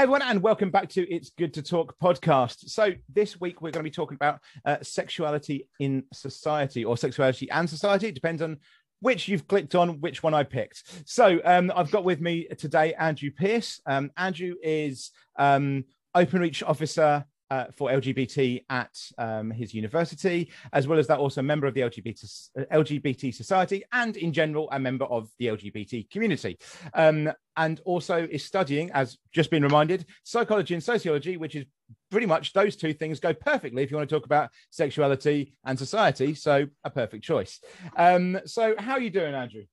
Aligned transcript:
Everyone, 0.00 0.22
and 0.22 0.40
welcome 0.40 0.70
back 0.70 0.88
to 0.88 1.06
It's 1.14 1.28
Good 1.28 1.52
to 1.52 1.62
Talk 1.62 1.94
podcast. 2.02 2.70
So, 2.70 2.94
this 3.12 3.38
week 3.38 3.60
we're 3.60 3.70
going 3.70 3.84
to 3.84 3.90
be 3.90 3.94
talking 3.94 4.14
about 4.14 4.40
uh, 4.64 4.78
sexuality 4.80 5.68
in 5.78 6.04
society 6.10 6.86
or 6.86 6.96
sexuality 6.96 7.50
and 7.50 7.68
society. 7.68 8.08
It 8.08 8.14
depends 8.14 8.40
on 8.40 8.56
which 9.00 9.28
you've 9.28 9.46
clicked 9.46 9.74
on, 9.74 10.00
which 10.00 10.22
one 10.22 10.32
I 10.32 10.42
picked. 10.44 10.84
So, 11.04 11.38
um, 11.44 11.70
I've 11.76 11.90
got 11.90 12.04
with 12.04 12.18
me 12.18 12.48
today 12.56 12.94
Andrew 12.94 13.30
Pearce. 13.30 13.78
Um, 13.84 14.10
Andrew 14.16 14.54
is 14.62 15.10
um, 15.38 15.84
Open 16.14 16.40
Reach 16.40 16.62
officer 16.62 17.26
uh, 17.50 17.66
for 17.74 17.90
LGBT 17.90 18.64
at 18.70 18.96
um, 19.18 19.50
his 19.50 19.74
university, 19.74 20.50
as 20.72 20.86
well 20.86 20.98
as 20.98 21.06
that, 21.08 21.18
also 21.18 21.40
a 21.40 21.44
member 21.44 21.66
of 21.66 21.74
the 21.74 21.80
LGBT, 21.80 22.48
LGBT 22.72 23.34
Society 23.34 23.82
and, 23.92 24.16
in 24.16 24.32
general, 24.32 24.68
a 24.70 24.78
member 24.78 25.04
of 25.06 25.28
the 25.38 25.46
LGBT 25.46 26.10
community. 26.10 26.58
Um, 26.94 27.30
and 27.56 27.80
also 27.84 28.26
is 28.30 28.44
studying, 28.44 28.90
as 28.92 29.18
just 29.32 29.50
been 29.50 29.62
reminded, 29.62 30.06
psychology 30.24 30.74
and 30.74 30.82
sociology, 30.82 31.36
which 31.36 31.56
is 31.56 31.64
pretty 32.10 32.26
much 32.26 32.52
those 32.52 32.76
two 32.76 32.92
things 32.94 33.20
go 33.20 33.34
perfectly 33.34 33.82
if 33.82 33.90
you 33.90 33.96
want 33.96 34.08
to 34.08 34.14
talk 34.14 34.24
about 34.24 34.50
sexuality 34.70 35.54
and 35.64 35.78
society. 35.78 36.34
So, 36.34 36.66
a 36.84 36.90
perfect 36.90 37.24
choice. 37.24 37.60
Um, 37.96 38.40
so, 38.46 38.74
how 38.78 38.92
are 38.92 39.00
you 39.00 39.10
doing, 39.10 39.34
Andrew? 39.34 39.64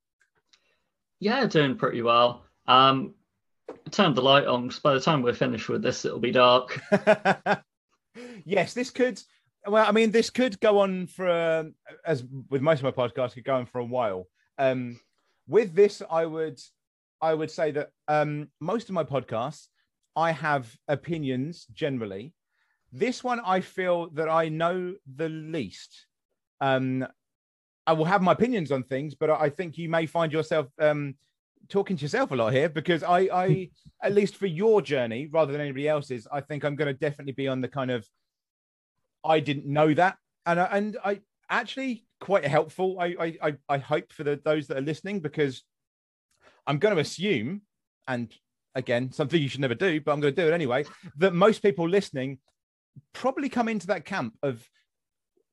Yeah, 1.20 1.46
doing 1.46 1.78
pretty 1.78 2.02
well. 2.02 2.44
Um, 2.68 3.14
turn 3.92 4.14
the 4.14 4.22
light 4.22 4.46
on 4.46 4.68
because 4.68 4.80
by 4.80 4.94
the 4.94 5.00
time 5.00 5.22
we're 5.22 5.34
finished 5.34 5.70
with 5.70 5.82
this, 5.82 6.06
it'll 6.06 6.20
be 6.20 6.32
dark. 6.32 6.80
yes, 8.48 8.74
this 8.74 8.90
could. 8.90 9.22
Well, 9.68 9.86
I 9.86 9.92
mean, 9.92 10.12
this 10.12 10.30
could 10.30 10.60
go 10.60 10.80
on 10.80 11.08
for 11.08 11.30
uh, 11.30 11.66
as 12.06 12.24
with 12.50 12.62
most 12.62 12.82
of 12.82 12.86
my 12.86 12.92
podcasts, 12.92 13.34
could 13.34 13.44
go 13.44 13.56
on 13.56 13.66
for 13.66 13.80
a 13.80 13.86
while. 13.86 14.28
Um, 14.58 15.00
with 15.48 15.76
this, 15.76 16.02
I 16.10 16.26
would, 16.26 16.60
I 17.22 17.34
would 17.34 17.52
say 17.52 17.72
that 17.72 17.90
um, 18.08 18.50
most 18.60 18.90
of 18.90 18.96
my 18.96 19.04
podcasts, 19.04 19.68
I 20.16 20.32
have 20.32 20.74
opinions 20.88 21.66
generally. 21.74 22.34
This 22.92 23.24
one, 23.24 23.42
I 23.46 23.60
feel 23.60 24.10
that 24.12 24.30
I 24.30 24.50
know 24.50 24.96
the 25.16 25.30
least. 25.30 26.08
Um, 26.62 27.06
I 27.86 27.94
will 27.94 28.06
have 28.06 28.22
my 28.22 28.32
opinions 28.32 28.72
on 28.72 28.84
things, 28.84 29.16
but 29.16 29.30
I 29.30 29.50
think 29.50 29.78
you 29.78 29.90
may 29.90 30.06
find 30.06 30.32
yourself 30.32 30.68
um, 30.80 31.16
talking 31.70 31.98
to 31.98 32.02
yourself 32.02 32.32
a 32.32 32.36
lot 32.36 32.54
here 32.54 32.70
because 32.70 33.04
I, 33.04 33.20
I 33.32 33.70
at 34.04 34.14
least 34.14 34.36
for 34.36 34.48
your 34.48 34.82
journey 34.82 35.28
rather 35.32 35.52
than 35.52 35.62
anybody 35.62 35.88
else's, 35.88 36.28
I 36.32 36.42
think 36.42 36.64
I'm 36.64 36.76
going 36.76 36.94
to 36.94 37.00
definitely 37.00 37.34
be 37.34 37.48
on 37.48 37.62
the 37.62 37.68
kind 37.68 37.92
of 37.92 38.08
I 39.24 39.40
didn't 39.40 39.66
know 39.66 39.94
that, 39.94 40.18
and 40.46 40.60
I, 40.60 40.66
and 40.66 40.98
I 41.04 41.22
actually 41.50 42.06
quite 42.20 42.46
helpful. 42.46 43.00
I 43.00 43.38
I 43.42 43.54
I 43.70 43.78
hope 43.78 44.12
for 44.12 44.24
the 44.24 44.40
those 44.44 44.68
that 44.68 44.78
are 44.78 44.82
listening 44.82 45.20
because 45.20 45.64
I'm 46.66 46.80
going 46.80 46.96
to 46.96 47.02
assume, 47.02 47.62
and 48.08 48.34
again, 48.76 49.12
something 49.12 49.42
you 49.42 49.50
should 49.50 49.62
never 49.62 49.76
do, 49.76 50.02
but 50.02 50.12
I'm 50.12 50.20
going 50.20 50.34
to 50.34 50.42
do 50.42 50.48
it 50.48 50.54
anyway. 50.54 50.86
That 51.18 51.34
most 51.34 51.62
people 51.62 51.88
listening 51.88 52.40
probably 53.14 53.50
come 53.50 53.68
into 53.68 53.88
that 53.88 54.06
camp 54.06 54.36
of 54.44 54.68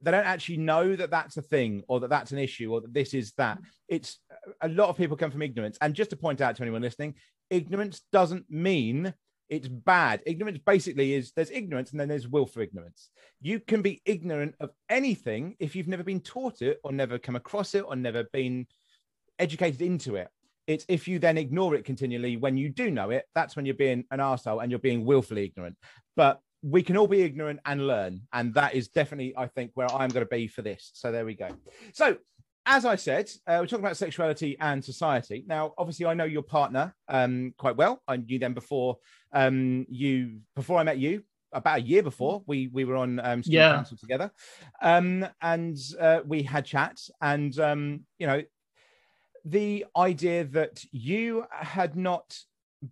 they 0.05 0.11
don't 0.11 0.27
actually 0.27 0.59
know 0.59 0.95
that 0.95 1.11
that's 1.11 1.37
a 1.37 1.43
thing 1.43 1.83
or 1.89 2.01
that 2.01 2.11
that's 2.11 2.33
an 2.33 2.39
issue 2.39 2.73
or 2.73 2.81
that 2.83 2.93
this 2.93 3.15
is 3.15 3.33
that. 3.33 3.59
It's 3.89 4.19
a 4.61 4.69
lot 4.69 4.91
of 4.91 4.97
people 4.99 5.17
come 5.17 5.31
from 5.31 5.43
ignorance. 5.43 5.78
And 5.81 5.95
just 5.95 6.11
to 6.11 6.17
point 6.17 6.41
out 6.41 6.56
to 6.56 6.62
anyone 6.62 6.83
listening, 6.83 7.15
ignorance 7.49 8.03
doesn't 8.12 8.51
mean 8.51 9.15
it's 9.48 9.69
bad. 9.69 10.23
Ignorance 10.27 10.59
basically 10.64 11.14
is 11.14 11.33
there's 11.33 11.50
ignorance 11.50 11.91
and 11.91 12.00
then 12.00 12.09
there's 12.09 12.28
willful 12.28 12.62
ignorance. 12.62 13.11
You 13.41 13.61
can 13.61 13.83
be 13.83 14.00
ignorant 14.05 14.55
of 14.61 14.70
anything 14.89 15.56
if 15.59 15.77
you've 15.77 15.89
never 15.89 16.03
been 16.03 16.20
taught 16.20 16.62
it 16.62 16.81
or 16.83 16.92
never 16.92 17.19
come 17.19 17.37
across 17.37 17.75
it 17.75 17.84
or 17.87 17.97
never 17.97 18.25
been 18.33 18.67
educated 19.39 19.83
into 19.83 20.17
it. 20.17 20.28
It's 20.67 20.87
if 20.89 21.06
you 21.06 21.19
then 21.19 21.37
ignore 21.37 21.75
it 21.75 21.84
continually 21.84 22.37
when 22.39 22.56
you 22.56 22.70
do 22.70 22.91
know 22.91 23.11
it, 23.11 23.27
that's 23.34 23.55
when 23.55 23.67
you're 23.67 23.75
being 23.75 24.05
an 24.10 24.19
arsehole 24.19 24.62
and 24.62 24.71
you're 24.71 24.78
being 24.78 25.05
willfully 25.05 25.44
ignorant. 25.44 25.76
But 26.16 26.41
we 26.62 26.82
can 26.82 26.97
all 26.97 27.06
be 27.06 27.21
ignorant 27.21 27.61
and 27.66 27.87
learn. 27.87 28.22
And 28.32 28.55
that 28.55 28.75
is 28.75 28.88
definitely, 28.88 29.34
I 29.37 29.47
think, 29.49 29.72
where 29.75 29.91
I'm 29.93 30.09
going 30.09 30.25
to 30.25 30.31
be 30.31 30.49
for 30.49 30.62
this. 30.62 30.91
So 30.94 31.12
there 31.12 31.26
we 31.26 31.34
go. 31.34 31.50
So, 31.93 32.16
as 32.66 32.84
I 32.84 32.97
said, 32.97 33.30
uh, 33.47 33.58
we're 33.60 33.66
talking 33.66 33.84
about 33.84 33.97
sexuality 33.97 34.56
and 34.58 34.84
society. 34.84 35.44
Now, 35.47 35.75
obviously, 35.76 36.06
I 36.06 36.14
know 36.14 36.25
your 36.25 36.42
partner 36.42 36.94
um, 37.08 37.52
quite 37.58 37.76
well. 37.76 38.02
I 38.08 38.16
knew 38.16 38.38
them 38.38 38.54
before 38.54 38.98
um, 39.32 39.86
you, 39.88 40.38
before 40.56 40.78
I 40.78 40.82
met 40.82 40.98
you, 40.98 41.22
about 41.52 41.78
a 41.78 41.82
year 41.82 42.02
before 42.02 42.42
we 42.47 42.69
we 42.72 42.84
were 42.84 42.97
on 42.97 43.20
um, 43.20 43.42
student 43.42 43.54
yeah. 43.54 43.75
council 43.75 43.97
together, 43.97 44.30
um, 44.82 45.26
and 45.41 45.76
uh, 46.00 46.20
we 46.26 46.42
had 46.42 46.64
chats. 46.64 47.10
And 47.20 47.56
um, 47.60 48.00
you 48.19 48.26
know, 48.26 48.42
the 49.44 49.86
idea 49.96 50.44
that 50.44 50.82
you 50.91 51.44
had 51.50 51.96
not 51.96 52.36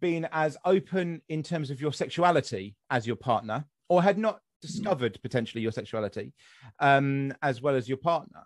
been 0.01 0.29
as 0.33 0.57
open 0.65 1.23
in 1.29 1.43
terms 1.43 1.71
of 1.71 1.81
your 1.81 1.93
sexuality 1.93 2.77
as 2.91 3.07
your 3.07 3.17
partner, 3.17 3.65
or 3.89 4.03
had 4.03 4.19
not 4.19 4.41
discovered 4.61 5.19
potentially 5.23 5.61
your 5.61 5.73
sexuality 5.73 6.33
um, 6.79 7.35
as 7.43 7.61
well 7.61 7.75
as 7.75 7.89
your 7.89 7.99
partner 7.99 8.43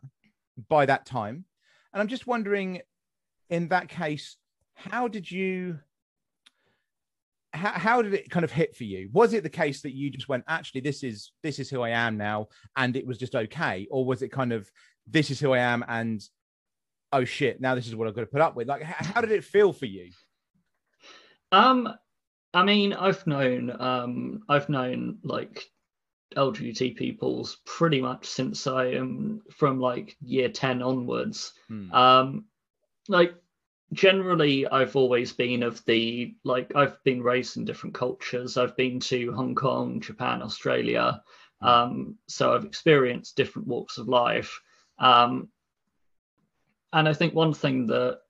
by 0.68 0.86
that 0.86 1.06
time. 1.06 1.44
And 1.92 2.00
I'm 2.00 2.08
just 2.08 2.26
wondering, 2.26 2.80
in 3.48 3.68
that 3.68 3.88
case, 3.88 4.36
how 4.74 5.08
did 5.08 5.30
you? 5.30 5.78
How, 7.52 7.72
how 7.72 8.02
did 8.02 8.12
it 8.12 8.28
kind 8.28 8.44
of 8.44 8.52
hit 8.52 8.76
for 8.76 8.84
you? 8.84 9.08
Was 9.12 9.32
it 9.32 9.42
the 9.42 9.48
case 9.48 9.80
that 9.82 9.94
you 9.94 10.10
just 10.10 10.28
went, 10.28 10.44
actually, 10.46 10.82
this 10.82 11.02
is 11.02 11.32
this 11.42 11.58
is 11.58 11.70
who 11.70 11.80
I 11.80 11.90
am 11.90 12.18
now, 12.18 12.48
and 12.76 12.96
it 12.96 13.06
was 13.06 13.16
just 13.16 13.34
okay, 13.34 13.86
or 13.90 14.04
was 14.04 14.20
it 14.20 14.30
kind 14.30 14.52
of 14.52 14.70
this 15.06 15.30
is 15.30 15.40
who 15.40 15.52
I 15.52 15.58
am, 15.58 15.84
and 15.88 16.20
oh 17.12 17.24
shit, 17.24 17.60
now 17.60 17.74
this 17.74 17.86
is 17.86 17.96
what 17.96 18.08
I've 18.08 18.14
got 18.14 18.22
to 18.22 18.26
put 18.26 18.42
up 18.42 18.56
with? 18.56 18.68
Like, 18.68 18.82
how 18.82 19.20
did 19.20 19.32
it 19.32 19.44
feel 19.44 19.72
for 19.72 19.86
you? 19.86 20.10
Um, 21.52 21.88
I 22.52 22.64
mean, 22.64 22.92
I've 22.92 23.26
known, 23.26 23.74
um, 23.80 24.42
I've 24.48 24.68
known 24.68 25.18
like 25.22 25.64
LGBT 26.34 26.96
peoples 26.96 27.58
pretty 27.64 28.00
much 28.00 28.26
since 28.26 28.66
I 28.66 28.86
am 28.86 29.42
from 29.50 29.80
like 29.80 30.16
year 30.20 30.48
ten 30.48 30.82
onwards. 30.82 31.52
Hmm. 31.68 31.92
Um, 31.92 32.44
like 33.08 33.34
generally, 33.92 34.66
I've 34.66 34.96
always 34.96 35.32
been 35.32 35.62
of 35.62 35.84
the 35.84 36.34
like 36.44 36.74
I've 36.74 37.02
been 37.04 37.22
raised 37.22 37.56
in 37.56 37.64
different 37.64 37.94
cultures. 37.94 38.56
I've 38.56 38.76
been 38.76 39.00
to 39.00 39.32
Hong 39.32 39.54
Kong, 39.54 40.00
Japan, 40.00 40.42
Australia. 40.42 41.22
Hmm. 41.60 41.66
Um, 41.68 42.18
so 42.26 42.54
I've 42.54 42.64
experienced 42.64 43.36
different 43.36 43.68
walks 43.68 43.98
of 43.98 44.08
life. 44.08 44.60
Um, 44.98 45.48
and 46.92 47.08
I 47.08 47.12
think 47.12 47.34
one 47.34 47.54
thing 47.54 47.86
that 47.88 48.20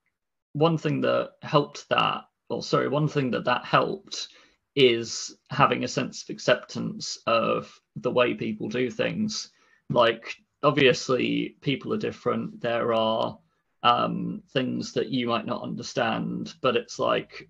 one 0.52 0.78
thing 0.78 1.00
that 1.02 1.32
helped 1.42 1.88
that 1.88 2.24
well, 2.48 2.62
sorry, 2.62 2.88
one 2.88 3.08
thing 3.08 3.30
that 3.32 3.44
that 3.44 3.64
helped 3.64 4.28
is 4.76 5.36
having 5.50 5.82
a 5.82 5.88
sense 5.88 6.22
of 6.22 6.30
acceptance 6.30 7.18
of 7.26 7.80
the 7.96 8.10
way 8.10 8.34
people 8.34 8.68
do 8.68 8.90
things. 8.90 9.50
Like, 9.90 10.36
obviously, 10.62 11.56
people 11.62 11.92
are 11.94 11.98
different. 11.98 12.60
There 12.60 12.92
are 12.92 13.38
um, 13.82 14.42
things 14.52 14.92
that 14.92 15.08
you 15.08 15.26
might 15.26 15.46
not 15.46 15.62
understand, 15.62 16.54
but 16.60 16.76
it's 16.76 16.98
like, 16.98 17.48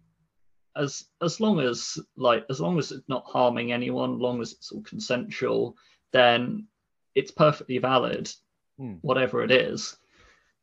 as 0.76 1.06
as 1.22 1.40
long 1.40 1.58
as 1.60 1.98
like 2.16 2.44
as 2.50 2.60
long 2.60 2.78
as 2.78 2.92
it's 2.92 3.08
not 3.08 3.24
harming 3.26 3.72
anyone, 3.72 4.18
long 4.18 4.40
as 4.42 4.52
it's 4.52 4.70
all 4.70 4.82
consensual, 4.82 5.74
then 6.12 6.66
it's 7.14 7.30
perfectly 7.30 7.78
valid, 7.78 8.30
hmm. 8.78 8.94
whatever 9.00 9.42
it 9.42 9.50
is. 9.50 9.96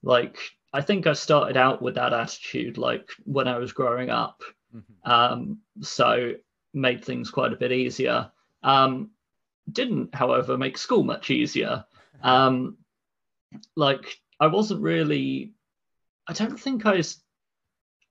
Like 0.04 0.38
I 0.72 0.82
think 0.82 1.08
I 1.08 1.14
started 1.14 1.58
out 1.58 1.82
with 1.82 1.96
that 1.96 2.14
attitude 2.14 2.78
like 2.78 3.10
when 3.24 3.48
I 3.48 3.58
was 3.58 3.74
growing 3.74 4.10
up. 4.10 4.44
Mm-hmm. 4.76 5.12
Um, 5.12 5.60
so 5.82 6.34
made 6.74 7.04
things 7.04 7.30
quite 7.30 7.54
a 7.54 7.58
bit 7.58 7.72
easier. 7.72 8.32
Um, 8.64 9.12
didn't, 9.72 10.14
however, 10.14 10.58
make 10.58 10.78
school 10.78 11.04
much 11.04 11.30
easier. 11.30 11.86
Um, 12.22 12.78
like 13.76 14.20
I 14.40 14.48
wasn't 14.48 14.82
really. 14.82 15.54
I 16.28 16.34
don't 16.34 16.60
think 16.60 16.86
I. 16.86 17.02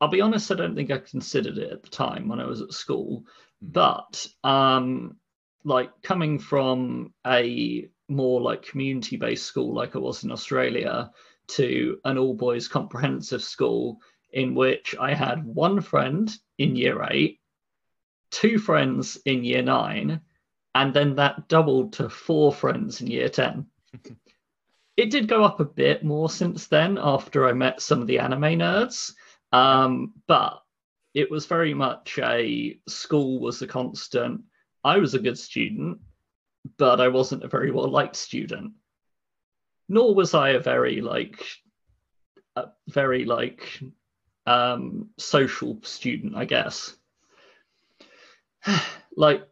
I'll 0.00 0.08
be 0.08 0.20
honest. 0.20 0.50
I 0.50 0.54
don't 0.54 0.74
think 0.74 0.90
I 0.90 0.98
considered 0.98 1.58
it 1.58 1.72
at 1.72 1.82
the 1.82 1.90
time 1.90 2.28
when 2.28 2.40
I 2.40 2.46
was 2.46 2.60
at 2.60 2.72
school. 2.72 3.24
Mm-hmm. 3.64 3.72
But 3.72 4.26
um, 4.44 5.16
like 5.64 5.90
coming 6.02 6.38
from 6.38 7.12
a 7.26 7.88
more 8.08 8.40
like 8.40 8.62
community-based 8.62 9.44
school, 9.44 9.74
like 9.74 9.94
I 9.94 9.98
was 9.98 10.24
in 10.24 10.32
Australia, 10.32 11.10
to 11.48 11.98
an 12.04 12.18
all 12.18 12.34
boys 12.34 12.68
comprehensive 12.68 13.42
school 13.42 14.00
in 14.32 14.54
which 14.54 14.94
I 14.98 15.14
had 15.14 15.44
one 15.44 15.80
friend 15.80 16.34
in 16.58 16.76
year 16.76 17.06
eight, 17.10 17.40
two 18.32 18.58
friends 18.58 19.16
in 19.24 19.44
year 19.44 19.62
nine, 19.62 20.20
and 20.74 20.92
then 20.92 21.14
that 21.14 21.48
doubled 21.48 21.92
to 21.92 22.08
four 22.08 22.52
friends 22.52 23.00
in 23.00 23.06
year 23.06 23.28
10. 23.28 23.66
it 24.96 25.10
did 25.10 25.28
go 25.28 25.44
up 25.44 25.60
a 25.60 25.64
bit 25.64 26.04
more 26.04 26.28
since 26.28 26.66
then 26.66 26.98
after 27.00 27.46
I 27.46 27.52
met 27.52 27.80
some 27.80 28.00
of 28.00 28.08
the 28.08 28.18
anime 28.18 28.58
nerds, 28.58 29.12
um, 29.52 30.14
but 30.26 30.62
it 31.14 31.30
was 31.30 31.46
very 31.46 31.74
much 31.74 32.18
a 32.20 32.80
school 32.88 33.38
was 33.38 33.62
a 33.62 33.68
constant. 33.68 34.40
I 34.82 34.98
was 34.98 35.14
a 35.14 35.20
good 35.20 35.38
student, 35.38 36.00
but 36.78 37.00
I 37.00 37.06
wasn't 37.06 37.44
a 37.44 37.48
very 37.48 37.70
well 37.70 37.88
liked 37.88 38.16
student 38.16 38.72
nor 39.92 40.14
was 40.14 40.32
I 40.32 40.50
a 40.50 40.58
very 40.58 41.02
like 41.02 41.44
a 42.56 42.68
very 42.88 43.26
like 43.26 43.80
um, 44.46 45.10
social 45.18 45.78
student, 45.82 46.34
I 46.34 46.46
guess. 46.46 46.96
like 49.16 49.46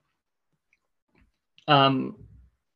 um 1.69 2.17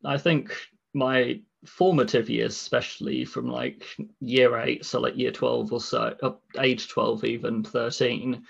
i 0.04 0.16
think 0.18 0.54
my 0.92 1.40
formative 1.64 2.28
years 2.28 2.52
especially 2.54 3.24
from 3.24 3.48
like 3.48 3.84
year 4.20 4.56
8 4.58 4.84
so 4.84 5.00
like 5.00 5.16
year 5.16 5.32
12 5.32 5.72
or 5.72 5.80
so 5.80 6.14
up 6.22 6.42
age 6.60 6.88
12 6.88 7.24
even 7.24 7.62
13 7.62 8.42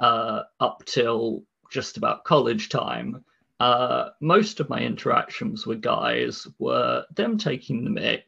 uh 0.00 0.42
up 0.60 0.82
till 0.86 1.44
just 1.70 1.96
about 1.96 2.24
college 2.24 2.68
time 2.70 3.24
uh 3.60 4.08
most 4.20 4.58
of 4.60 4.68
my 4.70 4.80
interactions 4.80 5.66
with 5.66 5.80
guys 5.82 6.46
were 6.58 7.04
them 7.14 7.38
taking 7.38 7.84
the 7.84 7.90
mic 7.90 8.24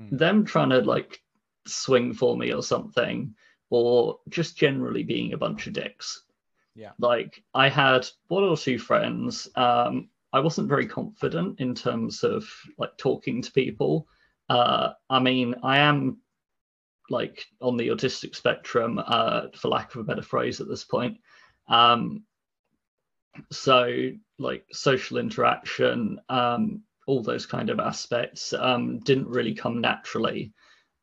Mm. 0.00 0.18
them 0.18 0.44
trying 0.44 0.70
to 0.70 0.80
like 0.80 1.22
swing 1.68 2.14
for 2.14 2.36
me 2.36 2.52
or 2.52 2.64
something 2.64 3.32
or 3.70 4.18
just 4.28 4.56
generally 4.56 5.04
being 5.04 5.32
a 5.32 5.38
bunch 5.38 5.68
of 5.68 5.72
dicks 5.72 6.24
Yeah. 6.76 6.90
like 6.98 7.42
i 7.54 7.68
had 7.68 8.06
one 8.28 8.42
or 8.44 8.56
two 8.56 8.78
friends. 8.78 9.48
Um 9.56 10.08
i 10.32 10.40
wasn't 10.40 10.68
very 10.68 10.86
confident 10.86 11.60
in 11.60 11.74
terms 11.74 12.24
of 12.24 12.44
like 12.78 12.96
talking 12.98 13.42
to 13.42 13.52
people. 13.52 14.08
Uh 14.48 14.90
i 15.08 15.18
mean 15.20 15.54
i 15.62 15.78
am 15.78 16.18
like 17.10 17.46
on 17.60 17.76
the 17.76 17.88
autistic 17.88 18.34
spectrum 18.34 19.00
uh 19.04 19.48
for 19.54 19.68
lack 19.68 19.94
of 19.94 20.00
a 20.00 20.04
better 20.04 20.22
phrase 20.22 20.60
at 20.60 20.68
this 20.68 20.84
point. 20.84 21.18
Um 21.68 22.24
so 23.50 24.10
like 24.38 24.64
social 24.72 25.18
interaction 25.18 26.20
um 26.28 26.82
all 27.06 27.22
those 27.22 27.46
kind 27.46 27.68
of 27.70 27.78
aspects 27.80 28.52
um 28.52 28.98
didn't 29.00 29.28
really 29.28 29.54
come 29.54 29.80
naturally 29.80 30.52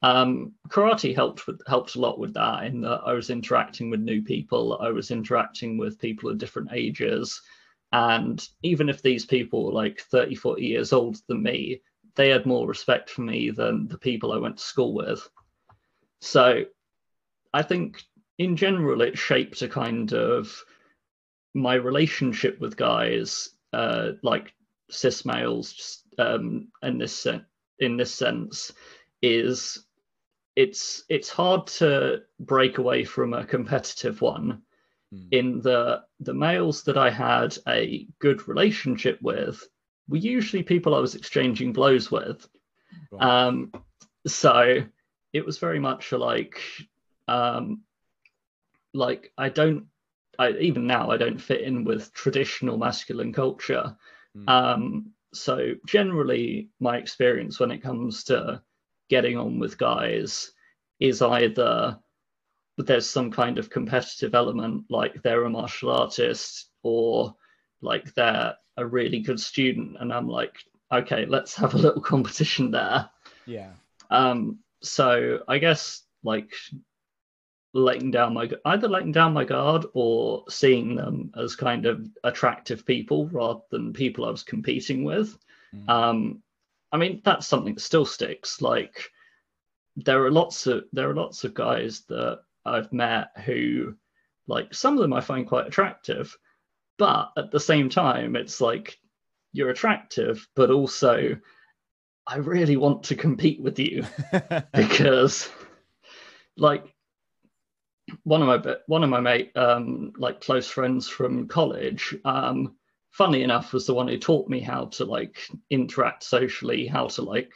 um 0.03 0.51
karate 0.67 1.15
helped 1.15 1.45
with 1.45 1.61
helped 1.67 1.95
a 1.95 1.99
lot 1.99 2.17
with 2.17 2.33
that 2.33 2.63
in 2.63 2.81
that 2.81 3.01
i 3.05 3.13
was 3.13 3.29
interacting 3.29 3.89
with 3.89 3.99
new 3.99 4.21
people 4.21 4.79
i 4.81 4.89
was 4.89 5.11
interacting 5.11 5.77
with 5.77 5.99
people 5.99 6.29
of 6.29 6.37
different 6.37 6.69
ages 6.73 7.41
and 7.93 8.47
even 8.63 8.89
if 8.89 9.01
these 9.01 9.25
people 9.25 9.65
were 9.65 9.73
like 9.73 10.01
30 10.01 10.35
40 10.35 10.63
years 10.65 10.93
older 10.93 11.19
than 11.27 11.43
me 11.43 11.81
they 12.15 12.29
had 12.29 12.45
more 12.45 12.67
respect 12.67 13.09
for 13.09 13.21
me 13.21 13.51
than 13.51 13.87
the 13.87 13.97
people 13.97 14.31
i 14.31 14.37
went 14.37 14.57
to 14.57 14.63
school 14.63 14.93
with. 14.93 15.27
So 16.19 16.65
i 17.53 17.61
think 17.61 18.01
in 18.37 18.55
general 18.55 19.01
it 19.01 19.17
shaped 19.17 19.61
a 19.61 19.67
kind 19.67 20.13
of 20.13 20.63
my 21.53 21.75
relationship 21.75 22.59
with 22.59 22.77
guys 22.77 23.49
uh 23.73 24.11
like 24.23 24.53
cis 24.89 25.25
males 25.25 26.03
um 26.17 26.69
in 26.81 26.97
this 26.97 27.27
in 27.79 27.97
this 27.97 28.13
sense 28.13 28.71
is 29.21 29.85
it's 30.61 31.03
it's 31.09 31.29
hard 31.29 31.67
to 31.67 32.21
break 32.39 32.77
away 32.77 33.03
from 33.03 33.33
a 33.33 33.45
competitive 33.45 34.21
one 34.21 34.61
Mm. 35.13 35.27
in 35.31 35.59
the 35.59 36.03
the 36.21 36.33
males 36.33 36.83
that 36.83 36.97
I 36.97 37.09
had 37.09 37.57
a 37.67 38.07
good 38.19 38.47
relationship 38.47 39.21
with 39.21 39.61
were 40.07 40.17
usually 40.17 40.63
people 40.63 40.95
I 40.95 40.99
was 40.99 41.15
exchanging 41.15 41.73
blows 41.73 42.09
with. 42.09 42.47
Right. 43.11 43.47
Um, 43.47 43.73
so 44.25 44.83
it 45.33 45.45
was 45.45 45.57
very 45.57 45.79
much 45.79 46.13
like 46.13 46.61
um, 47.27 47.81
like 48.93 49.33
I 49.37 49.49
don't 49.49 49.87
I 50.39 50.51
even 50.51 50.87
now 50.87 51.11
I 51.11 51.17
don't 51.17 51.41
fit 51.41 51.61
in 51.61 51.83
with 51.83 52.13
traditional 52.13 52.77
masculine 52.77 53.33
culture. 53.33 53.97
Mm. 54.37 54.49
Um, 54.49 55.11
so 55.33 55.75
generally 55.85 56.69
my 56.79 56.97
experience 56.97 57.59
when 57.59 57.71
it 57.71 57.83
comes 57.83 58.23
to 58.25 58.61
getting 59.11 59.37
on 59.37 59.59
with 59.59 59.77
guys 59.77 60.53
is 61.01 61.21
either 61.21 61.99
there's 62.77 63.05
some 63.07 63.29
kind 63.29 63.59
of 63.59 63.69
competitive 63.69 64.33
element 64.33 64.85
like 64.89 65.21
they're 65.21 65.43
a 65.43 65.49
martial 65.49 65.91
artist 65.91 66.69
or 66.81 67.35
like 67.81 68.11
they're 68.15 68.55
a 68.77 68.85
really 68.85 69.19
good 69.19 69.39
student 69.39 69.97
and 69.99 70.11
i'm 70.13 70.27
like 70.29 70.55
okay 70.91 71.25
let's 71.25 71.53
have 71.55 71.73
a 71.75 71.77
little 71.77 72.01
competition 72.13 72.71
there 72.71 73.09
yeah. 73.45 73.71
um 74.09 74.57
so 74.81 75.39
i 75.47 75.57
guess 75.57 76.03
like 76.23 76.51
letting 77.73 78.11
down 78.11 78.33
my 78.33 78.49
either 78.65 78.87
letting 78.87 79.11
down 79.11 79.33
my 79.33 79.43
guard 79.43 79.85
or 79.93 80.43
seeing 80.49 80.95
them 80.95 81.31
as 81.37 81.55
kind 81.55 81.85
of 81.85 82.07
attractive 82.23 82.85
people 82.85 83.27
rather 83.27 83.61
than 83.71 83.91
people 83.93 84.25
i 84.25 84.31
was 84.31 84.43
competing 84.43 85.03
with 85.03 85.37
Mm. 85.73 85.89
um 85.89 86.43
i 86.91 86.97
mean 86.97 87.21
that's 87.23 87.47
something 87.47 87.73
that 87.73 87.81
still 87.81 88.05
sticks. 88.05 88.61
Like 88.61 89.09
there 89.95 90.23
are 90.23 90.31
lots 90.31 90.67
of 90.67 90.85
there 90.93 91.09
are 91.09 91.15
lots 91.15 91.43
of 91.43 91.53
guys 91.53 92.01
that 92.07 92.39
i've 92.65 92.91
met 92.93 93.27
who 93.45 93.93
like 94.47 94.73
some 94.73 94.93
of 94.93 95.01
them 95.01 95.13
i 95.13 95.21
find 95.21 95.47
quite 95.47 95.67
attractive 95.67 96.37
but 96.97 97.31
at 97.37 97.51
the 97.51 97.59
same 97.59 97.89
time 97.89 98.35
it's 98.35 98.61
like 98.61 98.97
you're 99.53 99.69
attractive 99.69 100.47
but 100.55 100.71
also 100.71 101.35
i 102.27 102.37
really 102.37 102.77
want 102.77 103.03
to 103.03 103.15
compete 103.15 103.61
with 103.61 103.79
you. 103.79 104.05
Because 104.73 105.49
like 106.57 106.93
one 108.23 108.41
of 108.41 108.47
my 108.47 108.75
one 108.87 109.03
of 109.03 109.09
my 109.09 109.19
mate 109.19 109.55
um 109.55 110.13
like 110.17 110.41
close 110.41 110.67
friends 110.67 111.07
from 111.07 111.47
college 111.47 112.15
um 112.25 112.75
funny 113.11 113.43
enough 113.43 113.73
was 113.73 113.85
the 113.85 113.93
one 113.93 114.07
who 114.07 114.17
taught 114.17 114.47
me 114.49 114.59
how 114.59 114.85
to 114.85 115.05
like 115.05 115.37
interact 115.69 116.23
socially 116.23 116.87
how 116.87 117.07
to 117.07 117.21
like 117.21 117.51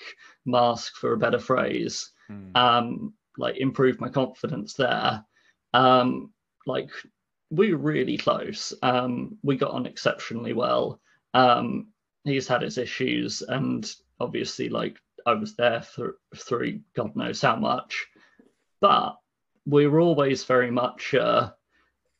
mask 0.45 0.95
for 0.97 1.13
a 1.13 1.17
better 1.17 1.39
phrase 1.39 2.11
Mm. 2.29 2.57
um 2.57 3.13
like 3.37 3.57
improve 3.57 4.01
my 4.01 4.09
confidence 4.09 4.73
there. 4.73 5.23
Um 5.73 6.33
like 6.65 6.89
we 7.51 7.71
were 7.71 7.77
really 7.93 8.17
close. 8.17 8.73
Um 8.81 9.37
we 9.43 9.57
got 9.57 9.71
on 9.71 9.85
exceptionally 9.85 10.53
well. 10.53 10.99
Um 11.35 11.89
he's 12.23 12.47
had 12.47 12.63
his 12.63 12.79
issues 12.79 13.43
and 13.43 13.93
obviously 14.19 14.69
like 14.69 14.97
i 15.27 15.33
was 15.33 15.55
there 15.55 15.83
for 15.83 16.17
through 16.35 16.79
god 16.95 17.15
knows 17.15 17.41
how 17.41 17.55
much. 17.55 18.07
But 18.81 19.17
we 19.67 19.85
were 19.85 19.99
always 19.99 20.43
very 20.45 20.71
much 20.71 21.13
uh 21.13 21.51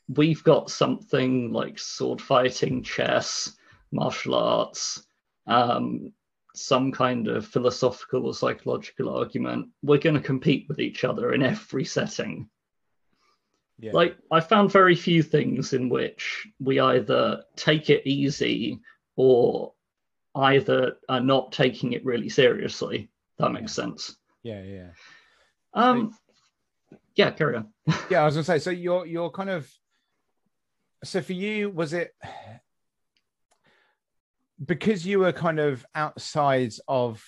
we've 0.08 0.44
got 0.44 0.70
something 0.70 1.52
like 1.52 1.80
sword 1.80 2.22
fighting 2.22 2.84
chess 2.84 3.56
martial 3.92 4.36
arts 4.36 5.04
um 5.48 6.12
some 6.54 6.92
kind 6.92 7.28
of 7.28 7.46
philosophical 7.46 8.26
or 8.26 8.34
psychological 8.34 9.10
argument 9.10 9.68
we're 9.84 9.98
going 9.98 10.16
to 10.16 10.22
compete 10.22 10.66
with 10.70 10.80
each 10.80 11.04
other 11.04 11.34
in 11.34 11.44
every 11.44 11.84
setting 11.84 12.50
yeah. 13.80 13.92
like 13.94 14.16
i 14.32 14.40
found 14.40 14.72
very 14.72 14.96
few 14.96 15.22
things 15.22 15.74
in 15.74 15.90
which 15.90 16.48
we 16.60 16.80
either 16.80 17.44
take 17.56 17.90
it 17.90 18.08
easy 18.08 18.80
or 19.18 19.74
either 20.36 20.94
are 21.10 21.20
not 21.20 21.52
taking 21.52 21.94
it 21.94 22.06
really 22.06 22.30
seriously 22.30 23.10
that 23.38 23.52
makes 23.52 23.74
sense 23.74 24.16
yeah, 24.44 24.62
yeah. 24.62 24.90
um 25.74 26.16
yeah 27.16 27.32
carry 27.32 27.58
on 27.58 27.68
Yeah, 28.10 28.22
I 28.22 28.26
was 28.26 28.36
gonna 28.36 28.44
say. 28.44 28.60
So 28.60 28.70
you're 28.70 29.06
you're 29.06 29.30
kind 29.30 29.50
of. 29.50 29.70
So 31.04 31.22
for 31.22 31.34
you, 31.34 31.70
was 31.70 31.94
it 31.94 32.14
because 34.64 35.06
you 35.06 35.20
were 35.20 35.34
kind 35.34 35.60
of 35.60 35.86
outside 35.94 36.74
of 36.88 37.24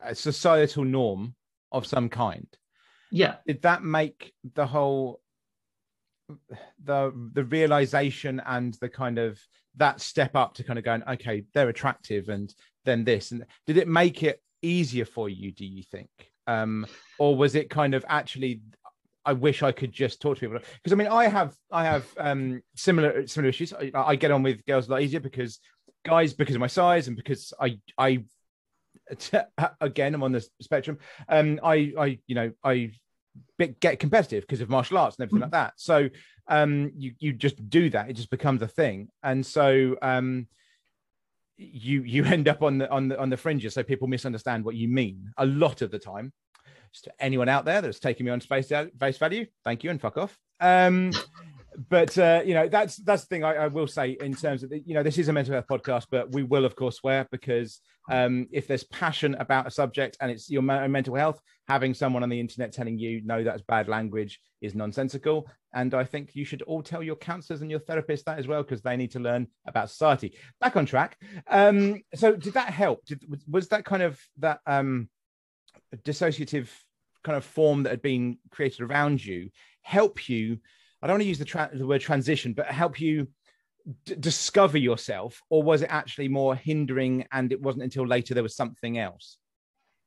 a 0.00 0.14
societal 0.14 0.84
norm 0.84 1.34
of 1.72 1.86
some 1.86 2.08
kind? 2.08 2.46
yeah 3.10 3.36
Did 3.46 3.62
that 3.62 3.82
make 3.82 4.32
the 4.54 4.66
whole 4.66 5.20
the 6.84 7.12
the 7.32 7.44
realization 7.44 8.40
and 8.46 8.74
the 8.74 8.88
kind 8.88 9.18
of 9.18 9.38
that 9.76 10.00
step 10.00 10.34
up 10.34 10.54
to 10.54 10.64
kind 10.64 10.78
of 10.78 10.84
going, 10.84 11.02
okay, 11.08 11.44
they're 11.54 11.68
attractive, 11.68 12.28
and 12.28 12.52
then 12.84 13.04
this, 13.04 13.30
and 13.30 13.44
did 13.66 13.76
it 13.76 13.88
make 13.88 14.22
it 14.22 14.42
easier 14.62 15.04
for 15.04 15.28
you? 15.28 15.52
Do 15.52 15.64
you 15.64 15.82
think, 15.82 16.10
um, 16.46 16.86
or 17.18 17.36
was 17.36 17.54
it 17.54 17.70
kind 17.70 17.94
of 17.94 18.04
actually? 18.08 18.62
I 19.30 19.32
wish 19.32 19.62
I 19.62 19.70
could 19.70 19.92
just 19.92 20.20
talk 20.20 20.36
to 20.36 20.40
people 20.40 20.58
because 20.58 20.92
I 20.92 20.96
mean 20.96 21.06
I 21.06 21.28
have 21.28 21.54
I 21.70 21.84
have 21.84 22.04
um, 22.18 22.62
similar 22.74 23.28
similar 23.28 23.50
issues. 23.50 23.72
I, 23.72 23.92
I 23.94 24.16
get 24.16 24.32
on 24.32 24.42
with 24.42 24.66
girls 24.66 24.88
a 24.88 24.90
lot 24.90 25.02
easier 25.02 25.20
because 25.20 25.60
guys 26.04 26.32
because 26.32 26.56
of 26.56 26.60
my 26.60 26.66
size 26.66 27.06
and 27.06 27.16
because 27.16 27.52
I 27.60 27.78
I 27.96 28.24
again 29.80 30.14
I'm 30.14 30.24
on 30.24 30.32
the 30.32 30.44
spectrum. 30.60 30.98
Um, 31.28 31.60
I 31.62 31.92
I 31.96 32.18
you 32.26 32.34
know 32.34 32.50
I 32.64 32.90
bit- 33.56 33.78
get 33.78 34.00
competitive 34.00 34.42
because 34.42 34.60
of 34.60 34.68
martial 34.68 34.98
arts 34.98 35.16
and 35.16 35.22
everything 35.22 35.42
like 35.42 35.52
that. 35.52 35.74
So 35.76 36.08
um, 36.48 36.90
you 36.96 37.14
you 37.20 37.32
just 37.32 37.70
do 37.70 37.88
that. 37.90 38.10
It 38.10 38.14
just 38.14 38.30
becomes 38.30 38.62
a 38.62 38.68
thing, 38.68 39.10
and 39.22 39.46
so 39.46 39.96
um, 40.02 40.48
you 41.56 42.02
you 42.02 42.24
end 42.36 42.48
up 42.48 42.62
on 42.62 42.78
the 42.78 42.90
on 42.90 43.06
the 43.06 43.20
on 43.20 43.30
the 43.30 43.36
fringes. 43.36 43.74
So 43.74 43.84
people 43.84 44.08
misunderstand 44.08 44.64
what 44.64 44.74
you 44.74 44.88
mean 44.88 45.30
a 45.38 45.46
lot 45.46 45.82
of 45.82 45.92
the 45.92 46.00
time. 46.00 46.32
Just 46.92 47.04
to 47.04 47.12
anyone 47.20 47.48
out 47.48 47.64
there 47.64 47.80
that's 47.80 48.00
taking 48.00 48.26
me 48.26 48.32
on 48.32 48.40
space 48.40 48.72
face 48.98 49.18
value, 49.18 49.46
thank 49.64 49.84
you 49.84 49.90
and 49.90 50.00
fuck 50.00 50.16
off. 50.16 50.38
Um, 50.60 51.12
but 51.88 52.16
uh, 52.18 52.42
you 52.44 52.54
know 52.54 52.68
that's 52.68 52.96
that's 52.96 53.22
the 53.22 53.28
thing 53.28 53.44
I, 53.44 53.54
I, 53.54 53.66
will 53.68 53.86
say 53.86 54.16
in 54.20 54.34
terms 54.34 54.62
of 54.62 54.70
the, 54.70 54.80
you 54.84 54.94
know 54.94 55.02
this 55.02 55.18
is 55.18 55.28
a 55.28 55.32
mental 55.32 55.54
health 55.54 55.66
podcast, 55.70 56.06
but 56.10 56.32
we 56.32 56.42
will 56.42 56.64
of 56.64 56.76
course 56.76 56.96
swear 56.96 57.26
because 57.30 57.80
um, 58.10 58.46
if 58.50 58.66
there's 58.66 58.84
passion 58.84 59.34
about 59.36 59.66
a 59.66 59.70
subject 59.70 60.16
and 60.20 60.30
it's 60.30 60.50
your 60.50 60.62
mental 60.62 61.14
health, 61.14 61.40
having 61.68 61.94
someone 61.94 62.22
on 62.22 62.28
the 62.28 62.40
internet 62.40 62.72
telling 62.72 62.98
you 62.98 63.22
no 63.24 63.44
that's 63.44 63.62
bad 63.62 63.88
language 63.88 64.40
is 64.60 64.74
nonsensical. 64.74 65.48
And 65.72 65.94
I 65.94 66.04
think 66.04 66.34
you 66.34 66.44
should 66.44 66.62
all 66.62 66.82
tell 66.82 67.02
your 67.02 67.16
counselors 67.16 67.62
and 67.62 67.70
your 67.70 67.80
therapists 67.80 68.24
that 68.24 68.38
as 68.38 68.48
well 68.48 68.62
because 68.62 68.82
they 68.82 68.96
need 68.96 69.12
to 69.12 69.20
learn 69.20 69.46
about 69.66 69.90
society. 69.90 70.36
Back 70.60 70.76
on 70.76 70.84
track. 70.84 71.16
Um, 71.48 72.02
so 72.14 72.34
did 72.34 72.54
that 72.54 72.70
help? 72.70 73.04
Did, 73.04 73.24
was 73.48 73.68
that 73.68 73.84
kind 73.84 74.02
of 74.02 74.20
that 74.38 74.60
um, 74.66 75.08
dissociative 75.98 76.68
kind 77.22 77.36
of 77.36 77.44
form 77.44 77.82
that 77.82 77.90
had 77.90 78.02
been 78.02 78.38
created 78.50 78.82
around 78.82 79.24
you 79.24 79.50
help 79.82 80.28
you? 80.28 80.58
I 81.02 81.06
don't 81.06 81.14
want 81.14 81.22
to 81.22 81.28
use 81.28 81.38
the, 81.38 81.44
tra- 81.44 81.70
the 81.72 81.86
word 81.86 82.00
transition, 82.00 82.52
but 82.52 82.66
help 82.66 83.00
you 83.00 83.28
d- 84.04 84.16
discover 84.16 84.78
yourself, 84.78 85.40
or 85.50 85.62
was 85.62 85.82
it 85.82 85.90
actually 85.90 86.28
more 86.28 86.54
hindering 86.54 87.26
and 87.32 87.52
it 87.52 87.60
wasn't 87.60 87.84
until 87.84 88.06
later 88.06 88.34
there 88.34 88.42
was 88.42 88.56
something 88.56 88.98
else? 88.98 89.38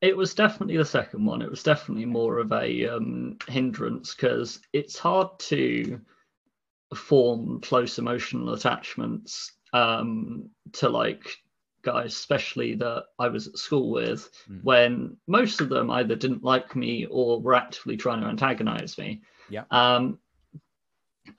It 0.01 0.17
was 0.17 0.33
definitely 0.33 0.77
the 0.77 0.85
second 0.85 1.25
one. 1.25 1.41
It 1.41 1.49
was 1.49 1.63
definitely 1.63 2.05
more 2.05 2.39
of 2.39 2.51
a 2.51 2.87
um, 2.87 3.37
hindrance 3.47 4.13
because 4.13 4.59
it's 4.73 4.97
hard 4.97 5.39
to 5.39 6.01
form 6.93 7.61
close 7.61 7.97
emotional 7.97 8.53
attachments 8.53 9.51
um, 9.71 10.49
to 10.73 10.89
like 10.89 11.37
guys, 11.83 12.13
especially 12.13 12.75
that 12.75 13.05
I 13.19 13.27
was 13.27 13.47
at 13.47 13.57
school 13.57 13.91
with, 13.91 14.29
mm. 14.49 14.63
when 14.63 15.17
most 15.27 15.61
of 15.61 15.69
them 15.69 15.91
either 15.91 16.15
didn't 16.15 16.43
like 16.43 16.75
me 16.75 17.05
or 17.09 17.41
were 17.41 17.55
actively 17.55 17.97
trying 17.97 18.21
to 18.21 18.27
antagonize 18.27 18.97
me. 18.97 19.21
Yeah. 19.49 19.63
Um, 19.69 20.19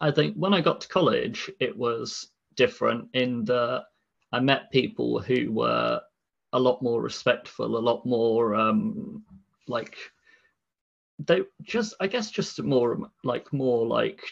I 0.01 0.11
think 0.11 0.37
when 0.37 0.55
I 0.55 0.61
got 0.61 0.81
to 0.83 0.89
college, 0.89 1.51
it 1.61 1.77
was 1.77 2.29
different 2.55 3.09
in 3.15 3.45
that 3.47 3.85
I 4.33 4.41
met 4.41 4.71
people 4.71 5.21
who 5.21 5.53
were 5.53 6.01
a 6.53 6.59
lot 6.59 6.83
more 6.83 7.03
respectful, 7.03 7.77
a 7.77 7.79
lot 7.79 8.07
more 8.07 8.55
um, 8.55 9.25
like 9.67 9.97
they 11.19 11.43
just, 11.63 11.95
I 12.01 12.07
guess, 12.07 12.31
just 12.31 12.63
more 12.63 13.11
like 13.23 13.53
more 13.53 13.87
like 13.87 14.23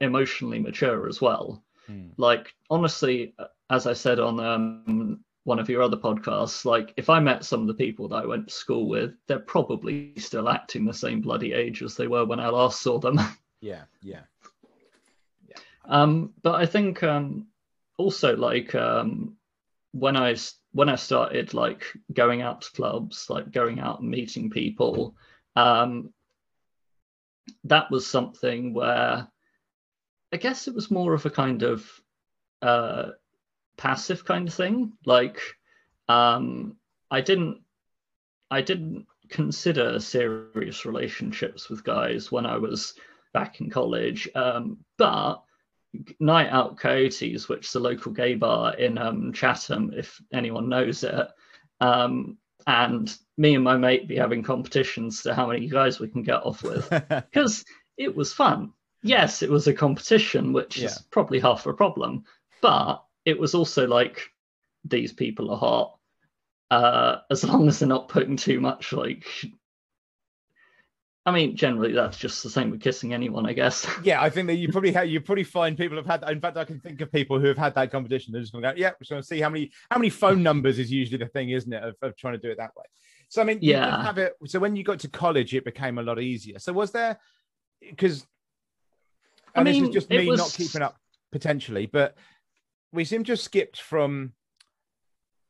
emotionally 0.00 0.58
mature 0.58 1.08
as 1.08 1.20
well. 1.20 1.64
Hmm. 1.92 2.08
Like 2.16 2.54
honestly, 2.70 3.34
as 3.70 3.86
I 3.86 3.92
said 3.92 4.18
on 4.18 4.40
um, 4.40 5.20
one 5.44 5.58
of 5.58 5.68
your 5.68 5.82
other 5.82 5.96
podcasts, 5.96 6.64
like 6.64 6.94
if 6.96 7.10
I 7.10 7.20
met 7.20 7.44
some 7.44 7.60
of 7.60 7.66
the 7.66 7.74
people 7.74 8.08
that 8.08 8.16
I 8.16 8.26
went 8.26 8.48
to 8.48 8.54
school 8.54 8.88
with, 8.88 9.14
they're 9.26 9.38
probably 9.38 10.14
still 10.16 10.48
acting 10.48 10.84
the 10.84 10.94
same 10.94 11.20
bloody 11.20 11.52
age 11.52 11.82
as 11.82 11.96
they 11.96 12.06
were 12.06 12.24
when 12.24 12.40
I 12.40 12.48
last 12.48 12.80
saw 12.80 12.98
them. 12.98 13.18
Yeah, 13.64 13.84
yeah. 14.00 14.22
Um, 15.84 16.32
but 16.42 16.56
I 16.56 16.66
think 16.66 17.04
um, 17.04 17.46
also 17.96 18.36
like 18.36 18.74
um, 18.74 19.36
when 19.92 20.16
I 20.16 20.34
when 20.72 20.88
I 20.88 20.96
started 20.96 21.54
like 21.54 21.84
going 22.12 22.42
out 22.42 22.62
to 22.62 22.72
clubs, 22.72 23.30
like 23.30 23.52
going 23.52 23.78
out 23.78 24.00
and 24.00 24.10
meeting 24.10 24.50
people, 24.50 25.14
um, 25.54 26.12
that 27.62 27.88
was 27.88 28.04
something 28.04 28.74
where 28.74 29.28
I 30.32 30.36
guess 30.38 30.66
it 30.66 30.74
was 30.74 30.90
more 30.90 31.14
of 31.14 31.26
a 31.26 31.30
kind 31.30 31.62
of 31.62 31.88
uh, 32.62 33.10
passive 33.76 34.24
kind 34.24 34.48
of 34.48 34.54
thing. 34.54 34.92
Like 35.04 35.40
um, 36.08 36.76
I 37.10 37.20
didn't 37.20 37.62
I 38.50 38.62
didn't 38.62 39.06
consider 39.28 39.98
serious 39.98 40.84
relationships 40.84 41.68
with 41.68 41.84
guys 41.84 42.30
when 42.30 42.46
I 42.46 42.58
was 42.58 42.94
back 43.32 43.60
in 43.60 43.70
college, 43.70 44.28
um, 44.34 44.78
but 44.98 45.42
Night 46.20 46.48
Out 46.50 46.78
Coyotes, 46.78 47.48
which 47.48 47.66
is 47.66 47.74
a 47.74 47.80
local 47.80 48.12
gay 48.12 48.34
bar 48.34 48.74
in 48.74 48.98
um, 48.98 49.32
Chatham, 49.32 49.92
if 49.94 50.20
anyone 50.32 50.68
knows 50.68 51.04
it. 51.04 51.28
Um, 51.80 52.38
and 52.66 53.14
me 53.36 53.54
and 53.54 53.64
my 53.64 53.76
mate 53.76 54.06
be 54.06 54.16
having 54.16 54.42
competitions 54.42 55.22
to 55.22 55.34
how 55.34 55.48
many 55.48 55.66
guys 55.66 55.98
we 55.98 56.08
can 56.08 56.22
get 56.22 56.44
off 56.44 56.62
with 56.62 56.88
because 57.30 57.64
it 57.96 58.14
was 58.14 58.32
fun. 58.32 58.72
Yes, 59.02 59.42
it 59.42 59.50
was 59.50 59.66
a 59.66 59.74
competition, 59.74 60.52
which 60.52 60.78
yeah. 60.78 60.86
is 60.86 60.98
probably 61.10 61.40
half 61.40 61.66
a 61.66 61.72
problem, 61.72 62.24
but 62.60 63.04
it 63.24 63.38
was 63.38 63.54
also 63.54 63.86
like 63.86 64.30
these 64.84 65.12
people 65.12 65.50
are 65.50 65.58
hot. 65.58 65.98
Uh, 66.70 67.20
as 67.30 67.44
long 67.44 67.68
as 67.68 67.78
they're 67.78 67.88
not 67.88 68.08
putting 68.08 68.36
too 68.36 68.58
much 68.58 68.92
like 68.92 69.26
I 71.24 71.30
mean, 71.30 71.54
generally 71.54 71.92
that's 71.92 72.18
just 72.18 72.42
the 72.42 72.50
same 72.50 72.70
with 72.70 72.80
kissing 72.80 73.14
anyone, 73.14 73.46
I 73.46 73.52
guess. 73.52 73.86
Yeah, 74.02 74.20
I 74.20 74.28
think 74.28 74.48
that 74.48 74.56
you 74.56 74.72
probably 74.72 74.90
have, 74.92 75.06
you 75.06 75.20
probably 75.20 75.44
find 75.44 75.78
people 75.78 75.96
have 75.96 76.06
had. 76.06 76.22
That. 76.22 76.32
In 76.32 76.40
fact, 76.40 76.56
I 76.56 76.64
can 76.64 76.80
think 76.80 77.00
of 77.00 77.12
people 77.12 77.38
who 77.38 77.46
have 77.46 77.58
had 77.58 77.74
that 77.76 77.92
competition. 77.92 78.32
They're 78.32 78.42
just 78.42 78.52
going 78.52 78.64
to 78.64 78.72
go, 78.72 78.76
yeah, 78.76 78.90
we're 78.90 79.06
going 79.08 79.22
to 79.22 79.26
see 79.26 79.40
how 79.40 79.48
many 79.48 79.70
how 79.90 79.98
many 79.98 80.10
phone 80.10 80.42
numbers 80.48 80.78
is 80.80 80.90
usually 80.90 81.18
the 81.18 81.28
thing, 81.28 81.50
isn't 81.50 81.72
it, 81.72 81.82
of, 81.82 81.94
of 82.02 82.16
trying 82.16 82.34
to 82.34 82.40
do 82.40 82.50
it 82.50 82.56
that 82.58 82.72
way. 82.76 82.84
So 83.28 83.40
I 83.40 83.44
mean, 83.44 83.58
yeah, 83.62 84.02
have 84.02 84.18
it. 84.18 84.34
So 84.46 84.58
when 84.58 84.74
you 84.74 84.82
got 84.82 84.98
to 85.00 85.08
college, 85.08 85.54
it 85.54 85.64
became 85.64 85.98
a 85.98 86.02
lot 86.02 86.20
easier. 86.20 86.58
So 86.58 86.72
was 86.72 86.90
there 86.90 87.18
because 87.80 88.26
I 89.54 89.62
mean, 89.62 89.82
this 89.82 89.88
is 89.88 89.94
just 89.94 90.10
me 90.10 90.28
was... 90.28 90.38
not 90.38 90.52
keeping 90.52 90.82
up 90.82 90.96
potentially, 91.30 91.86
but 91.86 92.16
we 92.92 93.04
seem 93.04 93.24
to 93.24 93.32
have 93.32 93.40
skipped 93.40 93.80
from 93.80 94.32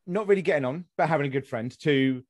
not 0.06 0.26
really 0.26 0.42
getting 0.42 0.64
on, 0.64 0.85
but 0.97 1.09
having 1.09 1.26
a 1.26 1.30
good 1.30 1.47
friend 1.47 1.76
to 1.80 2.23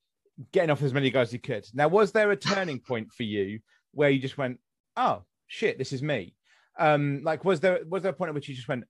getting 0.52 0.71
off 0.71 0.83
as 0.83 0.95
many 0.95 1.11
guys 1.11 1.29
as 1.29 1.33
you 1.35 1.38
could. 1.38 1.67
Now, 1.75 1.88
was 1.88 2.12
there 2.12 2.31
a 2.31 2.37
turning 2.37 2.81
point 2.81 3.12
for 3.12 3.23
you 3.23 3.61
where 3.93 4.11
you 4.11 4.19
just 4.19 4.38
went, 4.38 4.59
"Oh 4.97 5.25
shit, 5.47 5.79
this 5.79 5.93
is 5.93 6.02
me"? 6.02 6.35
Um, 6.79 7.21
like, 7.23 7.45
was 7.45 7.61
there 7.61 7.81
was 7.88 8.02
there 8.02 8.12
a 8.12 8.14
point 8.14 8.31
at 8.31 8.35
which 8.35 8.49
you 8.49 8.55
just 8.55 8.69
went, 8.69 8.85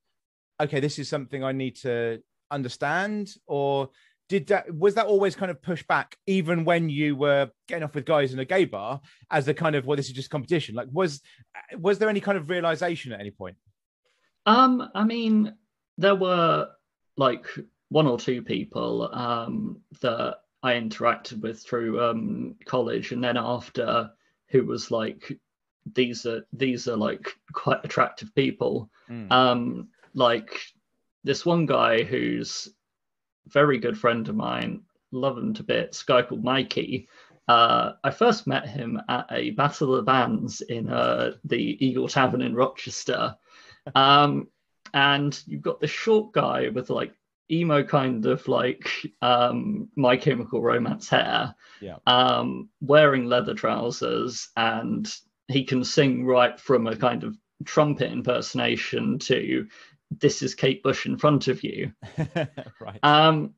"Okay, 0.60 0.80
this 0.80 0.98
is 0.98 1.08
something 1.08 1.42
I 1.42 1.52
need 1.52 1.76
to 1.76 2.22
understand," 2.50 3.34
or 3.46 3.90
did 4.28 4.46
that 4.48 4.74
was 4.74 4.94
that 4.94 5.06
always 5.06 5.34
kind 5.36 5.50
of 5.50 5.60
pushed 5.60 5.86
back 5.86 6.16
even 6.26 6.64
when 6.64 6.88
you 6.88 7.14
were 7.16 7.50
getting 7.68 7.84
off 7.84 7.94
with 7.94 8.04
guys 8.04 8.32
in 8.32 8.38
a 8.38 8.44
gay 8.44 8.64
bar 8.64 9.00
as 9.30 9.46
a 9.48 9.54
kind 9.54 9.76
of 9.76 9.84
well 9.84 9.96
this 9.96 10.06
is 10.06 10.12
just 10.12 10.30
competition 10.30 10.74
like 10.74 10.88
was 10.90 11.20
was 11.78 11.98
there 11.98 12.08
any 12.08 12.20
kind 12.20 12.38
of 12.38 12.48
realization 12.48 13.12
at 13.12 13.20
any 13.20 13.30
point 13.30 13.56
um 14.46 14.88
i 14.94 15.04
mean 15.04 15.54
there 15.98 16.14
were 16.14 16.68
like 17.16 17.46
one 17.88 18.06
or 18.06 18.18
two 18.18 18.42
people 18.42 19.10
um 19.12 19.78
that 20.00 20.36
I 20.62 20.74
interacted 20.74 21.40
with 21.40 21.60
through 21.60 22.00
um, 22.02 22.54
college, 22.64 23.12
and 23.12 23.22
then 23.22 23.36
after, 23.36 24.10
who 24.48 24.64
was 24.64 24.90
like, 24.90 25.38
these 25.94 26.24
are 26.24 26.46
these 26.52 26.86
are 26.86 26.96
like 26.96 27.28
quite 27.52 27.84
attractive 27.84 28.32
people. 28.34 28.88
Mm. 29.10 29.30
Um, 29.32 29.88
like 30.14 30.60
this 31.24 31.44
one 31.44 31.66
guy 31.66 32.04
who's 32.04 32.68
very 33.46 33.78
good 33.78 33.98
friend 33.98 34.28
of 34.28 34.36
mine, 34.36 34.82
love 35.10 35.38
him 35.38 35.54
to 35.54 35.62
bits, 35.62 36.02
guy 36.02 36.22
called 36.22 36.44
Mikey. 36.44 37.08
Uh, 37.48 37.92
I 38.04 38.10
first 38.10 38.46
met 38.46 38.68
him 38.68 39.00
at 39.08 39.26
a 39.30 39.50
Battle 39.50 39.94
of 39.94 39.96
the 39.96 40.10
Bands 40.10 40.60
in 40.60 40.88
uh, 40.88 41.32
the 41.44 41.84
Eagle 41.84 42.08
Tavern 42.08 42.42
in 42.42 42.54
Rochester. 42.54 43.36
Um, 43.96 44.46
and 44.94 45.42
you've 45.44 45.62
got 45.62 45.80
this 45.80 45.90
short 45.90 46.32
guy 46.32 46.68
with 46.68 46.88
like 46.88 47.12
emo 47.50 47.82
kind 47.82 48.24
of 48.26 48.46
like 48.48 48.88
um, 49.20 49.88
My 49.96 50.16
Chemical 50.16 50.62
Romance 50.62 51.08
hair, 51.08 51.54
yeah. 51.80 51.96
um, 52.06 52.68
wearing 52.80 53.26
leather 53.26 53.54
trousers, 53.54 54.50
and 54.56 55.12
he 55.48 55.64
can 55.64 55.84
sing 55.84 56.24
right 56.24 56.58
from 56.60 56.86
a 56.86 56.96
kind 56.96 57.24
of 57.24 57.36
trumpet 57.64 58.10
impersonation 58.10 59.18
to 59.18 59.66
"This 60.20 60.42
is 60.42 60.54
Kate 60.54 60.82
Bush 60.82 61.06
in 61.06 61.18
front 61.18 61.48
of 61.48 61.62
you." 61.62 61.92
right. 62.80 63.00
Um, 63.02 63.54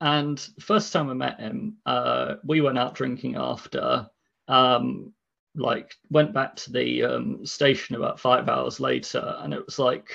and 0.00 0.38
first 0.60 0.92
time 0.92 1.10
I 1.10 1.14
met 1.14 1.40
him, 1.40 1.76
uh, 1.86 2.36
we 2.44 2.60
went 2.60 2.78
out 2.78 2.94
drinking 2.94 3.36
after. 3.36 4.08
Um, 4.48 5.12
like 5.56 5.96
went 6.10 6.32
back 6.32 6.54
to 6.54 6.72
the 6.72 7.02
um, 7.02 7.44
station 7.44 7.96
about 7.96 8.20
five 8.20 8.48
hours 8.48 8.78
later, 8.80 9.36
and 9.40 9.52
it 9.52 9.64
was 9.64 9.78
like 9.78 10.08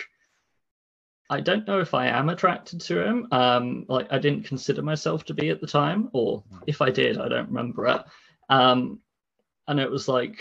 I 1.30 1.42
don't 1.42 1.68
know 1.68 1.80
if 1.80 1.94
I 1.94 2.08
am 2.08 2.30
attracted 2.30 2.82
to 2.82 3.04
him. 3.04 3.28
Um, 3.32 3.86
like 3.90 4.08
I 4.12 4.20
didn't 4.20 4.46
consider 4.46 4.82
myself 4.82 5.26
to 5.26 5.34
be 5.34 5.50
at 5.50 5.60
the 5.60 5.68
time, 5.68 6.10
or 6.14 6.44
hmm. 6.50 6.58
if 6.68 6.82
I 6.82 6.92
did, 6.92 7.18
I 7.18 7.28
don't 7.28 7.48
remember 7.48 7.88
it. 7.88 8.02
Um, 8.50 9.00
and 9.68 9.80
it 9.80 9.90
was 9.90 10.08
like, 10.08 10.40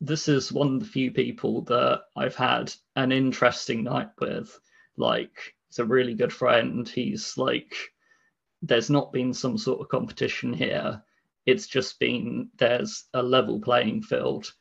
this 0.00 0.28
is 0.28 0.52
one 0.52 0.74
of 0.74 0.80
the 0.80 0.86
few 0.86 1.10
people 1.10 1.62
that 1.62 2.02
I've 2.16 2.36
had 2.36 2.72
an 2.96 3.12
interesting 3.12 3.84
night 3.84 4.10
with. 4.20 4.58
Like, 4.96 5.54
he's 5.68 5.78
a 5.78 5.84
really 5.84 6.14
good 6.14 6.32
friend. 6.32 6.88
He's 6.88 7.36
like, 7.36 7.74
there's 8.62 8.90
not 8.90 9.12
been 9.12 9.34
some 9.34 9.58
sort 9.58 9.80
of 9.80 9.88
competition 9.88 10.52
here. 10.52 11.02
It's 11.46 11.66
just 11.66 11.98
been 11.98 12.50
there's 12.58 13.04
a 13.14 13.22
level 13.22 13.60
playing 13.60 14.02
field. 14.02 14.52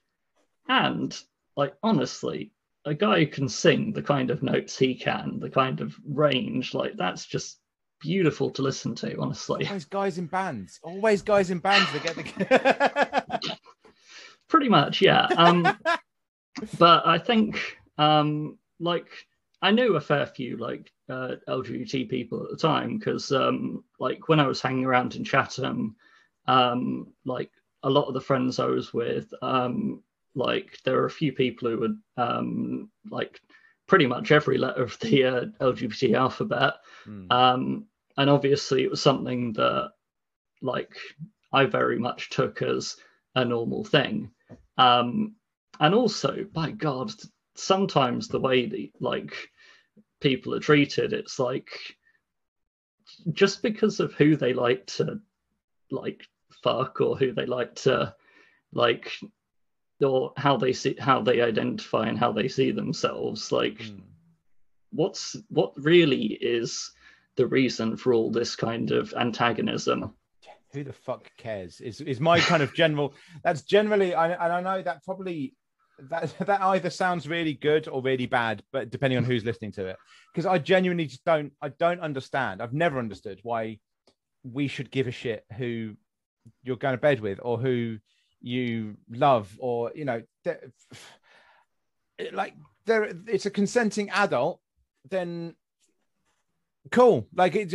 And 0.67 1.17
like 1.55 1.73
honestly, 1.83 2.51
a 2.85 2.93
guy 2.93 3.19
who 3.19 3.27
can 3.27 3.49
sing 3.49 3.93
the 3.93 4.01
kind 4.01 4.31
of 4.31 4.43
notes 4.43 4.77
he 4.77 4.95
can, 4.95 5.39
the 5.39 5.49
kind 5.49 5.81
of 5.81 5.95
range, 6.05 6.73
like 6.73 6.95
that's 6.95 7.25
just 7.25 7.59
beautiful 7.99 8.49
to 8.51 8.61
listen 8.61 8.95
to, 8.95 9.19
honestly. 9.19 9.65
Always 9.65 9.85
guys 9.85 10.17
in 10.17 10.27
bands. 10.27 10.79
Always 10.83 11.21
guys 11.21 11.49
in 11.49 11.59
bands 11.59 11.91
that 11.91 12.03
get 12.03 12.15
the 12.15 13.56
pretty 14.47 14.69
much, 14.69 15.01
yeah. 15.01 15.27
Um 15.35 15.67
but 16.79 17.05
I 17.05 17.17
think 17.17 17.77
um, 17.97 18.57
like 18.79 19.07
I 19.61 19.71
knew 19.71 19.95
a 19.95 20.01
fair 20.01 20.25
few 20.25 20.57
like 20.57 20.91
uh, 21.09 21.35
LGBT 21.47 22.09
people 22.09 22.43
at 22.43 22.51
the 22.51 22.57
time 22.57 22.97
because 22.97 23.31
um, 23.31 23.83
like 23.99 24.29
when 24.29 24.39
I 24.39 24.47
was 24.47 24.61
hanging 24.61 24.85
around 24.85 25.15
in 25.15 25.23
Chatham, 25.23 25.95
um, 26.47 27.13
like 27.25 27.51
a 27.83 27.89
lot 27.89 28.07
of 28.07 28.13
the 28.13 28.21
friends 28.21 28.59
I 28.59 28.65
was 28.65 28.93
with, 28.93 29.33
um, 29.41 30.03
like 30.35 30.77
there 30.83 30.95
were 30.95 31.05
a 31.05 31.11
few 31.11 31.33
people 31.33 31.69
who 31.69 31.79
would 31.79 31.99
um, 32.17 32.91
like 33.09 33.41
pretty 33.87 34.05
much 34.05 34.31
every 34.31 34.57
letter 34.57 34.83
of 34.83 34.99
the 34.99 35.25
uh, 35.25 35.45
LGBT 35.59 36.15
alphabet, 36.15 36.73
mm. 37.07 37.31
um, 37.31 37.85
and 38.17 38.29
obviously 38.29 38.83
it 38.83 38.91
was 38.91 39.01
something 39.01 39.53
that 39.53 39.91
like 40.61 40.93
I 41.51 41.65
very 41.65 41.97
much 41.97 42.29
took 42.29 42.61
as 42.61 42.97
a 43.35 43.45
normal 43.45 43.83
thing, 43.83 44.31
um, 44.77 45.35
and 45.79 45.93
also 45.93 46.45
by 46.51 46.71
God, 46.71 47.11
sometimes 47.55 48.27
the 48.27 48.39
way 48.39 48.65
that 48.65 48.89
like 48.99 49.33
people 50.21 50.53
are 50.55 50.59
treated, 50.59 51.13
it's 51.13 51.39
like 51.39 51.69
just 53.31 53.61
because 53.61 53.99
of 53.99 54.13
who 54.13 54.35
they 54.35 54.53
like 54.53 54.85
to 54.87 55.19
like 55.91 56.21
fuck 56.63 57.01
or 57.01 57.17
who 57.17 57.33
they 57.33 57.45
like 57.45 57.75
to 57.75 58.13
like 58.73 59.11
or 60.01 60.33
how 60.37 60.57
they 60.57 60.73
see 60.73 60.95
how 60.99 61.21
they 61.21 61.41
identify 61.41 62.07
and 62.07 62.19
how 62.19 62.31
they 62.31 62.47
see 62.47 62.71
themselves 62.71 63.51
like 63.51 63.79
mm. 63.79 64.01
what's 64.91 65.35
what 65.49 65.73
really 65.77 66.25
is 66.25 66.91
the 67.35 67.47
reason 67.47 67.95
for 67.97 68.13
all 68.13 68.31
this 68.31 68.55
kind 68.55 68.91
of 68.91 69.13
antagonism 69.13 70.13
who 70.73 70.83
the 70.83 70.93
fuck 70.93 71.29
cares 71.37 71.79
is 71.81 72.01
is 72.01 72.19
my 72.19 72.39
kind 72.39 72.61
of 72.61 72.73
general 72.73 73.13
that's 73.43 73.61
generally 73.61 74.13
I, 74.13 74.31
and 74.31 74.53
i 74.53 74.61
know 74.61 74.81
that 74.81 75.03
probably 75.03 75.53
that 76.09 76.33
that 76.45 76.61
either 76.61 76.89
sounds 76.89 77.27
really 77.27 77.53
good 77.53 77.87
or 77.87 78.01
really 78.01 78.25
bad 78.25 78.63
but 78.71 78.89
depending 78.89 79.17
on 79.17 79.23
who's 79.23 79.43
listening 79.43 79.71
to 79.73 79.87
it. 79.87 79.97
Because 80.31 80.45
i 80.45 80.57
genuinely 80.57 81.05
just 81.07 81.25
don't 81.25 81.53
i 81.61 81.69
don't 81.69 82.01
understand. 82.01 82.61
I've 82.61 82.73
never 82.73 82.99
understood 82.99 83.39
why 83.43 83.79
we 84.43 84.67
should 84.67 84.91
give 84.91 85.07
a 85.07 85.11
shit 85.11 85.43
who 85.57 85.95
you're 86.63 86.77
going 86.77 86.93
to 86.93 87.01
bed 87.01 87.19
with 87.19 87.39
or 87.41 87.57
who 87.57 87.97
you 88.41 88.95
love 89.09 89.51
or 89.59 89.91
you 89.95 90.05
know 90.05 90.21
like 92.31 92.53
there 92.85 93.11
it's 93.27 93.47
a 93.47 93.51
consenting 93.51 94.09
adult 94.11 94.59
then 95.09 95.55
cool. 96.91 97.27
Like 97.33 97.55
it's 97.55 97.73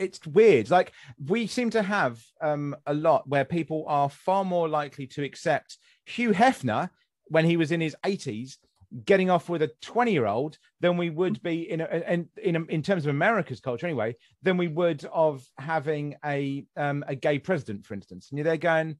it's 0.00 0.26
weird. 0.26 0.70
Like 0.70 0.92
we 1.26 1.46
seem 1.46 1.70
to 1.70 1.82
have 1.82 2.22
um 2.40 2.74
a 2.86 2.94
lot 2.94 3.28
where 3.28 3.44
people 3.44 3.84
are 3.86 4.08
far 4.08 4.44
more 4.44 4.68
likely 4.68 5.06
to 5.08 5.22
accept 5.22 5.78
hugh 6.06 6.32
hefner 6.32 6.90
when 7.26 7.44
he 7.44 7.56
was 7.56 7.70
in 7.70 7.80
his 7.80 7.96
80s 8.04 8.56
getting 9.04 9.30
off 9.30 9.48
with 9.48 9.62
a 9.62 9.70
20 9.82 10.12
year 10.12 10.26
old 10.26 10.58
than 10.80 10.96
we 10.96 11.10
would 11.10 11.40
be 11.42 11.70
in 11.70 11.80
a, 11.80 11.86
in 12.08 12.28
in, 12.42 12.56
a, 12.56 12.64
in 12.64 12.82
terms 12.82 13.04
of 13.06 13.10
America's 13.10 13.60
culture 13.60 13.86
anyway 13.86 14.16
than 14.42 14.56
we 14.56 14.68
would 14.68 15.04
of 15.12 15.46
having 15.58 16.16
a 16.24 16.64
um, 16.76 17.04
a 17.06 17.14
gay 17.14 17.38
president 17.38 17.86
for 17.86 17.94
instance. 17.94 18.30
And 18.30 18.44
there 18.44 18.56
going 18.56 18.96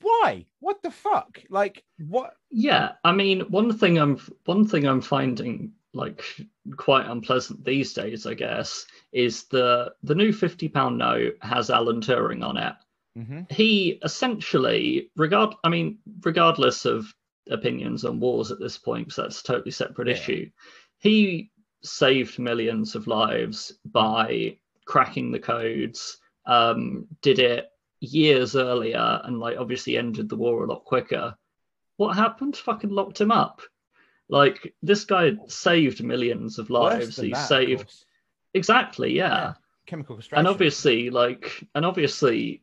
why? 0.00 0.46
What 0.60 0.82
the 0.82 0.90
fuck? 0.90 1.42
Like 1.50 1.84
what? 1.98 2.34
Yeah 2.50 2.92
i 3.02 3.12
mean 3.12 3.40
one 3.40 3.76
thing 3.76 3.98
i'm 3.98 4.18
one 4.44 4.66
thing 4.66 4.86
i'm 4.86 5.00
finding 5.00 5.72
like 5.94 6.22
quite 6.76 7.06
unpleasant 7.06 7.64
these 7.64 7.92
days 7.92 8.26
i 8.26 8.34
guess 8.34 8.86
is 9.12 9.44
the 9.44 9.92
the 10.02 10.14
new 10.14 10.32
50 10.32 10.68
pound 10.68 10.98
note 10.98 11.36
has 11.40 11.70
alan 11.70 12.00
turing 12.00 12.44
on 12.44 12.56
it 12.56 12.74
mm-hmm. 13.16 13.42
he 13.50 13.98
essentially 14.02 15.10
regard 15.16 15.54
i 15.64 15.68
mean 15.68 15.98
regardless 16.22 16.84
of 16.84 17.12
opinions 17.50 18.04
on 18.04 18.20
wars 18.20 18.50
at 18.50 18.58
this 18.58 18.78
point 18.78 19.06
because 19.06 19.16
that's 19.16 19.40
a 19.40 19.44
totally 19.44 19.70
separate 19.70 20.08
yeah. 20.08 20.14
issue 20.14 20.50
he 20.98 21.50
saved 21.82 22.38
millions 22.38 22.94
of 22.94 23.06
lives 23.06 23.72
by 23.84 24.56
cracking 24.86 25.30
the 25.30 25.38
codes 25.38 26.18
um, 26.46 27.06
did 27.22 27.38
it 27.38 27.68
years 28.00 28.56
earlier 28.56 29.20
and 29.24 29.38
like 29.38 29.58
obviously 29.58 29.96
ended 29.96 30.28
the 30.28 30.36
war 30.36 30.64
a 30.64 30.66
lot 30.66 30.84
quicker. 30.84 31.34
What 31.96 32.16
happened? 32.16 32.56
Fucking 32.56 32.90
locked 32.90 33.20
him 33.20 33.30
up. 33.30 33.62
Like 34.28 34.74
this 34.82 35.04
guy 35.04 35.32
saved 35.48 36.02
millions 36.02 36.58
of 36.58 36.70
lives. 36.70 37.16
He 37.16 37.32
that, 37.32 37.48
saved 37.48 37.92
exactly, 38.54 39.14
yeah. 39.14 39.28
yeah. 39.28 39.52
Chemical 39.86 40.18
And 40.32 40.48
obviously, 40.48 41.10
like, 41.10 41.62
and 41.74 41.84
obviously, 41.84 42.62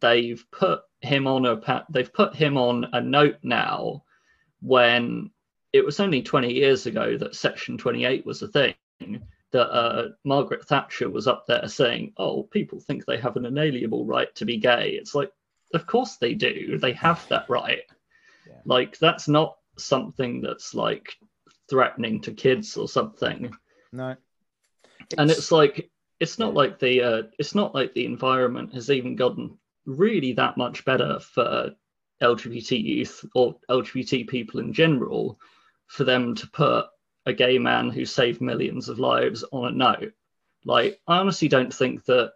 they've 0.00 0.44
put 0.52 0.82
him 1.00 1.26
on 1.26 1.46
a 1.46 1.56
pat. 1.56 1.86
They've 1.90 2.12
put 2.12 2.34
him 2.34 2.56
on 2.56 2.86
a 2.92 3.00
note 3.00 3.38
now, 3.42 4.04
when 4.60 5.30
it 5.72 5.84
was 5.84 6.00
only 6.00 6.22
20 6.22 6.52
years 6.52 6.86
ago 6.86 7.16
that 7.16 7.34
Section 7.34 7.78
28 7.78 8.26
was 8.26 8.42
a 8.42 8.48
thing 8.48 8.74
that 9.52 9.70
uh, 9.70 10.08
Margaret 10.24 10.66
Thatcher 10.66 11.10
was 11.10 11.26
up 11.26 11.46
there 11.46 11.66
saying, 11.68 12.12
"Oh, 12.16 12.44
people 12.44 12.80
think 12.80 13.04
they 13.04 13.18
have 13.18 13.36
an 13.36 13.46
inalienable 13.46 14.04
right 14.04 14.32
to 14.36 14.44
be 14.44 14.58
gay." 14.58 14.90
It's 14.90 15.14
like, 15.14 15.32
of 15.74 15.86
course 15.86 16.16
they 16.16 16.34
do. 16.34 16.78
They 16.78 16.92
have 16.92 17.26
that 17.28 17.48
right. 17.48 17.82
Yeah. 18.46 18.60
Like 18.64 18.98
that's 18.98 19.28
not 19.28 19.56
something 19.84 20.40
that's 20.40 20.74
like 20.74 21.16
threatening 21.68 22.20
to 22.22 22.32
kids 22.32 22.76
or 22.76 22.88
something. 22.88 23.52
No. 23.92 24.16
It's... 25.00 25.14
And 25.18 25.30
it's 25.30 25.52
like 25.52 25.90
it's 26.18 26.38
not 26.38 26.54
like 26.54 26.78
the 26.78 27.02
uh, 27.02 27.22
it's 27.38 27.54
not 27.54 27.74
like 27.74 27.94
the 27.94 28.04
environment 28.04 28.74
has 28.74 28.90
even 28.90 29.16
gotten 29.16 29.58
really 29.86 30.32
that 30.34 30.56
much 30.56 30.84
better 30.84 31.18
for 31.20 31.70
LGBT 32.22 32.82
youth 32.82 33.24
or 33.34 33.56
LGBT 33.70 34.28
people 34.28 34.60
in 34.60 34.72
general 34.72 35.38
for 35.86 36.04
them 36.04 36.34
to 36.36 36.46
put 36.48 36.86
a 37.26 37.32
gay 37.32 37.58
man 37.58 37.90
who 37.90 38.04
saved 38.04 38.40
millions 38.40 38.88
of 38.88 38.98
lives 38.98 39.44
on 39.52 39.66
a 39.66 39.76
note. 39.76 40.12
Like, 40.64 41.00
I 41.06 41.18
honestly 41.18 41.48
don't 41.48 41.72
think 41.72 42.04
that 42.04 42.32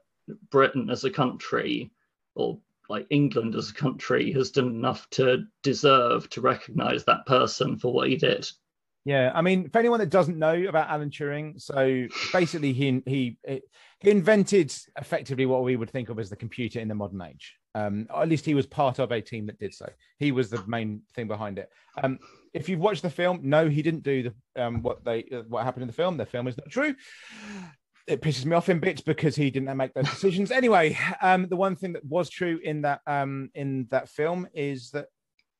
Britain 0.50 0.88
as 0.90 1.04
a 1.04 1.10
country 1.10 1.90
or 2.34 2.58
like 2.88 3.06
England 3.10 3.54
as 3.54 3.70
a 3.70 3.74
country 3.74 4.32
has 4.32 4.50
done 4.50 4.66
enough 4.68 5.08
to 5.10 5.44
deserve 5.62 6.28
to 6.30 6.40
recognize 6.40 7.04
that 7.04 7.26
person 7.26 7.78
for 7.78 7.92
what 7.92 8.08
he 8.08 8.16
did. 8.16 8.46
Yeah, 9.04 9.32
I 9.34 9.42
mean, 9.42 9.68
for 9.68 9.78
anyone 9.78 10.00
that 10.00 10.08
doesn't 10.08 10.38
know 10.38 10.54
about 10.66 10.88
Alan 10.88 11.10
Turing, 11.10 11.60
so 11.60 12.06
basically 12.32 12.72
he 12.72 13.02
he 13.04 13.36
he 14.00 14.10
invented 14.10 14.74
effectively 14.98 15.44
what 15.44 15.62
we 15.62 15.76
would 15.76 15.90
think 15.90 16.08
of 16.08 16.18
as 16.18 16.30
the 16.30 16.36
computer 16.36 16.80
in 16.80 16.88
the 16.88 16.94
modern 16.94 17.20
age. 17.20 17.54
Um, 17.74 18.06
at 18.14 18.28
least 18.28 18.46
he 18.46 18.54
was 18.54 18.66
part 18.66 18.98
of 19.00 19.12
a 19.12 19.20
team 19.20 19.46
that 19.46 19.58
did 19.58 19.74
so. 19.74 19.90
He 20.18 20.32
was 20.32 20.48
the 20.48 20.64
main 20.66 21.02
thing 21.14 21.26
behind 21.28 21.58
it. 21.58 21.68
Um, 22.02 22.18
if 22.54 22.68
you've 22.68 22.80
watched 22.80 23.02
the 23.02 23.10
film, 23.10 23.40
no, 23.42 23.68
he 23.68 23.82
didn't 23.82 24.04
do 24.04 24.30
the 24.54 24.64
um, 24.64 24.80
what 24.82 25.04
they 25.04 25.24
what 25.48 25.64
happened 25.64 25.82
in 25.82 25.88
the 25.88 25.92
film. 25.92 26.16
The 26.16 26.24
film 26.24 26.48
is 26.48 26.56
not 26.56 26.70
true. 26.70 26.94
It 28.06 28.20
pisses 28.20 28.44
me 28.44 28.54
off 28.54 28.68
in 28.68 28.80
bits 28.80 29.00
because 29.00 29.34
he 29.34 29.50
didn't 29.50 29.74
make 29.76 29.94
those 29.94 30.10
decisions. 30.10 30.50
anyway, 30.50 30.98
um, 31.22 31.48
the 31.48 31.56
one 31.56 31.74
thing 31.76 31.94
that 31.94 32.04
was 32.04 32.28
true 32.28 32.60
in 32.62 32.82
that 32.82 33.00
um, 33.06 33.50
in 33.54 33.86
that 33.90 34.08
film 34.08 34.46
is 34.52 34.90
that 34.90 35.06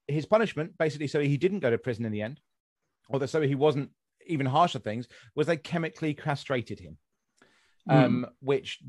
his 0.07 0.27
punishment, 0.27 0.77
basically, 0.79 1.07
so 1.07 1.21
he 1.21 1.37
didn't 1.37 1.61
go 1.61 1.71
to 1.71 1.79
prison 1.79 2.05
in 2.05 2.13
the 2.13 2.23
end, 2.23 2.41
or 3.09 3.19
that 3.19 3.29
so 3.29 3.41
he 3.41 3.55
wasn't 3.55 3.91
even 4.27 4.47
harsher 4.47 4.79
things, 4.79 5.09
was 5.35 5.47
they 5.47 5.57
chemically 5.57 6.15
castrated 6.15 6.79
him, 6.79 6.99
mm. 7.89 8.29
which 8.41 8.83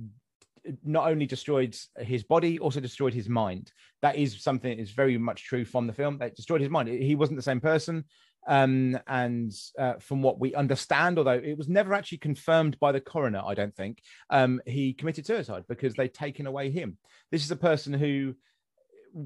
not 0.84 1.10
only 1.10 1.26
destroyed 1.26 1.76
his 1.98 2.24
body, 2.24 2.60
also 2.60 2.80
destroyed 2.80 3.13
his 3.13 3.30
mind. 3.30 3.72
That 4.02 4.15
is 4.15 4.41
something 4.41 4.76
that 4.76 4.82
is 4.82 4.91
very 4.91 5.18
much 5.18 5.46
true 5.46 5.65
from 5.65 5.88
the 5.88 5.94
film. 5.94 6.18
That 6.18 6.36
destroyed 6.36 6.62
his 6.62 6.70
mind. 6.70 6.89
He 6.89 7.15
wasn't 7.15 7.38
the 7.38 7.44
same 7.44 7.62
person. 7.62 8.06
Um, 8.48 9.00
and 9.08 9.52
uh, 9.80 9.94
from 10.00 10.22
what 10.22 10.40
we 10.40 10.54
understand, 10.54 11.18
although 11.18 11.32
it 11.32 11.58
was 11.58 11.68
never 11.68 11.94
actually 11.94 12.20
confirmed 12.20 12.80
by 12.80 12.92
the 12.92 13.02
coroner, 13.02 13.42
I 13.46 13.56
don't 13.56 13.76
think, 13.76 14.02
um, 14.30 14.62
he 14.66 14.94
committed 14.94 15.26
suicide 15.26 15.64
because 15.68 15.96
they'd 15.96 16.14
taken 16.14 16.46
away 16.46 16.70
him. 16.70 16.98
This 17.32 17.44
is 17.44 17.52
a 17.52 17.56
person 17.56 17.94
who 17.94 18.36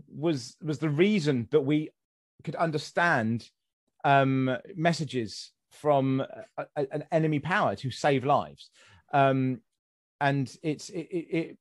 was 0.08 0.56
was 0.62 0.80
the 0.80 0.90
reason 0.90 1.48
that 1.52 1.62
we 1.62 1.90
could 2.44 2.56
understand 2.56 3.50
um, 4.04 4.56
messages 4.76 5.52
from 5.72 6.24
a, 6.58 6.66
a, 6.76 6.88
an 6.92 7.04
enemy 7.12 7.40
power 7.40 7.76
to 7.76 7.92
save 7.92 8.26
lives. 8.26 8.70
Um, 9.12 9.62
and 10.22 10.54
it's 10.64 10.90
it, 10.90 11.08
it, 11.12 11.38
it 11.38 11.58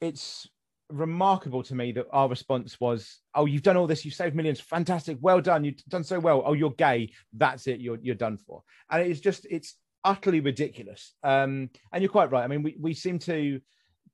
it's 0.00 0.48
remarkable 0.90 1.62
to 1.64 1.74
me 1.74 1.92
that 1.92 2.06
our 2.12 2.28
response 2.28 2.78
was, 2.80 3.20
"Oh, 3.34 3.46
you've 3.46 3.62
done 3.62 3.76
all 3.76 3.86
this. 3.86 4.04
You've 4.04 4.14
saved 4.14 4.34
millions. 4.34 4.60
Fantastic. 4.60 5.18
Well 5.20 5.40
done. 5.40 5.64
You've 5.64 5.82
done 5.88 6.04
so 6.04 6.18
well. 6.18 6.42
Oh, 6.44 6.52
you're 6.52 6.72
gay. 6.72 7.12
That's 7.32 7.66
it. 7.66 7.80
You're 7.80 7.98
you're 8.02 8.14
done 8.14 8.36
for." 8.36 8.62
And 8.90 9.02
it's 9.02 9.20
just 9.20 9.46
it's 9.50 9.76
utterly 10.04 10.40
ridiculous. 10.40 11.14
Um, 11.22 11.70
and 11.92 12.02
you're 12.02 12.10
quite 12.10 12.30
right. 12.30 12.44
I 12.44 12.48
mean, 12.48 12.62
we 12.62 12.76
we 12.78 12.94
seem 12.94 13.18
to 13.20 13.60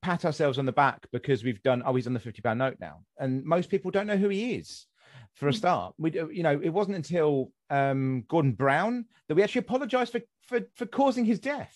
pat 0.02 0.24
ourselves 0.24 0.58
on 0.58 0.66
the 0.66 0.72
back 0.72 1.06
because 1.12 1.44
we've 1.44 1.62
done. 1.62 1.82
Oh, 1.84 1.94
he's 1.94 2.06
on 2.06 2.14
the 2.14 2.20
fifty 2.20 2.42
pound 2.42 2.58
note 2.58 2.76
now, 2.80 3.00
and 3.18 3.44
most 3.44 3.70
people 3.70 3.90
don't 3.90 4.06
know 4.06 4.16
who 4.16 4.28
he 4.28 4.54
is. 4.54 4.86
For 5.34 5.48
a 5.48 5.52
mm. 5.52 5.56
start, 5.56 5.94
we 5.98 6.12
you 6.12 6.42
know 6.42 6.58
it 6.62 6.70
wasn't 6.70 6.96
until 6.96 7.52
um, 7.70 8.24
Gordon 8.28 8.52
Brown 8.52 9.04
that 9.28 9.34
we 9.34 9.42
actually 9.42 9.60
apologized 9.60 10.12
for 10.12 10.20
for 10.42 10.60
for 10.74 10.86
causing 10.86 11.24
his 11.24 11.38
death 11.38 11.74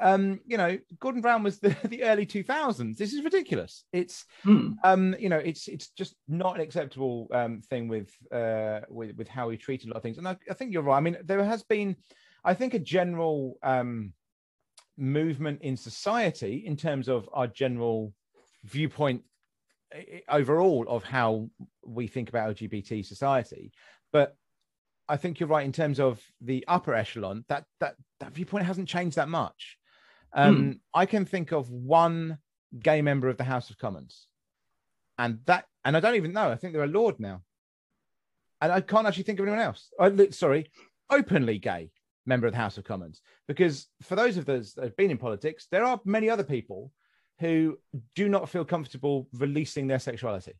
Um, 0.00 0.40
you 0.46 0.56
know, 0.56 0.78
Gordon 0.98 1.20
Brown 1.20 1.42
was 1.42 1.58
the, 1.58 1.76
the 1.88 2.02
early 2.04 2.26
2000s. 2.26 2.96
This 2.96 3.12
is 3.12 3.22
ridiculous. 3.22 3.84
It's, 3.92 4.24
Hmm. 4.42 4.72
um, 4.84 5.14
you 5.18 5.28
know, 5.28 5.36
it's 5.38 5.68
it's 5.68 5.88
just 5.90 6.14
not 6.28 6.54
an 6.56 6.60
acceptable 6.62 7.28
um, 7.32 7.60
thing 7.62 7.86
with 7.88 8.10
uh, 8.32 8.80
with 8.88 9.16
with 9.16 9.28
how 9.28 9.48
we 9.48 9.56
treat 9.56 9.84
a 9.84 9.88
lot 9.88 9.96
of 9.96 10.02
things. 10.02 10.18
And 10.18 10.26
I, 10.26 10.36
I 10.50 10.54
think 10.54 10.72
you're 10.72 10.82
right. 10.82 10.96
I 10.96 11.00
mean, 11.00 11.18
there 11.24 11.44
has 11.44 11.62
been, 11.62 11.96
I 12.44 12.54
think, 12.54 12.74
a 12.74 12.78
general 12.78 13.58
um, 13.62 14.12
movement 14.96 15.62
in 15.62 15.76
society 15.76 16.62
in 16.66 16.76
terms 16.76 17.08
of 17.08 17.28
our 17.32 17.46
general 17.46 18.12
viewpoint 18.64 19.22
i- 19.94 20.22
i- 20.28 20.36
overall 20.36 20.84
of 20.88 21.02
how 21.04 21.48
we 21.84 22.06
think 22.06 22.28
about 22.28 22.54
LGBT 22.56 23.04
society. 23.04 23.72
But 24.12 24.36
I 25.08 25.16
think 25.16 25.40
you're 25.40 25.48
right 25.48 25.64
in 25.64 25.72
terms 25.72 25.98
of 25.98 26.22
the 26.40 26.64
upper 26.68 26.94
echelon. 26.94 27.44
That 27.48 27.64
that 27.80 27.96
that 28.20 28.32
viewpoint 28.32 28.66
hasn't 28.66 28.88
changed 28.88 29.16
that 29.16 29.28
much. 29.28 29.76
Um, 30.32 30.80
I 30.94 31.06
can 31.06 31.24
think 31.24 31.52
of 31.52 31.70
one 31.70 32.38
gay 32.78 33.02
member 33.02 33.28
of 33.28 33.36
the 33.36 33.44
House 33.44 33.70
of 33.70 33.78
Commons, 33.78 34.26
and 35.18 35.40
that, 35.46 35.66
and 35.84 35.96
I 35.96 36.00
don't 36.00 36.14
even 36.14 36.32
know. 36.32 36.50
I 36.50 36.56
think 36.56 36.72
they're 36.72 36.84
a 36.84 36.88
lord 36.88 37.18
now, 37.18 37.42
and 38.60 38.72
I 38.72 38.80
can't 38.80 39.06
actually 39.06 39.24
think 39.24 39.40
of 39.40 39.46
anyone 39.46 39.64
else. 39.64 39.90
Li- 40.00 40.30
sorry, 40.30 40.70
openly 41.10 41.58
gay 41.58 41.90
member 42.26 42.46
of 42.46 42.52
the 42.52 42.58
House 42.58 42.78
of 42.78 42.84
Commons. 42.84 43.20
Because 43.48 43.88
for 44.02 44.16
those 44.16 44.36
of 44.36 44.48
us 44.48 44.74
that 44.74 44.84
have 44.84 44.96
been 44.96 45.10
in 45.10 45.18
politics, 45.18 45.66
there 45.70 45.84
are 45.84 46.00
many 46.04 46.30
other 46.30 46.44
people 46.44 46.92
who 47.40 47.78
do 48.14 48.28
not 48.28 48.48
feel 48.48 48.64
comfortable 48.64 49.28
releasing 49.32 49.86
their 49.86 49.98
sexuality. 49.98 50.52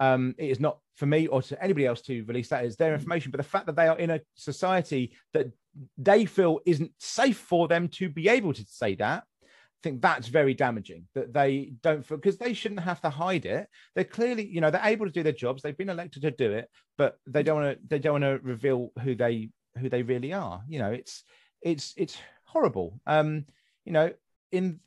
Um, 0.00 0.34
it 0.38 0.50
is 0.50 0.60
not 0.60 0.78
for 0.94 1.06
me 1.06 1.26
or 1.26 1.42
to 1.42 1.62
anybody 1.62 1.86
else 1.86 2.00
to 2.02 2.24
release 2.24 2.48
that. 2.48 2.64
It's 2.64 2.76
their 2.76 2.94
information. 2.94 3.30
But 3.30 3.38
the 3.38 3.44
fact 3.44 3.66
that 3.66 3.76
they 3.76 3.88
are 3.88 3.98
in 3.98 4.10
a 4.10 4.20
society 4.34 5.16
that 5.32 5.50
they 5.98 6.24
feel 6.24 6.60
isn't 6.66 6.92
safe 6.98 7.38
for 7.38 7.68
them 7.68 7.88
to 7.88 8.08
be 8.08 8.28
able 8.28 8.52
to 8.54 8.64
say 8.68 8.94
that, 8.96 9.24
I 9.42 9.82
think 9.82 10.02
that's 10.02 10.28
very 10.28 10.54
damaging. 10.54 11.06
That 11.14 11.32
they 11.32 11.72
don't 11.82 12.04
feel 12.04 12.18
because 12.18 12.38
they 12.38 12.54
shouldn't 12.54 12.80
have 12.80 13.00
to 13.02 13.10
hide 13.10 13.46
it. 13.46 13.68
They're 13.94 14.04
clearly, 14.04 14.46
you 14.46 14.60
know, 14.60 14.70
they're 14.70 14.80
able 14.84 15.06
to 15.06 15.12
do 15.12 15.22
their 15.22 15.32
jobs. 15.32 15.62
They've 15.62 15.76
been 15.76 15.90
elected 15.90 16.22
to 16.22 16.30
do 16.30 16.52
it, 16.52 16.70
but 16.96 17.18
they 17.26 17.42
don't 17.42 17.62
want 17.62 17.78
to. 17.78 17.88
They 17.88 17.98
don't 17.98 18.20
want 18.20 18.24
to 18.24 18.40
reveal 18.42 18.92
who 19.02 19.14
they 19.14 19.50
who 19.78 19.88
they 19.88 20.02
really 20.02 20.32
are. 20.32 20.62
You 20.68 20.78
know, 20.78 20.90
it's 20.90 21.24
it's 21.62 21.94
it's 21.96 22.16
horrible. 22.44 23.00
Um, 23.06 23.44
you 23.84 23.92
know, 23.92 24.12
in 24.50 24.80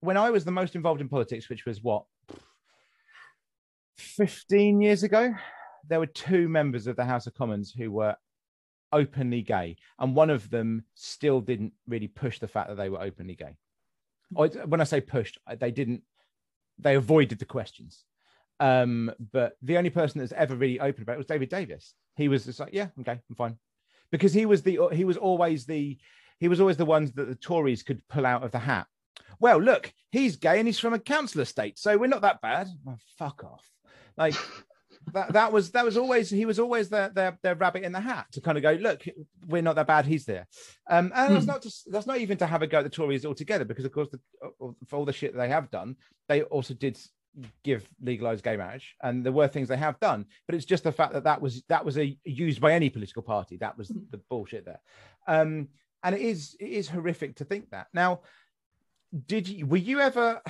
when 0.00 0.16
I 0.16 0.30
was 0.30 0.44
the 0.44 0.52
most 0.52 0.76
involved 0.76 1.00
in 1.00 1.08
politics, 1.08 1.48
which 1.48 1.66
was 1.66 1.82
what 1.82 2.04
15 3.98 4.80
years 4.80 5.02
ago, 5.02 5.34
there 5.86 6.00
were 6.00 6.06
two 6.06 6.48
members 6.48 6.86
of 6.86 6.96
the 6.96 7.04
House 7.04 7.26
of 7.26 7.34
Commons 7.34 7.72
who 7.72 7.90
were 7.90 8.16
openly 8.92 9.42
gay, 9.42 9.76
and 9.98 10.14
one 10.14 10.30
of 10.30 10.48
them 10.50 10.84
still 10.94 11.40
didn't 11.40 11.72
really 11.86 12.08
push 12.08 12.38
the 12.38 12.48
fact 12.48 12.68
that 12.68 12.76
they 12.76 12.88
were 12.88 13.02
openly 13.02 13.34
gay. 13.34 13.56
When 14.30 14.80
I 14.80 14.84
say 14.84 15.00
pushed, 15.00 15.38
they 15.58 15.70
didn't. 15.70 16.02
They 16.78 16.94
avoided 16.96 17.38
the 17.38 17.44
questions. 17.44 18.04
Um, 18.60 19.10
but 19.32 19.56
the 19.62 19.78
only 19.78 19.90
person 19.90 20.20
that's 20.20 20.32
ever 20.32 20.54
really 20.54 20.80
open 20.80 21.02
about 21.02 21.14
it 21.14 21.18
was 21.18 21.26
David 21.26 21.48
Davis. 21.48 21.94
He 22.16 22.28
was 22.28 22.44
just 22.44 22.60
like, 22.60 22.72
"Yeah, 22.72 22.88
okay, 23.00 23.12
I'm 23.12 23.36
fine," 23.36 23.58
because 24.10 24.32
he 24.32 24.46
was 24.46 24.62
the 24.62 24.80
he 24.92 25.04
was 25.04 25.16
always 25.16 25.64
the 25.64 25.98
he 26.38 26.48
was 26.48 26.60
always 26.60 26.76
the 26.76 26.84
ones 26.84 27.12
that 27.12 27.28
the 27.28 27.34
Tories 27.34 27.82
could 27.82 28.06
pull 28.08 28.26
out 28.26 28.44
of 28.44 28.50
the 28.50 28.58
hat. 28.58 28.86
Well, 29.40 29.58
look, 29.58 29.92
he's 30.10 30.36
gay 30.36 30.58
and 30.58 30.68
he's 30.68 30.78
from 30.78 30.94
a 30.94 30.98
council 30.98 31.40
estate, 31.40 31.78
so 31.78 31.96
we're 31.96 32.08
not 32.08 32.22
that 32.22 32.40
bad. 32.40 32.68
Fuck 33.18 33.44
off. 33.44 33.64
Like 34.18 34.34
that, 35.12 35.32
that 35.32 35.52
was 35.52 35.70
that 35.70 35.84
was 35.84 35.96
always 35.96 36.28
he 36.28 36.44
was 36.44 36.58
always 36.58 36.88
their, 36.88 37.08
their 37.10 37.38
their 37.42 37.54
rabbit 37.54 37.84
in 37.84 37.92
the 37.92 38.00
hat 38.00 38.26
to 38.32 38.40
kind 38.40 38.58
of 38.58 38.62
go, 38.62 38.72
look, 38.72 39.02
we're 39.46 39.62
not 39.62 39.76
that 39.76 39.86
bad, 39.86 40.04
he's 40.06 40.24
there. 40.24 40.46
Um, 40.90 41.12
and 41.14 41.34
that's 41.34 41.46
Hmm. 41.46 41.52
not 41.52 41.62
just 41.62 41.90
that's 41.90 42.06
not 42.06 42.18
even 42.18 42.36
to 42.38 42.46
have 42.46 42.62
a 42.62 42.66
go 42.66 42.78
at 42.78 42.84
the 42.84 42.90
Tories 42.90 43.24
altogether, 43.24 43.64
because 43.64 43.84
of 43.84 43.92
course 43.92 44.08
the, 44.10 44.20
for 44.86 44.96
all 44.96 45.04
the 45.04 45.12
shit 45.12 45.36
they 45.36 45.48
have 45.48 45.70
done, 45.70 45.96
they 46.28 46.42
also 46.42 46.74
did 46.74 46.98
give 47.62 47.88
legalized 48.02 48.42
gay 48.42 48.56
marriage 48.56 48.96
and 49.02 49.24
there 49.24 49.32
were 49.32 49.46
things 49.46 49.68
they 49.68 49.76
have 49.76 50.00
done 50.00 50.24
but 50.46 50.56
it's 50.56 50.64
just 50.64 50.82
the 50.82 50.90
fact 50.90 51.12
that 51.12 51.22
that 51.22 51.40
was 51.40 51.62
that 51.68 51.84
was 51.84 51.96
a 51.96 52.18
used 52.24 52.60
by 52.60 52.72
any 52.72 52.90
political 52.90 53.22
party 53.22 53.56
that 53.56 53.78
was 53.78 53.88
the 54.10 54.20
bullshit 54.28 54.64
there 54.64 54.80
um 55.28 55.68
and 56.02 56.16
it 56.16 56.20
is 56.20 56.56
it 56.58 56.70
is 56.70 56.88
horrific 56.88 57.36
to 57.36 57.44
think 57.44 57.70
that 57.70 57.86
now 57.94 58.22
did 59.26 59.46
you 59.46 59.66
were 59.66 59.76
you 59.76 60.00
ever 60.00 60.40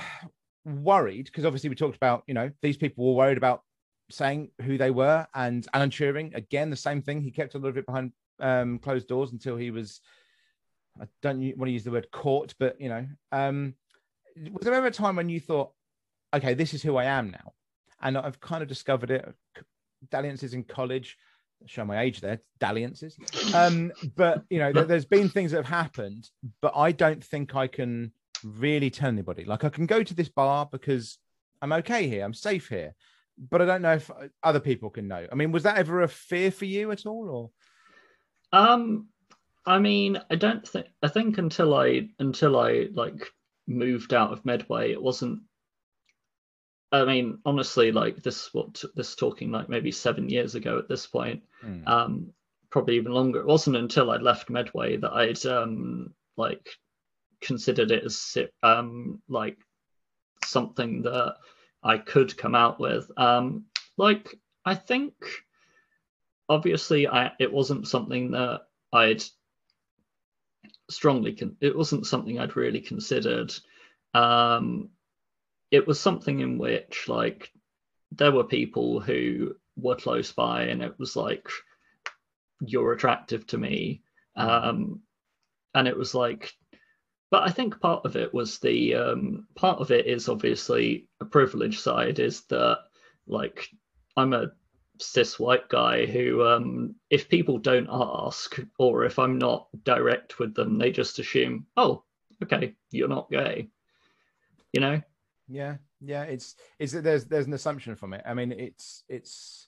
worried 0.69 1.25
because 1.25 1.45
obviously 1.45 1.69
we 1.69 1.75
talked 1.75 1.95
about 1.95 2.23
you 2.27 2.33
know 2.33 2.51
these 2.61 2.77
people 2.77 3.05
were 3.05 3.13
worried 3.13 3.37
about 3.37 3.63
saying 4.11 4.49
who 4.63 4.77
they 4.77 4.91
were 4.91 5.25
and 5.35 5.67
alan 5.73 5.89
turing 5.89 6.35
again 6.35 6.69
the 6.69 6.75
same 6.75 7.01
thing. 7.01 7.21
He 7.21 7.31
kept 7.31 7.53
a 7.53 7.57
little 7.57 7.73
bit 7.73 7.85
behind 7.85 8.11
um 8.39 8.79
closed 8.79 9.07
doors 9.07 9.31
until 9.31 9.57
he 9.57 9.71
was 9.71 10.01
i 10.99 11.05
don't 11.21 11.39
want 11.57 11.67
to 11.67 11.71
use 11.71 11.83
the 11.83 11.91
word 11.91 12.09
caught 12.11 12.53
but 12.59 12.79
you 12.79 12.89
know 12.89 13.05
um 13.31 13.73
was 14.51 14.63
there 14.63 14.73
ever 14.73 14.87
a 14.87 14.91
time 14.91 15.15
when 15.15 15.29
you 15.29 15.39
thought 15.39 15.71
okay 16.33 16.53
this 16.53 16.73
is 16.73 16.81
who 16.81 16.95
i 16.95 17.03
am 17.03 17.31
now 17.31 17.53
and 18.01 18.17
i've 18.17 18.39
kind 18.39 18.61
of 18.61 18.69
discovered 18.69 19.11
it 19.11 19.33
dalliances 20.09 20.53
in 20.53 20.63
college 20.63 21.17
show 21.65 21.83
my 21.83 21.99
age 21.99 22.21
there 22.21 22.39
dalliances 22.59 23.17
um 23.53 23.91
but 24.15 24.43
you 24.49 24.59
know 24.59 24.71
there, 24.71 24.85
there's 24.85 25.05
been 25.05 25.27
things 25.27 25.51
that 25.51 25.57
have 25.57 25.65
happened 25.65 26.29
but 26.61 26.71
i 26.75 26.91
don't 26.91 27.23
think 27.23 27.55
i 27.55 27.67
can 27.67 28.11
really 28.43 28.89
tell 28.89 29.09
anybody 29.09 29.43
like 29.45 29.63
i 29.63 29.69
can 29.69 29.85
go 29.85 30.03
to 30.03 30.13
this 30.13 30.29
bar 30.29 30.67
because 30.71 31.17
i'm 31.61 31.73
okay 31.73 32.07
here 32.07 32.23
i'm 32.23 32.33
safe 32.33 32.67
here 32.69 32.93
but 33.49 33.61
i 33.61 33.65
don't 33.65 33.81
know 33.81 33.93
if 33.93 34.09
other 34.43 34.59
people 34.59 34.89
can 34.89 35.07
know 35.07 35.25
i 35.31 35.35
mean 35.35 35.51
was 35.51 35.63
that 35.63 35.77
ever 35.77 36.01
a 36.01 36.07
fear 36.07 36.51
for 36.51 36.65
you 36.65 36.91
at 36.91 37.05
all 37.05 37.29
or 37.29 37.51
Um, 38.51 39.07
I 39.65 39.77
mean, 39.77 40.19
I 40.31 40.35
don't 40.35 40.67
think 40.67 40.87
I 41.03 41.07
think 41.07 41.37
until 41.37 41.75
I 41.75 42.09
until 42.17 42.59
I 42.59 42.87
like 42.93 43.21
moved 43.67 44.13
out 44.13 44.31
of 44.33 44.43
Medway, 44.43 44.91
it 44.91 45.01
wasn't. 45.01 45.41
I 46.91 47.05
mean, 47.05 47.37
honestly, 47.45 47.91
like 47.91 48.23
this, 48.23 48.51
what 48.53 48.83
this 48.95 49.15
talking 49.15 49.51
like 49.51 49.69
maybe 49.69 49.91
seven 49.91 50.27
years 50.27 50.55
ago 50.55 50.79
at 50.79 50.89
this 50.89 51.05
point, 51.05 51.43
Hmm. 51.61 51.87
um, 51.87 52.33
probably 52.71 52.95
even 52.95 53.11
longer. 53.11 53.39
It 53.41 53.45
wasn't 53.45 53.75
until 53.75 54.09
I 54.09 54.17
left 54.17 54.49
Medway 54.49 54.97
that 54.97 55.13
I'd 55.13 55.45
um 55.45 56.13
like 56.35 56.67
considered 57.41 57.91
it 57.91 58.03
as 58.03 58.37
um 58.63 59.21
like 59.27 59.57
something 60.45 61.03
that 61.03 61.35
I 61.83 61.97
could 61.97 62.37
come 62.37 62.55
out 62.55 62.79
with. 62.79 63.09
Um, 63.17 63.65
like 63.97 64.35
I 64.65 64.75
think 64.75 65.13
obviously 66.47 67.07
I 67.07 67.31
it 67.39 67.51
wasn't 67.51 67.87
something 67.87 68.31
that 68.31 68.61
I'd 68.91 69.23
strongly 70.89 71.33
con- 71.33 71.57
it 71.61 71.75
wasn't 71.75 72.07
something 72.07 72.39
I'd 72.39 72.55
really 72.55 72.81
considered. 72.81 73.53
Um, 74.13 74.89
it 75.71 75.85
was 75.87 75.99
something 75.99 76.39
in 76.39 76.57
which 76.57 77.07
like 77.07 77.51
there 78.11 78.31
were 78.31 78.43
people 78.43 78.99
who 78.99 79.55
were 79.77 79.95
close 79.95 80.31
by 80.31 80.63
and 80.63 80.81
it 80.81 80.97
was 80.97 81.15
like 81.15 81.47
you're 82.59 82.91
attractive 82.91 83.47
to 83.47 83.57
me 83.57 84.01
um 84.35 84.99
and 85.73 85.87
it 85.87 85.95
was 85.95 86.13
like 86.13 86.51
but 87.31 87.43
i 87.43 87.51
think 87.51 87.79
part 87.79 88.05
of 88.05 88.15
it 88.15 88.33
was 88.33 88.59
the 88.59 88.95
um 88.95 89.47
part 89.55 89.79
of 89.79 89.91
it 89.91 90.05
is 90.05 90.29
obviously 90.29 91.07
a 91.21 91.25
privilege 91.25 91.79
side 91.79 92.19
is 92.19 92.41
that 92.45 92.79
like 93.27 93.67
i'm 94.17 94.33
a 94.33 94.51
cis 95.01 95.39
white 95.39 95.69
guy 95.69 96.05
who 96.05 96.45
um 96.45 96.95
if 97.09 97.29
people 97.29 97.57
don't 97.57 97.87
ask 97.89 98.59
or 98.77 99.05
if 99.05 99.17
i'm 99.17 99.37
not 99.37 99.67
direct 99.83 100.39
with 100.39 100.53
them 100.53 100.77
they 100.77 100.91
just 100.91 101.19
assume 101.19 101.65
oh 101.77 102.03
okay 102.43 102.75
you're 102.91 103.07
not 103.07 103.29
gay 103.31 103.69
you 104.73 104.81
know? 104.81 105.01
Yeah 105.47 105.77
yeah 106.01 106.23
it's 106.23 106.55
that 106.79 107.03
there's 107.03 107.25
there's 107.25 107.47
an 107.47 107.53
assumption 107.53 107.95
from 107.95 108.13
it. 108.13 108.23
I 108.25 108.33
mean 108.33 108.51
it's 108.51 109.03
it's 109.09 109.67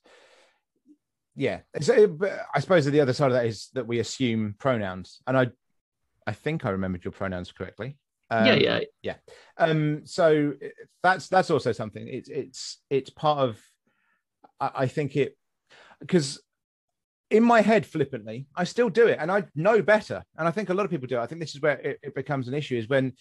yeah 1.35 1.59
so 1.79 2.17
i 2.53 2.59
suppose 2.59 2.85
the 2.85 2.99
other 2.99 3.13
side 3.13 3.27
of 3.27 3.33
that 3.33 3.45
is 3.45 3.69
that 3.73 3.87
we 3.87 3.99
assume 3.99 4.53
pronouns 4.59 5.21
and 5.25 5.37
i 5.37 5.47
i 6.27 6.31
think 6.31 6.65
i 6.65 6.69
remembered 6.69 7.03
your 7.03 7.11
pronouns 7.11 7.51
correctly. 7.51 7.97
Um, 8.29 8.45
yeah. 8.45 8.79
yeah. 9.03 9.15
Um 9.57 10.05
so 10.05 10.53
that's 11.03 11.27
that's 11.27 11.51
also 11.51 11.73
something. 11.73 12.07
It's 12.07 12.29
it's 12.29 12.77
it's 12.89 13.09
part 13.09 13.39
of 13.39 13.59
i, 14.61 14.71
I 14.75 14.87
think 14.87 15.17
it 15.17 15.37
because 15.99 16.41
in 17.29 17.43
my 17.43 17.61
head 17.61 17.85
flippantly 17.85 18.47
i 18.55 18.63
still 18.63 18.89
do 18.89 19.07
it 19.07 19.17
and 19.21 19.31
i 19.31 19.43
know 19.55 19.81
better 19.81 20.21
and 20.37 20.47
i 20.47 20.51
think 20.51 20.69
a 20.69 20.73
lot 20.73 20.85
of 20.85 20.91
people 20.91 21.07
do. 21.07 21.17
I 21.17 21.27
think 21.27 21.41
this 21.41 21.55
is 21.55 21.61
where 21.61 21.77
it, 21.79 21.99
it 22.03 22.15
becomes 22.15 22.47
an 22.47 22.53
issue 22.53 22.77
is 22.77 22.87
when 22.87 23.13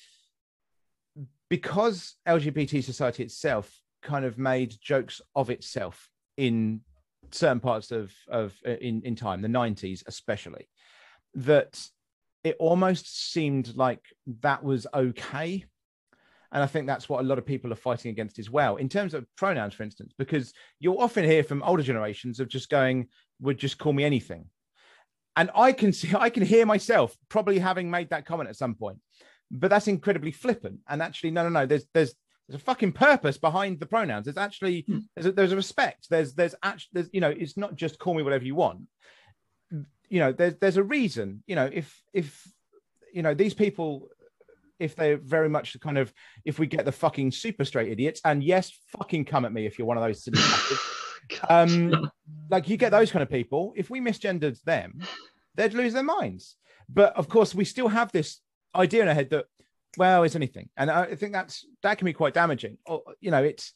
because 1.48 2.16
lgbt 2.28 2.84
society 2.84 3.22
itself 3.22 3.72
kind 4.02 4.24
of 4.24 4.38
made 4.38 4.74
jokes 4.80 5.20
of 5.34 5.50
itself 5.50 6.08
in 6.36 6.80
certain 7.30 7.60
parts 7.60 7.90
of 7.90 8.12
of 8.28 8.54
in 8.64 9.02
in 9.04 9.14
time 9.14 9.42
the 9.42 9.48
90s 9.48 10.02
especially 10.06 10.68
that 11.34 11.80
it 12.44 12.56
almost 12.58 13.32
seemed 13.32 13.76
like 13.76 14.00
that 14.40 14.62
was 14.64 14.86
okay 14.94 15.64
and 16.52 16.62
I 16.64 16.66
think 16.66 16.86
that's 16.88 17.08
what 17.08 17.20
a 17.20 17.26
lot 17.28 17.38
of 17.38 17.46
people 17.46 17.72
are 17.72 17.76
fighting 17.76 18.10
against 18.10 18.40
as 18.40 18.50
well, 18.50 18.74
in 18.74 18.88
terms 18.88 19.14
of 19.14 19.24
pronouns, 19.36 19.72
for 19.72 19.84
instance, 19.84 20.12
because 20.18 20.52
you'll 20.80 20.98
often 20.98 21.24
hear 21.24 21.44
from 21.44 21.62
older 21.62 21.82
generations 21.84 22.40
of 22.40 22.48
just 22.48 22.68
going, 22.68 23.06
would 23.40 23.56
just 23.56 23.78
call 23.78 23.92
me 23.92 24.02
anything. 24.02 24.46
And 25.36 25.48
I 25.54 25.70
can 25.70 25.92
see, 25.98 26.12
I 26.12 26.28
can 26.28 26.44
hear 26.44 26.66
myself 26.66 27.16
probably 27.28 27.60
having 27.60 27.88
made 27.88 28.10
that 28.10 28.26
comment 28.26 28.48
at 28.50 28.56
some 28.56 28.74
point. 28.74 28.98
but 29.52 29.70
that's 29.70 29.86
incredibly 29.86 30.32
flippant. 30.32 30.80
And 30.88 31.00
actually, 31.00 31.30
no, 31.30 31.44
no, 31.44 31.50
no. 31.50 31.66
There's 31.66 31.86
there's 31.94 32.14
there's 32.48 32.60
a 32.60 32.64
fucking 32.64 32.92
purpose 32.92 33.38
behind 33.38 33.78
the 33.78 33.86
pronouns. 33.86 34.24
There's 34.24 34.36
actually 34.36 34.84
Hmm. 34.88 34.98
there's 35.14 35.26
a, 35.26 35.32
there's 35.32 35.52
a 35.52 35.56
respect. 35.56 36.08
There's 36.10 36.34
there's 36.34 36.56
actually 36.64 36.90
there's 36.94 37.10
you 37.12 37.20
know 37.20 37.30
it's 37.30 37.56
not 37.56 37.76
just 37.76 38.00
call 38.00 38.14
me 38.14 38.24
whatever 38.24 38.44
you 38.44 38.56
want. 38.56 38.80
You 40.10 40.20
know 40.20 40.32
there's 40.32 40.54
there's 40.60 40.76
a 40.76 40.82
reason. 40.82 41.42
You 41.46 41.56
know 41.56 41.70
if 41.72 42.02
if 42.12 42.46
you 43.12 43.22
know 43.22 43.34
these 43.34 43.54
people 43.54 44.08
if 44.78 44.96
they're 44.96 45.18
very 45.18 45.48
much 45.48 45.74
the 45.74 45.78
kind 45.78 45.98
of 45.98 46.12
if 46.44 46.58
we 46.58 46.66
get 46.66 46.84
the 46.84 46.92
fucking 46.92 47.30
super 47.30 47.64
straight 47.64 47.92
idiots 47.92 48.20
and 48.24 48.42
yes 48.42 48.72
fucking 48.96 49.26
come 49.26 49.44
at 49.44 49.52
me 49.52 49.66
if 49.66 49.78
you're 49.78 49.86
one 49.86 49.98
of 49.98 50.02
those 50.02 50.24
silly 50.24 50.40
um 51.50 52.10
like 52.50 52.66
you 52.68 52.78
get 52.78 52.90
those 52.90 53.12
kind 53.12 53.22
of 53.22 53.28
people 53.28 53.74
if 53.76 53.90
we 53.90 54.00
misgendered 54.00 54.60
them 54.62 54.98
they'd 55.54 55.74
lose 55.74 55.92
their 55.92 56.02
minds. 56.02 56.56
But 56.88 57.14
of 57.16 57.28
course 57.28 57.54
we 57.54 57.64
still 57.64 57.88
have 57.88 58.10
this 58.10 58.40
idea 58.74 59.02
in 59.02 59.08
our 59.08 59.14
head 59.14 59.30
that 59.30 59.46
well 59.96 60.22
it's 60.22 60.36
anything. 60.36 60.68
And 60.76 60.90
i 60.90 61.14
think 61.14 61.32
that's 61.32 61.64
that 61.82 61.98
can 61.98 62.06
be 62.06 62.12
quite 62.12 62.34
damaging. 62.34 62.78
Or 62.86 63.02
you 63.20 63.30
know 63.30 63.42
it's 63.42 63.72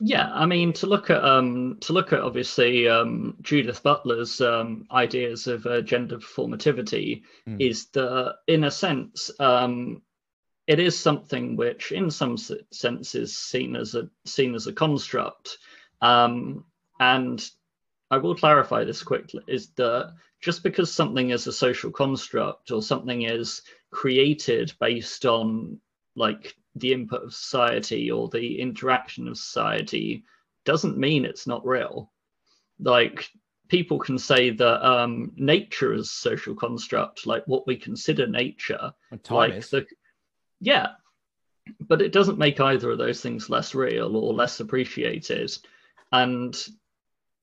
Yeah, 0.00 0.30
I 0.32 0.46
mean 0.46 0.72
to 0.74 0.86
look 0.86 1.10
at 1.10 1.24
um 1.24 1.78
to 1.80 1.92
look 1.92 2.12
at 2.12 2.20
obviously 2.20 2.88
um 2.88 3.36
Judith 3.42 3.82
Butler's 3.82 4.40
um 4.40 4.86
ideas 4.92 5.46
of 5.48 5.66
uh, 5.66 5.80
gender 5.80 6.18
performativity 6.18 7.22
Mm. 7.48 7.60
is 7.60 7.86
that 7.88 8.36
in 8.46 8.64
a 8.64 8.70
sense 8.70 9.30
um 9.40 10.02
it 10.66 10.78
is 10.78 10.98
something 10.98 11.56
which 11.56 11.92
in 11.92 12.10
some 12.10 12.36
sense 12.36 13.14
is 13.14 13.36
seen 13.38 13.74
as 13.74 13.94
a 13.94 14.08
seen 14.24 14.54
as 14.54 14.66
a 14.66 14.72
construct 14.72 15.58
um 16.00 16.64
and 17.00 17.50
I 18.10 18.18
will 18.18 18.36
clarify 18.36 18.84
this 18.84 19.02
quickly 19.02 19.42
is 19.48 19.70
that 19.76 20.14
just 20.40 20.62
because 20.62 20.92
something 20.92 21.30
is 21.30 21.46
a 21.46 21.52
social 21.52 21.90
construct 21.90 22.70
or 22.70 22.82
something 22.82 23.22
is 23.22 23.62
created 23.90 24.72
based 24.78 25.26
on 25.26 25.80
like 26.14 26.54
the 26.76 26.92
input 26.92 27.22
of 27.22 27.34
society 27.34 28.10
or 28.10 28.28
the 28.28 28.60
interaction 28.60 29.28
of 29.28 29.36
society 29.36 30.24
doesn't 30.64 30.98
mean 30.98 31.24
it's 31.24 31.46
not 31.46 31.66
real. 31.66 32.12
Like 32.80 33.28
people 33.68 33.98
can 33.98 34.18
say 34.18 34.50
that 34.50 34.86
um, 34.86 35.32
nature 35.36 35.92
is 35.92 36.10
social 36.10 36.54
construct, 36.54 37.26
like 37.26 37.44
what 37.46 37.66
we 37.66 37.76
consider 37.76 38.26
nature, 38.26 38.92
like 39.30 39.68
the 39.68 39.86
yeah, 40.60 40.88
but 41.80 42.02
it 42.02 42.12
doesn't 42.12 42.38
make 42.38 42.60
either 42.60 42.90
of 42.90 42.98
those 42.98 43.20
things 43.20 43.50
less 43.50 43.74
real 43.74 44.16
or 44.16 44.32
less 44.32 44.60
appreciated. 44.60 45.56
And 46.12 46.56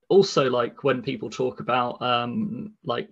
also, 0.09 0.49
like 0.49 0.83
when 0.83 1.01
people 1.01 1.29
talk 1.29 1.59
about 1.59 2.01
um, 2.01 2.73
like 2.83 3.09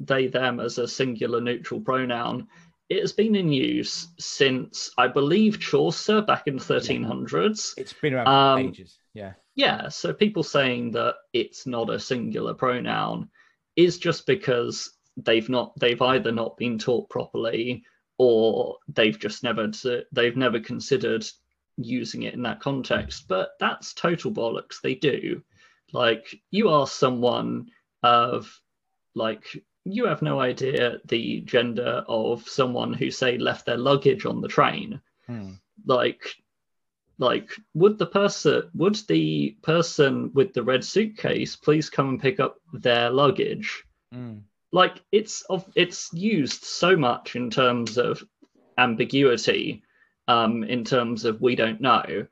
they 0.00 0.26
them 0.26 0.60
as 0.60 0.78
a 0.78 0.88
singular 0.88 1.40
neutral 1.40 1.80
pronoun, 1.80 2.48
it 2.92 3.00
has 3.00 3.12
been 3.12 3.34
in 3.34 3.50
use 3.50 4.08
since 4.18 4.90
I 4.98 5.08
believe 5.08 5.58
Chaucer 5.58 6.20
back 6.20 6.46
in 6.46 6.56
the 6.56 6.62
1300s. 6.62 7.74
it's 7.78 7.92
been 7.94 8.14
around 8.14 8.26
for 8.26 8.60
um, 8.60 8.68
ages 8.68 8.98
yeah 9.14 9.32
Yeah, 9.54 9.88
so 9.88 10.12
people 10.12 10.42
saying 10.42 10.92
that 10.92 11.16
it's 11.32 11.66
not 11.66 11.90
a 11.90 12.00
singular 12.00 12.54
pronoun 12.54 13.28
is 13.76 13.98
just 13.98 14.26
because 14.26 14.92
they've 15.16 15.48
not 15.48 15.72
they've 15.78 16.00
either 16.00 16.32
not 16.32 16.56
been 16.56 16.78
taught 16.78 17.08
properly 17.10 17.84
or 18.18 18.76
they've 18.88 19.18
just 19.18 19.42
never 19.42 19.70
they've 20.12 20.36
never 20.36 20.60
considered 20.60 21.24
using 21.76 22.22
it 22.22 22.34
in 22.34 22.42
that 22.42 22.60
context. 22.60 23.26
But 23.28 23.50
that's 23.60 23.94
total 23.94 24.32
bollocks. 24.32 24.80
They 24.82 24.94
do. 24.94 25.42
Like 25.92 26.34
you 26.50 26.70
ask 26.70 26.94
someone 26.94 27.70
of 28.02 28.50
like 29.14 29.44
you 29.84 30.06
have 30.06 30.22
no 30.22 30.40
idea 30.40 30.98
the 31.06 31.40
gender 31.40 32.04
of 32.08 32.48
someone 32.48 32.92
who 32.92 33.10
say 33.10 33.36
left 33.38 33.66
their 33.66 33.76
luggage 33.76 34.26
on 34.26 34.40
the 34.40 34.48
train 34.48 35.00
Hmm. 35.26 35.52
like 35.86 36.36
like 37.18 37.50
would 37.74 37.98
the 37.98 38.06
person 38.06 38.70
would 38.74 38.96
the 39.06 39.56
person 39.62 40.32
with 40.34 40.52
the 40.52 40.62
red 40.62 40.84
suitcase 40.84 41.56
please 41.56 41.88
come 41.90 42.08
and 42.10 42.20
pick 42.20 42.40
up 42.40 42.58
their 42.72 43.10
luggage 43.10 43.84
Hmm. 44.12 44.38
like 44.72 45.02
it's 45.12 45.42
of 45.42 45.70
it's 45.74 46.12
used 46.12 46.64
so 46.64 46.96
much 46.96 47.36
in 47.36 47.50
terms 47.50 47.98
of 47.98 48.22
ambiguity 48.78 49.82
um 50.28 50.64
in 50.64 50.84
terms 50.84 51.24
of 51.24 51.40
we 51.40 51.54
don't 51.54 51.80
know 51.80 52.26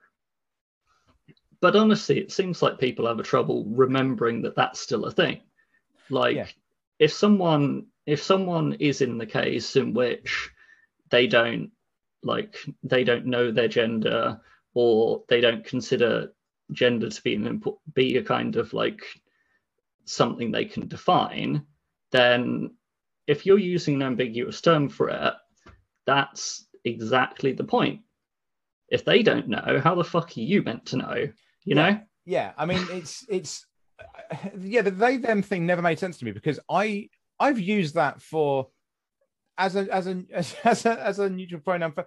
but 1.61 1.77
honestly 1.77 2.19
it 2.19 2.33
seems 2.33 2.63
like 2.63 2.79
people 2.79 3.07
have 3.07 3.21
a 3.21 3.25
trouble 3.25 3.65
remembering 3.67 4.43
that 4.43 4.57
that's 4.57 4.81
still 4.81 5.05
a 5.05 5.11
thing 5.13 5.41
like 6.09 6.37
Yeah. 6.37 6.47
If 7.01 7.13
someone 7.13 7.87
if 8.07 8.23
someone 8.23 8.75
is 8.75 9.01
in 9.01 9.19
the 9.19 9.27
case 9.27 9.75
in 9.77 9.95
which 9.95 10.51
they 11.11 11.27
don't 11.27 11.73
like 12.23 12.57
they 12.85 13.03
don't 13.03 13.27
know 13.27 13.51
their 13.51 13.69
gender 13.69 14.41
or 14.75 15.25
they 15.29 15.41
don't 15.41 15.65
consider 15.65 16.33
gender 16.73 17.11
to 17.11 17.23
be 17.23 17.35
an 17.35 17.61
impo- 17.61 17.79
be 17.95 18.17
a 18.19 18.23
kind 18.23 18.55
of 18.57 18.73
like 18.73 19.01
something 20.05 20.53
they 20.53 20.65
can 20.65 20.87
define 20.87 21.65
then 22.13 22.71
if 23.27 23.47
you're 23.47 23.59
using 23.59 23.97
an 23.97 24.03
ambiguous 24.03 24.61
term 24.61 24.89
for 24.89 25.09
it 25.11 25.35
that's 26.07 26.67
exactly 26.85 27.53
the 27.53 27.65
point. 27.65 28.01
If 28.89 29.05
they 29.05 29.23
don't 29.23 29.49
know 29.49 29.81
how 29.83 29.95
the 29.95 30.05
fuck 30.05 30.37
are 30.37 30.41
you 30.41 30.63
meant 30.63 30.87
to 30.87 30.97
know? 30.97 31.15
You 31.15 31.77
Yeah. 31.77 31.91
know? 31.91 32.01
Yeah. 32.25 32.53
I 32.57 32.67
mean 32.67 32.85
it's 32.91 33.25
it's 33.29 33.67
yeah 34.61 34.83
the 34.83 34.91
they 34.91 35.17
them 35.17 35.43
thing 35.43 35.67
never 35.67 35.83
made 35.83 35.99
sense 35.99 36.19
to 36.19 36.25
me 36.25 36.33
because 36.33 36.59
i 36.71 37.09
i've 37.39 37.61
used 37.61 37.95
that 37.95 38.21
for 38.21 38.69
as 39.59 39.77
a 39.77 39.89
as 39.93 40.07
a 40.07 40.25
as, 40.33 40.87
a 40.87 41.07
as 41.07 41.19
a 41.19 41.29
neutral 41.29 41.61
pronoun 41.61 41.93
for 41.93 42.07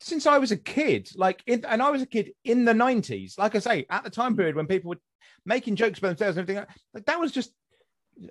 since 0.00 0.26
i 0.26 0.38
was 0.38 0.50
a 0.50 0.56
kid 0.56 1.08
like 1.14 1.42
in, 1.46 1.64
and 1.66 1.82
i 1.82 1.90
was 1.90 2.02
a 2.02 2.06
kid 2.06 2.32
in 2.44 2.64
the 2.64 2.72
90s 2.72 3.38
like 3.38 3.54
i 3.54 3.58
say 3.58 3.86
at 3.90 4.02
the 4.04 4.10
time 4.10 4.36
period 4.36 4.56
when 4.56 4.66
people 4.66 4.90
were 4.90 5.00
making 5.44 5.76
jokes 5.76 5.98
about 5.98 6.08
themselves 6.08 6.36
and 6.36 6.48
everything 6.48 6.66
like 6.94 7.06
that 7.06 7.20
was 7.20 7.32
just 7.32 7.52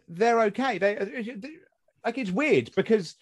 they're 0.08 0.41
okay. 0.41 0.78
They 0.78 0.98
like 2.06 2.17
it's 2.17 2.32
weird 2.32 2.72
because 2.76 3.15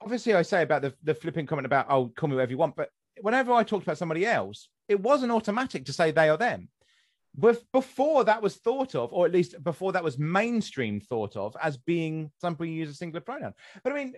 obviously 0.00 0.34
i 0.34 0.42
say 0.42 0.62
about 0.62 0.82
the 0.82 0.92
the 1.02 1.14
flipping 1.14 1.46
comment 1.46 1.66
about 1.66 1.86
oh 1.88 2.10
call 2.16 2.28
me 2.28 2.34
whatever 2.34 2.50
you 2.50 2.58
want 2.58 2.74
but 2.76 2.88
whenever 3.20 3.52
i 3.52 3.62
talked 3.62 3.84
about 3.84 3.98
somebody 3.98 4.26
else 4.26 4.68
it 4.88 4.98
wasn't 5.00 5.30
automatic 5.30 5.84
to 5.84 5.92
say 5.92 6.10
they 6.10 6.28
or 6.30 6.36
them 6.36 6.68
Bef- 7.38 7.64
before 7.72 8.24
that 8.24 8.42
was 8.42 8.56
thought 8.56 8.94
of, 8.94 9.12
or 9.12 9.24
at 9.24 9.32
least 9.32 9.62
before 9.64 9.92
that 9.92 10.04
was 10.04 10.18
mainstream 10.18 11.00
thought 11.00 11.34
of 11.36 11.56
as 11.62 11.78
being 11.78 12.30
somebody 12.38 12.70
who 12.70 12.76
use 12.76 12.90
a 12.90 12.94
singular 12.94 13.22
pronoun. 13.22 13.54
But 13.82 13.92
I 13.92 13.96
mean, 13.96 14.14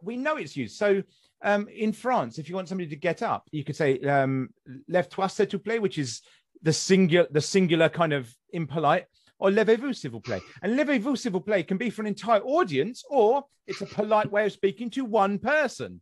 we 0.00 0.16
know 0.16 0.36
it's 0.36 0.56
used. 0.56 0.76
So 0.76 1.02
um, 1.42 1.68
in 1.68 1.92
France, 1.92 2.38
if 2.38 2.48
you 2.48 2.54
want 2.54 2.68
somebody 2.68 2.88
to 2.88 2.96
get 2.96 3.22
up, 3.22 3.48
you 3.50 3.64
could 3.64 3.76
say 3.76 3.98
um, 4.00 4.50
"lève-toi 4.88 5.26
s'il 5.26 5.46
te 5.46 5.58
plaît," 5.58 5.80
which 5.80 5.98
is 5.98 6.22
the 6.62 6.72
singular, 6.72 7.26
the 7.30 7.40
singular 7.40 7.88
kind 7.88 8.12
of 8.12 8.32
impolite, 8.52 9.06
or 9.40 9.50
"levez-vous 9.50 9.94
s'il 9.94 10.12
vous 10.12 10.20
plaît." 10.20 10.42
And 10.62 10.78
"levez-vous 10.78 11.16
s'il 11.16 11.32
vous 11.32 11.44
plaît" 11.44 11.66
can 11.66 11.78
be 11.78 11.90
for 11.90 12.02
an 12.02 12.08
entire 12.08 12.42
audience, 12.42 13.02
or 13.10 13.44
it's 13.66 13.80
a 13.80 13.86
polite 13.86 14.30
way 14.30 14.46
of 14.46 14.52
speaking 14.52 14.88
to 14.90 15.04
one 15.04 15.38
person. 15.38 16.00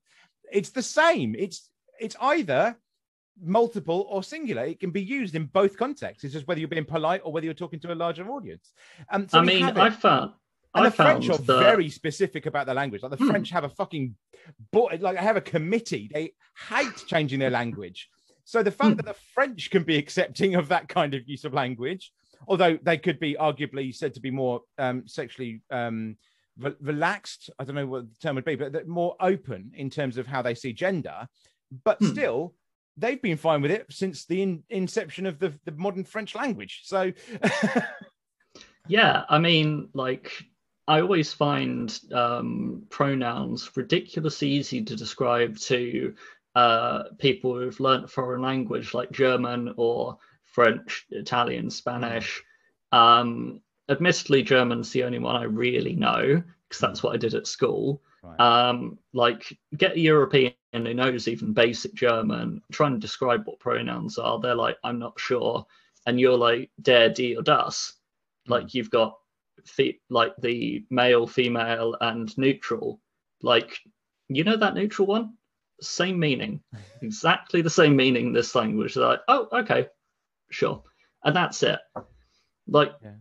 It's 0.52 0.70
the 0.70 0.82
same. 0.82 1.34
It's 1.34 1.70
it's 1.98 2.16
either 2.20 2.76
multiple 3.42 4.06
or 4.08 4.22
singular. 4.22 4.64
It 4.64 4.80
can 4.80 4.90
be 4.90 5.02
used 5.02 5.34
in 5.34 5.46
both 5.46 5.76
contexts. 5.76 6.24
It's 6.24 6.34
just 6.34 6.46
whether 6.46 6.60
you're 6.60 6.68
being 6.68 6.84
polite 6.84 7.22
or 7.24 7.32
whether 7.32 7.44
you're 7.44 7.54
talking 7.54 7.80
to 7.80 7.92
a 7.92 7.94
larger 7.94 8.28
audience. 8.30 8.72
Um, 9.10 9.28
so 9.28 9.38
i 9.38 9.42
mean 9.44 9.64
i 9.64 9.90
found 9.90 10.32
and 10.74 10.86
i 10.86 10.88
the 10.88 10.94
French 10.94 11.28
are 11.28 11.38
that 11.38 11.58
very 11.60 11.88
specific 11.88 12.46
about 12.46 12.66
their 12.66 12.74
language. 12.74 13.02
Like 13.02 13.10
the 13.12 13.16
Hmm. 13.16 13.30
French 13.30 13.50
have 13.50 13.64
a 13.64 13.68
fucking 13.68 14.14
board, 14.72 15.02
like 15.02 15.16
I 15.16 15.22
have 15.22 15.36
a 15.36 15.40
committee. 15.40 16.08
They 16.12 16.34
hate 16.68 16.94
changing 17.06 17.40
their 17.40 17.50
language. 17.50 18.08
So 18.44 18.62
the 18.62 18.70
fact 18.70 18.90
Hmm. 18.90 18.96
that 18.96 19.06
the 19.06 19.14
French 19.34 19.70
can 19.70 19.82
be 19.84 19.96
accepting 19.96 20.54
of 20.54 20.68
that 20.68 20.88
kind 20.88 21.14
of 21.14 21.28
use 21.28 21.44
of 21.44 21.54
language, 21.54 22.12
although 22.46 22.78
they 22.82 22.98
could 22.98 23.18
be 23.18 23.34
arguably 23.34 23.94
said 23.94 24.14
to 24.14 24.20
be 24.20 24.30
more 24.30 24.62
um, 24.78 25.06
sexually 25.08 25.62
um, 25.70 26.16
re- 26.58 26.74
relaxed, 26.80 27.50
I 27.58 27.64
don't 27.64 27.74
know 27.74 27.86
what 27.86 28.08
the 28.08 28.16
term 28.20 28.36
would 28.36 28.44
be, 28.44 28.54
but 28.56 28.86
more 28.86 29.16
open 29.20 29.72
in 29.74 29.90
terms 29.90 30.18
of 30.18 30.26
how 30.26 30.40
they 30.42 30.54
see 30.54 30.72
gender. 30.72 31.26
But 31.84 31.98
Hmm. 31.98 32.06
still, 32.06 32.54
they've 33.00 33.20
been 33.20 33.36
fine 33.36 33.62
with 33.62 33.70
it 33.70 33.86
since 33.90 34.24
the 34.26 34.42
in- 34.42 34.62
inception 34.68 35.26
of 35.26 35.38
the, 35.38 35.52
the 35.64 35.72
modern 35.72 36.04
French 36.04 36.34
language. 36.34 36.82
So 36.84 37.12
Yeah, 38.90 39.22
I 39.28 39.38
mean, 39.38 39.88
like, 39.94 40.32
I 40.88 41.00
always 41.00 41.32
find 41.32 41.96
um, 42.12 42.82
pronouns 42.90 43.70
ridiculously 43.76 44.48
easy 44.48 44.82
to 44.82 44.96
describe 44.96 45.56
to 45.58 46.12
uh, 46.56 47.04
people 47.18 47.54
who've 47.54 47.78
learnt 47.78 48.10
foreign 48.10 48.42
language 48.42 48.92
like 48.92 49.12
German 49.12 49.74
or 49.76 50.18
French, 50.42 51.06
Italian, 51.10 51.70
Spanish. 51.70 52.42
Um, 52.90 53.60
admittedly, 53.88 54.42
German's 54.42 54.90
the 54.90 55.04
only 55.04 55.20
one 55.20 55.36
I 55.36 55.44
really 55.44 55.94
know 55.94 56.42
because 56.68 56.80
that's 56.80 57.02
what 57.02 57.14
I 57.14 57.18
did 57.18 57.34
at 57.34 57.46
school. 57.46 58.02
Right. 58.22 58.40
Um, 58.40 58.98
like, 59.12 59.56
get 59.76 59.96
a 59.96 60.00
European 60.00 60.54
who 60.72 60.94
knows 60.94 61.26
even 61.28 61.52
basic 61.52 61.94
German, 61.94 62.62
trying 62.72 62.92
to 62.92 62.98
describe 62.98 63.46
what 63.46 63.60
pronouns 63.60 64.18
are. 64.18 64.38
They're 64.38 64.54
like, 64.54 64.76
I'm 64.84 64.98
not 64.98 65.18
sure. 65.18 65.66
And 66.06 66.18
you're 66.20 66.36
like, 66.36 66.70
der, 66.80 67.10
die, 67.10 67.34
or 67.36 67.42
das 67.42 67.94
like 68.46 68.74
you've 68.74 68.90
got 68.90 69.16
fe- 69.64 70.00
like 70.08 70.32
the 70.40 70.84
male 70.90 71.26
female 71.26 71.96
and 72.00 72.36
neutral 72.38 73.00
like 73.42 73.78
you 74.28 74.42
know 74.44 74.56
that 74.56 74.74
neutral 74.74 75.06
one 75.06 75.34
same 75.80 76.18
meaning, 76.18 76.60
exactly 77.02 77.62
the 77.62 77.70
same 77.70 77.96
meaning 77.96 78.28
in 78.28 78.32
this 78.32 78.54
language. 78.54 78.94
They're 78.94 79.06
like, 79.06 79.20
oh, 79.28 79.48
okay, 79.60 79.88
sure. 80.50 80.82
And 81.24 81.34
that's 81.34 81.62
it. 81.62 81.78
Like, 82.66 82.92
Yeah. 83.02 83.12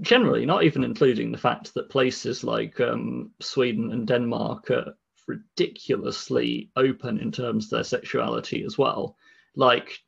Generally, 0.00 0.46
not 0.46 0.64
even 0.64 0.84
including 0.84 1.32
the 1.32 1.38
fact 1.38 1.74
that 1.74 1.90
places 1.90 2.44
like 2.44 2.80
um, 2.80 3.30
Sweden 3.40 3.92
and 3.92 4.06
Denmark 4.06 4.70
are 4.70 4.96
ridiculously 5.26 6.70
open 6.76 7.18
in 7.18 7.32
terms 7.32 7.64
of 7.64 7.70
their 7.70 7.84
sexuality 7.84 8.64
as 8.64 8.78
well. 8.78 9.16
Like, 9.54 10.00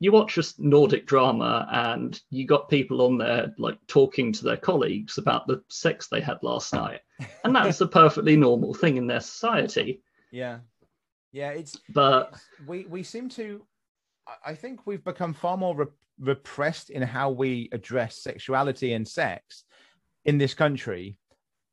you 0.00 0.12
watch 0.12 0.36
a 0.36 0.42
Nordic 0.58 1.06
drama 1.06 1.66
and 1.70 2.20
you 2.30 2.46
got 2.46 2.68
people 2.68 3.02
on 3.02 3.18
there 3.18 3.54
like 3.58 3.78
talking 3.86 4.32
to 4.32 4.44
their 4.44 4.56
colleagues 4.56 5.18
about 5.18 5.46
the 5.46 5.62
sex 5.68 6.08
they 6.08 6.20
had 6.20 6.42
last 6.42 6.72
night. 6.72 7.00
And 7.44 7.54
that's 7.54 7.80
a 7.80 7.86
perfectly 7.86 8.36
normal 8.36 8.74
thing 8.74 8.96
in 8.96 9.06
their 9.06 9.20
society. 9.20 10.02
Yeah, 10.30 10.58
yeah. 11.32 11.50
It's 11.50 11.78
But 11.88 12.34
we 12.66 12.84
we 12.86 13.02
seem 13.02 13.28
to. 13.30 13.64
I- 14.44 14.54
think 14.54 14.86
we've 14.86 15.04
become 15.04 15.34
far 15.34 15.56
more 15.56 15.76
re- 15.76 15.86
repressed 16.20 16.90
in 16.90 17.02
how 17.02 17.30
we 17.30 17.68
address 17.72 18.22
sexuality 18.22 18.92
and 18.92 19.06
sex 19.06 19.64
in 20.24 20.38
this 20.38 20.54
country 20.54 21.16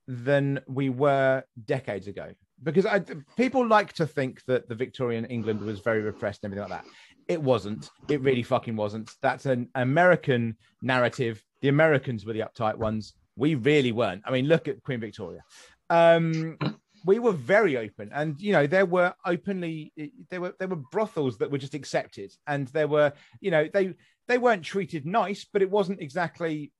than 0.07 0.59
we 0.67 0.89
were 0.89 1.43
decades 1.65 2.07
ago. 2.07 2.33
Because 2.61 2.85
I, 2.85 2.99
people 3.37 3.67
like 3.67 3.93
to 3.93 4.07
think 4.07 4.43
that 4.45 4.69
the 4.69 4.75
Victorian 4.75 5.25
England 5.25 5.61
was 5.61 5.79
very 5.79 6.01
repressed 6.01 6.43
and 6.43 6.53
everything 6.53 6.69
like 6.69 6.83
that. 6.83 6.89
It 7.27 7.41
wasn't. 7.41 7.89
It 8.09 8.21
really 8.21 8.43
fucking 8.43 8.75
wasn't. 8.75 9.11
That's 9.21 9.45
an 9.45 9.69
American 9.75 10.57
narrative. 10.81 11.43
The 11.61 11.69
Americans 11.69 12.25
were 12.25 12.33
the 12.33 12.41
uptight 12.41 12.75
ones. 12.75 13.13
We 13.35 13.55
really 13.55 13.91
weren't. 13.91 14.21
I 14.25 14.31
mean, 14.31 14.47
look 14.47 14.67
at 14.67 14.83
Queen 14.83 14.99
Victoria. 14.99 15.41
Um, 15.89 16.57
we 17.05 17.19
were 17.19 17.33
very 17.33 17.77
open, 17.77 18.11
and 18.13 18.39
you 18.39 18.53
know 18.53 18.67
there 18.67 18.85
were 18.85 19.13
openly 19.25 19.93
there 20.29 20.41
were 20.41 20.55
there 20.59 20.67
were 20.67 20.77
brothels 20.77 21.37
that 21.37 21.51
were 21.51 21.57
just 21.57 21.73
accepted, 21.73 22.33
and 22.47 22.67
there 22.69 22.87
were 22.87 23.13
you 23.41 23.51
know 23.51 23.67
they 23.71 23.93
they 24.27 24.37
weren't 24.37 24.63
treated 24.63 25.05
nice, 25.05 25.45
but 25.51 25.61
it 25.61 25.69
wasn't 25.69 26.01
exactly 26.01 26.71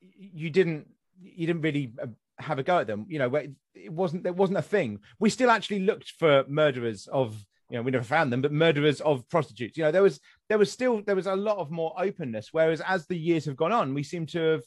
you 0.00 0.50
didn't 0.50 0.88
you 1.20 1.46
didn't 1.46 1.62
really 1.62 1.92
uh, 2.00 2.06
have 2.38 2.58
a 2.58 2.62
go 2.62 2.78
at 2.78 2.86
them. 2.86 3.06
You 3.08 3.18
know, 3.18 3.34
it 3.34 3.92
wasn't 3.92 4.22
there 4.22 4.32
wasn't 4.32 4.58
a 4.58 4.62
thing. 4.62 5.00
We 5.18 5.30
still 5.30 5.50
actually 5.50 5.80
looked 5.80 6.12
for 6.18 6.44
murderers 6.48 7.06
of 7.08 7.44
you 7.70 7.76
know 7.76 7.82
we 7.82 7.90
never 7.90 8.04
found 8.04 8.32
them, 8.32 8.42
but 8.42 8.52
murderers 8.52 9.00
of 9.00 9.28
prostitutes. 9.28 9.76
You 9.76 9.84
know, 9.84 9.92
there 9.92 10.02
was 10.02 10.20
there 10.48 10.58
was 10.58 10.70
still 10.70 11.02
there 11.02 11.16
was 11.16 11.26
a 11.26 11.36
lot 11.36 11.58
of 11.58 11.70
more 11.70 11.94
openness. 11.98 12.48
Whereas 12.52 12.80
as 12.82 13.06
the 13.06 13.18
years 13.18 13.44
have 13.46 13.56
gone 13.56 13.72
on, 13.72 13.94
we 13.94 14.02
seem 14.02 14.26
to 14.26 14.38
have 14.38 14.62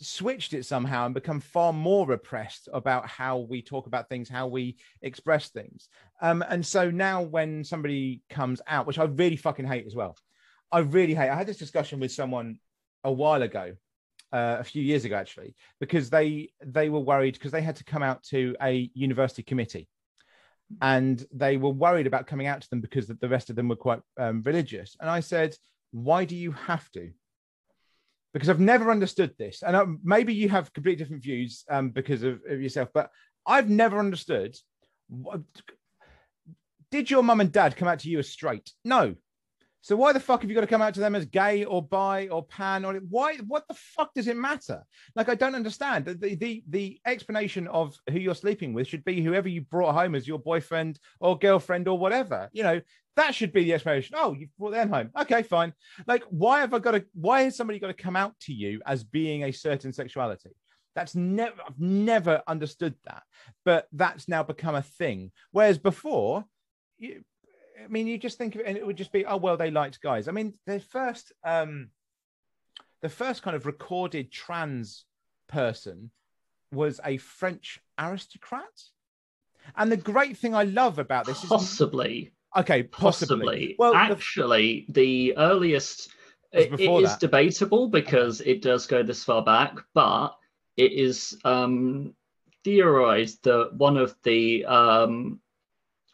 switched 0.00 0.54
it 0.54 0.64
somehow 0.64 1.04
and 1.04 1.14
become 1.14 1.40
far 1.40 1.72
more 1.72 2.06
repressed 2.06 2.68
about 2.72 3.06
how 3.06 3.38
we 3.38 3.62
talk 3.62 3.86
about 3.86 4.08
things, 4.08 4.28
how 4.28 4.46
we 4.46 4.76
express 5.02 5.50
things. 5.50 5.88
Um, 6.22 6.42
and 6.48 6.64
so 6.64 6.90
now 6.90 7.22
when 7.22 7.64
somebody 7.64 8.22
comes 8.30 8.60
out, 8.66 8.86
which 8.86 8.98
I 8.98 9.04
really 9.04 9.36
fucking 9.36 9.66
hate 9.66 9.86
as 9.86 9.94
well, 9.94 10.16
I 10.72 10.80
really 10.80 11.14
hate. 11.14 11.28
I 11.28 11.36
had 11.36 11.46
this 11.46 11.58
discussion 11.58 12.00
with 12.00 12.12
someone 12.12 12.58
a 13.04 13.12
while 13.12 13.42
ago, 13.42 13.74
uh, 14.32 14.56
a 14.60 14.64
few 14.64 14.82
years 14.82 15.04
ago 15.04 15.16
actually, 15.16 15.54
because 15.80 16.08
they 16.08 16.50
they 16.64 16.88
were 16.88 17.00
worried 17.00 17.34
because 17.34 17.52
they 17.52 17.62
had 17.62 17.76
to 17.76 17.84
come 17.84 18.02
out 18.02 18.22
to 18.24 18.56
a 18.62 18.90
university 18.94 19.42
committee. 19.42 19.88
And 20.80 21.24
they 21.32 21.56
were 21.56 21.70
worried 21.70 22.06
about 22.06 22.28
coming 22.28 22.46
out 22.46 22.62
to 22.62 22.70
them 22.70 22.80
because 22.80 23.08
the 23.08 23.28
rest 23.28 23.50
of 23.50 23.56
them 23.56 23.66
were 23.66 23.74
quite 23.74 24.00
um, 24.18 24.42
religious. 24.44 24.96
And 25.00 25.10
I 25.10 25.18
said, 25.18 25.56
"Why 25.90 26.24
do 26.24 26.36
you 26.36 26.52
have 26.52 26.88
to?" 26.92 27.10
Because 28.32 28.48
I've 28.48 28.60
never 28.60 28.90
understood 28.90 29.34
this, 29.38 29.62
and 29.62 29.74
uh, 29.74 29.86
maybe 30.04 30.32
you 30.34 30.48
have 30.48 30.72
completely 30.72 31.02
different 31.02 31.22
views 31.22 31.64
um, 31.68 31.90
because 31.90 32.22
of, 32.22 32.40
of 32.48 32.60
yourself, 32.62 32.88
but 32.94 33.10
I've 33.46 33.68
never 33.68 33.98
understood. 33.98 34.56
what- 35.08 35.42
Did 36.90 37.10
your 37.10 37.22
mum 37.22 37.40
and 37.40 37.52
dad 37.52 37.76
come 37.76 37.88
out 37.88 38.00
to 38.00 38.10
you 38.10 38.18
as 38.18 38.28
straight? 38.28 38.70
No. 38.84 39.14
So 39.82 39.96
why 39.96 40.12
the 40.12 40.20
fuck 40.20 40.42
have 40.42 40.50
you 40.50 40.54
got 40.54 40.60
to 40.60 40.66
come 40.66 40.82
out 40.82 40.94
to 40.94 41.00
them 41.00 41.14
as 41.14 41.24
gay 41.24 41.64
or 41.64 41.82
bi 41.82 42.28
or 42.28 42.44
pan 42.44 42.84
or 42.84 42.94
why? 43.08 43.36
What 43.46 43.66
the 43.66 43.74
fuck 43.74 44.12
does 44.14 44.28
it 44.28 44.36
matter? 44.36 44.84
Like 45.16 45.28
I 45.28 45.34
don't 45.34 45.54
understand. 45.54 46.04
The 46.04 46.36
the 46.36 46.62
the, 46.68 47.00
explanation 47.06 47.66
of 47.68 47.96
who 48.10 48.18
you're 48.18 48.34
sleeping 48.34 48.74
with 48.74 48.86
should 48.86 49.04
be 49.04 49.22
whoever 49.22 49.48
you 49.48 49.62
brought 49.62 49.94
home 49.94 50.14
as 50.14 50.28
your 50.28 50.38
boyfriend 50.38 50.98
or 51.18 51.38
girlfriend 51.38 51.88
or 51.88 51.98
whatever. 51.98 52.50
You 52.52 52.62
know 52.62 52.80
that 53.16 53.34
should 53.34 53.52
be 53.52 53.64
the 53.64 53.74
explanation. 53.74 54.16
Oh, 54.18 54.32
you 54.34 54.48
brought 54.58 54.72
them 54.72 54.90
home. 54.90 55.10
Okay, 55.18 55.42
fine 55.42 55.72
like 56.06 56.22
why 56.30 56.60
have 56.60 56.74
i 56.74 56.78
got 56.78 56.92
to 56.92 57.04
why 57.14 57.42
has 57.42 57.56
somebody 57.56 57.78
got 57.78 57.88
to 57.88 57.94
come 57.94 58.16
out 58.16 58.38
to 58.40 58.52
you 58.52 58.80
as 58.86 59.04
being 59.04 59.44
a 59.44 59.52
certain 59.52 59.92
sexuality 59.92 60.50
that's 60.94 61.14
never 61.14 61.54
i've 61.66 61.78
never 61.78 62.42
understood 62.46 62.94
that 63.04 63.22
but 63.64 63.86
that's 63.92 64.28
now 64.28 64.42
become 64.42 64.74
a 64.74 64.82
thing 64.82 65.30
whereas 65.52 65.78
before 65.78 66.44
you, 66.98 67.22
i 67.84 67.88
mean 67.88 68.06
you 68.06 68.18
just 68.18 68.38
think 68.38 68.54
of 68.54 68.60
it 68.60 68.66
and 68.66 68.76
it 68.76 68.86
would 68.86 68.96
just 68.96 69.12
be 69.12 69.24
oh 69.26 69.36
well 69.36 69.56
they 69.56 69.70
liked 69.70 70.00
guys 70.00 70.28
i 70.28 70.32
mean 70.32 70.54
the 70.66 70.80
first 70.80 71.32
um 71.44 71.88
the 73.02 73.08
first 73.08 73.42
kind 73.42 73.56
of 73.56 73.66
recorded 73.66 74.30
trans 74.30 75.04
person 75.48 76.10
was 76.72 77.00
a 77.04 77.16
french 77.16 77.80
aristocrat 77.98 78.64
and 79.76 79.90
the 79.90 79.96
great 79.96 80.36
thing 80.36 80.54
i 80.54 80.62
love 80.64 80.98
about 80.98 81.26
this 81.26 81.42
is 81.42 81.48
possibly, 81.48 82.32
okay 82.56 82.82
possibly, 82.82 83.36
possibly. 83.38 83.76
well 83.78 83.94
actually, 83.94 84.86
the 84.88 85.36
earliest 85.36 86.08
was 86.52 86.64
it- 86.64 86.80
it 86.80 86.90
is 86.90 87.10
that. 87.10 87.20
debatable 87.20 87.88
because 87.88 88.40
it 88.40 88.62
does 88.62 88.86
go 88.86 89.02
this 89.04 89.22
far 89.22 89.44
back, 89.44 89.76
but 89.94 90.30
it 90.76 90.92
is 90.92 91.38
um, 91.44 92.14
theorized 92.64 93.44
that 93.44 93.74
one 93.74 93.96
of 93.96 94.16
the, 94.24 94.64
um, 94.64 95.40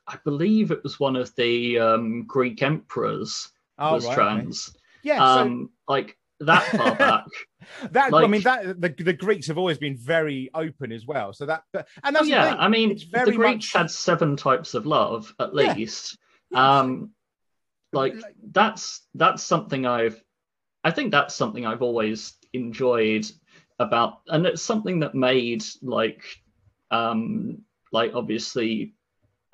I 0.09 0.19
believe 0.25 0.71
it 0.71 0.83
was 0.83 1.01
one 1.01 1.17
of 1.17 1.35
the 1.37 1.79
um, 1.79 2.25
Greek 2.27 2.63
emperors 2.63 3.51
oh, 3.79 3.95
was 3.95 4.07
right, 4.07 4.15
trans. 4.15 4.77
yeah 5.03 5.19
so 5.19 5.41
um, 5.43 5.71
like 5.89 6.17
that 6.41 6.63
far 6.65 6.95
back. 6.97 7.25
That 7.91 8.15
I 8.15 8.27
mean 8.27 8.43
that 8.43 8.81
the, 8.81 8.91
the 8.91 9.13
Greeks 9.13 9.47
have 9.49 9.59
always 9.59 9.79
been 9.79 9.97
very 9.97 10.51
open 10.55 10.93
as 10.93 11.07
well. 11.07 11.33
So 11.33 11.47
that 11.47 11.63
and 12.05 12.15
that's 12.15 12.29
yeah. 12.29 12.55
I 12.59 12.69
mean, 12.69 12.91
it's 12.91 13.03
very 13.05 13.31
the 13.31 13.37
Greeks 13.37 13.75
much- 13.75 13.81
had 13.81 13.91
seven 13.91 14.37
types 14.37 14.75
of 14.75 14.87
love 14.87 15.35
at 15.41 15.55
Yeah. 15.55 15.75
least. 15.75 16.19
Yes. 16.51 16.59
Um, 16.59 17.11
like 17.93 18.15
Like- 18.15 18.35
that's 18.53 19.07
that's 19.15 19.43
something 19.43 19.87
I've, 19.87 20.23
I 20.85 20.91
think 20.91 21.11
that's 21.11 21.35
something 21.35 21.67
I've 21.67 21.83
always 21.83 22.35
enjoyed 22.53 23.27
about, 23.79 24.21
and 24.29 24.47
it's 24.47 24.63
something 24.63 25.01
that 25.01 25.15
made 25.15 25.65
like, 25.83 26.23
um, 26.91 27.63
like 27.93 28.15
obviously, 28.15 28.95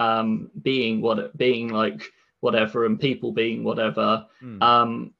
um, 0.02 0.50
being 0.62 1.00
what 1.00 1.36
being 1.36 1.68
like 1.68 2.02
whatever 2.40 2.78
and 2.86 2.98
people 3.08 3.30
being 3.32 3.62
whatever 3.64 4.26
Hmm. 4.40 4.62
um, 4.62 5.14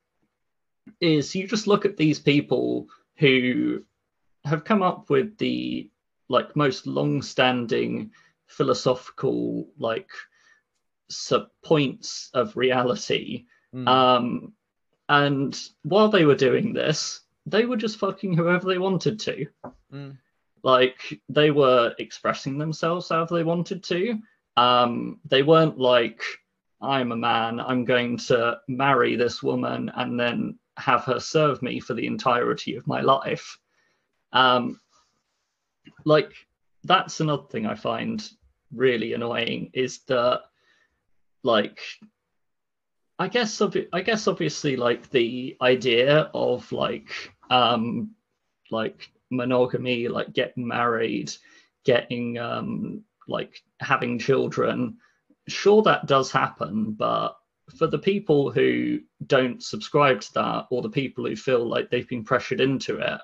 is 1.01 1.35
you 1.35 1.47
just 1.47 1.66
look 1.66 1.85
at 1.85 1.97
these 1.97 2.18
people 2.18 2.88
who 3.16 3.85
have 4.45 4.64
come 4.64 4.83
up 4.83 5.09
with 5.11 5.38
the 5.38 5.88
like 6.29 6.57
most 6.57 6.87
long-standing 6.87 8.11
philosophical 8.47 9.68
like 9.79 10.11
sub 11.09 11.49
points 11.64 12.31
of 12.35 12.57
reality 12.57 13.45
Mm. 13.75 13.88
um 13.88 14.53
and 15.09 15.59
while 15.83 16.11
they 16.11 16.27
were 16.27 16.35
doing 16.49 16.75
this 16.75 17.21
they 17.47 17.64
were 17.64 17.79
just 17.79 17.99
fucking 17.99 18.35
whoever 18.37 18.66
they 18.68 18.79
wanted 18.79 19.18
to 19.21 19.47
Mm. 19.92 20.18
like 20.62 21.01
they 21.31 21.51
were 21.51 21.95
expressing 21.99 22.59
themselves 22.59 23.09
however 23.09 23.35
they 23.37 23.45
wanted 23.45 23.83
to 23.85 24.18
um 24.57 25.19
they 25.25 25.43
weren't 25.43 25.79
like 25.79 26.23
i'm 26.81 27.12
a 27.12 27.17
man 27.17 27.59
i'm 27.61 27.85
going 27.85 28.17
to 28.17 28.59
marry 28.69 29.17
this 29.17 29.43
woman 29.43 29.91
and 29.97 30.19
then 30.19 30.59
have 30.77 31.05
her 31.05 31.21
serve 31.21 31.62
me 31.62 31.81
for 31.81 31.95
the 31.95 32.07
entirety 32.07 32.77
of 32.77 32.87
my 32.87 33.01
life. 33.03 33.59
Um 34.33 34.81
like 36.05 36.33
that's 36.85 37.21
another 37.21 37.45
thing 37.51 37.67
i 37.67 37.75
find 37.75 38.31
really 38.73 39.12
annoying 39.12 39.71
is 39.73 40.01
that 40.09 40.43
like 41.43 41.81
i 43.19 43.29
guess 43.29 43.61
i 43.93 44.01
guess 44.01 44.27
obviously 44.27 44.77
like 44.77 45.11
the 45.11 45.57
idea 45.61 46.31
of 46.35 46.71
like 46.73 47.11
um 47.51 48.11
like 48.71 49.11
monogamy 49.31 50.09
like 50.09 50.33
getting 50.33 50.67
married 50.67 51.33
getting 51.85 52.38
um 52.38 53.03
like 53.33 53.61
having 53.81 54.19
children 54.19 54.96
sure 55.48 55.83
that 55.83 56.06
does 56.06 56.31
happen 56.31 56.92
but 56.92 57.37
for 57.77 57.87
the 57.87 57.98
people 57.98 58.50
who 58.50 59.00
don't 59.27 59.63
subscribe 59.63 60.21
to 60.21 60.33
that 60.35 60.67
or 60.71 60.83
the 60.83 60.90
people 61.00 61.27
who 61.27 61.35
feel 61.35 61.65
like 61.65 61.90
they've 61.90 62.09
been 62.09 62.25
pressured 62.25 62.61
into 62.61 62.98
it 62.98 63.21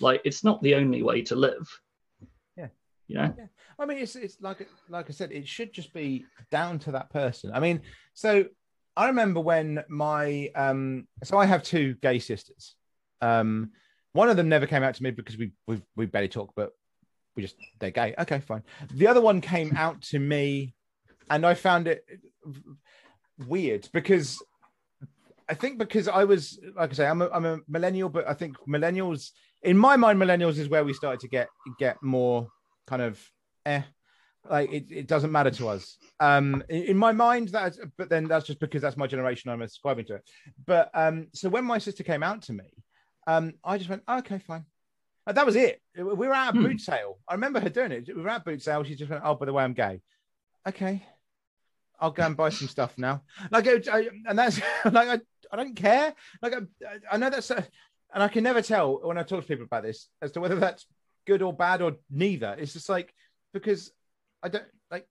like 0.00 0.20
it's 0.24 0.42
not 0.42 0.62
the 0.62 0.74
only 0.74 1.02
way 1.02 1.22
to 1.22 1.36
live 1.36 1.68
Yeah. 2.56 2.68
you 3.06 3.16
know 3.16 3.34
Yeah. 3.38 3.46
I 3.80 3.86
mean, 3.86 3.96
it's 3.96 4.14
it's 4.14 4.36
like 4.42 4.68
like 4.90 5.08
I 5.08 5.12
said, 5.12 5.32
it 5.32 5.48
should 5.48 5.72
just 5.72 5.94
be 5.94 6.26
down 6.50 6.78
to 6.80 6.92
that 6.92 7.08
person. 7.08 7.50
I 7.54 7.60
mean, 7.60 7.80
so 8.12 8.44
I 8.94 9.06
remember 9.06 9.40
when 9.40 9.82
my 9.88 10.50
um, 10.54 11.08
so 11.24 11.38
I 11.38 11.46
have 11.46 11.62
two 11.62 11.94
gay 12.02 12.18
sisters. 12.18 12.74
Um, 13.22 13.70
one 14.12 14.28
of 14.28 14.36
them 14.36 14.50
never 14.50 14.66
came 14.66 14.82
out 14.82 14.94
to 14.96 15.02
me 15.02 15.12
because 15.12 15.38
we 15.38 15.52
we 15.66 15.80
we 15.96 16.04
barely 16.04 16.28
talk, 16.28 16.52
but 16.54 16.72
we 17.40 17.46
just 17.46 17.56
they're 17.78 17.90
gay. 17.90 18.14
Okay, 18.18 18.40
fine. 18.40 18.62
The 18.94 19.06
other 19.06 19.20
one 19.20 19.40
came 19.40 19.74
out 19.76 20.02
to 20.02 20.18
me, 20.18 20.74
and 21.30 21.46
I 21.46 21.54
found 21.54 21.88
it 21.88 22.04
weird 23.46 23.88
because 23.92 24.42
I 25.48 25.54
think 25.54 25.78
because 25.78 26.08
I 26.08 26.24
was 26.24 26.60
like 26.76 26.90
I 26.90 26.94
say, 26.94 27.06
I'm 27.06 27.22
a, 27.22 27.28
I'm 27.30 27.46
a 27.46 27.58
millennial, 27.68 28.08
but 28.08 28.28
I 28.28 28.34
think 28.34 28.56
millennials, 28.68 29.30
in 29.62 29.76
my 29.76 29.96
mind, 29.96 30.20
millennials 30.20 30.58
is 30.58 30.68
where 30.68 30.84
we 30.84 30.92
started 30.92 31.20
to 31.20 31.28
get 31.28 31.48
get 31.78 31.96
more 32.02 32.48
kind 32.86 33.02
of 33.02 33.20
eh, 33.66 33.82
like 34.48 34.70
it, 34.72 34.86
it 34.90 35.06
doesn't 35.06 35.32
matter 35.32 35.50
to 35.50 35.68
us. 35.68 35.96
Um, 36.20 36.62
in, 36.68 36.82
in 36.84 36.96
my 36.96 37.12
mind, 37.12 37.48
that 37.48 37.76
but 37.96 38.08
then 38.10 38.24
that's 38.28 38.46
just 38.46 38.60
because 38.60 38.82
that's 38.82 38.96
my 38.96 39.06
generation. 39.06 39.50
I'm 39.50 39.62
ascribing 39.62 40.06
to 40.06 40.16
it. 40.16 40.22
But 40.66 40.90
um, 40.94 41.28
so 41.32 41.48
when 41.48 41.64
my 41.64 41.78
sister 41.78 42.04
came 42.04 42.22
out 42.22 42.42
to 42.42 42.52
me, 42.52 42.64
um, 43.26 43.54
I 43.64 43.78
just 43.78 43.90
went, 43.90 44.02
okay, 44.08 44.38
fine. 44.38 44.64
And 45.30 45.36
that 45.36 45.46
was 45.46 45.54
it. 45.54 45.80
We 45.96 46.02
were 46.02 46.34
at 46.34 46.48
a 46.48 46.52
Hmm. 46.58 46.64
boot 46.64 46.80
sale. 46.80 47.20
I 47.28 47.34
remember 47.34 47.60
her 47.60 47.68
doing 47.68 47.92
it. 47.92 48.08
We 48.08 48.20
were 48.20 48.30
at 48.30 48.44
boot 48.44 48.60
sale. 48.60 48.82
She 48.82 48.96
just 48.96 49.08
went, 49.08 49.22
oh, 49.24 49.36
by 49.36 49.46
the 49.46 49.52
way, 49.52 49.62
I'm 49.62 49.74
gay. 49.74 50.00
Okay. 50.66 51.06
I'll 52.00 52.10
go 52.10 52.24
and 52.26 52.36
buy 52.36 52.48
some 52.48 52.66
stuff 52.66 52.98
now. 52.98 53.22
Like, 53.48 53.68
I, 53.68 54.08
and 54.26 54.36
that's 54.36 54.58
like, 54.84 55.06
I, 55.08 55.20
I 55.52 55.56
don't 55.56 55.76
care. 55.76 56.14
Like, 56.42 56.54
I, 56.54 56.58
I 57.12 57.16
know 57.16 57.30
that's, 57.30 57.48
uh, 57.48 57.62
and 58.12 58.24
I 58.24 58.26
can 58.26 58.42
never 58.42 58.60
tell 58.60 58.98
when 59.06 59.18
I 59.18 59.22
talk 59.22 59.42
to 59.42 59.46
people 59.46 59.66
about 59.66 59.84
this 59.84 60.08
as 60.20 60.32
to 60.32 60.40
whether 60.40 60.56
that's 60.56 60.84
good 61.28 61.42
or 61.42 61.52
bad 61.52 61.80
or 61.80 61.94
neither. 62.10 62.56
It's 62.58 62.72
just 62.72 62.88
like, 62.88 63.14
because 63.52 63.92
I 64.42 64.48
don't, 64.48 64.64
like, 64.90 65.06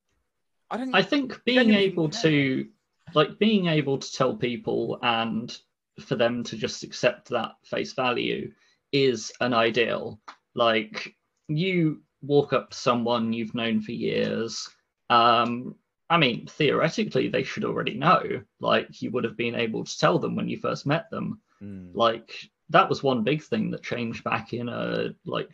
I 0.70 0.76
don't, 0.76 0.94
I 0.94 1.02
think 1.02 1.46
being 1.46 1.74
able 1.76 2.10
care. 2.10 2.24
to, 2.24 2.68
like, 3.14 3.40
being 3.40 3.68
able 3.68 4.00
to 4.00 4.12
tell 4.12 4.36
people 4.36 5.00
and 5.02 5.58
for 6.02 6.16
them 6.18 6.44
to 6.44 6.58
just 6.58 6.84
accept 6.84 7.30
that 7.30 7.52
face 7.64 7.94
value 7.94 8.52
is 8.92 9.32
an 9.40 9.54
ideal. 9.54 10.20
Like, 10.56 11.16
you 11.48 12.02
walk 12.22 12.54
up 12.54 12.72
to 12.72 12.78
someone 12.78 13.34
you've 13.34 13.56
known 13.56 13.82
for 13.82 13.92
years. 13.92 14.70
Um, 15.10 15.76
I 16.10 16.18
mean, 16.18 16.48
theoretically, 16.48 17.28
they 17.28 17.44
should 17.44 17.66
already 17.66 17.94
know. 17.94 18.42
Like, 18.60 19.02
you 19.02 19.12
would 19.12 19.24
have 19.24 19.38
been 19.38 19.56
able 19.56 19.84
to 19.84 19.98
tell 19.98 20.20
them 20.20 20.36
when 20.36 20.50
you 20.50 20.58
first 20.58 20.86
met 20.86 21.10
them. 21.10 21.40
Mm. 21.62 21.92
Like, 21.94 22.32
that 22.70 22.90
was 22.90 23.04
one 23.04 23.24
big 23.24 23.44
thing 23.44 23.72
that 23.72 23.84
changed 23.84 24.24
back 24.24 24.54
in 24.54 24.70
uh, 24.70 25.10
like 25.26 25.50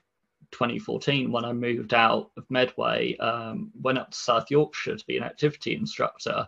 2014 0.52 1.32
when 1.32 1.46
I 1.46 1.54
moved 1.54 1.94
out 1.94 2.32
of 2.38 2.50
Medway, 2.50 3.18
um, 3.18 3.72
went 3.82 3.98
up 3.98 4.12
to 4.12 4.18
South 4.18 4.52
Yorkshire 4.52 4.98
to 4.98 5.06
be 5.06 5.18
an 5.18 5.24
activity 5.24 5.76
instructor. 5.76 6.48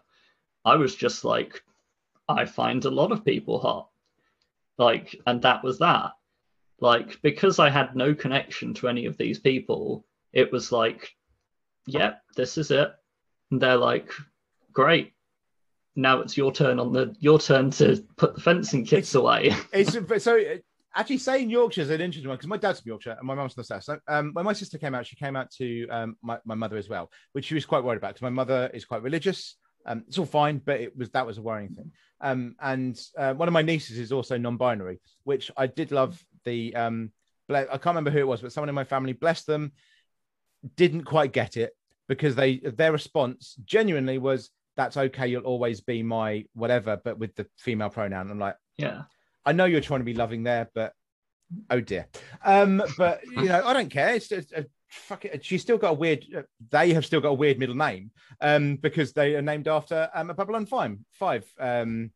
I 0.66 0.76
was 0.76 0.96
just 0.96 1.24
like, 1.24 1.64
I 2.28 2.46
find 2.46 2.84
a 2.84 2.90
lot 2.90 3.12
of 3.12 3.26
people 3.26 3.60
hot. 3.60 3.90
Like, 4.78 5.16
and 5.26 5.42
that 5.42 5.64
was 5.64 5.80
that. 5.80 6.12
Like, 6.80 7.22
because 7.22 7.60
I 7.60 7.70
had 7.70 7.96
no 7.96 8.14
connection 8.14 8.74
to 8.76 8.88
any 8.88 9.06
of 9.06 9.18
these 9.18 9.40
people, 9.40 10.06
it 10.32 10.52
was 10.52 10.72
like, 10.72 11.12
yep, 11.88 12.22
this 12.36 12.58
is 12.58 12.72
it. 12.72 12.92
And 13.52 13.62
they're 13.62 13.78
like, 13.78 14.12
great. 14.74 15.14
Now 15.96 16.20
it's 16.20 16.38
your 16.38 16.52
turn 16.52 16.80
on 16.80 16.94
the 16.94 17.16
your 17.20 17.40
turn 17.40 17.72
to 17.72 18.06
put 18.18 18.36
the 18.36 18.42
fencing 18.42 18.86
kits 18.86 19.16
away. 19.16 19.56
it's 19.74 20.24
so 20.24 20.40
uh, 20.40 20.58
actually 20.94 21.18
saying 21.18 21.50
Yorkshire 21.50 21.82
is 21.82 21.90
an 21.90 22.02
interesting 22.02 22.30
one 22.30 22.38
because 22.38 22.50
my 22.50 22.58
dad's 22.58 22.82
from 22.82 22.90
Yorkshire 22.90 23.16
and 23.18 23.28
my 23.28 23.34
mum's 23.34 23.54
from 23.54 23.62
the 23.62 23.66
south. 23.66 23.84
So 23.84 23.98
um, 24.08 24.32
when 24.34 24.46
my 24.46 24.54
sister 24.54 24.78
came 24.78 24.94
out, 24.94 25.08
she 25.08 25.16
came 25.16 25.36
out 25.36 25.50
to 25.54 25.88
um, 25.88 26.18
my, 26.22 26.38
my 26.46 26.54
mother 26.54 26.78
as 26.78 26.88
well, 26.88 27.10
which 27.34 27.46
she 27.46 27.56
was 27.56 27.66
quite 27.66 27.84
worried 27.84 27.98
about 27.98 28.10
because 28.10 28.22
my 28.22 28.30
mother 28.30 28.70
is 28.74 28.86
quite 28.86 29.02
religious. 29.02 29.56
Um, 29.88 30.04
it's 30.08 30.20
all 30.20 30.26
fine, 30.26 30.62
but 30.64 30.80
it 30.82 30.96
was 30.98 31.10
that 31.12 31.26
was 31.26 31.38
a 31.38 31.42
worrying 31.42 31.74
thing. 31.74 31.92
Um, 32.22 32.56
and 32.60 33.00
uh, 33.18 33.34
one 33.34 33.48
of 33.48 33.54
my 33.54 33.62
nieces 33.62 33.98
is 33.98 34.12
also 34.12 34.38
non-binary, 34.38 35.00
which 35.24 35.50
I 35.56 35.68
did 35.68 35.92
love. 35.92 36.24
The 36.44 36.76
um, 36.76 37.12
ble- 37.48 37.56
I 37.58 37.78
can't 37.78 37.86
remember 37.88 38.12
who 38.12 38.20
it 38.20 38.28
was, 38.28 38.42
but 38.42 38.52
someone 38.52 38.70
in 38.70 38.76
my 38.76 38.84
family, 38.84 39.14
bless 39.14 39.44
them, 39.44 39.72
didn't 40.76 41.04
quite 41.04 41.32
get 41.32 41.58
it 41.58 41.76
because 42.08 42.36
they 42.36 42.58
their 42.58 42.92
response 42.92 43.56
genuinely 43.66 44.18
was, 44.18 44.50
"That's 44.76 44.98
okay, 44.98 45.28
you'll 45.28 45.44
always 45.44 45.82
be 45.82 46.04
my 46.04 46.46
whatever," 46.54 47.00
but 47.04 47.18
with 47.18 47.36
the 47.36 47.48
female 47.58 47.90
pronoun. 47.90 48.30
I'm 48.30 48.40
like. 48.40 48.58
yeah. 48.78 49.04
I 49.48 49.54
know 49.54 49.64
you're 49.64 49.80
trying 49.80 50.02
to 50.02 50.06
be 50.06 50.14
loving 50.14 50.44
there, 50.44 50.70
but 50.76 50.92
oh 51.70 51.80
dear. 51.80 52.08
Um, 52.44 52.84
but 52.98 53.26
you 53.26 53.46
know, 53.46 53.66
I 53.66 53.72
don't 53.72 53.90
care. 53.90 54.14
It's 54.14 54.28
just 54.28 54.54
uh, 54.54 54.64
fuck 54.88 55.26
it. 55.26 55.44
She's 55.44 55.62
still 55.62 55.78
got 55.78 55.92
a 55.92 55.94
weird. 55.94 56.26
Uh, 56.36 56.42
they 56.72 56.94
have 56.94 57.06
still 57.06 57.22
got 57.22 57.30
a 57.30 57.34
weird 57.34 57.60
middle 57.60 57.76
name, 57.76 58.12
um, 58.42 58.78
because 58.78 59.14
they 59.14 59.36
are 59.36 59.42
named 59.42 59.68
after 59.68 60.10
um, 60.14 60.30
a 60.30 60.34
Babylon 60.34 60.66
Five 60.66 60.98
Five 61.14 61.46
um 61.60 62.12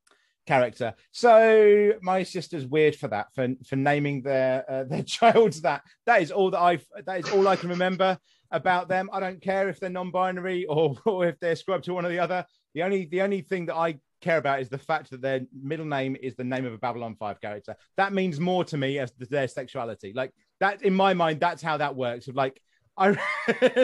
character. 0.47 0.93
So 1.11 1.93
my 2.01 2.23
sister's 2.23 2.65
weird 2.65 2.95
for 2.95 3.07
that 3.09 3.27
for 3.33 3.49
for 3.65 3.75
naming 3.75 4.21
their 4.21 4.69
uh, 4.69 4.83
their 4.89 5.03
child 5.03 5.53
that. 5.63 5.83
That 6.05 6.21
is 6.21 6.31
all 6.31 6.51
that 6.51 6.59
I 6.59 6.79
that 7.05 7.19
is 7.19 7.31
all 7.31 7.47
I 7.47 7.55
can 7.55 7.69
remember 7.69 8.17
about 8.51 8.87
them. 8.87 9.09
I 9.13 9.19
don't 9.19 9.41
care 9.41 9.69
if 9.69 9.79
they're 9.79 9.89
non-binary 9.89 10.65
or, 10.69 10.95
or 11.05 11.25
if 11.25 11.39
they're 11.39 11.55
scrubbed 11.55 11.85
to 11.85 11.93
one 11.93 12.05
or 12.05 12.09
the 12.09 12.19
other. 12.19 12.45
The 12.73 12.83
only 12.83 13.05
the 13.05 13.21
only 13.21 13.41
thing 13.41 13.65
that 13.67 13.75
I 13.75 13.99
care 14.21 14.37
about 14.37 14.61
is 14.61 14.69
the 14.69 14.77
fact 14.77 15.09
that 15.09 15.21
their 15.21 15.41
middle 15.51 15.85
name 15.85 16.15
is 16.21 16.35
the 16.35 16.43
name 16.43 16.65
of 16.65 16.73
a 16.73 16.77
Babylon 16.77 17.15
5 17.15 17.41
character. 17.41 17.75
That 17.97 18.13
means 18.13 18.39
more 18.39 18.63
to 18.65 18.77
me 18.77 18.99
as 18.99 19.11
their 19.13 19.47
sexuality. 19.47 20.13
Like 20.15 20.31
that 20.61 20.83
in 20.83 20.93
my 20.93 21.13
mind, 21.13 21.39
that's 21.39 21.61
how 21.61 21.77
that 21.77 21.95
works. 21.95 22.27
Of 22.27 22.35
like, 22.35 22.61
I 22.97 23.09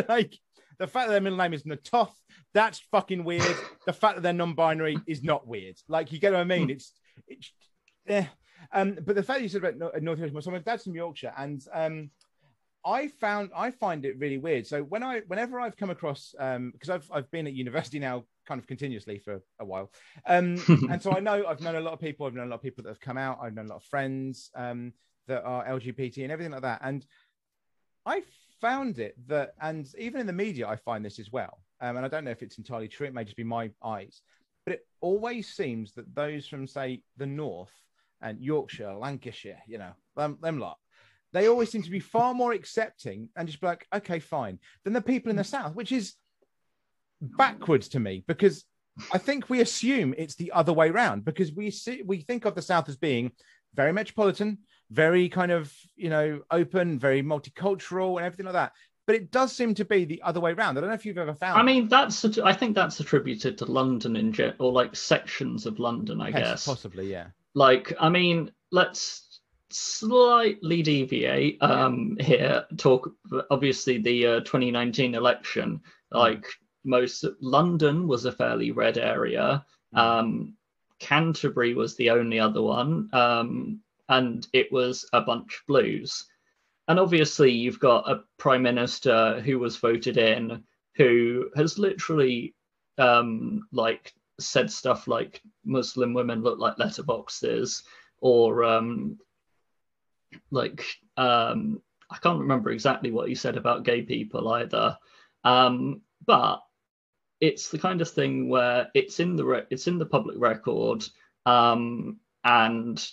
like 0.07 0.39
the 0.79 0.87
fact 0.87 1.07
that 1.07 1.11
their 1.11 1.21
middle 1.21 1.37
name 1.37 1.53
is 1.53 1.63
Natoth, 1.63 2.13
that's 2.53 2.79
fucking 2.91 3.23
weird. 3.23 3.57
the 3.85 3.93
fact 3.93 4.15
that 4.15 4.21
they're 4.21 4.33
non-binary 4.33 4.97
is 5.05 5.23
not 5.23 5.45
weird. 5.45 5.75
Like 5.89 6.11
you 6.11 6.19
get 6.19 6.31
what 6.31 6.41
I 6.41 6.45
mean? 6.45 6.69
It's 6.69 6.93
it's 7.27 7.51
yeah. 8.07 8.27
Um, 8.71 8.97
but 9.05 9.15
the 9.15 9.23
fact 9.23 9.39
that 9.39 9.43
you 9.43 9.49
said 9.49 9.63
about 9.63 9.77
Nor- 9.77 9.99
North 9.99 10.19
Yorkshire, 10.19 10.41
so 10.41 10.51
my 10.51 10.59
dad's 10.59 10.83
from 10.83 10.95
Yorkshire, 10.95 11.33
and 11.37 11.61
um, 11.73 12.09
I 12.85 13.09
found 13.09 13.51
I 13.55 13.71
find 13.71 14.05
it 14.05 14.17
really 14.17 14.37
weird. 14.37 14.65
So 14.65 14.81
when 14.81 15.03
I 15.03 15.21
whenever 15.27 15.59
I've 15.59 15.75
come 15.75 15.89
across 15.89 16.33
um 16.39 16.71
because 16.71 16.89
I've 16.89 17.09
I've 17.11 17.29
been 17.31 17.47
at 17.47 17.53
university 17.53 17.99
now 17.99 18.23
kind 18.47 18.59
of 18.59 18.67
continuously 18.67 19.19
for 19.19 19.41
a 19.59 19.65
while. 19.65 19.91
Um 20.25 20.63
and 20.89 21.01
so 21.01 21.11
I 21.11 21.19
know 21.19 21.45
I've 21.45 21.59
known 21.59 21.75
a 21.75 21.81
lot 21.81 21.93
of 21.93 21.99
people, 21.99 22.25
I've 22.25 22.33
known 22.33 22.47
a 22.47 22.49
lot 22.49 22.55
of 22.55 22.61
people 22.61 22.83
that 22.83 22.89
have 22.89 23.01
come 23.01 23.17
out, 23.17 23.39
I've 23.41 23.53
known 23.53 23.65
a 23.65 23.69
lot 23.69 23.77
of 23.77 23.83
friends 23.83 24.51
um 24.55 24.93
that 25.27 25.43
are 25.43 25.65
LGBT 25.65 26.23
and 26.23 26.31
everything 26.31 26.51
like 26.51 26.61
that. 26.61 26.81
And 26.83 27.05
I 28.05 28.23
found 28.61 28.99
it 28.99 29.15
that 29.27 29.53
and 29.61 29.87
even 29.97 30.19
in 30.19 30.27
the 30.27 30.33
media 30.33 30.67
I 30.67 30.75
find 30.75 31.03
this 31.05 31.19
as 31.19 31.31
well. 31.31 31.59
Um, 31.79 31.97
and 31.97 32.05
I 32.05 32.09
don't 32.09 32.23
know 32.23 32.31
if 32.31 32.41
it's 32.41 32.57
entirely 32.57 32.87
true, 32.87 33.07
it 33.07 33.13
may 33.13 33.23
just 33.23 33.37
be 33.37 33.43
my 33.43 33.69
eyes, 33.83 34.21
but 34.65 34.73
it 34.73 34.87
always 34.99 35.47
seems 35.47 35.93
that 35.93 36.13
those 36.15 36.47
from 36.47 36.67
say 36.67 37.03
the 37.17 37.27
north 37.27 37.71
and 38.21 38.41
Yorkshire, 38.41 38.93
Lancashire, 38.93 39.61
you 39.67 39.77
know, 39.77 39.91
them, 40.15 40.39
them 40.41 40.59
lot, 40.59 40.77
they 41.33 41.47
always 41.47 41.69
seem 41.69 41.83
to 41.83 41.91
be 41.91 41.99
far 41.99 42.33
more 42.33 42.53
accepting 42.53 43.29
and 43.35 43.47
just 43.47 43.61
be 43.61 43.67
like, 43.67 43.85
okay, 43.93 44.19
fine, 44.19 44.57
than 44.83 44.93
the 44.93 45.01
people 45.01 45.29
in 45.29 45.35
the 45.35 45.43
south, 45.43 45.75
which 45.75 45.91
is 45.91 46.15
backwards 47.21 47.89
to 47.89 47.99
me 47.99 48.23
because 48.27 48.63
I 49.11 49.17
think 49.17 49.49
we 49.49 49.61
assume 49.61 50.15
it's 50.17 50.35
the 50.35 50.51
other 50.51 50.73
way 50.73 50.89
around 50.89 51.25
because 51.25 51.51
we 51.51 51.69
see 51.69 52.01
we 52.05 52.21
think 52.21 52.45
of 52.45 52.55
the 52.55 52.61
south 52.61 52.89
as 52.89 52.95
being 52.95 53.31
very 53.73 53.93
metropolitan, 53.93 54.59
very 54.91 55.29
kind 55.29 55.51
of 55.51 55.73
you 55.95 56.09
know 56.09 56.41
open, 56.51 56.99
very 56.99 57.21
multicultural, 57.23 58.17
and 58.17 58.25
everything 58.25 58.45
like 58.45 58.53
that. 58.53 58.73
But 59.05 59.15
it 59.15 59.31
does 59.31 59.53
seem 59.55 59.73
to 59.75 59.85
be 59.85 60.03
the 60.03 60.21
other 60.21 60.39
way 60.41 60.51
around. 60.51 60.77
I 60.77 60.81
don't 60.81 60.89
know 60.89 60.95
if 60.95 61.05
you've 61.05 61.17
ever 61.17 61.33
found. 61.33 61.59
I 61.59 61.63
mean, 61.63 61.87
that's 61.87 62.25
I 62.39 62.53
think 62.53 62.75
that's 62.75 62.99
attributed 62.99 63.57
to 63.59 63.65
London 63.65 64.15
in 64.15 64.33
gen- 64.33 64.55
or 64.59 64.71
like 64.71 64.95
sections 64.95 65.65
of 65.65 65.79
London, 65.79 66.19
I 66.21 66.29
Yes, 66.29 66.39
guess. 66.39 66.65
possibly, 66.65 67.09
yeah. 67.11 67.27
Like, 67.53 67.93
I 67.99 68.09
mean, 68.09 68.51
let's 68.71 69.41
slightly 69.69 70.81
deviate 70.81 71.57
um 71.61 72.17
here. 72.19 72.65
Talk 72.77 73.11
obviously 73.49 73.97
the 73.97 74.27
uh, 74.27 74.39
2019 74.41 75.15
election. 75.15 75.81
Like 76.11 76.45
most 76.85 77.25
London 77.41 78.07
was 78.07 78.25
a 78.25 78.31
fairly 78.31 78.71
red 78.71 78.97
area. 78.97 79.65
Um, 79.93 80.53
Canterbury 80.99 81.73
was 81.73 81.95
the 81.95 82.09
only 82.09 82.39
other 82.39 82.61
one, 82.61 83.09
um, 83.13 83.79
and 84.09 84.47
it 84.53 84.71
was 84.71 85.07
a 85.13 85.21
bunch 85.21 85.53
of 85.53 85.67
blues. 85.67 86.25
And 86.87 86.99
obviously, 86.99 87.51
you've 87.51 87.79
got 87.79 88.09
a 88.09 88.23
prime 88.37 88.63
minister 88.63 89.41
who 89.41 89.59
was 89.59 89.77
voted 89.77 90.17
in 90.17 90.63
who 90.95 91.49
has 91.55 91.77
literally 91.77 92.55
um, 92.97 93.67
like 93.71 94.13
said 94.39 94.71
stuff 94.71 95.07
like 95.07 95.41
Muslim 95.65 96.13
women 96.13 96.41
look 96.41 96.59
like 96.59 96.77
letterboxes, 96.77 97.83
or 98.19 98.63
um, 98.63 99.17
like 100.51 100.83
um, 101.17 101.81
I 102.09 102.17
can't 102.17 102.39
remember 102.39 102.71
exactly 102.71 103.11
what 103.11 103.27
he 103.27 103.35
said 103.35 103.57
about 103.57 103.83
gay 103.83 104.01
people 104.01 104.49
either. 104.49 104.97
Um, 105.43 106.01
but 106.25 106.61
it's 107.39 107.69
the 107.69 107.77
kind 107.79 108.01
of 108.01 108.09
thing 108.09 108.49
where 108.49 108.89
it's 108.95 109.19
in 109.19 109.35
the 109.35 109.45
re- 109.45 109.67
it's 109.69 109.87
in 109.87 109.97
the 109.97 110.05
public 110.05 110.37
record, 110.39 111.05
um, 111.45 112.17
and 112.43 113.05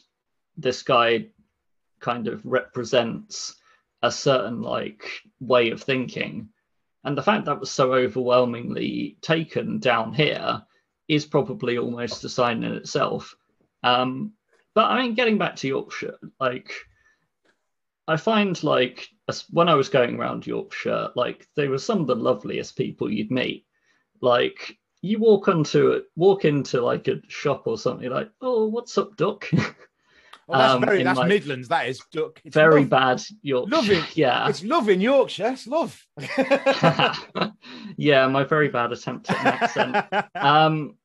this 0.57 0.83
guy 0.83 1.27
kind 2.01 2.29
of 2.29 2.45
represents 2.45 3.57
a 4.03 4.11
certain 4.11 4.63
like 4.63 5.05
way 5.41 5.71
of 5.71 5.83
thinking, 5.83 6.49
and 7.05 7.17
the 7.17 7.23
fact 7.23 7.47
that 7.47 7.61
was 7.61 7.71
so 7.71 7.95
overwhelmingly 7.95 9.17
taken 9.21 9.79
down 9.79 10.13
here 10.13 10.63
is 11.09 11.27
probably 11.27 11.79
almost 11.79 12.25
a 12.25 12.29
sign 12.29 12.65
in 12.65 12.73
itself. 12.73 13.35
Um, 13.83 14.33
but 14.75 14.91
I 14.91 15.03
mean, 15.03 15.15
getting 15.15 15.39
back 15.39 15.57
to 15.57 15.69
Yorkshire, 15.69 16.19
like 16.41 16.73
I 18.07 18.17
find 18.17 18.63
like 18.63 19.09
when 19.51 19.69
I 19.69 19.75
was 19.75 19.89
going 19.89 20.17
around 20.17 20.47
Yorkshire, 20.47 21.11
like 21.15 21.47
they 21.57 21.69
were 21.69 21.79
some 21.79 22.01
of 22.01 22.07
the 22.07 22.15
loveliest 22.15 22.77
people 22.77 23.11
you'd 23.11 23.31
meet. 23.31 23.67
Like 24.21 24.79
you 25.01 25.19
walk 25.19 25.49
onto 25.49 25.93
it, 25.93 26.05
walk 26.17 26.45
into 26.45 26.81
like 26.81 27.09
a 27.09 27.21
shop 27.29 27.67
or 27.67 27.79
something, 27.79 28.11
like, 28.11 28.31
oh, 28.41 28.67
what's 28.67 28.97
up, 28.99 29.17
Duck? 29.17 29.49
Well, 30.47 30.59
that's 30.61 30.75
Um, 30.75 30.81
very 30.85 31.03
that's 31.03 31.19
my- 31.19 31.27
Midlands. 31.29 31.69
That 31.69 31.89
is 31.89 32.01
Duck. 32.13 32.41
It's 32.45 32.55
Very 32.55 32.81
love. 32.83 32.91
bad. 32.91 33.23
Yorkshire. 33.43 33.77
Love 33.77 33.91
it. 33.91 34.17
Yeah. 34.17 34.49
It's 34.49 34.63
love 34.63 34.89
in 34.89 35.01
Yorkshire. 35.01 35.53
It's 35.53 35.67
love. 35.67 36.07
yeah, 37.97 38.27
my 38.29 38.45
very 38.45 38.69
bad 38.69 38.93
attempt 38.93 39.31
at 39.31 39.41
an 39.41 39.47
accent. 39.47 40.27
um 40.35 40.97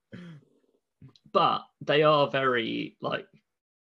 but 1.31 1.61
they 1.81 2.01
are 2.03 2.27
very 2.29 2.97
like 3.01 3.27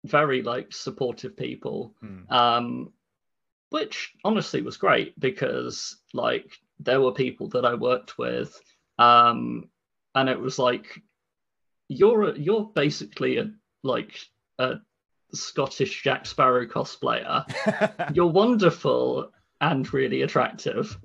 very 0.06 0.41
like 0.44 0.72
supportive 0.72 1.36
people 1.36 1.96
Hmm. 2.00 2.20
um 2.32 2.94
which 3.70 4.14
honestly 4.24 4.62
was 4.62 4.78
great 4.78 5.20
because 5.20 5.98
like 6.14 6.46
there 6.80 7.02
were 7.02 7.12
people 7.14 7.48
that 7.50 7.66
i 7.66 7.74
worked 7.74 8.18
with 8.20 8.60
um 9.00 9.68
and 10.14 10.30
it 10.30 10.39
was 10.39 10.60
like 10.60 11.02
you're 11.89 12.30
a, 12.30 12.38
you're 12.39 12.66
basically 12.76 13.38
a 13.38 13.52
like 13.82 14.20
a 14.60 14.76
scottish 15.34 16.03
jack 16.03 16.25
sparrow 16.25 16.65
cosplayer. 16.65 17.45
You're 18.15 18.27
wonderful 18.27 19.31
and 19.61 19.91
really 19.93 20.21
attractive. 20.21 20.97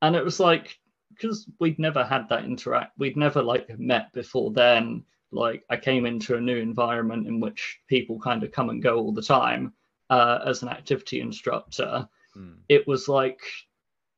And 0.00 0.16
it 0.16 0.24
was 0.24 0.40
like 0.40 0.78
because 1.08 1.48
we'd 1.60 1.78
never 1.78 2.02
had 2.02 2.28
that 2.28 2.44
interact 2.44 2.98
we'd 2.98 3.16
never 3.16 3.42
like 3.42 3.78
met 3.78 4.12
before 4.12 4.50
then. 4.50 5.04
Like 5.30 5.64
i 5.70 5.76
came 5.76 6.04
into 6.04 6.36
a 6.36 6.40
new 6.40 6.56
environment 6.56 7.26
in 7.26 7.40
which 7.40 7.80
people 7.86 8.20
kind 8.20 8.42
of 8.42 8.52
come 8.52 8.68
and 8.68 8.82
go 8.82 8.96
all 8.98 9.12
the 9.12 9.22
time 9.22 9.72
uh, 10.10 10.40
as 10.46 10.62
an 10.62 10.68
activity 10.68 11.20
instructor. 11.20 12.08
Hmm. 12.34 12.54
it 12.70 12.88
was 12.88 13.08
like 13.08 13.42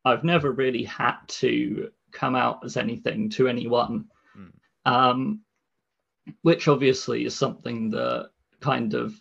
i've 0.04 0.22
never 0.22 0.52
really 0.52 0.84
had 0.84 1.16
to 1.26 1.90
come 2.12 2.36
out 2.36 2.64
as 2.64 2.76
anything 2.76 3.28
to 3.30 3.48
anyone. 3.48 4.06
Mm. 4.38 4.52
um, 4.86 5.40
which 6.42 6.68
obviously 6.68 7.24
is 7.24 7.34
something 7.36 7.90
that 7.90 8.30
kind 8.60 8.94
of 8.94 9.20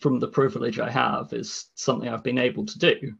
from 0.00 0.18
the 0.18 0.28
privilege 0.28 0.78
i 0.78 0.90
have 0.90 1.32
is 1.32 1.70
something 1.74 2.08
i've 2.08 2.22
been 2.22 2.38
able 2.38 2.66
to 2.66 2.78
do. 2.78 3.14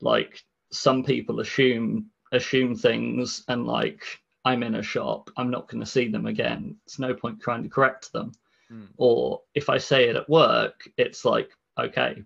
Like 0.00 0.42
some 0.72 1.04
people 1.04 1.40
assume 1.40 2.06
assume 2.32 2.74
things 2.76 3.44
and 3.48 3.66
like 3.66 4.02
i'm 4.44 4.62
in 4.62 4.76
a 4.76 4.82
shop 4.82 5.30
i'm 5.36 5.50
not 5.50 5.68
going 5.68 5.80
to 5.80 5.86
see 5.90 6.08
them 6.08 6.26
again. 6.26 6.76
It's 6.86 6.98
no 6.98 7.14
point 7.14 7.40
trying 7.40 7.62
to 7.64 7.68
correct 7.68 8.12
them. 8.12 8.32
Mm. 8.72 8.86
or 8.98 9.42
if 9.52 9.68
i 9.68 9.78
say 9.78 10.08
it 10.08 10.14
at 10.14 10.30
work 10.30 10.88
it's 10.96 11.24
like 11.24 11.50
okay 11.76 12.22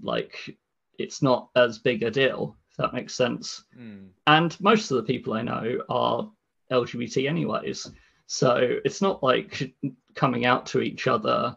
like 0.00 0.56
it's 1.00 1.20
not 1.20 1.48
as 1.56 1.80
big 1.80 2.04
a 2.04 2.12
deal 2.12 2.56
if 2.70 2.76
that 2.76 2.94
makes 2.94 3.12
sense. 3.14 3.64
Hmm. 3.76 4.06
and 4.28 4.58
most 4.60 4.90
of 4.90 4.98
the 4.98 5.02
people 5.12 5.32
i 5.32 5.42
know 5.42 5.80
are 5.88 6.30
lgbt 6.70 7.28
anyways. 7.28 7.90
So 8.26 8.78
it's 8.84 9.02
not 9.02 9.22
like 9.22 9.74
coming 10.14 10.46
out 10.46 10.66
to 10.66 10.80
each 10.80 11.06
other 11.06 11.56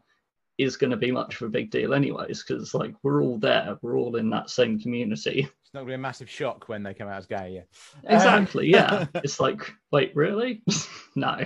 is 0.57 0.77
going 0.77 0.91
to 0.91 0.97
be 0.97 1.11
much 1.11 1.35
of 1.35 1.47
a 1.47 1.49
big 1.49 1.69
deal 1.69 1.93
anyways 1.93 2.43
because 2.43 2.73
like 2.73 2.93
we're 3.03 3.21
all 3.23 3.37
there 3.37 3.77
we're 3.81 3.97
all 3.97 4.15
in 4.15 4.29
that 4.29 4.49
same 4.49 4.79
community 4.79 5.41
It's 5.41 5.73
not 5.73 5.81
going 5.81 5.87
to 5.87 5.91
be 5.91 5.95
a 5.95 5.97
massive 5.99 6.29
shock 6.29 6.67
when 6.67 6.83
they 6.83 6.93
come 6.93 7.07
out 7.07 7.17
as 7.17 7.25
gay. 7.27 7.63
Yeah. 8.03 8.15
exactly 8.15 8.67
yeah 8.69 9.05
it's 9.15 9.39
like 9.39 9.71
wait 9.91 10.15
really 10.15 10.63
no 11.15 11.37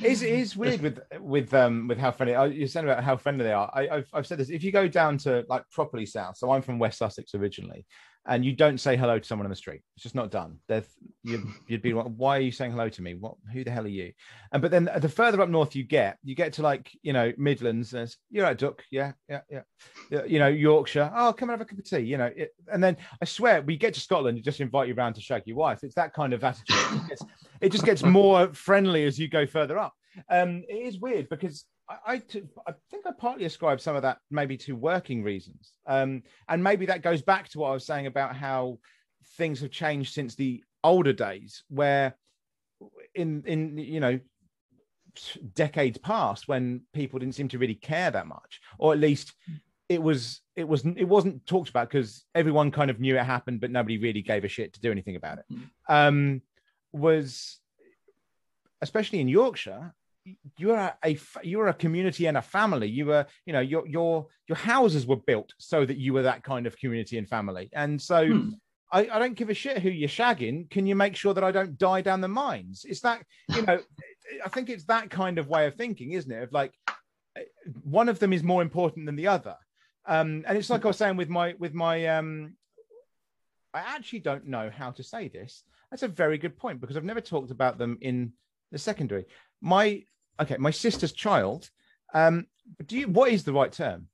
It's, 0.00 0.22
it 0.22 0.30
is 0.32 0.56
weird 0.56 0.80
with 0.82 1.00
with 1.20 1.52
um 1.52 1.88
with 1.88 1.98
how 1.98 2.12
friendly. 2.12 2.36
oh, 2.36 2.44
You're 2.44 2.68
saying 2.68 2.86
about 2.86 3.02
how 3.02 3.16
friendly 3.16 3.44
they 3.44 3.52
are. 3.52 3.68
I, 3.74 3.88
I've 3.88 4.08
I've 4.12 4.26
said 4.26 4.38
this. 4.38 4.48
If 4.48 4.62
you 4.62 4.70
go 4.70 4.86
down 4.86 5.18
to 5.18 5.44
like 5.48 5.64
properly 5.72 6.06
south, 6.06 6.36
so 6.36 6.52
I'm 6.52 6.62
from 6.62 6.78
West 6.78 6.98
Sussex 6.98 7.34
originally, 7.34 7.84
and 8.26 8.44
you 8.44 8.52
don't 8.52 8.78
say 8.78 8.96
hello 8.96 9.18
to 9.18 9.24
someone 9.24 9.46
on 9.46 9.50
the 9.50 9.56
street, 9.56 9.80
it's 9.96 10.02
just 10.02 10.14
not 10.14 10.30
done. 10.30 10.58
They're, 10.68 10.84
you'd, 11.22 11.44
you'd 11.68 11.82
be 11.82 11.94
like, 11.94 12.06
why 12.16 12.36
are 12.36 12.40
you 12.40 12.52
saying 12.52 12.72
hello 12.72 12.88
to 12.88 13.02
me? 13.02 13.14
What? 13.14 13.34
Who 13.52 13.64
the 13.64 13.70
hell 13.70 13.84
are 13.84 13.88
you? 13.88 14.12
And 14.52 14.60
but 14.60 14.70
then 14.70 14.90
the 14.98 15.08
further 15.08 15.40
up 15.40 15.48
north 15.48 15.74
you 15.74 15.84
get, 15.84 16.18
you 16.22 16.34
get 16.34 16.52
to 16.54 16.62
like 16.62 16.90
you 17.02 17.12
know 17.12 17.32
Midlands. 17.38 17.94
And 17.94 18.02
it's, 18.02 18.16
You're 18.30 18.44
right, 18.44 18.58
Duck. 18.58 18.82
Yeah, 18.90 19.12
yeah, 19.28 19.40
yeah. 19.48 20.24
You 20.26 20.38
know 20.38 20.48
Yorkshire. 20.48 21.10
Oh, 21.14 21.32
come 21.32 21.48
and 21.48 21.58
have 21.58 21.66
a 21.66 21.68
cup 21.68 21.78
of 21.78 21.84
tea. 21.84 22.00
You 22.00 22.18
know, 22.18 22.30
it, 22.34 22.54
and 22.72 22.82
then 22.82 22.96
I 23.20 23.24
swear 23.24 23.62
we 23.62 23.76
get 23.76 23.94
to 23.94 24.00
Scotland, 24.00 24.36
you 24.36 24.44
just 24.44 24.60
invite 24.60 24.88
you 24.88 24.94
round 24.94 25.14
to 25.14 25.20
shag 25.20 25.42
your 25.46 25.56
wife. 25.56 25.82
It's 25.82 25.94
that 25.94 26.12
kind 26.12 26.32
of 26.32 26.44
attitude. 26.44 26.76
It 26.76 26.90
just 26.90 27.08
gets, 27.08 27.22
it 27.60 27.72
just 27.72 27.84
gets 27.84 28.02
more 28.04 28.52
friendly 28.52 29.04
as 29.04 29.18
you 29.18 29.28
go 29.28 29.46
further 29.46 29.78
up. 29.78 29.94
Um, 30.28 30.64
it 30.68 30.86
is 30.86 31.00
weird 31.00 31.28
because 31.28 31.64
I, 31.90 32.14
I, 32.14 32.18
think 32.90 33.06
I 33.06 33.12
partly 33.18 33.44
ascribe 33.44 33.80
some 33.80 33.96
of 33.96 34.02
that 34.02 34.18
maybe 34.30 34.56
to 34.58 34.76
working 34.76 35.22
reasons. 35.22 35.72
Um, 35.86 36.22
and 36.48 36.62
maybe 36.62 36.86
that 36.86 37.02
goes 37.02 37.22
back 37.22 37.48
to 37.50 37.58
what 37.58 37.70
I 37.70 37.74
was 37.74 37.84
saying 37.84 38.06
about 38.06 38.36
how 38.36 38.78
things 39.36 39.60
have 39.60 39.70
changed 39.70 40.14
since 40.14 40.34
the 40.34 40.62
older 40.84 41.12
days, 41.12 41.64
where 41.68 42.16
in 43.14 43.42
in 43.46 43.76
you 43.76 44.00
know 44.00 44.20
decades 45.54 45.98
past 45.98 46.48
when 46.48 46.82
people 46.92 47.18
didn't 47.18 47.34
seem 47.34 47.48
to 47.48 47.58
really 47.58 47.74
care 47.74 48.10
that 48.10 48.26
much, 48.26 48.60
or 48.78 48.92
at 48.92 49.00
least 49.00 49.34
it 49.88 50.00
was 50.00 50.40
it 50.54 50.66
was 50.66 50.84
it 50.84 51.08
wasn't 51.08 51.44
talked 51.46 51.70
about 51.70 51.88
because 51.88 52.24
everyone 52.34 52.70
kind 52.70 52.90
of 52.90 53.00
knew 53.00 53.16
it 53.16 53.24
happened, 53.24 53.60
but 53.60 53.70
nobody 53.70 53.98
really 53.98 54.22
gave 54.22 54.44
a 54.44 54.48
shit 54.48 54.72
to 54.74 54.80
do 54.80 54.92
anything 54.92 55.16
about 55.16 55.38
it. 55.38 55.44
Mhm. 55.52 55.70
Um, 55.88 56.42
was 56.92 57.58
especially 58.80 59.20
in 59.20 59.28
Yorkshire, 59.28 59.94
you're 60.58 60.76
a, 60.76 60.96
a 61.04 61.14
f- 61.14 61.36
you're 61.42 61.68
a 61.68 61.74
community 61.74 62.26
and 62.26 62.36
a 62.36 62.42
family. 62.42 62.88
You 62.88 63.06
were, 63.06 63.26
you 63.46 63.52
know, 63.52 63.60
your 63.60 63.86
your 63.86 64.26
your 64.48 64.56
houses 64.56 65.06
were 65.06 65.16
built 65.16 65.52
so 65.58 65.84
that 65.84 65.96
you 65.96 66.12
were 66.12 66.22
that 66.22 66.42
kind 66.42 66.66
of 66.66 66.76
community 66.76 67.18
and 67.18 67.28
family. 67.28 67.68
And 67.72 68.00
so 68.00 68.26
Hmm. 68.26 68.48
I, 68.92 69.08
I 69.12 69.18
don't 69.20 69.34
give 69.34 69.50
a 69.50 69.54
shit 69.54 69.78
who 69.78 69.88
you're 69.88 70.08
shagging. 70.08 70.68
Can 70.68 70.84
you 70.86 70.96
make 70.96 71.14
sure 71.14 71.32
that 71.32 71.44
I 71.44 71.52
don't 71.52 71.78
die 71.78 72.00
down 72.00 72.20
the 72.20 72.28
mines? 72.28 72.84
It's 72.88 73.00
that, 73.02 73.22
you 73.54 73.62
know, 73.62 73.78
I 74.44 74.48
think 74.48 74.68
it's 74.68 74.84
that 74.86 75.10
kind 75.10 75.38
of 75.38 75.48
way 75.48 75.66
of 75.66 75.76
thinking, 75.76 76.12
isn't 76.12 76.30
it? 76.30 76.42
Of 76.42 76.52
like 76.52 76.72
one 77.84 78.08
of 78.08 78.18
them 78.18 78.32
is 78.32 78.42
more 78.42 78.62
important 78.62 79.06
than 79.06 79.16
the 79.16 79.28
other. 79.28 79.56
Um, 80.06 80.44
and 80.46 80.58
it's 80.58 80.70
like 80.70 80.84
I 80.84 80.88
was 80.88 80.96
saying 80.96 81.16
with 81.16 81.28
my 81.28 81.54
with 81.58 81.72
my 81.72 82.06
um 82.06 82.54
I 83.72 83.80
actually 83.80 84.20
don't 84.20 84.46
know 84.46 84.70
how 84.74 84.90
to 84.92 85.02
say 85.02 85.28
this. 85.28 85.62
That's 85.90 86.02
a 86.02 86.08
very 86.08 86.38
good 86.38 86.56
point 86.56 86.80
because 86.80 86.96
I've 86.96 87.04
never 87.04 87.20
talked 87.20 87.52
about 87.52 87.78
them 87.78 87.98
in 88.00 88.32
the 88.72 88.78
secondary. 88.78 89.26
My 89.60 90.02
okay, 90.40 90.56
my 90.58 90.70
sister's 90.70 91.12
child. 91.12 91.70
Um, 92.14 92.46
do 92.86 92.98
you 92.98 93.08
what 93.08 93.30
is 93.30 93.44
the 93.44 93.52
right 93.52 93.72
term? 93.72 94.08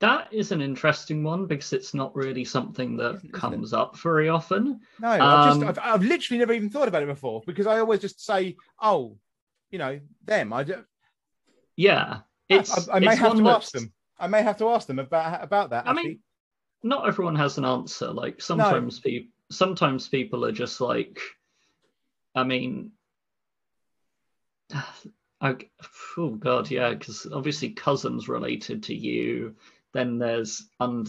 That 0.00 0.28
is 0.32 0.52
an 0.52 0.60
interesting 0.60 1.22
one 1.22 1.46
because 1.46 1.72
it's 1.72 1.94
not 1.94 2.14
really 2.14 2.44
something 2.44 2.96
that 2.98 3.14
Isn't- 3.16 3.18
isn't 3.26 3.32
comes 3.32 3.72
up 3.72 3.96
very 3.98 4.28
often. 4.28 4.80
No, 5.00 5.08
I've 5.08 5.48
just 5.48 5.62
Um, 5.62 5.68
I've, 5.68 5.78
I've 5.78 6.02
literally 6.02 6.38
never 6.38 6.52
even 6.52 6.68
thought 6.68 6.88
about 6.88 7.02
it 7.02 7.06
before 7.06 7.42
because 7.46 7.66
I 7.66 7.78
always 7.78 8.00
just 8.00 8.24
say, 8.24 8.56
oh, 8.82 9.16
you 9.70 9.78
know, 9.78 10.00
them. 10.24 10.52
I 10.52 10.64
do, 10.64 10.84
Yeah, 11.76 12.20
it's. 12.48 12.88
I, 12.88 12.96
I 12.96 13.00
may 13.00 13.12
it's 13.12 13.20
have 13.20 13.36
to 13.36 13.48
ask 13.48 13.72
them. 13.72 13.92
I 14.18 14.26
may 14.26 14.42
have 14.42 14.58
to 14.58 14.68
ask 14.68 14.86
them 14.86 14.98
about 14.98 15.42
about 15.42 15.70
that. 15.70 15.86
I 15.86 15.90
Actually. 15.90 16.08
mean, 16.08 16.18
not 16.82 17.08
everyone 17.08 17.36
has 17.36 17.56
an 17.58 17.64
answer. 17.64 18.08
Like 18.12 18.42
sometimes 18.42 19.00
people, 19.00 19.30
sometimes 19.50 20.08
people 20.08 20.44
are 20.44 20.52
just 20.52 20.80
like, 20.80 21.18
I 22.34 22.44
mean, 22.44 22.92
I, 25.40 25.56
oh 26.18 26.30
god, 26.30 26.70
yeah, 26.70 26.90
because 26.90 27.26
obviously 27.32 27.70
cousins 27.70 28.28
related 28.28 28.82
to 28.84 28.94
you. 28.94 29.54
Then 29.92 30.18
there's 30.18 30.68
and 30.80 31.08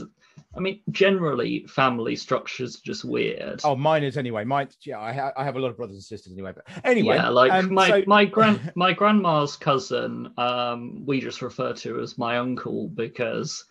I 0.55 0.59
mean, 0.59 0.81
generally 0.91 1.65
family 1.67 2.15
structures 2.15 2.75
are 2.75 2.81
just 2.85 3.03
weird. 3.05 3.61
oh, 3.63 3.75
mine 3.75 4.03
is 4.03 4.17
anyway. 4.17 4.43
Mine, 4.43 4.67
yeah, 4.85 4.99
I, 4.99 5.13
ha- 5.13 5.31
I 5.37 5.43
have 5.43 5.55
a 5.55 5.59
lot 5.59 5.69
of 5.71 5.77
brothers 5.77 5.95
and 5.95 6.03
sisters 6.03 6.33
anyway. 6.33 6.51
But 6.53 6.65
anyway, 6.83 7.15
yeah, 7.15 7.29
like 7.29 7.51
um, 7.51 7.73
my 7.73 7.87
so- 7.89 8.03
my 8.07 8.25
grand 8.25 8.71
my 8.75 8.93
grandma's 8.93 9.55
cousin, 9.55 10.31
um, 10.37 11.05
we 11.05 11.19
just 11.21 11.41
refer 11.41 11.73
to 11.73 12.01
as 12.01 12.17
my 12.17 12.37
uncle 12.37 12.89
because, 12.89 13.63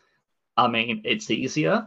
I 0.56 0.66
mean, 0.68 1.02
it's 1.04 1.30
easier. 1.30 1.86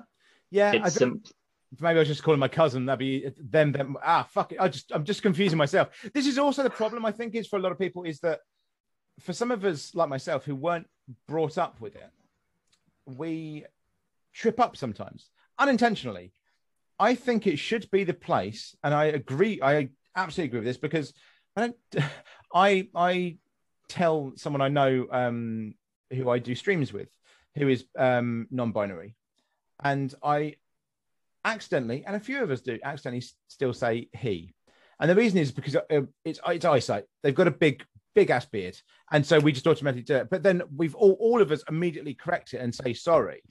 yeah, 0.51 0.73
It's 0.73 0.97
don't- 0.97 1.25
sim- 1.25 1.33
maybe 1.79 1.97
I 1.97 1.99
was 1.99 2.07
just 2.07 2.23
calling 2.23 2.39
my 2.39 2.47
cousin. 2.47 2.85
That'd 2.85 2.99
be 2.99 3.29
them. 3.37 3.71
Them. 3.71 3.97
Ah, 4.03 4.27
fuck 4.29 4.51
it. 4.51 4.59
I 4.59 4.67
just 4.67 4.91
I'm 4.91 5.03
just 5.03 5.21
confusing 5.21 5.57
myself. 5.57 5.89
This 6.13 6.27
is 6.27 6.37
also 6.37 6.63
the 6.63 6.69
problem. 6.69 7.05
I 7.05 7.11
think 7.11 7.35
is 7.35 7.47
for 7.47 7.57
a 7.57 7.61
lot 7.61 7.71
of 7.71 7.79
people 7.79 8.03
is 8.03 8.19
that 8.21 8.39
for 9.19 9.33
some 9.33 9.51
of 9.51 9.65
us 9.65 9.95
like 9.95 10.09
myself 10.09 10.45
who 10.45 10.55
weren't 10.55 10.87
brought 11.27 11.57
up 11.57 11.79
with 11.81 11.95
it, 11.95 12.09
we 13.05 13.65
trip 14.33 14.59
up 14.59 14.77
sometimes 14.77 15.29
unintentionally. 15.57 16.31
I 16.99 17.15
think 17.15 17.45
it 17.45 17.59
should 17.59 17.89
be 17.91 18.03
the 18.03 18.13
place, 18.13 18.75
and 18.83 18.93
I 18.93 19.05
agree. 19.05 19.59
I 19.61 19.89
absolutely 20.15 20.49
agree 20.49 20.59
with 20.59 20.67
this 20.67 20.77
because 20.77 21.13
I 21.55 21.61
don't. 21.61 21.77
I 22.53 22.87
I 22.95 23.37
tell 23.87 24.33
someone 24.35 24.61
I 24.61 24.69
know 24.69 25.07
um, 25.11 25.75
who 26.11 26.29
I 26.29 26.39
do 26.39 26.55
streams 26.55 26.91
with, 26.93 27.09
who 27.55 27.67
is 27.67 27.85
um, 27.97 28.47
non-binary, 28.51 29.15
and 29.83 30.13
I 30.23 30.55
accidentally, 31.47 32.03
and 32.05 32.15
a 32.15 32.19
few 32.19 32.41
of 32.43 32.51
us 32.51 32.61
do 32.61 32.77
accidentally 32.83 33.25
still 33.47 33.73
say 33.73 34.09
he. 34.17 34.53
And 34.99 35.09
the 35.09 35.15
reason 35.15 35.39
is 35.39 35.51
because 35.51 35.75
uh, 35.75 36.01
it's 36.25 36.39
it's 36.47 36.65
eyesight. 36.65 37.05
They've 37.23 37.35
got 37.35 37.47
a 37.47 37.51
big 37.51 37.83
big 38.15 38.29
ass 38.29 38.45
beard, 38.45 38.77
and 39.11 39.25
so 39.25 39.39
we 39.39 39.51
just 39.51 39.67
automatically 39.67 40.03
do 40.03 40.15
it. 40.15 40.29
But 40.29 40.43
then 40.43 40.63
we've 40.75 40.95
all 40.95 41.17
all 41.19 41.41
of 41.41 41.51
us 41.51 41.63
immediately 41.69 42.13
correct 42.13 42.53
it 42.53 42.61
and 42.61 42.73
say 42.73 42.93
sorry. 42.93 43.41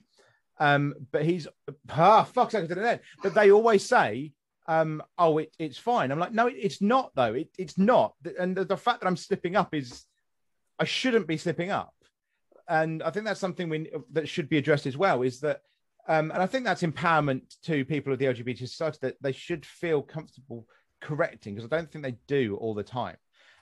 Um, 0.59 0.93
but 1.11 1.23
he's 1.23 1.47
ah 1.91 2.23
sake, 2.23 2.55
I 2.55 2.67
did 2.67 2.77
it. 2.77 3.01
But 3.21 3.33
they 3.33 3.51
always 3.51 3.85
say 3.85 4.33
um, 4.67 5.01
oh, 5.17 5.37
it, 5.37 5.55
it's 5.57 5.77
fine. 5.77 6.11
I'm 6.11 6.19
like, 6.19 6.33
no, 6.33 6.47
it, 6.47 6.55
it's 6.57 6.81
not 6.81 7.11
though. 7.15 7.33
It, 7.33 7.49
it's 7.57 7.77
not. 7.77 8.13
And 8.37 8.55
the, 8.55 8.65
the 8.65 8.77
fact 8.77 9.01
that 9.01 9.07
I'm 9.07 9.17
slipping 9.17 9.55
up 9.55 9.73
is, 9.73 10.05
I 10.79 10.83
shouldn't 10.83 11.27
be 11.27 11.37
slipping 11.37 11.71
up. 11.71 11.93
And 12.67 13.01
I 13.01 13.11
think 13.11 13.25
that's 13.25 13.39
something 13.39 13.69
we, 13.69 13.89
that 14.11 14.27
should 14.27 14.49
be 14.49 14.57
addressed 14.57 14.85
as 14.85 14.97
well. 14.97 15.21
Is 15.21 15.39
that, 15.39 15.61
um, 16.07 16.31
and 16.31 16.41
I 16.41 16.45
think 16.45 16.65
that's 16.65 16.83
empowerment 16.83 17.55
to 17.63 17.85
people 17.85 18.13
of 18.13 18.19
the 18.19 18.25
LGBT 18.25 18.59
society 18.59 18.99
that 19.01 19.15
they 19.21 19.33
should 19.33 19.65
feel 19.65 20.01
comfortable 20.01 20.65
correcting 21.01 21.55
because 21.55 21.69
I 21.71 21.75
don't 21.75 21.91
think 21.91 22.03
they 22.03 22.17
do 22.27 22.55
all 22.55 22.73
the 22.73 22.83
time. 22.83 23.17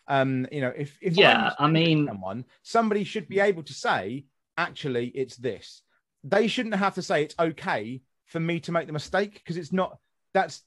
Um, 0.08 0.48
you 0.52 0.62
know, 0.62 0.72
if, 0.76 0.98
if 1.02 1.18
yeah, 1.18 1.54
I 1.58 1.68
mean, 1.68 2.06
someone, 2.08 2.46
somebody 2.62 3.04
should 3.04 3.28
be 3.28 3.40
able 3.40 3.64
to 3.64 3.74
say, 3.74 4.26
actually, 4.58 5.08
it's 5.08 5.36
this. 5.38 5.82
They 6.24 6.48
shouldn't 6.48 6.76
have 6.76 6.96
to 6.96 7.02
say 7.02 7.24
it's 7.24 7.36
okay 7.40 8.02
for 8.26 8.40
me 8.40 8.60
to 8.62 8.72
make 8.72 8.88
the 8.88 8.94
mistake 8.94 9.34
because 9.34 9.58
it's 9.58 9.74
not. 9.74 9.98
That's 10.34 10.62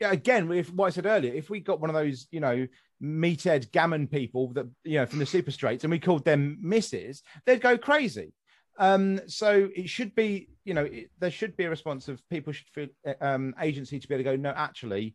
again, 0.00 0.50
if 0.50 0.72
what 0.72 0.86
I 0.86 0.90
said 0.90 1.06
earlier, 1.06 1.32
if 1.32 1.50
we 1.50 1.60
got 1.60 1.80
one 1.80 1.90
of 1.90 1.94
those, 1.94 2.26
you 2.30 2.40
know, 2.40 2.66
meathead 3.02 3.70
gammon 3.72 4.06
people 4.06 4.52
that 4.52 4.66
you 4.84 4.98
know 4.98 5.06
from 5.06 5.18
the 5.18 5.26
super 5.26 5.50
straights 5.50 5.84
and 5.84 5.90
we 5.90 5.98
called 5.98 6.24
them 6.24 6.58
misses, 6.60 7.22
they'd 7.46 7.60
go 7.60 7.78
crazy. 7.78 8.32
Um, 8.78 9.20
so 9.26 9.68
it 9.74 9.88
should 9.88 10.14
be, 10.14 10.48
you 10.64 10.74
know, 10.74 10.84
it, 10.84 11.10
there 11.18 11.30
should 11.30 11.56
be 11.56 11.64
a 11.64 11.70
response 11.70 12.08
of 12.08 12.26
people 12.28 12.52
should 12.52 12.68
feel 12.68 12.88
um, 13.20 13.54
agency 13.60 14.00
to 14.00 14.08
be 14.08 14.14
able 14.14 14.24
to 14.24 14.30
go, 14.30 14.36
no, 14.36 14.50
actually, 14.50 15.14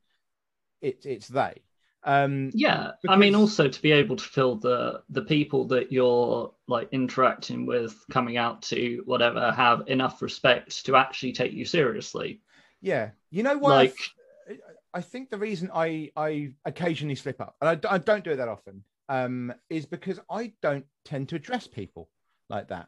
it, 0.81 1.05
it's 1.05 1.27
they. 1.27 1.61
Um, 2.03 2.51
yeah, 2.53 2.91
because... 3.01 3.15
I 3.15 3.17
mean, 3.17 3.35
also 3.35 3.67
to 3.67 3.81
be 3.81 3.91
able 3.91 4.15
to 4.15 4.23
feel 4.23 4.55
the 4.55 5.01
the 5.09 5.23
people 5.23 5.65
that 5.67 5.91
you're 5.91 6.53
like 6.67 6.87
interacting 6.91 7.65
with, 7.65 7.95
coming 8.11 8.37
out 8.37 8.61
to 8.63 9.01
whatever, 9.05 9.51
have 9.51 9.87
enough 9.87 10.21
respect 10.21 10.85
to 10.85 10.95
actually 10.95 11.33
take 11.33 11.51
you 11.51 11.65
seriously. 11.65 12.39
Yeah, 12.79 13.09
you 13.31 13.43
know 13.43 13.57
what? 13.57 13.71
Like, 13.71 13.97
I 14.93 15.01
think 15.01 15.29
the 15.29 15.37
reason 15.37 15.69
I 15.73 16.11
I 16.15 16.53
occasionally 16.63 17.15
slip 17.15 17.41
up, 17.41 17.55
and 17.59 17.85
I, 17.85 17.95
I 17.95 17.97
don't 17.97 18.23
do 18.23 18.31
it 18.31 18.37
that 18.37 18.47
often, 18.47 18.83
um, 19.09 19.53
is 19.69 19.85
because 19.85 20.19
I 20.29 20.53
don't 20.61 20.85
tend 21.03 21.29
to 21.29 21.35
address 21.35 21.67
people 21.67 22.09
like 22.49 22.69
that. 22.69 22.87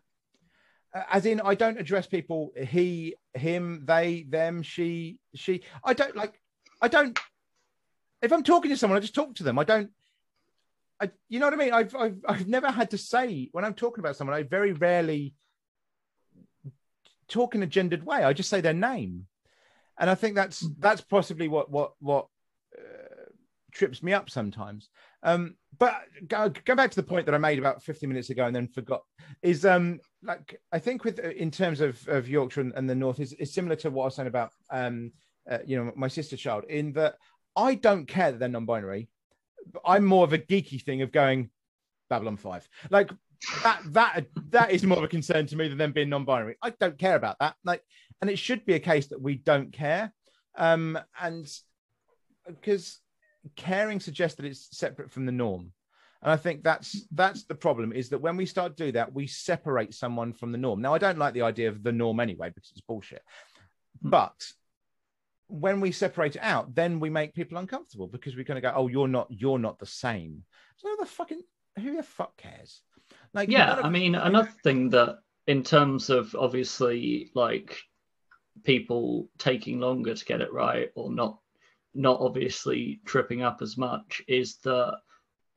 As 0.93 1.25
in, 1.25 1.39
I 1.41 1.55
don't 1.55 1.79
address 1.79 2.07
people 2.07 2.51
he, 2.57 3.15
him, 3.33 3.83
they, 3.85 4.25
them, 4.27 4.63
she, 4.63 5.19
she. 5.35 5.61
I 5.83 5.93
don't 5.93 6.15
like. 6.15 6.39
I 6.81 6.87
don't. 6.87 7.17
If 8.21 8.33
I'm 8.33 8.43
talking 8.43 8.71
to 8.71 8.77
someone, 8.77 8.97
I 8.97 9.01
just 9.01 9.15
talk 9.15 9.35
to 9.35 9.43
them. 9.43 9.59
I 9.59 9.63
don't. 9.63 9.91
I, 11.01 11.11
you 11.29 11.39
know 11.39 11.45
what 11.45 11.53
I 11.53 11.57
mean? 11.57 11.73
I've, 11.73 11.95
I've 11.95 12.17
I've 12.27 12.47
never 12.47 12.71
had 12.71 12.91
to 12.91 12.97
say 12.97 13.49
when 13.51 13.63
I'm 13.63 13.75
talking 13.75 14.03
about 14.03 14.15
someone. 14.15 14.35
I 14.35 14.43
very 14.43 14.73
rarely 14.73 15.33
talk 17.27 17.55
in 17.55 17.63
a 17.63 17.67
gendered 17.67 18.05
way. 18.05 18.23
I 18.23 18.33
just 18.33 18.49
say 18.49 18.61
their 18.61 18.73
name 18.73 19.27
and 19.99 20.09
I 20.09 20.15
think 20.15 20.35
that's 20.35 20.61
hmm. 20.61 20.73
that's 20.79 21.01
possibly 21.01 21.47
what 21.47 21.69
what 21.69 21.91
what 21.99 22.27
uh, 22.77 23.25
trips 23.71 24.01
me 24.01 24.13
up 24.13 24.29
sometimes. 24.29 24.89
Um, 25.21 25.55
but 25.77 25.95
go, 26.27 26.49
go 26.49 26.75
back 26.75 26.91
to 26.91 26.95
the 26.95 27.03
point 27.03 27.25
that 27.25 27.35
I 27.35 27.39
made 27.39 27.59
about 27.59 27.83
50 27.83 28.07
minutes 28.07 28.29
ago 28.29 28.45
and 28.45 28.55
then 28.55 28.69
forgot 28.69 29.03
is 29.41 29.65
um 29.65 29.99
like 30.23 30.59
I 30.71 30.79
think 30.79 31.03
with 31.03 31.19
uh, 31.23 31.29
in 31.29 31.51
terms 31.51 31.81
of 31.81 32.07
of 32.07 32.27
Yorkshire 32.27 32.61
and, 32.61 32.73
and 32.75 32.89
the 32.89 32.95
North 32.95 33.19
is, 33.19 33.33
is 33.33 33.53
similar 33.53 33.75
to 33.77 33.89
what 33.89 34.03
I 34.03 34.05
was 34.05 34.15
saying 34.15 34.27
about 34.27 34.51
um 34.69 35.11
uh, 35.49 35.59
you 35.65 35.77
know 35.77 35.91
my 35.95 36.07
sister 36.07 36.37
child 36.37 36.65
in 36.65 36.93
that 36.93 37.15
I 37.55 37.75
don't 37.75 38.05
care 38.05 38.31
that 38.31 38.39
they're 38.39 38.49
non-binary. 38.49 39.09
I'm 39.85 40.05
more 40.05 40.23
of 40.23 40.33
a 40.33 40.37
geeky 40.37 40.81
thing 40.81 41.01
of 41.01 41.11
going 41.11 41.49
Babylon 42.09 42.37
5. 42.37 42.67
Like 42.89 43.11
that 43.63 43.81
that 43.87 44.25
that 44.49 44.71
is 44.71 44.83
more 44.83 44.97
of 44.97 45.03
a 45.03 45.07
concern 45.07 45.45
to 45.47 45.55
me 45.55 45.67
than 45.67 45.77
them 45.77 45.91
being 45.91 46.09
non-binary. 46.09 46.57
I 46.61 46.71
don't 46.71 46.97
care 46.97 47.15
about 47.15 47.37
that. 47.39 47.55
Like, 47.63 47.83
and 48.21 48.29
it 48.29 48.39
should 48.39 48.65
be 48.65 48.73
a 48.73 48.79
case 48.79 49.07
that 49.07 49.21
we 49.21 49.35
don't 49.35 49.71
care. 49.71 50.13
Um, 50.57 50.99
and 51.19 51.49
because 52.45 52.99
caring 53.55 53.99
suggests 53.99 54.37
that 54.37 54.45
it's 54.45 54.77
separate 54.77 55.11
from 55.11 55.25
the 55.25 55.31
norm. 55.31 55.71
And 56.21 56.31
I 56.31 56.37
think 56.37 56.63
that's 56.63 57.05
that's 57.11 57.45
the 57.45 57.55
problem 57.55 57.93
is 57.93 58.09
that 58.09 58.19
when 58.19 58.35
we 58.35 58.45
start 58.45 58.75
to 58.75 58.85
do 58.85 58.91
that, 58.93 59.13
we 59.13 59.25
separate 59.27 59.93
someone 59.93 60.33
from 60.33 60.51
the 60.51 60.57
norm. 60.57 60.81
Now, 60.81 60.93
I 60.93 60.97
don't 60.97 61.17
like 61.17 61.33
the 61.33 61.43
idea 61.43 61.69
of 61.69 61.81
the 61.81 61.93
norm 61.93 62.19
anyway 62.19 62.49
because 62.53 62.71
it's 62.71 62.81
bullshit. 62.81 63.21
Hmm. 64.01 64.09
But 64.09 64.51
when 65.47 65.81
we 65.81 65.91
separate 65.91 66.35
it 66.35 66.43
out, 66.43 66.75
then 66.75 66.99
we 66.99 67.09
make 67.09 67.33
people 67.33 67.57
uncomfortable 67.57 68.07
because 68.07 68.35
we're 68.35 68.43
going 68.43 68.61
to 68.61 68.67
go, 68.67 68.73
"Oh, 68.75 68.87
you're 68.87 69.07
not, 69.07 69.27
you're 69.29 69.59
not 69.59 69.79
the 69.79 69.85
same." 69.85 70.43
So 70.77 70.89
the 70.99 71.05
fucking 71.05 71.41
who 71.77 71.95
the 71.95 72.03
fuck 72.03 72.35
cares? 72.37 72.81
Like, 73.33 73.49
yeah, 73.49 73.79
I 73.81 73.89
mean, 73.89 74.15
another 74.15 74.51
thing 74.63 74.89
that, 74.89 75.19
in 75.47 75.63
terms 75.63 76.09
of 76.09 76.35
obviously 76.35 77.31
like 77.33 77.77
people 78.63 79.29
taking 79.37 79.79
longer 79.79 80.13
to 80.13 80.25
get 80.25 80.41
it 80.41 80.53
right 80.53 80.89
or 80.95 81.11
not, 81.11 81.39
not 81.93 82.19
obviously 82.19 82.99
tripping 83.05 83.41
up 83.41 83.61
as 83.61 83.77
much, 83.77 84.21
is 84.27 84.57
that 84.63 84.97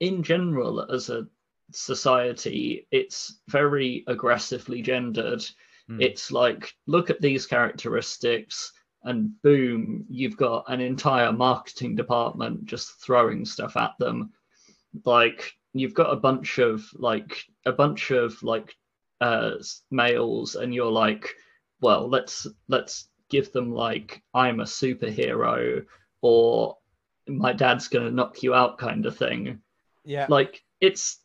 in 0.02 0.20
general, 0.24 0.84
as 0.92 1.10
a 1.10 1.28
society, 1.70 2.88
it's 2.90 3.40
very 3.46 4.02
aggressively 4.08 4.82
gendered. 4.82 5.38
Mm. 5.88 6.02
It's 6.02 6.32
like, 6.32 6.74
look 6.88 7.08
at 7.08 7.20
these 7.20 7.46
characteristics, 7.46 8.72
and 9.04 9.40
boom, 9.42 10.04
you've 10.08 10.36
got 10.36 10.64
an 10.66 10.80
entire 10.80 11.32
marketing 11.32 11.94
department 11.94 12.64
just 12.64 13.00
throwing 13.00 13.44
stuff 13.44 13.76
at 13.76 13.92
them. 14.00 14.32
Like, 15.04 15.52
you've 15.72 15.94
got 15.94 16.12
a 16.12 16.16
bunch 16.16 16.58
of 16.58 16.84
like 16.94 17.44
a 17.64 17.72
bunch 17.72 18.10
of 18.10 18.42
like 18.42 18.74
uh 19.20 19.52
males 19.92 20.56
and 20.56 20.74
you're 20.74 20.90
like 20.90 21.32
well 21.80 22.08
let's 22.08 22.46
let's 22.68 23.08
give 23.30 23.52
them 23.52 23.72
like 23.72 24.20
i'm 24.34 24.60
a 24.60 24.64
superhero 24.64 25.82
or 26.20 26.76
my 27.28 27.52
dad's 27.52 27.88
gonna 27.88 28.10
knock 28.10 28.42
you 28.42 28.52
out 28.52 28.78
kind 28.78 29.06
of 29.06 29.16
thing 29.16 29.62
yeah 30.04 30.26
like 30.28 30.62
it's 30.80 31.20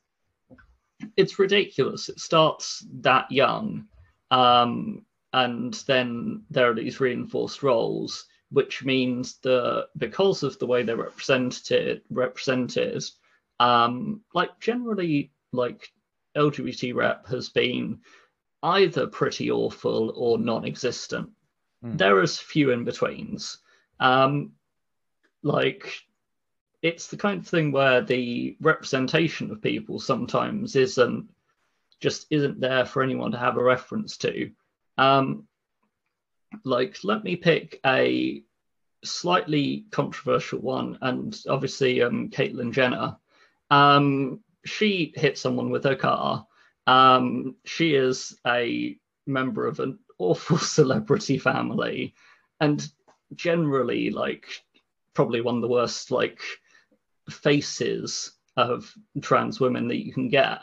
it's 1.15 1.39
ridiculous 1.39 2.09
it 2.09 2.19
starts 2.19 2.85
that 3.01 3.31
young 3.31 3.85
um 4.31 5.05
and 5.33 5.73
then 5.87 6.43
there 6.49 6.69
are 6.69 6.73
these 6.73 6.99
reinforced 6.99 7.63
roles 7.63 8.25
which 8.49 8.83
means 8.83 9.39
that 9.39 9.87
because 9.97 10.41
of 10.41 10.57
the 10.59 10.65
way 10.65 10.83
they're 10.83 10.95
represented 10.95 12.01
represented 12.09 13.03
um, 13.59 14.21
like 14.33 14.59
generally, 14.59 15.31
like 15.51 15.91
LGBT 16.35 16.93
rep 16.95 17.27
has 17.27 17.49
been 17.49 17.99
either 18.63 19.07
pretty 19.07 19.49
awful 19.51 20.13
or 20.15 20.37
non-existent. 20.37 21.29
Mm. 21.83 21.97
There 21.97 22.21
is 22.21 22.37
few 22.37 22.71
in 22.71 22.83
betweens. 22.83 23.59
Um, 23.99 24.53
like 25.43 25.93
it's 26.81 27.07
the 27.07 27.17
kind 27.17 27.39
of 27.39 27.47
thing 27.47 27.71
where 27.71 28.01
the 28.01 28.55
representation 28.61 29.51
of 29.51 29.61
people 29.61 29.99
sometimes 29.99 30.75
isn't 30.75 31.29
just 31.99 32.27
isn't 32.29 32.59
there 32.59 32.85
for 32.85 33.01
anyone 33.01 33.31
to 33.31 33.37
have 33.39 33.57
a 33.57 33.63
reference 33.63 34.17
to. 34.17 34.51
Um, 34.97 35.47
like, 36.63 36.97
let 37.03 37.23
me 37.23 37.35
pick 37.35 37.79
a 37.85 38.43
slightly 39.03 39.85
controversial 39.91 40.59
one, 40.59 40.97
and 41.01 41.37
obviously, 41.49 42.01
um, 42.03 42.29
Caitlyn 42.29 42.71
Jenner 42.71 43.17
um, 43.69 44.39
she 44.65 45.13
hit 45.15 45.37
someone 45.37 45.69
with 45.69 45.83
her 45.83 45.95
car. 45.95 46.45
Um, 46.85 47.55
she 47.65 47.95
is 47.95 48.37
a 48.45 48.97
member 49.25 49.67
of 49.67 49.79
an 49.79 49.99
awful 50.19 50.57
celebrity 50.57 51.37
family, 51.37 52.15
and 52.59 52.87
generally, 53.35 54.09
like, 54.09 54.45
probably 55.13 55.41
one 55.41 55.55
of 55.55 55.61
the 55.61 55.67
worst, 55.67 56.11
like, 56.11 56.39
faces 57.29 58.31
of 58.55 58.93
trans 59.21 59.59
women 59.59 59.87
that 59.87 60.03
you 60.03 60.13
can 60.13 60.29
get. 60.29 60.59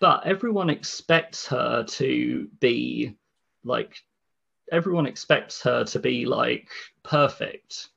But 0.00 0.26
everyone 0.26 0.70
expects 0.70 1.46
her 1.46 1.84
to 1.84 2.48
be 2.60 3.16
like, 3.64 3.96
everyone 4.70 5.06
expects 5.06 5.62
her 5.62 5.84
to 5.84 5.98
be 5.98 6.26
like 6.26 6.68
perfect. 7.02 7.88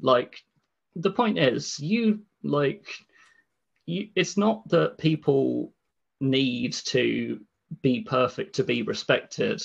Like, 0.00 0.44
the 0.94 1.10
point 1.10 1.38
is, 1.38 1.78
you 1.78 2.22
like 2.42 2.86
you, 3.86 4.08
it's 4.14 4.36
not 4.36 4.68
that 4.68 4.98
people 4.98 5.72
need 6.20 6.72
to 6.72 7.40
be 7.82 8.00
perfect 8.00 8.56
to 8.56 8.64
be 8.64 8.82
respected. 8.82 9.62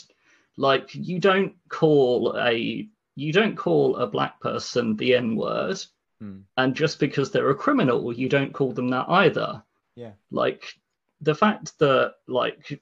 Like 0.57 0.93
you 0.93 1.19
don't 1.19 1.55
call 1.69 2.35
a 2.37 2.87
you 3.15 3.33
don't 3.33 3.55
call 3.55 3.97
a 3.97 4.07
black 4.07 4.39
person 4.39 4.95
the 4.95 5.15
N 5.15 5.35
word, 5.35 5.79
mm. 6.21 6.43
and 6.57 6.75
just 6.75 6.99
because 6.99 7.31
they're 7.31 7.49
a 7.49 7.55
criminal, 7.55 8.13
you 8.13 8.29
don't 8.29 8.53
call 8.53 8.71
them 8.71 8.89
that 8.89 9.05
either. 9.09 9.63
Yeah. 9.95 10.11
Like 10.31 10.73
the 11.21 11.35
fact 11.35 11.77
that 11.79 12.13
like 12.27 12.81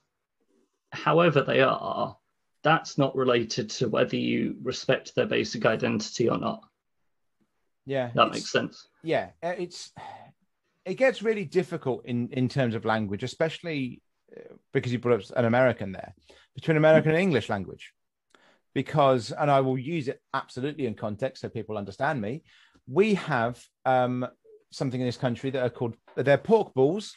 however 0.91 1.41
they 1.41 1.61
are, 1.61 2.17
that's 2.63 2.97
not 2.97 3.15
related 3.15 3.69
to 3.69 3.89
whether 3.89 4.15
you 4.15 4.57
respect 4.61 5.15
their 5.15 5.27
basic 5.27 5.65
identity 5.65 6.29
or 6.29 6.37
not. 6.37 6.61
Yeah, 7.85 8.11
that 8.15 8.31
makes 8.31 8.51
sense. 8.51 8.87
Yeah, 9.03 9.29
uh, 9.41 9.53
it's 9.57 9.91
it 10.85 10.95
gets 10.95 11.21
really 11.21 11.45
difficult 11.45 12.05
in 12.05 12.29
in 12.29 12.49
terms 12.49 12.75
of 12.75 12.85
language, 12.85 13.23
especially 13.23 14.01
uh, 14.35 14.53
because 14.73 14.91
you 14.91 14.99
brought 14.99 15.23
up 15.23 15.37
an 15.37 15.45
American 15.45 15.91
there 15.91 16.13
between 16.55 16.77
American 16.77 17.11
and 17.11 17.19
English 17.19 17.49
language. 17.49 17.93
Because, 18.75 19.31
and 19.31 19.49
I 19.49 19.61
will 19.61 19.79
use 19.79 20.07
it 20.07 20.21
absolutely 20.33 20.85
in 20.85 20.93
context 20.93 21.41
so 21.41 21.49
people 21.49 21.77
understand 21.77 22.21
me. 22.21 22.43
We 22.89 23.13
have 23.13 23.63
um, 23.85 24.27
something 24.71 24.99
in 24.99 25.05
this 25.07 25.17
country 25.17 25.49
that 25.51 25.63
are 25.63 25.69
called 25.69 25.95
they're 26.15 26.37
pork 26.37 26.73
balls, 26.73 27.15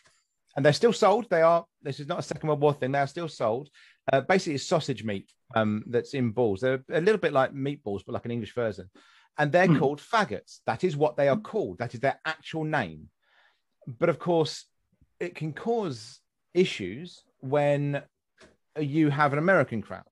and 0.54 0.64
they're 0.64 0.72
still 0.72 0.92
sold. 0.92 1.28
They 1.30 1.42
are. 1.42 1.64
This 1.82 1.98
is 1.98 2.06
not 2.06 2.18
a 2.18 2.22
Second 2.22 2.48
World 2.48 2.60
War 2.60 2.74
thing. 2.74 2.92
They 2.92 2.98
are 2.98 3.06
still 3.06 3.28
sold. 3.28 3.70
Uh, 4.12 4.20
basically, 4.20 4.54
it's 4.54 4.66
sausage 4.66 5.02
meat 5.04 5.30
um, 5.54 5.82
that's 5.86 6.14
in 6.14 6.30
balls. 6.30 6.60
They're 6.60 6.82
a 6.92 7.00
little 7.00 7.20
bit 7.20 7.32
like 7.32 7.52
meatballs, 7.52 8.02
but 8.04 8.12
like 8.12 8.24
an 8.24 8.30
English 8.30 8.54
version. 8.54 8.90
And 9.38 9.50
they're 9.50 9.66
Hmm. 9.66 9.78
called 9.78 10.00
faggots. 10.00 10.60
That 10.66 10.84
is 10.84 10.96
what 10.96 11.16
they 11.16 11.28
are 11.28 11.38
called. 11.38 11.78
That 11.78 11.94
is 11.94 12.00
their 12.00 12.20
actual 12.24 12.64
name. 12.64 13.08
But 13.86 14.10
of 14.10 14.18
course, 14.18 14.66
it 15.18 15.34
can 15.34 15.52
cause 15.52 16.20
issues 16.52 17.22
when 17.40 18.02
you 18.78 19.08
have 19.08 19.32
an 19.32 19.38
American 19.38 19.80
crowd 19.80 20.11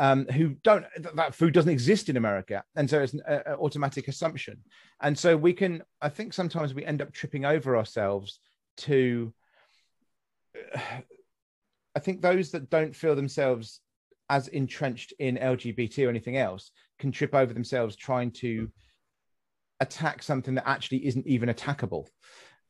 um, 0.00 0.26
who 0.28 0.56
don't 0.64 0.86
th- 0.96 1.14
that 1.14 1.34
food 1.34 1.52
doesn't 1.52 1.70
exist 1.70 2.08
in 2.08 2.16
America, 2.16 2.64
and 2.74 2.88
so 2.88 3.00
it's 3.00 3.12
an 3.12 3.20
uh, 3.28 3.40
uh, 3.46 3.56
automatic 3.60 4.08
assumption. 4.08 4.56
And 5.02 5.16
so 5.16 5.36
we 5.36 5.52
can, 5.52 5.82
I 6.00 6.08
think, 6.08 6.32
sometimes 6.32 6.72
we 6.72 6.84
end 6.84 7.02
up 7.02 7.12
tripping 7.12 7.44
over 7.44 7.76
ourselves 7.76 8.40
to. 8.78 9.32
I 11.92 11.98
think 11.98 12.22
those 12.22 12.52
that 12.52 12.70
don't 12.70 12.94
feel 12.94 13.16
themselves 13.16 13.80
as 14.28 14.46
entrenched 14.46 15.12
in 15.18 15.36
LGBT 15.36 16.06
or 16.06 16.08
anything 16.08 16.36
else 16.36 16.70
can 17.00 17.10
trip 17.10 17.34
over 17.34 17.52
themselves 17.52 17.96
trying 17.96 18.30
to 18.30 18.70
attack 19.80 20.22
something 20.22 20.54
that 20.54 20.68
actually 20.68 21.04
isn't 21.04 21.26
even 21.26 21.48
attackable. 21.48 22.06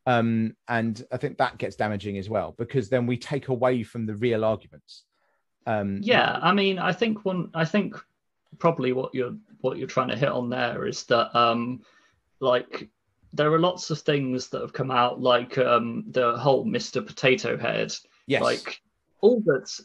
Um, 0.07 0.57
and 0.69 1.05
I 1.13 1.19
think 1.19 1.37
that 1.37 1.59
gets 1.59 1.77
damaging 1.77 2.17
as 2.17 2.31
well 2.31 2.55
because 2.57 2.89
then 2.89 3.07
we 3.07 3.19
take 3.19 3.49
away 3.49 3.83
from 3.83 4.07
the 4.07 4.17
real 4.17 4.43
arguments. 4.43 5.05
Um, 5.67 6.01
Yeah, 6.03 6.39
I 6.41 6.53
mean, 6.53 6.79
I 6.79 6.93
think 6.93 7.25
one, 7.25 7.51
I 7.55 7.65
think 7.65 7.97
probably 8.59 8.93
what 8.93 9.15
you're 9.15 9.37
what 9.61 9.77
you're 9.77 9.87
trying 9.87 10.09
to 10.09 10.17
hit 10.17 10.29
on 10.29 10.49
there 10.49 10.87
is 10.87 11.05
that 11.05 11.37
um, 11.37 11.83
like 12.41 12.89
there 13.33 13.53
are 13.53 13.61
lots 13.61 13.91
of 13.91 14.01
things 14.01 14.49
that 14.49 14.61
have 14.61 14.73
come 14.73 14.91
out, 14.91 15.21
like 15.21 15.59
um, 15.59 16.05
the 16.09 16.37
whole 16.37 16.65
Mr. 16.65 17.05
Potato 17.05 17.57
Head. 17.57 17.95
yes, 18.27 18.43
Like 18.43 18.81
all 19.21 19.43
that's 19.45 19.83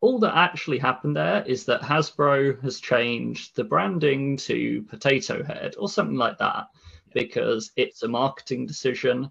all 0.00 0.18
that 0.20 0.36
actually 0.36 0.78
happened 0.78 1.16
there 1.16 1.42
is 1.46 1.64
that 1.64 1.80
Hasbro 1.80 2.62
has 2.62 2.80
changed 2.80 3.56
the 3.56 3.64
branding 3.64 4.36
to 4.38 4.82
Potato 4.82 5.42
Head 5.42 5.74
or 5.78 5.88
something 5.88 6.16
like 6.16 6.38
that 6.38 6.66
because 7.12 7.72
it's 7.76 8.02
a 8.02 8.08
marketing 8.08 8.66
decision. 8.66 9.30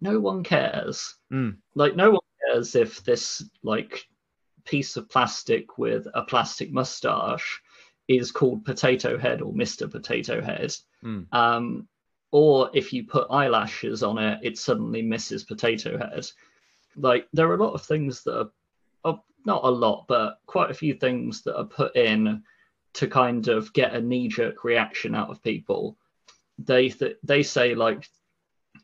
No 0.00 0.20
one 0.20 0.44
cares. 0.44 1.14
Mm. 1.32 1.56
Like 1.74 1.96
no 1.96 2.10
one 2.12 2.20
cares 2.46 2.74
if 2.74 3.02
this 3.04 3.42
like 3.62 4.06
piece 4.64 4.96
of 4.96 5.08
plastic 5.08 5.78
with 5.78 6.06
a 6.14 6.22
plastic 6.22 6.72
mustache 6.72 7.60
is 8.08 8.30
called 8.30 8.64
Potato 8.64 9.18
Head 9.18 9.40
or 9.40 9.52
Mr. 9.52 9.90
Potato 9.90 10.40
Head. 10.42 10.74
Mm. 11.02 11.32
Um, 11.32 11.88
or 12.30 12.70
if 12.74 12.92
you 12.92 13.04
put 13.04 13.30
eyelashes 13.30 14.02
on 14.02 14.18
it, 14.18 14.40
it's 14.42 14.60
suddenly 14.60 15.02
Mrs. 15.02 15.46
Potato 15.46 15.96
Head. 15.96 16.26
Like 16.96 17.28
there 17.32 17.48
are 17.48 17.54
a 17.54 17.64
lot 17.64 17.74
of 17.74 17.82
things 17.82 18.22
that 18.24 18.38
are, 18.38 18.50
are 19.04 19.22
not 19.44 19.64
a 19.64 19.70
lot, 19.70 20.06
but 20.08 20.40
quite 20.46 20.70
a 20.70 20.74
few 20.74 20.94
things 20.94 21.42
that 21.42 21.56
are 21.56 21.64
put 21.64 21.94
in 21.96 22.42
to 22.94 23.06
kind 23.08 23.48
of 23.48 23.72
get 23.72 23.94
a 23.94 24.00
knee-jerk 24.00 24.64
reaction 24.64 25.14
out 25.14 25.30
of 25.30 25.42
people. 25.42 25.96
They 26.58 26.88
th- 26.88 27.16
they 27.22 27.42
say 27.42 27.74
like, 27.74 28.08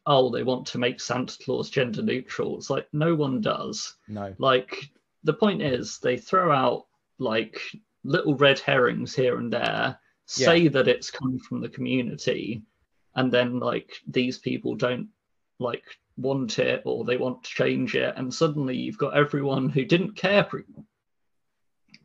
oh, 0.07 0.31
they 0.31 0.43
want 0.43 0.67
to 0.69 0.79
make 0.79 1.01
Santa 1.01 1.37
Claus 1.45 1.71
gender 1.71 2.03
neutral. 2.03 2.57
It's 2.57 2.71
like 2.71 2.89
no 2.93 3.15
one 3.15 3.41
does. 3.41 3.95
no, 4.09 4.35
Like 4.39 4.91
the 5.25 5.35
point 5.35 5.63
is, 5.63 5.99
they 5.99 6.17
throw 6.17 6.53
out 6.53 6.87
like 7.19 7.61
little 8.05 8.35
red 8.35 8.59
herrings 8.59 9.15
here 9.15 9.39
and 9.39 9.53
there, 9.53 9.99
say 10.27 10.69
that 10.69 10.89
it's 10.89 11.11
come 11.11 11.39
from 11.39 11.61
the 11.61 11.69
community, 11.69 12.63
and 13.15 13.33
then 13.33 13.59
like 13.59 13.93
these 14.07 14.39
people 14.39 14.75
don't 14.75 15.09
like 15.59 15.85
want 16.17 16.59
it 16.59 16.83
or 16.85 17.05
they 17.05 17.17
want 17.17 17.43
to 17.45 17.51
change 17.51 17.95
it, 17.95 18.15
and 18.17 18.33
suddenly 18.33 18.77
you've 18.77 18.99
got 18.99 19.17
everyone 19.17 19.69
who 19.69 19.85
didn't 19.85 20.17
care. 20.17 20.45
Pre- 20.45 20.63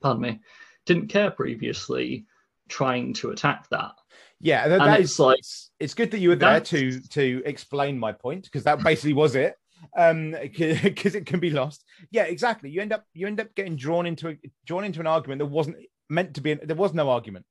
Pardon 0.02 0.22
me, 0.22 0.40
didn't 0.86 1.08
care 1.08 1.32
previously, 1.32 2.26
trying 2.68 3.14
to 3.14 3.32
attack 3.32 3.70
that. 3.70 3.94
yeah, 4.42 4.68
that, 4.68 4.80
that 4.80 5.00
is 5.00 5.20
like 5.20 5.40
it's 5.80 5.94
good 5.94 6.12
that 6.12 6.20
you 6.20 6.30
were 6.30 6.36
there 6.36 6.60
to 6.60 7.00
to 7.00 7.42
explain 7.46 7.98
my 7.98 8.12
point 8.12 8.44
because 8.44 8.64
that 8.64 8.84
basically 8.84 9.14
was 9.14 9.36
it 9.36 9.56
um 9.98 10.32
because 10.58 11.16
it 11.16 11.26
can 11.26 11.40
be 11.40 11.50
lost. 11.50 11.84
Yeah 12.12 12.24
exactly. 12.24 12.70
You 12.70 12.82
end 12.82 12.94
up 12.94 13.06
you 13.14 13.28
end 13.28 13.40
up 13.40 13.54
getting 13.56 13.76
drawn 13.76 14.06
into 14.06 14.30
a 14.30 14.38
drawn 14.66 14.84
into 14.84 15.00
an 15.00 15.08
argument 15.08 15.40
that 15.40 15.46
wasn't 15.48 15.78
meant 16.10 16.36
to 16.36 16.42
be 16.42 16.54
there 16.54 16.76
was 16.76 16.94
no 16.94 17.10
argument. 17.10 17.46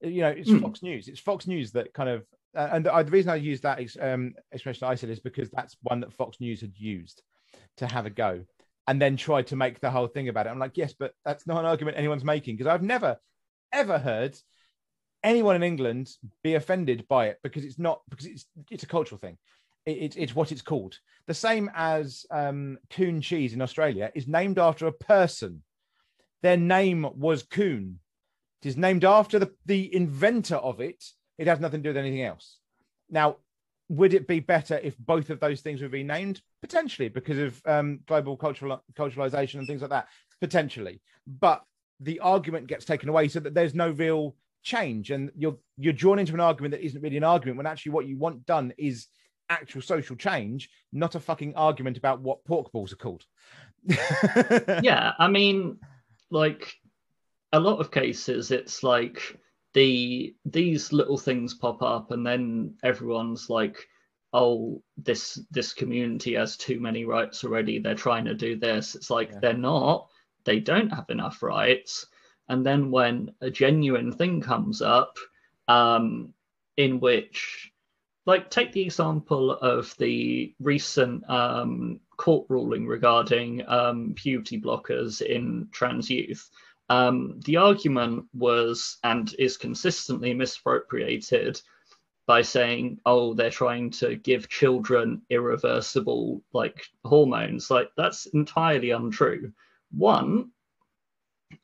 You 0.00 0.22
know 0.22 0.28
it's 0.28 0.50
Hmm. 0.50 0.58
fox 0.60 0.82
news. 0.82 1.08
It's 1.08 1.20
fox 1.20 1.46
news 1.46 1.72
that 1.72 1.92
kind 1.92 2.08
of 2.08 2.24
uh, 2.56 2.68
and 2.72 2.84
the, 2.86 3.02
the 3.02 3.10
reason 3.10 3.30
i 3.30 3.36
use 3.36 3.60
that 3.60 3.78
ex- 3.78 3.98
um, 4.00 4.32
expression 4.52 4.88
i 4.88 4.94
said 4.94 5.10
is 5.10 5.20
because 5.20 5.50
that's 5.50 5.76
one 5.82 6.00
that 6.00 6.14
fox 6.14 6.40
news 6.40 6.62
had 6.62 6.72
used 6.76 7.22
to 7.76 7.86
have 7.86 8.06
a 8.06 8.10
go 8.10 8.42
and 8.86 9.00
then 9.02 9.18
tried 9.18 9.46
to 9.46 9.54
make 9.54 9.80
the 9.80 9.90
whole 9.90 10.06
thing 10.06 10.28
about 10.30 10.46
it. 10.46 10.50
I'm 10.50 10.58
like 10.58 10.76
yes 10.78 10.94
but 10.98 11.12
that's 11.26 11.46
not 11.46 11.58
an 11.58 11.66
argument 11.66 11.98
anyone's 11.98 12.24
making 12.24 12.56
because 12.56 12.66
i've 12.72 12.82
never 12.82 13.18
ever 13.70 13.98
heard 13.98 14.34
anyone 15.22 15.56
in 15.56 15.62
England 15.62 16.08
be 16.42 16.54
offended 16.54 17.06
by 17.08 17.26
it 17.26 17.38
because 17.42 17.64
it's 17.64 17.78
not 17.78 18.00
because 18.08 18.26
it's 18.26 18.46
it's 18.70 18.82
a 18.84 18.86
cultural 18.86 19.18
thing. 19.18 19.36
It, 19.86 20.16
it's 20.16 20.34
what 20.34 20.52
it's 20.52 20.62
called. 20.62 20.98
The 21.26 21.34
same 21.34 21.70
as 21.74 22.26
um, 22.30 22.78
Coon 22.90 23.20
cheese 23.20 23.52
in 23.52 23.62
Australia 23.62 24.10
is 24.14 24.26
named 24.26 24.58
after 24.58 24.86
a 24.86 24.92
person. 24.92 25.62
Their 26.42 26.56
name 26.56 27.06
was 27.16 27.42
Coon. 27.42 27.98
It 28.62 28.68
is 28.68 28.76
named 28.76 29.04
after 29.04 29.38
the, 29.38 29.52
the 29.66 29.94
inventor 29.94 30.56
of 30.56 30.80
it. 30.80 31.04
It 31.36 31.46
has 31.46 31.60
nothing 31.60 31.80
to 31.80 31.84
do 31.84 31.90
with 31.90 31.96
anything 31.96 32.22
else. 32.22 32.58
Now, 33.10 33.36
would 33.88 34.14
it 34.14 34.26
be 34.26 34.40
better 34.40 34.78
if 34.82 34.96
both 34.98 35.30
of 35.30 35.40
those 35.40 35.60
things 35.60 35.80
were 35.80 35.88
renamed? 35.88 36.40
Potentially, 36.60 37.08
because 37.08 37.38
of 37.38 37.60
um, 37.66 38.00
global 38.06 38.36
cultural 38.36 38.82
culturalization 38.94 39.58
and 39.58 39.66
things 39.66 39.80
like 39.80 39.90
that. 39.90 40.08
Potentially, 40.40 41.00
but 41.26 41.64
the 42.00 42.20
argument 42.20 42.66
gets 42.66 42.84
taken 42.84 43.08
away 43.08 43.28
so 43.28 43.40
that 43.40 43.54
there's 43.54 43.74
no 43.74 43.90
real 43.90 44.36
change 44.62 45.10
and 45.10 45.30
you're 45.36 45.56
you're 45.76 45.92
drawn 45.92 46.18
into 46.18 46.34
an 46.34 46.40
argument 46.40 46.72
that 46.72 46.84
isn't 46.84 47.00
really 47.00 47.16
an 47.16 47.24
argument 47.24 47.56
when 47.56 47.66
actually 47.66 47.92
what 47.92 48.06
you 48.06 48.16
want 48.18 48.44
done 48.44 48.72
is 48.76 49.06
actual 49.50 49.80
social 49.80 50.16
change 50.16 50.70
not 50.92 51.14
a 51.14 51.20
fucking 51.20 51.54
argument 51.54 51.96
about 51.96 52.20
what 52.20 52.44
pork 52.44 52.70
balls 52.72 52.92
are 52.92 52.96
called 52.96 53.24
yeah, 54.82 55.12
I 55.18 55.28
mean, 55.28 55.78
like 56.30 56.74
a 57.52 57.60
lot 57.60 57.80
of 57.80 57.90
cases, 57.90 58.50
it's 58.50 58.82
like 58.82 59.38
the 59.74 60.34
these 60.44 60.92
little 60.92 61.18
things 61.18 61.54
pop 61.54 61.82
up, 61.82 62.10
and 62.10 62.26
then 62.26 62.74
everyone's 62.82 63.48
like, 63.48 63.88
"Oh, 64.32 64.82
this 64.96 65.40
this 65.50 65.72
community 65.72 66.34
has 66.34 66.56
too 66.56 66.80
many 66.80 67.04
rights 67.04 67.44
already. 67.44 67.78
They're 67.78 67.94
trying 67.94 68.24
to 68.26 68.34
do 68.34 68.58
this." 68.58 68.94
It's 68.94 69.10
like 69.10 69.30
Yeah. 69.30 69.38
they're 69.40 69.54
not. 69.54 70.08
They 70.44 70.60
don't 70.60 70.90
have 70.90 71.08
enough 71.10 71.42
rights. 71.42 72.06
And 72.48 72.64
then 72.64 72.90
when 72.90 73.32
a 73.40 73.50
genuine 73.50 74.12
thing 74.12 74.40
comes 74.40 74.80
up, 74.80 75.18
um, 75.68 76.32
in 76.76 77.00
which 77.00 77.70
like 78.28 78.50
take 78.50 78.72
the 78.72 78.82
example 78.82 79.52
of 79.52 79.96
the 79.96 80.54
recent 80.60 81.28
um, 81.30 81.98
court 82.18 82.44
ruling 82.50 82.86
regarding 82.86 83.66
um, 83.66 84.12
puberty 84.14 84.60
blockers 84.60 85.22
in 85.22 85.66
trans 85.72 86.10
youth. 86.10 86.50
Um, 86.90 87.40
the 87.46 87.56
argument 87.56 88.26
was 88.34 88.98
and 89.02 89.34
is 89.38 89.56
consistently 89.56 90.34
misappropriated 90.34 91.58
by 92.26 92.42
saying, 92.42 93.00
"Oh, 93.06 93.32
they're 93.32 93.48
trying 93.48 93.92
to 93.92 94.16
give 94.16 94.50
children 94.50 95.22
irreversible 95.30 96.42
like 96.52 96.84
hormones." 97.06 97.70
Like 97.70 97.90
that's 97.96 98.26
entirely 98.26 98.90
untrue. 98.90 99.54
One, 99.90 100.50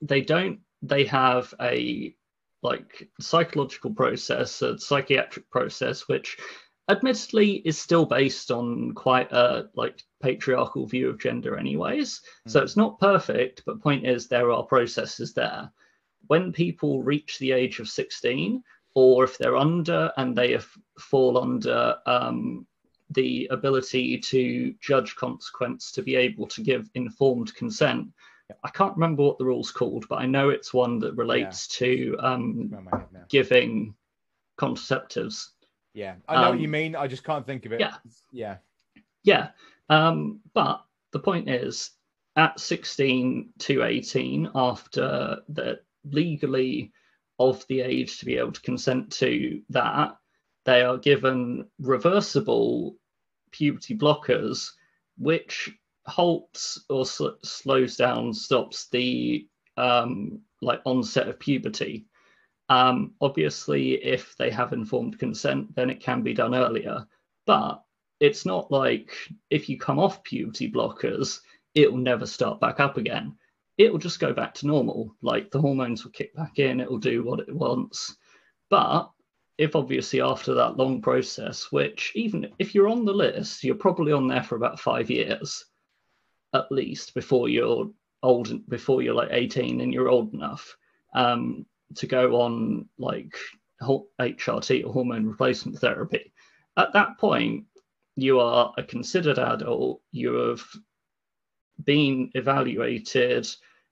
they 0.01 0.23
don't. 0.23 0.61
They 0.81 1.05
have 1.05 1.53
a 1.61 2.17
like 2.65 3.09
psychological 3.21 3.93
process, 3.93 4.63
a 4.63 4.79
psychiatric 4.79 5.49
process, 5.51 6.09
which 6.09 6.39
admittedly 6.89 7.57
is 7.65 7.79
still 7.79 8.05
based 8.05 8.51
on 8.51 8.93
quite 8.93 9.31
a 9.33 9.69
like 9.75 10.03
patriarchal 10.21 10.87
view 10.87 11.09
of 11.09 11.21
gender 11.21 11.57
anyways. 11.57 12.21
So 12.47 12.61
it's 12.61 12.77
not 12.77 12.99
perfect 12.99 13.63
but 13.65 13.83
point 13.83 14.07
is 14.07 14.27
there 14.27 14.51
are 14.51 14.65
processes 14.65 15.33
there. 15.35 15.71
When 16.27 16.53
people 16.53 17.03
reach 17.03 17.39
the 17.39 17.53
age 17.53 17.81
of 17.81 17.89
16 17.89 18.63
or 18.95 19.25
if 19.25 19.39
they're 19.39 19.57
under 19.57 20.11
and 20.17 20.37
they 20.37 20.59
fall 20.99 21.39
under 21.39 21.97
um, 22.07 22.67
the 23.11 23.47
ability 23.51 24.19
to 24.19 24.75
judge 24.81 25.17
consequence 25.17 25.91
to 25.93 26.03
be 26.03 26.17
able 26.17 26.47
to 26.47 26.63
give 26.63 26.91
informed 26.95 27.55
consent 27.55 28.09
i 28.63 28.69
can't 28.71 28.95
remember 28.95 29.23
what 29.23 29.39
the 29.39 29.45
rule's 29.45 29.71
called 29.71 30.05
but 30.09 30.17
i 30.17 30.27
know 30.27 30.49
it's 30.51 30.75
one 30.75 30.99
that 30.99 31.15
relates 31.17 31.67
to 31.69 32.17
um, 32.21 32.71
Around 32.73 32.85
my 32.91 32.99
head 32.99 33.07
now. 33.13 33.21
giving 33.29 33.95
contraceptives 34.59 35.49
yeah 35.95 36.15
i 36.29 36.41
know 36.41 36.51
what 36.51 36.59
you 36.61 36.67
Um, 36.67 36.71
mean 36.73 36.97
i 36.97 37.07
just 37.07 37.25
can't 37.25 37.47
think 37.47 37.67
of 37.67 37.73
it 37.73 37.81
yeah. 37.81 37.95
yeah 38.33 38.57
Yeah. 39.25 39.49
Um, 39.89 40.41
but 40.55 40.85
the 41.13 41.19
point 41.19 41.49
is, 41.49 41.91
at 42.37 42.59
16 42.59 43.51
to 43.61 43.83
18, 43.85 44.51
after 44.55 45.39
the 45.49 45.81
legally 46.05 46.93
of 47.39 47.65
the 47.69 47.81
age 47.81 48.19
to 48.19 48.25
be 48.27 48.37
able 48.37 48.53
to 48.53 48.61
consent 48.63 49.13
to 49.13 49.63
that, 49.71 50.17
they 50.65 50.83
are 50.83 50.97
given 50.99 51.67
reversible 51.79 52.97
puberty 53.53 53.97
blockers, 53.97 54.71
which 55.19 55.71
halts 56.07 56.85
or 56.89 57.07
sl- 57.07 57.41
slows 57.43 57.97
down, 57.97 58.33
stops 58.33 58.89
the 58.89 59.47
um, 59.77 60.41
like 60.61 60.81
onset 60.85 61.29
of 61.29 61.39
puberty. 61.39 62.07
Um, 62.69 63.13
obviously, 63.21 63.95
if 64.05 64.37
they 64.37 64.51
have 64.51 64.73
informed 64.73 65.19
consent, 65.19 65.75
then 65.75 65.91
it 65.91 66.01
can 66.01 66.23
be 66.23 66.35
done 66.35 66.55
earlier. 66.55 67.07
But 67.47 67.83
it's 68.21 68.47
not 68.47 68.71
like 68.71 69.13
if 69.51 69.69
you 69.69 69.79
come 69.79 69.99
off 69.99 70.23
puberty 70.23 70.71
blockers, 70.71 71.41
it 71.75 71.91
will 71.91 71.99
never 71.99 72.27
start 72.27 72.61
back 72.61 72.81
up 72.81 72.97
again. 72.97 73.37
It 73.77 73.93
will 73.93 73.99
just 73.99 74.21
go 74.21 74.33
back 74.33 74.55
to 74.55 74.67
normal. 74.67 75.15
Like 75.21 75.51
the 75.51 75.61
hormones 75.61 76.05
will 76.05 76.13
kick 76.13 76.35
back 76.35 76.59
in, 76.59 76.81
it 76.81 76.91
will 76.91 76.99
do 76.99 77.25
what 77.25 77.41
it 77.41 77.55
wants. 77.55 78.17
But 78.71 79.11
if 79.59 79.77
obviously 79.77 80.21
after 80.21 80.55
that 80.55 80.77
long 80.77 81.03
process, 81.03 81.71
which 81.71 82.13
even 82.15 82.51
if 82.59 82.75
you're 82.75 82.89
on 82.89 83.05
the 83.05 83.13
list, 83.13 83.63
you're 83.63 83.75
probably 83.75 84.13
on 84.13 84.29
there 84.29 84.43
for 84.43 84.57
about 84.57 84.81
five 84.81 85.11
years 85.11 85.65
at 86.55 86.71
least 86.71 87.15
before 87.15 87.49
you're 87.49 87.91
old, 88.23 88.69
before 88.69 89.03
you're 89.03 89.15
like 89.15 89.29
18 89.33 89.81
and 89.81 89.93
you're 89.93 90.09
old 90.09 90.33
enough 90.33 90.77
um, 91.15 91.67
to 91.97 92.07
go 92.07 92.41
on 92.41 92.89
like 92.99 93.37
HRT 93.83 94.87
or 94.87 94.93
hormone 94.93 95.27
replacement 95.27 95.79
therapy. 95.79 96.33
At 96.77 96.93
that 96.93 97.19
point, 97.19 97.65
you 98.17 98.41
are 98.41 98.73
a 98.79 98.83
considered 98.83 99.39
adult. 99.39 100.01
You 100.13 100.35
have 100.35 100.63
been 101.85 102.31
evaluated, 102.35 103.49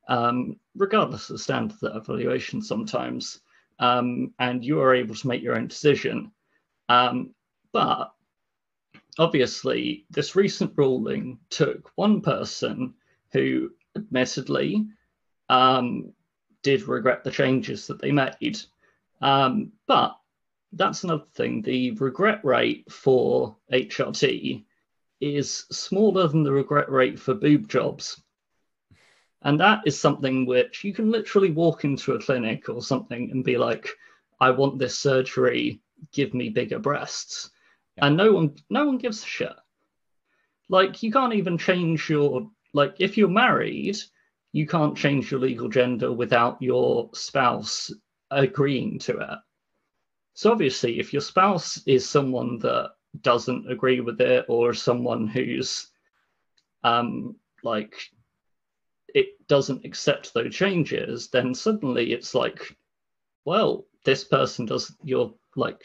um, 0.09 0.57
regardless 0.77 1.29
of 1.29 1.35
the 1.35 1.43
standard 1.43 1.83
of 1.83 2.05
evaluation 2.05 2.63
sometimes, 2.63 3.41
um, 3.81 4.33
and 4.39 4.65
you 4.65 4.81
are 4.81 4.95
able 4.95 5.15
to 5.15 5.27
make 5.27 5.43
your 5.43 5.57
own 5.57 5.67
decision. 5.67 6.31
Um, 6.89 7.35
but 7.73 8.13
obviously, 9.19 10.07
this 10.11 10.37
recent 10.37 10.73
ruling 10.77 11.39
took 11.51 11.91
one 11.97 12.21
person 12.21 12.95
who, 13.33 13.71
admittedly, 13.97 14.87
um, 15.49 16.13
did 16.63 16.89
regret 16.89 17.25
the 17.25 17.31
changes 17.31 17.87
that 17.87 18.01
they 18.01 18.13
made. 18.13 18.59
Um, 19.21 19.73
but 19.87 20.17
that's 20.73 21.05
another 21.05 21.25
thing. 21.35 21.63
The 21.63 21.93
regret 21.93 22.45
rate 22.45 22.91
for 22.91 23.57
HRT 23.73 24.65
is 25.21 25.67
smaller 25.71 26.27
than 26.27 26.43
the 26.43 26.53
regret 26.53 26.91
rate 26.91 27.19
for 27.19 27.35
boob 27.35 27.69
jobs. 27.69 28.21
And 29.43 29.59
that 29.61 29.83
is 29.87 29.99
something 29.99 30.47
which 30.47 30.85
you 30.85 30.93
can 30.93 31.11
literally 31.11 31.51
walk 31.51 31.85
into 31.85 32.13
a 32.13 32.21
clinic 32.21 32.69
or 32.69 32.83
something 32.83 33.31
and 33.31 33.45
be 33.45 33.57
like, 33.57 33.89
I 34.41 34.51
want 34.51 34.79
this 34.79 34.99
surgery, 34.99 35.81
give 36.13 36.33
me 36.35 36.49
bigger 36.49 36.79
breasts. 36.79 37.51
Yeah. 37.97 38.07
And 38.07 38.16
no 38.16 38.32
one 38.32 38.57
no 38.70 38.86
one 38.86 38.99
gives 38.99 39.22
a 39.22 39.26
shit. 39.26 39.53
Like 40.68 41.03
you 41.03 41.12
can't 41.12 41.34
even 41.34 41.59
change 41.59 42.09
your 42.09 42.51
like 42.72 42.97
if 42.99 43.16
you're 43.16 43.28
married, 43.28 43.97
you 44.53 44.66
can't 44.66 44.97
change 44.97 45.30
your 45.30 45.40
legal 45.40 45.68
gender 45.68 46.12
without 46.12 46.61
your 46.61 47.11
spouse 47.12 47.93
agreeing 48.30 48.99
to 49.01 49.18
it. 49.18 49.38
So 50.34 50.51
obviously, 50.51 50.99
if 50.99 51.12
your 51.12 51.20
spouse 51.20 51.82
is 51.86 52.09
someone 52.09 52.59
that 52.61 52.93
doesn't 53.20 53.70
agree 53.70 54.01
with 54.01 54.20
it, 54.20 54.47
or 54.49 54.72
someone 54.72 55.26
who's 55.26 55.88
um, 56.84 57.36
like 57.62 57.95
it 59.14 59.47
doesn't 59.47 59.84
accept 59.84 60.32
those 60.32 60.55
changes, 60.55 61.28
then 61.28 61.55
suddenly 61.55 62.12
it's 62.12 62.34
like, 62.34 62.76
well, 63.45 63.84
this 64.05 64.24
person 64.24 64.64
does. 64.64 64.95
You're 65.05 65.34
like, 65.55 65.82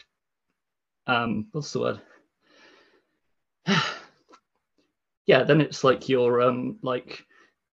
um, 1.08 1.48
what's 1.52 1.72
the 1.72 1.80
word? 1.80 2.00
yeah, 5.26 5.42
then 5.42 5.60
it's 5.60 5.82
like 5.82 6.08
you're 6.08 6.42
um 6.42 6.78
like 6.82 7.24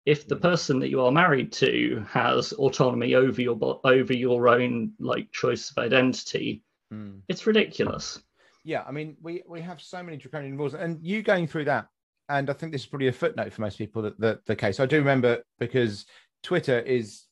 if 0.07 0.27
the 0.27 0.37
person 0.37 0.79
that 0.81 0.89
you 0.89 1.03
are 1.03 1.13
married 1.13 1.53
to 1.53 2.05
has 2.09 2.53
autonomy 2.55 3.15
over 3.15 3.43
your 3.43 3.81
over 3.85 4.13
your 4.15 4.49
own 4.49 4.93
like 4.99 5.31
choice 5.33 5.71
of 5.71 5.79
identity, 5.79 6.65
mm. 6.93 7.21
it's 7.29 7.47
ridiculous. 7.47 8.21
Yeah, 8.65 8.85
I 8.87 8.91
mean, 8.91 9.17
we 9.23 9.43
we 9.47 9.61
have 9.61 9.81
so 9.81 10.03
many 10.03 10.17
draconian 10.17 10.57
rules, 10.57 10.75
and 10.75 10.99
you 11.03 11.23
going 11.23 11.47
through 11.47 11.67
that, 11.67 11.89
and 12.31 12.49
I 12.49 12.55
think 12.55 12.73
this 12.73 12.83
is 12.83 12.87
probably 12.87 13.09
a 13.09 13.13
footnote 13.13 13.53
for 13.53 13.61
most 13.61 13.79
people 13.79 14.03
that 14.03 14.19
the, 14.19 14.41
the 14.47 14.57
case. 14.57 14.81
I 14.81 14.87
do 14.87 14.97
remember 14.97 15.43
because 15.59 16.07
Twitter 16.43 16.81
is 16.81 17.25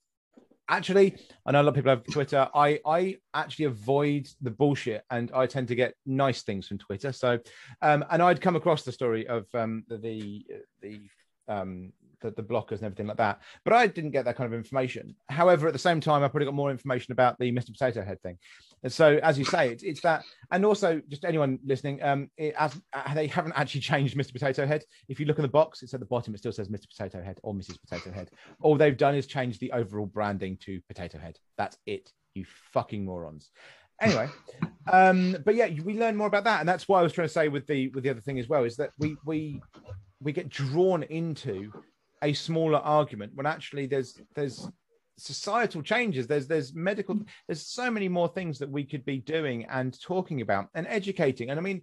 actually, 0.69 1.17
I 1.45 1.53
know 1.53 1.61
a 1.61 1.64
lot 1.64 1.69
of 1.71 1.75
people 1.75 1.91
have 1.91 2.05
Twitter. 2.05 2.49
I 2.55 2.81
I 2.87 3.17
actually 3.35 3.67
avoid 3.67 4.29
the 4.41 4.51
bullshit, 4.51 5.03
and 5.11 5.31
I 5.35 5.47
tend 5.47 5.69
to 5.69 5.75
get 5.75 5.95
nice 6.05 6.43
things 6.43 6.67
from 6.69 6.79
Twitter. 6.79 7.12
So, 7.12 7.39
um, 7.83 8.05
and 8.11 8.23
I'd 8.23 8.41
come 8.41 8.57
across 8.57 8.83
the 8.83 8.93
story 8.93 9.27
of 9.27 9.47
um 9.55 9.85
the 9.89 9.99
the, 9.99 10.47
the 10.83 11.01
um 11.49 11.93
the, 12.21 12.31
the 12.31 12.43
blockers 12.43 12.79
and 12.79 12.85
everything 12.85 13.07
like 13.07 13.17
that. 13.17 13.41
But 13.64 13.75
I 13.75 13.87
didn't 13.87 14.11
get 14.11 14.25
that 14.25 14.37
kind 14.37 14.53
of 14.53 14.59
information. 14.59 15.14
However, 15.29 15.67
at 15.67 15.73
the 15.73 15.79
same 15.79 16.01
time, 16.01 16.23
I 16.23 16.29
probably 16.29 16.47
got 16.47 16.55
more 16.55 16.71
information 16.71 17.12
about 17.12 17.39
the 17.39 17.53
Mr. 17.53 17.73
Potato 17.73 18.05
Head 18.05 18.21
thing. 18.23 18.39
And 18.83 18.93
so, 18.93 19.19
as 19.23 19.39
you 19.39 19.45
say, 19.45 19.71
it's, 19.71 19.83
it's 19.83 20.01
that, 20.03 20.23
and 20.51 20.64
also 20.64 21.01
just 21.09 21.25
anyone 21.25 21.59
listening, 21.64 22.03
um, 22.03 22.31
it, 22.37 22.55
as 22.59 22.79
uh, 22.93 23.14
they 23.14 23.27
haven't 23.27 23.55
actually 23.57 23.81
changed 23.81 24.17
Mr. 24.17 24.33
Potato 24.33 24.67
Head. 24.67 24.85
If 25.09 25.21
you 25.21 25.27
look 25.27 25.39
at 25.39 25.43
the 25.43 25.49
box, 25.49 25.83
it's 25.83 25.95
at 25.95 26.01
the 26.01 26.07
bottom. 26.07 26.35
It 26.35 26.39
still 26.39 26.53
says 26.53 26.69
Mr. 26.69 26.89
Potato 26.89 27.23
Head 27.23 27.39
or 27.43 27.55
Mrs. 27.55 27.79
Potato 27.81 28.12
Head. 28.12 28.31
All 28.61 28.77
they've 28.77 28.97
done 28.97 29.14
is 29.14 29.27
change 29.27 29.59
the 29.59 29.73
overall 29.73 30.07
branding 30.07 30.57
to 30.62 30.81
Potato 30.89 31.19
Head. 31.19 31.39
That's 31.59 31.79
it. 31.87 32.11
You 32.35 32.45
fucking 32.73 33.05
morons 33.05 33.51
anyway 34.03 34.29
um 34.93 35.37
but 35.45 35.55
yeah 35.55 35.69
we 35.85 35.99
learn 35.99 36.17
more 36.17 36.27
about 36.27 36.45
that 36.45 36.61
and 36.61 36.69
that's 36.69 36.87
why 36.87 37.01
i 37.01 37.03
was 37.03 37.12
trying 37.12 37.27
to 37.27 37.33
say 37.33 37.49
with 37.49 37.67
the 37.67 37.89
with 37.89 38.05
the 38.05 38.11
other 38.11 38.21
thing 38.21 38.39
as 38.39 38.49
well 38.49 38.64
is 38.64 38.77
that 38.77 38.91
we 38.99 39.17
we 39.25 39.61
we 40.21 40.33
get 40.33 40.49
drawn 40.49 41.03
into 41.05 41.73
a 42.23 42.33
smaller 42.33 42.79
argument 42.79 43.33
when 43.35 43.47
actually 43.47 43.87
there's 43.87 44.21
there's 44.35 44.69
societal 45.19 45.83
changes. 45.83 46.27
There's 46.27 46.47
there's 46.47 46.75
medical 46.75 47.21
there's 47.47 47.67
so 47.67 47.91
many 47.91 48.09
more 48.09 48.29
things 48.29 48.59
that 48.59 48.71
we 48.71 48.85
could 48.85 49.05
be 49.05 49.19
doing 49.19 49.64
and 49.67 49.99
talking 50.01 50.41
about 50.41 50.69
and 50.75 50.87
educating. 50.89 51.51
And 51.51 51.59
i 51.59 51.62
mean 51.62 51.83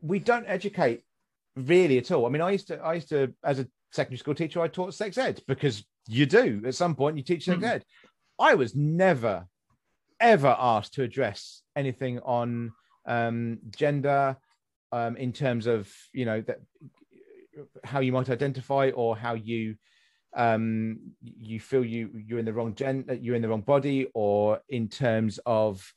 we 0.00 0.18
don't 0.18 0.46
educate 0.46 1.02
really 1.56 1.98
at 1.98 2.10
all. 2.10 2.26
I 2.26 2.28
mean 2.28 2.42
i 2.42 2.50
used 2.50 2.68
to 2.68 2.78
i 2.78 2.94
used 2.94 3.08
to 3.10 3.32
as 3.44 3.58
a 3.58 3.66
secondary 3.90 4.18
school 4.18 4.34
teacher 4.34 4.60
i 4.60 4.68
taught 4.68 4.94
sex 4.94 5.16
ed 5.18 5.42
because 5.46 5.84
you 6.06 6.26
do. 6.26 6.62
At 6.66 6.74
some 6.74 6.94
point 6.94 7.16
you 7.16 7.22
teach 7.22 7.44
sex 7.44 7.58
mm. 7.58 7.68
ed. 7.68 7.84
I 8.38 8.54
was 8.54 8.74
never 8.74 9.46
ever 10.20 10.56
asked 10.58 10.94
to 10.94 11.02
address 11.02 11.62
anything 11.76 12.18
on 12.20 12.72
um, 13.06 13.58
gender 13.76 14.36
um, 14.92 15.16
in 15.16 15.32
terms 15.32 15.66
of 15.66 15.90
you 16.12 16.24
know 16.24 16.40
that 16.42 16.60
how 17.84 18.00
you 18.00 18.12
might 18.12 18.30
identify 18.30 18.90
or 18.94 19.16
how 19.16 19.34
you 19.34 19.74
um 20.36 20.98
you 21.22 21.58
feel 21.58 21.84
you 21.84 22.10
you're 22.26 22.38
in 22.38 22.44
the 22.44 22.52
wrong 22.52 22.74
gen 22.74 23.04
you're 23.22 23.34
in 23.34 23.40
the 23.40 23.48
wrong 23.48 23.62
body 23.62 24.06
or 24.14 24.60
in 24.68 24.86
terms 24.88 25.40
of 25.46 25.92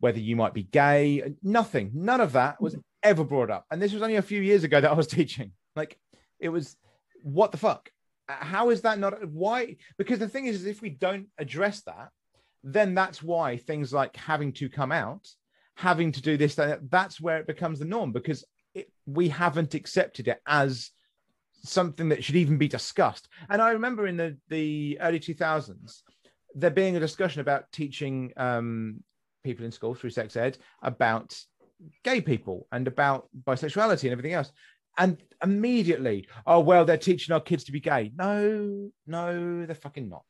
whether 0.00 0.18
you 0.18 0.36
might 0.36 0.52
be 0.52 0.64
gay 0.64 1.34
nothing. 1.42 1.90
None 1.94 2.20
of 2.20 2.32
that 2.32 2.60
was 2.60 2.76
ever 3.02 3.24
brought 3.24 3.50
up. 3.50 3.64
And 3.70 3.80
this 3.80 3.92
was 3.92 4.02
only 4.02 4.16
a 4.16 4.22
few 4.22 4.42
years 4.42 4.64
ago 4.64 4.80
that 4.80 4.90
i 4.90 4.94
was 4.94 5.06
teaching. 5.18 5.52
Like 5.74 5.98
it 6.40 6.48
was 6.48 6.76
what 7.22 7.52
the 7.52 7.58
fuck? 7.58 7.90
How 8.28 8.70
is 8.70 8.80
that 8.80 8.98
not 8.98 9.28
why? 9.28 9.76
Because 9.98 10.18
the 10.18 10.28
thing 10.28 10.46
is, 10.46 10.56
is 10.56 10.66
if 10.66 10.82
we 10.82 10.90
don't 10.90 11.28
address 11.38 11.82
that 11.82 12.10
then 12.66 12.94
that's 12.94 13.22
why 13.22 13.56
things 13.56 13.92
like 13.92 14.16
having 14.16 14.52
to 14.52 14.68
come 14.68 14.90
out 14.90 15.26
having 15.76 16.10
to 16.10 16.20
do 16.20 16.36
this 16.36 16.56
that, 16.56 16.90
that's 16.90 17.20
where 17.20 17.38
it 17.38 17.46
becomes 17.46 17.78
the 17.78 17.84
norm 17.84 18.10
because 18.10 18.44
it, 18.74 18.90
we 19.06 19.28
haven't 19.28 19.74
accepted 19.74 20.26
it 20.26 20.40
as 20.46 20.90
something 21.68 22.08
that 22.08 22.24
should 22.24 22.36
even 22.36 22.58
be 22.58 22.68
discussed. 22.68 23.28
And 23.48 23.60
I 23.60 23.70
remember 23.70 24.06
in 24.06 24.16
the, 24.16 24.36
the 24.48 24.98
early 25.00 25.20
2000s, 25.20 26.02
there 26.54 26.70
being 26.70 26.96
a 26.96 27.00
discussion 27.00 27.40
about 27.40 27.70
teaching 27.72 28.32
um, 28.36 29.02
people 29.44 29.64
in 29.64 29.72
school 29.72 29.94
through 29.94 30.10
sex 30.10 30.36
ed 30.36 30.58
about 30.82 31.38
gay 32.02 32.20
people 32.20 32.66
and 32.72 32.88
about 32.88 33.28
bisexuality 33.44 34.04
and 34.04 34.12
everything 34.12 34.32
else. 34.32 34.50
And 34.98 35.18
immediately, 35.42 36.26
oh, 36.46 36.60
well, 36.60 36.86
they're 36.86 36.96
teaching 36.96 37.34
our 37.34 37.40
kids 37.40 37.64
to 37.64 37.72
be 37.72 37.80
gay. 37.80 38.12
No, 38.16 38.90
no, 39.06 39.66
they're 39.66 39.74
fucking 39.74 40.08
not. 40.08 40.24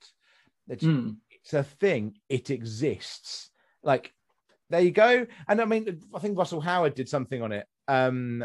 It's, 0.69 0.83
mm. 0.83 1.17
it's 1.31 1.55
a 1.55 1.63
thing, 1.63 2.17
it 2.29 2.51
exists. 2.51 3.51
Like, 3.85 4.13
there 4.69 4.81
you 4.81 4.91
go. 4.91 5.29
And 5.49 5.61
I 5.61 5.65
mean, 5.65 6.01
I 6.13 6.19
think 6.19 6.37
Russell 6.37 6.61
Howard 6.61 6.97
did 6.97 7.09
something 7.09 7.41
on 7.41 7.53
it 7.53 7.67
um, 7.89 8.45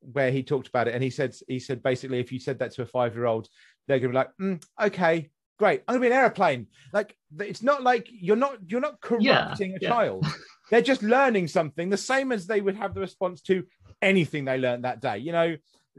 where 0.00 0.30
he 0.30 0.42
talked 0.42 0.68
about 0.68 0.88
it, 0.88 0.94
and 0.94 1.02
he 1.02 1.10
said 1.10 1.34
he 1.46 1.58
said 1.58 1.82
basically 1.82 2.20
if 2.20 2.32
you 2.32 2.40
said 2.40 2.58
that 2.58 2.72
to 2.72 2.82
a 2.82 2.86
five 2.86 3.14
year 3.14 3.26
old, 3.26 3.48
they're 3.86 3.98
gonna 3.98 4.10
be 4.10 4.16
like, 4.16 4.30
mm, 4.40 4.62
okay, 4.80 5.30
great, 5.58 5.82
I'm 5.86 5.94
gonna 5.94 6.08
be 6.08 6.12
an 6.12 6.12
airplane. 6.12 6.66
Like 6.92 7.16
it's 7.38 7.62
not 7.62 7.82
like 7.82 8.08
you're 8.10 8.36
not 8.36 8.58
you're 8.66 8.80
not 8.80 9.00
corrupting 9.00 9.70
yeah, 9.70 9.76
a 9.76 9.78
yeah. 9.80 9.88
child. 9.88 10.26
They're 10.70 10.82
just 10.82 11.02
learning 11.02 11.48
something, 11.48 11.88
the 11.88 11.96
same 11.96 12.30
as 12.30 12.46
they 12.46 12.60
would 12.60 12.76
have 12.76 12.92
the 12.92 13.00
response 13.00 13.40
to 13.42 13.64
anything 14.02 14.44
they 14.44 14.58
learned 14.58 14.84
that 14.84 15.00
day. 15.00 15.16
You 15.16 15.32
know 15.32 15.56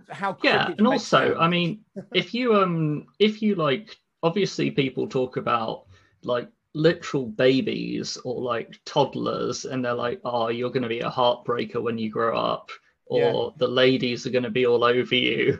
how 0.09 0.37
yeah, 0.43 0.71
and 0.77 0.87
also, 0.87 1.35
I 1.37 1.47
mean, 1.47 1.83
if 2.13 2.33
you 2.33 2.55
um 2.55 3.07
if 3.17 3.41
you 3.41 3.55
like, 3.55 3.97
obviously 4.23 4.71
people 4.71 5.07
talk 5.07 5.37
about 5.37 5.85
like 6.23 6.49
literal 6.75 7.25
babies 7.25 8.17
or 8.23 8.41
like 8.41 8.79
toddlers 8.85 9.65
and 9.65 9.83
they're 9.83 9.93
like 9.93 10.21
oh 10.23 10.49
you're 10.49 10.69
going 10.69 10.83
to 10.83 10.87
be 10.89 10.99
a 10.99 11.09
heartbreaker 11.09 11.81
when 11.81 11.97
you 11.97 12.11
grow 12.11 12.37
up 12.37 12.69
or 13.09 13.19
Yeah. 13.19 13.49
the 13.57 13.67
ladies 13.67 14.25
are 14.25 14.29
going 14.31 14.43
to 14.43 14.49
be 14.49 14.65
all 14.65 14.83
over 14.83 15.15
you 15.15 15.59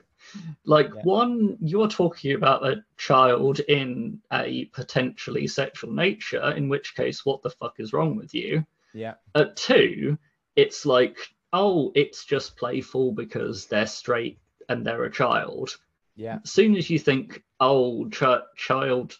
like 0.66 0.92
Yeah. 0.96 1.02
one 1.04 1.58
you're 1.62 1.88
talking 1.88 2.34
about 2.34 2.66
a 2.66 2.84
child 2.98 3.60
in 3.62 4.20
a 4.32 4.66
potentially 4.66 5.48
sexual 5.48 5.92
nature 5.92 6.52
in 6.52 6.70
which 6.70 6.96
case 6.96 7.26
what 7.26 7.42
the 7.42 7.50
fuck 7.50 7.76
is 7.80 7.92
wrong 7.94 8.16
with 8.16 8.34
you 8.34 8.66
Yeah. 8.94 9.16
at 9.36 9.56
two 9.56 10.18
it's 10.56 10.86
like 10.86 11.18
oh 11.54 11.92
it's 11.96 12.26
just 12.26 12.58
playful 12.58 13.12
because 13.12 13.66
they're 13.66 13.88
straight 13.88 14.40
and 14.70 14.86
they're 14.86 15.06
a 15.06 15.12
child 15.12 15.76
Yeah. 16.16 16.40
as 16.44 16.52
soon 16.52 16.76
as 16.76 16.90
you 16.90 17.00
think 17.00 17.44
oh 17.60 18.08
ch- 18.10 18.46
child 18.58 19.18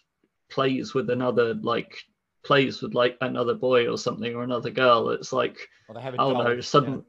plays 0.48 0.94
with 0.94 1.10
another 1.10 1.54
like 1.54 2.04
plays 2.42 2.80
with 2.82 2.94
like 2.94 3.16
another 3.20 3.54
boy 3.54 3.88
or 3.90 3.98
something 3.98 4.34
or 4.34 4.42
another 4.44 4.70
girl 4.70 5.10
it's 5.10 5.32
like 5.32 5.68
Or 5.88 5.94
they 5.94 6.00
have 6.02 6.14
a 6.14 6.18
oh 6.18 6.32
no 6.42 6.60
sudden, 6.60 7.04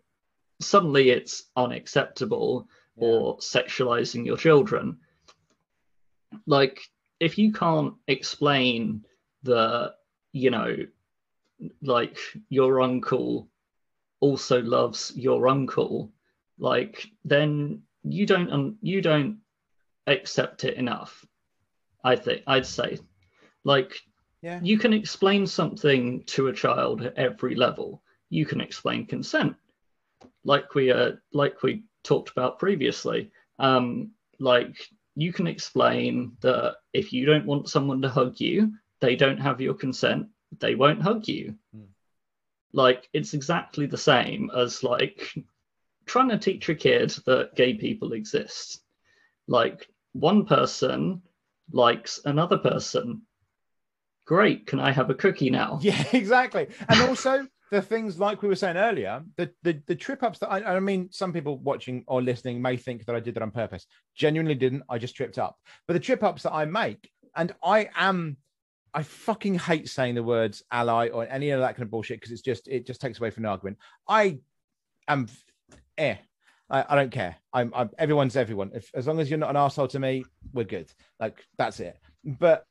suddenly 0.64 1.09
it's 1.09 1.43
unacceptable 1.55 2.68
Yeah. 2.95 3.07
or 3.07 3.38
sexualizing 3.38 4.26
your 4.26 4.38
children 4.38 4.97
like 6.45 6.80
if 7.20 7.38
you 7.38 7.51
can't 7.51 7.93
explain 8.07 9.05
the 9.43 9.93
you 10.34 10.49
know 10.51 10.76
like 11.82 12.18
your 12.49 12.82
uncle 12.82 13.47
also 14.20 14.62
loves 14.62 15.12
your 15.16 15.47
uncle 15.47 16.12
like 16.57 17.07
then 17.26 17.82
you 18.03 18.26
don't 18.26 18.51
um, 18.51 18.78
you 18.82 19.01
don't 19.01 19.38
accept 20.07 20.64
it 20.64 20.76
enough 20.78 21.26
i 22.03 22.16
think 22.16 22.41
i'd 22.47 22.66
say 22.66 22.97
like 23.64 23.99
Yeah. 24.41 24.59
you 24.64 24.78
can 24.80 24.93
explain 24.93 25.45
something 25.45 26.24
to 26.36 26.47
a 26.47 26.53
child 26.53 27.01
at 27.03 27.16
every 27.16 27.55
level 27.55 28.01
you 28.30 28.45
can 28.45 28.62
explain 28.62 29.05
consent 29.05 29.55
like 30.43 30.73
we 30.75 30.91
uh, 30.91 31.11
like 31.33 31.61
we 31.63 31.83
talked 32.03 32.31
about 32.31 32.59
previously 32.59 33.29
um 33.59 34.11
like 34.39 34.75
you 35.15 35.31
can 35.31 35.45
explain 35.47 36.35
that 36.41 36.77
if 36.93 37.13
you 37.13 37.25
don't 37.25 37.45
want 37.45 37.69
someone 37.69 38.01
to 38.01 38.09
hug 38.09 38.39
you 38.39 38.73
they 39.01 39.15
don't 39.15 39.39
have 39.39 39.61
your 39.61 39.73
consent 39.73 40.27
they 40.59 40.75
won't 40.75 41.01
hug 41.01 41.27
you 41.27 41.55
Hmm. 41.73 41.85
like 42.73 43.07
it's 43.13 43.33
exactly 43.33 43.85
the 43.85 43.97
same 43.97 44.49
as 44.55 44.83
like 44.83 45.33
trying 46.05 46.29
to 46.29 46.37
teach 46.37 46.67
a 46.69 46.75
kid 46.75 47.11
that 47.25 47.55
gay 47.55 47.73
people 47.75 48.13
exist 48.13 48.81
like 49.47 49.87
one 50.13 50.45
person 50.45 51.21
likes 51.71 52.19
another 52.25 52.57
person 52.57 53.21
great 54.25 54.65
can 54.65 54.79
i 54.79 54.91
have 54.91 55.09
a 55.09 55.15
cookie 55.15 55.49
now 55.49 55.79
Yeah, 55.83 56.03
exactly. 56.13 56.67
And 56.89 57.01
also 57.01 57.47
the 57.72 57.82
things 57.82 58.19
like 58.19 58.41
we 58.41 58.49
were 58.49 58.55
saying 58.55 58.76
earlier, 58.76 59.24
the 59.38 59.49
the, 59.63 59.82
the 59.88 59.95
trip 59.95 60.22
ups 60.24 60.39
that 60.39 60.51
I, 60.51 60.76
I 60.76 60.80
mean, 60.82 61.09
some 61.11 61.32
people 61.32 61.57
watching 61.59 62.03
or 62.05 62.22
listening 62.22 62.61
may 62.61 62.76
think 62.76 63.05
that 63.05 63.15
I 63.15 63.22
did 63.22 63.34
that 63.36 63.43
on 63.43 63.51
purpose. 63.51 63.88
Genuinely 64.13 64.55
didn't. 64.55 64.84
I 64.89 64.97
just 64.97 65.15
tripped 65.15 65.39
up. 65.39 65.55
But 65.88 65.93
the 65.93 65.99
trip 65.99 66.22
ups 66.22 66.43
that 66.43 66.53
I 66.53 66.65
make, 66.65 67.09
and 67.36 67.55
I 67.63 67.89
am, 67.95 68.36
I 68.93 69.03
fucking 69.03 69.57
hate 69.57 69.88
saying 69.88 70.15
the 70.15 70.24
words 70.24 70.63
ally 70.69 71.07
or 71.07 71.26
any 71.30 71.51
of 71.51 71.61
that 71.61 71.76
kind 71.76 71.84
of 71.84 71.91
bullshit 71.91 72.19
because 72.19 72.34
it's 72.34 72.41
just 72.41 72.67
it 72.67 72.86
just 72.86 72.99
takes 72.99 73.19
away 73.19 73.30
from 73.30 73.43
the 73.43 73.49
argument. 73.49 73.78
I 74.07 74.39
am, 75.07 75.28
eh. 75.97 76.17
I, 76.69 76.86
I 76.89 76.95
don't 76.95 77.11
care. 77.11 77.38
I'm, 77.53 77.72
I'm 77.74 77.89
everyone's 77.97 78.36
everyone. 78.36 78.72
If 78.74 78.91
as 78.93 79.07
long 79.07 79.22
as 79.22 79.30
you're 79.30 79.39
not 79.39 79.49
an 79.49 79.55
asshole 79.55 79.88
to 79.89 79.99
me, 79.99 80.26
we're 80.51 80.65
good. 80.65 80.91
Like 81.22 81.41
that's 81.57 81.80
it. 81.80 81.97
But 82.26 82.65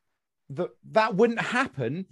the, 0.50 0.68
that 0.90 1.14
wouldn't 1.14 1.40
happen 1.40 2.04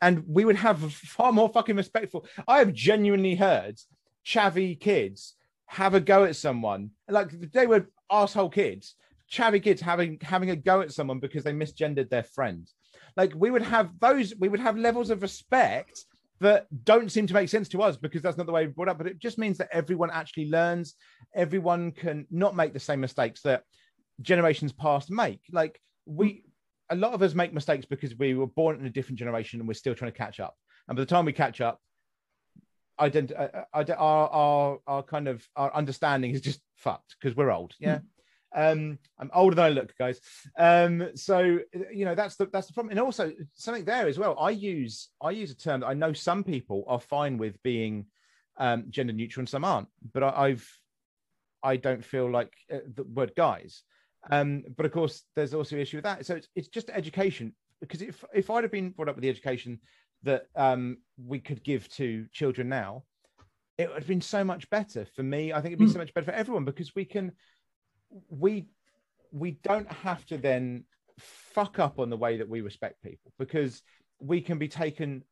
and 0.00 0.24
we 0.26 0.44
would 0.44 0.56
have 0.56 0.92
far 0.92 1.32
more 1.32 1.48
fucking 1.48 1.76
respectful. 1.76 2.26
I 2.46 2.58
have 2.58 2.72
genuinely 2.72 3.34
heard 3.34 3.78
chavvy 4.24 4.78
kids 4.78 5.34
have 5.66 5.94
a 5.94 6.00
go 6.00 6.24
at 6.24 6.36
someone, 6.36 6.90
like 7.08 7.30
they 7.52 7.66
were 7.66 7.88
asshole 8.10 8.50
kids, 8.50 8.94
chavvy 9.30 9.62
kids 9.62 9.80
having 9.80 10.18
having 10.22 10.50
a 10.50 10.56
go 10.56 10.80
at 10.80 10.92
someone 10.92 11.18
because 11.18 11.44
they 11.44 11.52
misgendered 11.52 12.10
their 12.10 12.22
friend. 12.22 12.68
Like 13.16 13.32
we 13.34 13.50
would 13.50 13.62
have 13.62 13.90
those, 14.00 14.34
we 14.38 14.48
would 14.48 14.60
have 14.60 14.76
levels 14.76 15.10
of 15.10 15.22
respect 15.22 16.04
that 16.40 16.66
don't 16.84 17.10
seem 17.10 17.26
to 17.26 17.34
make 17.34 17.48
sense 17.48 17.68
to 17.70 17.82
us 17.82 17.96
because 17.96 18.22
that's 18.22 18.36
not 18.36 18.46
the 18.46 18.52
way 18.52 18.66
we 18.66 18.72
brought 18.72 18.88
up. 18.88 18.98
But 18.98 19.06
it 19.06 19.18
just 19.18 19.38
means 19.38 19.58
that 19.58 19.68
everyone 19.72 20.10
actually 20.10 20.50
learns. 20.50 20.94
Everyone 21.34 21.92
can 21.92 22.26
not 22.30 22.54
make 22.54 22.72
the 22.72 22.80
same 22.80 23.00
mistakes 23.00 23.40
that 23.42 23.62
generations 24.20 24.72
past 24.72 25.10
make. 25.10 25.40
Like 25.50 25.80
we, 26.04 26.44
a 26.90 26.96
lot 26.96 27.12
of 27.12 27.22
us 27.22 27.34
make 27.34 27.52
mistakes 27.52 27.86
because 27.86 28.16
we 28.16 28.34
were 28.34 28.46
born 28.46 28.78
in 28.78 28.86
a 28.86 28.90
different 28.90 29.18
generation 29.18 29.60
and 29.60 29.68
we're 29.68 29.74
still 29.74 29.94
trying 29.94 30.12
to 30.12 30.18
catch 30.18 30.40
up. 30.40 30.56
And 30.88 30.96
by 30.96 31.02
the 31.02 31.06
time 31.06 31.24
we 31.24 31.32
catch 31.32 31.60
up, 31.60 31.80
ident- 33.00 33.38
uh, 33.38 33.48
uh, 33.58 33.64
ide- 33.74 33.90
our, 33.90 34.28
our 34.28 34.78
our 34.86 35.02
kind 35.02 35.28
of 35.28 35.46
our 35.56 35.74
understanding 35.74 36.32
is 36.32 36.40
just 36.40 36.60
fucked 36.76 37.16
because 37.20 37.36
we're 37.36 37.50
old. 37.50 37.74
Yeah. 37.78 38.00
Um, 38.54 38.98
I'm 39.18 39.30
older 39.34 39.54
than 39.54 39.64
I 39.66 39.68
look, 39.68 39.92
guys. 39.98 40.20
Um, 40.58 41.10
so 41.14 41.58
you 41.92 42.04
know 42.04 42.14
that's 42.14 42.36
the 42.36 42.46
that's 42.46 42.68
the 42.68 42.72
problem. 42.72 42.92
And 42.92 43.00
also 43.00 43.32
something 43.54 43.84
there 43.84 44.06
as 44.06 44.18
well. 44.18 44.36
I 44.38 44.50
use 44.50 45.08
I 45.20 45.30
use 45.30 45.50
a 45.50 45.56
term 45.56 45.80
that 45.80 45.88
I 45.88 45.94
know 45.94 46.12
some 46.12 46.42
people 46.44 46.84
are 46.86 47.00
fine 47.00 47.36
with 47.38 47.62
being 47.62 48.06
um, 48.56 48.84
gender 48.88 49.12
neutral 49.12 49.42
and 49.42 49.48
some 49.48 49.64
aren't. 49.64 49.88
But 50.12 50.22
I, 50.22 50.46
I've 50.46 50.80
I 51.62 51.76
don't 51.76 52.04
feel 52.04 52.30
like 52.30 52.52
uh, 52.72 52.78
the 52.94 53.02
word 53.04 53.32
guys. 53.36 53.82
Um, 54.30 54.64
but 54.76 54.86
of 54.86 54.92
course, 54.92 55.22
there's 55.34 55.54
also 55.54 55.76
an 55.76 55.82
issue 55.82 55.98
with 55.98 56.04
that. 56.04 56.26
So 56.26 56.36
it's, 56.36 56.48
it's 56.54 56.68
just 56.68 56.90
education. 56.90 57.54
Because 57.80 58.02
if 58.02 58.24
if 58.34 58.50
I'd 58.50 58.64
have 58.64 58.72
been 58.72 58.90
brought 58.90 59.08
up 59.08 59.16
with 59.16 59.22
the 59.22 59.28
education 59.28 59.80
that 60.22 60.44
um, 60.56 60.98
we 61.22 61.38
could 61.38 61.62
give 61.62 61.88
to 61.90 62.26
children 62.32 62.68
now, 62.68 63.04
it 63.78 63.88
would 63.88 63.98
have 63.98 64.08
been 64.08 64.20
so 64.20 64.42
much 64.42 64.68
better 64.70 65.06
for 65.14 65.22
me. 65.22 65.52
I 65.52 65.56
think 65.56 65.66
it'd 65.72 65.78
be 65.78 65.86
Hmm. 65.86 65.92
so 65.92 65.98
much 65.98 66.14
better 66.14 66.24
for 66.26 66.32
everyone 66.32 66.64
because 66.64 66.94
we 66.94 67.04
can 67.04 67.32
we 68.30 68.66
we 69.32 69.52
don't 69.62 69.90
have 69.92 70.24
to 70.26 70.38
then 70.38 70.84
fuck 71.18 71.78
up 71.78 71.98
on 71.98 72.10
the 72.10 72.16
way 72.16 72.38
that 72.38 72.48
we 72.48 72.60
respect 72.60 73.02
people 73.02 73.32
because 73.38 73.82
we 74.20 74.40
can 74.40 74.58
be 74.58 74.68
taken 74.68 75.22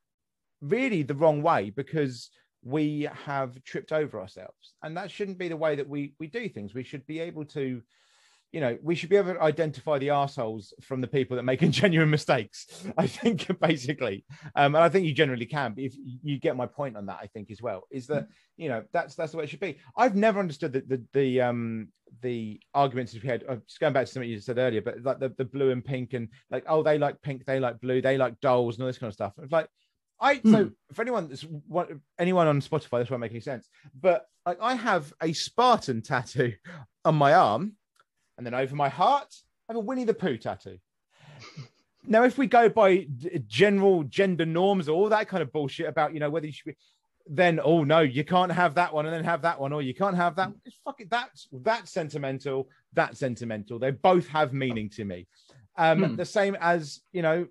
really 0.60 1.02
the 1.02 1.14
wrong 1.14 1.42
way 1.42 1.70
because 1.70 2.30
we 2.62 3.08
have 3.24 3.62
tripped 3.64 3.92
over 3.92 4.20
ourselves 4.20 4.74
and 4.82 4.96
that 4.96 5.10
shouldn't 5.10 5.38
be 5.38 5.48
the 5.48 5.56
way 5.56 5.76
that 5.76 5.88
we 5.88 6.14
we 6.18 6.26
do 6.26 6.48
things 6.48 6.74
we 6.74 6.82
should 6.82 7.06
be 7.06 7.20
able 7.20 7.44
to 7.44 7.82
you 8.54 8.60
know 8.60 8.78
we 8.82 8.94
should 8.94 9.10
be 9.10 9.16
able 9.16 9.34
to 9.34 9.42
identify 9.42 9.98
the 9.98 10.10
assholes 10.10 10.72
from 10.80 11.00
the 11.00 11.08
people 11.08 11.36
that 11.36 11.42
make 11.42 11.60
genuine 11.70 12.08
mistakes 12.08 12.86
i 12.96 13.06
think 13.06 13.46
basically 13.60 14.24
um 14.54 14.76
and 14.76 14.84
i 14.84 14.88
think 14.88 15.04
you 15.04 15.12
generally 15.12 15.44
can 15.44 15.74
but 15.74 15.82
if 15.82 15.94
you 16.22 16.38
get 16.38 16.56
my 16.56 16.64
point 16.64 16.96
on 16.96 17.06
that 17.06 17.18
i 17.20 17.26
think 17.26 17.50
as 17.50 17.60
well 17.60 17.82
is 17.90 18.06
that 18.06 18.28
you 18.56 18.68
know 18.68 18.84
that's 18.92 19.16
that's 19.16 19.32
the 19.32 19.38
way 19.38 19.44
it 19.44 19.50
should 19.50 19.58
be 19.58 19.76
i've 19.96 20.14
never 20.14 20.38
understood 20.38 20.72
the 20.72 20.80
the, 20.82 21.02
the 21.12 21.40
um 21.40 21.88
the 22.22 22.60
arguments 22.74 23.12
we 23.12 23.28
had 23.28 23.42
uh, 23.48 23.56
just 23.66 23.80
going 23.80 23.92
back 23.92 24.06
to 24.06 24.12
something 24.12 24.30
you 24.30 24.38
said 24.38 24.56
earlier 24.56 24.80
but 24.80 25.02
like 25.02 25.18
the, 25.18 25.30
the 25.30 25.44
blue 25.44 25.72
and 25.72 25.84
pink 25.84 26.12
and 26.12 26.28
like 26.48 26.64
oh 26.68 26.80
they 26.80 26.96
like 26.96 27.20
pink 27.22 27.44
they 27.44 27.58
like 27.58 27.80
blue 27.80 28.00
they 28.00 28.16
like 28.16 28.38
dolls 28.40 28.76
and 28.76 28.84
all 28.84 28.86
this 28.86 28.98
kind 28.98 29.08
of 29.08 29.14
stuff 29.14 29.34
it's 29.42 29.50
like 29.50 29.68
I 30.20 30.36
so 30.36 30.66
Hmm. 30.66 30.68
for 30.92 31.02
anyone 31.02 31.28
that's 31.28 31.42
what 31.42 31.90
anyone 32.20 32.46
on 32.46 32.60
Spotify, 32.60 33.00
this 33.00 33.10
won't 33.10 33.20
make 33.20 33.32
any 33.32 33.40
sense. 33.40 33.68
But 34.00 34.24
like 34.46 34.58
I 34.60 34.74
have 34.76 35.12
a 35.20 35.32
Spartan 35.32 36.02
tattoo 36.02 36.52
on 37.04 37.16
my 37.16 37.34
arm, 37.34 37.72
and 38.36 38.46
then 38.46 38.54
over 38.54 38.74
my 38.74 38.88
heart, 38.88 39.34
I 39.68 39.72
have 39.72 39.76
a 39.76 39.80
Winnie 39.80 40.04
the 40.04 40.14
Pooh 40.14 40.36
tattoo. 40.36 40.78
Now, 42.06 42.24
if 42.24 42.36
we 42.36 42.46
go 42.46 42.68
by 42.68 43.06
d- 43.16 43.42
general 43.46 44.04
gender 44.04 44.44
norms 44.44 44.88
or 44.88 44.96
all 44.96 45.08
that 45.08 45.28
kind 45.28 45.42
of 45.42 45.52
bullshit 45.52 45.86
about 45.86 46.12
you 46.12 46.20
know 46.20 46.28
whether 46.30 46.46
you 46.46 46.52
should 46.52 46.66
be, 46.66 46.76
then 47.26 47.58
oh 47.62 47.82
no, 47.84 48.00
you 48.00 48.24
can't 48.24 48.52
have 48.52 48.74
that 48.74 48.92
one 48.92 49.06
and 49.06 49.14
then 49.14 49.24
have 49.24 49.42
that 49.42 49.58
one, 49.58 49.72
or 49.72 49.80
you 49.80 49.94
can't 49.94 50.16
have 50.16 50.36
that. 50.36 50.52
It's 50.66 50.76
fucking 50.84 51.08
that's 51.10 51.48
that's 51.52 51.90
sentimental. 51.90 52.68
That's 52.92 53.18
sentimental. 53.18 53.78
They 53.78 53.90
both 53.90 54.28
have 54.28 54.52
meaning 54.52 54.90
to 54.90 55.04
me. 55.04 55.26
Um, 55.76 56.04
Hmm. 56.04 56.16
The 56.16 56.26
same 56.26 56.56
as 56.60 57.00
you 57.12 57.22
know 57.22 57.46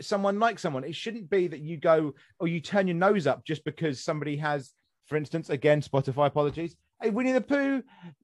someone 0.00 0.38
like 0.38 0.58
someone. 0.58 0.84
It 0.84 0.94
shouldn't 0.94 1.28
be 1.28 1.46
that 1.48 1.60
you 1.60 1.76
go 1.76 2.14
or 2.38 2.48
you 2.48 2.60
turn 2.60 2.86
your 2.86 2.96
nose 2.96 3.26
up 3.26 3.44
just 3.44 3.64
because 3.64 4.02
somebody 4.02 4.36
has, 4.38 4.72
for 5.06 5.16
instance, 5.16 5.50
again, 5.50 5.82
Spotify 5.82 6.26
apologies, 6.26 6.74
a 7.04 7.10
Winnie 7.10 7.32
the 7.32 7.40
Pooh 7.40 7.82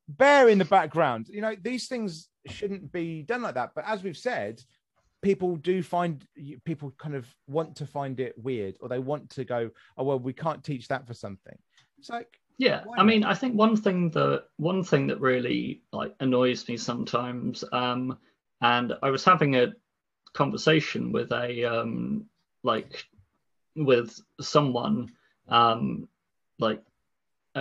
bear 0.08 0.48
in 0.48 0.58
the 0.58 0.64
background. 0.64 1.28
You 1.28 1.40
know, 1.40 1.54
these 1.60 1.88
things 1.88 2.28
shouldn't 2.46 2.92
be 2.92 3.22
done 3.22 3.42
like 3.42 3.54
that. 3.54 3.72
But 3.74 3.84
as 3.86 4.02
we've 4.02 4.16
said, 4.16 4.62
people 5.22 5.56
do 5.56 5.82
find 5.82 6.24
people 6.64 6.92
kind 6.98 7.14
of 7.14 7.26
want 7.46 7.76
to 7.76 7.86
find 7.86 8.20
it 8.20 8.34
weird 8.38 8.76
or 8.80 8.88
they 8.88 8.98
want 8.98 9.30
to 9.30 9.44
go, 9.44 9.70
oh, 9.96 10.04
well, 10.04 10.18
we 10.18 10.32
can't 10.32 10.62
teach 10.62 10.88
that 10.88 11.06
for 11.06 11.14
something. 11.14 11.56
It's 11.98 12.08
like, 12.08 12.38
Yeah, 12.58 12.84
I 12.96 13.02
mean, 13.02 13.24
I 13.24 13.34
think 13.34 13.54
one 13.54 13.76
thing 13.76 14.10
that 14.10 14.44
one 14.56 14.82
thing 14.84 15.06
that 15.08 15.20
really 15.20 15.82
like 15.92 16.14
annoys 16.20 16.68
me 16.68 16.76
sometimes, 16.76 17.64
um, 17.72 18.18
and 18.60 18.92
I 19.02 19.10
was 19.10 19.24
having 19.24 19.56
a 19.56 19.72
conversation 20.32 21.12
with 21.12 21.32
a 21.32 21.64
um, 21.64 22.26
like 22.62 23.04
with 23.76 24.20
someone, 24.40 25.10
um, 25.48 26.08
like 26.58 26.82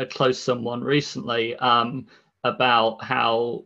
a 0.02 0.06
close 0.06 0.40
someone 0.40 0.84
recently, 0.84 1.56
um, 1.58 2.08
about 2.44 3.04
how 3.04 3.66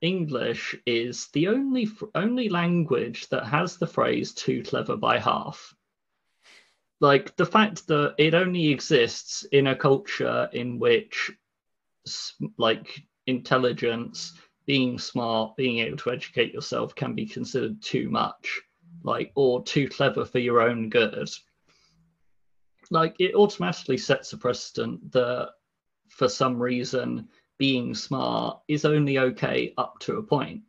English 0.00 0.74
is 0.86 1.28
the 1.32 1.48
only 1.48 1.88
only 2.14 2.48
language 2.48 3.28
that 3.28 3.44
has 3.44 3.76
the 3.76 3.86
phrase 3.86 4.32
"too 4.32 4.62
clever 4.62 4.96
by 4.96 5.18
half." 5.18 5.74
Like 7.00 7.36
the 7.36 7.46
fact 7.46 7.86
that 7.88 8.14
it 8.18 8.32
only 8.32 8.68
exists 8.68 9.44
in 9.52 9.66
a 9.66 9.76
culture 9.76 10.48
in 10.52 10.78
which, 10.78 11.32
like 12.58 13.02
intelligence, 13.26 14.34
being 14.66 14.98
smart, 14.98 15.56
being 15.56 15.80
able 15.80 15.96
to 15.98 16.12
educate 16.12 16.54
yourself 16.54 16.94
can 16.94 17.14
be 17.14 17.26
considered 17.26 17.82
too 17.82 18.08
much, 18.08 18.62
like 19.02 19.32
or 19.34 19.62
too 19.64 19.88
clever 19.88 20.24
for 20.24 20.38
your 20.38 20.60
own 20.60 20.88
good. 20.88 21.28
Like 22.90 23.16
it 23.18 23.34
automatically 23.34 23.98
sets 23.98 24.32
a 24.32 24.38
precedent 24.38 25.12
that, 25.12 25.50
for 26.12 26.28
some 26.28 26.62
reason 26.62 27.28
being 27.58 27.94
smart 27.94 28.60
is 28.68 28.84
only 28.84 29.18
okay 29.18 29.72
up 29.78 29.98
to 30.00 30.18
a 30.18 30.22
point. 30.22 30.62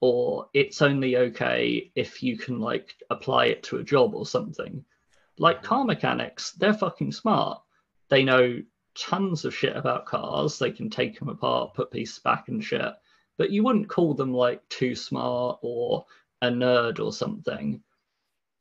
Or 0.00 0.48
it's 0.54 0.80
only 0.82 1.16
okay 1.16 1.90
if 1.96 2.22
you 2.22 2.38
can 2.38 2.60
like 2.60 2.94
apply 3.10 3.46
it 3.46 3.64
to 3.64 3.78
a 3.78 3.84
job 3.84 4.14
or 4.14 4.24
something. 4.24 4.84
Like 5.36 5.64
car 5.64 5.84
mechanics 5.84 6.52
they're 6.52 6.74
fucking 6.74 7.12
smart. 7.12 7.60
They 8.08 8.22
know 8.22 8.62
tons 8.94 9.44
of 9.44 9.54
shit 9.54 9.76
about 9.76 10.06
cars. 10.06 10.58
They 10.58 10.70
can 10.70 10.90
take 10.90 11.18
them 11.18 11.28
apart 11.28 11.74
put 11.74 11.90
pieces 11.90 12.20
back 12.20 12.48
and 12.48 12.62
shit. 12.62 12.92
But 13.36 13.50
you 13.50 13.64
wouldn't 13.64 13.88
call 13.88 14.14
them 14.14 14.32
like 14.32 14.66
too 14.68 14.94
smart 14.94 15.58
or 15.62 16.06
a 16.40 16.48
nerd 16.48 17.00
or 17.00 17.12
something. 17.12 17.82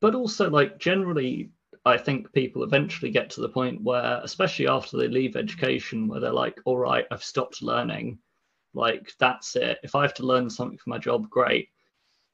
But 0.02 0.16
also 0.16 0.50
like 0.50 0.80
generally 0.80 1.52
I 1.88 1.98
think 1.98 2.32
people 2.34 2.64
eventually 2.64 3.12
get 3.12 3.30
to 3.32 3.42
the 3.42 3.50
point 3.50 3.82
where, 3.82 4.20
especially 4.24 4.68
after 4.68 4.98
they 4.98 5.08
leave 5.08 5.36
education, 5.36 6.08
where 6.08 6.20
they're 6.20 6.32
like, 6.32 6.60
all 6.66 6.78
right, 6.78 7.06
I've 7.10 7.24
stopped 7.24 7.62
learning. 7.62 8.20
Like, 8.74 9.14
that's 9.20 9.56
it. 9.56 9.80
If 9.84 9.96
I 9.96 10.02
have 10.02 10.14
to 10.16 10.26
learn 10.26 10.50
something 10.50 10.78
for 10.78 10.90
my 10.90 10.98
job, 10.98 11.30
great. 11.30 11.70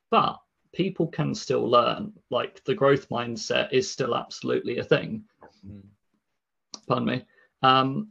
But 0.09 0.39
people 0.73 1.07
can 1.07 1.35
still 1.35 1.69
learn. 1.69 2.13
Like, 2.29 2.63
the 2.65 2.75
growth 2.75 3.09
mindset 3.09 3.71
is 3.71 3.89
still 3.89 4.15
absolutely 4.15 4.79
a 4.79 4.83
thing. 4.83 5.23
Mm. 5.65 5.83
Pardon 6.87 7.07
me. 7.07 7.25
Um, 7.61 8.09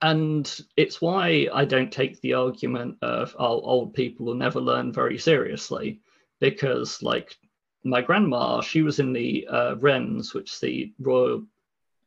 and 0.00 0.60
it's 0.76 1.00
why 1.00 1.48
I 1.52 1.64
don't 1.64 1.92
take 1.92 2.20
the 2.20 2.34
argument 2.34 2.98
of, 3.02 3.34
oh, 3.38 3.60
old 3.60 3.94
people 3.94 4.26
will 4.26 4.34
never 4.34 4.60
learn 4.60 4.92
very 4.92 5.18
seriously. 5.18 6.00
Because, 6.40 7.02
like, 7.02 7.36
my 7.84 8.00
grandma, 8.00 8.60
she 8.60 8.82
was 8.82 8.98
in 8.98 9.12
the 9.12 9.46
uh, 9.48 9.74
Wrens, 9.76 10.34
which 10.34 10.52
is 10.52 10.60
the 10.60 10.92
Royal 10.98 11.44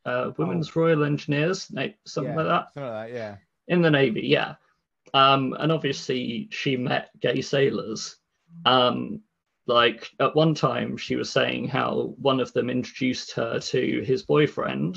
uh, 0.04 0.30
Women's 0.36 0.70
oh. 0.74 0.80
Royal 0.80 1.04
Engineers, 1.04 1.64
something 2.04 2.32
yeah, 2.32 2.36
like 2.36 2.46
that. 2.46 2.74
Something 2.74 2.92
like 2.92 3.12
that, 3.12 3.14
yeah. 3.14 3.36
In 3.68 3.82
the 3.82 3.90
Navy, 3.90 4.22
yeah. 4.22 4.54
Um, 5.14 5.56
and 5.58 5.72
obviously, 5.72 6.48
she 6.50 6.76
met 6.76 7.10
gay 7.20 7.40
sailors. 7.40 8.16
Um, 8.64 9.20
like 9.66 10.10
at 10.20 10.34
one 10.34 10.54
time, 10.54 10.96
she 10.96 11.16
was 11.16 11.30
saying 11.30 11.68
how 11.68 12.14
one 12.20 12.40
of 12.40 12.52
them 12.52 12.70
introduced 12.70 13.32
her 13.32 13.58
to 13.58 14.02
his 14.02 14.22
boyfriend, 14.22 14.96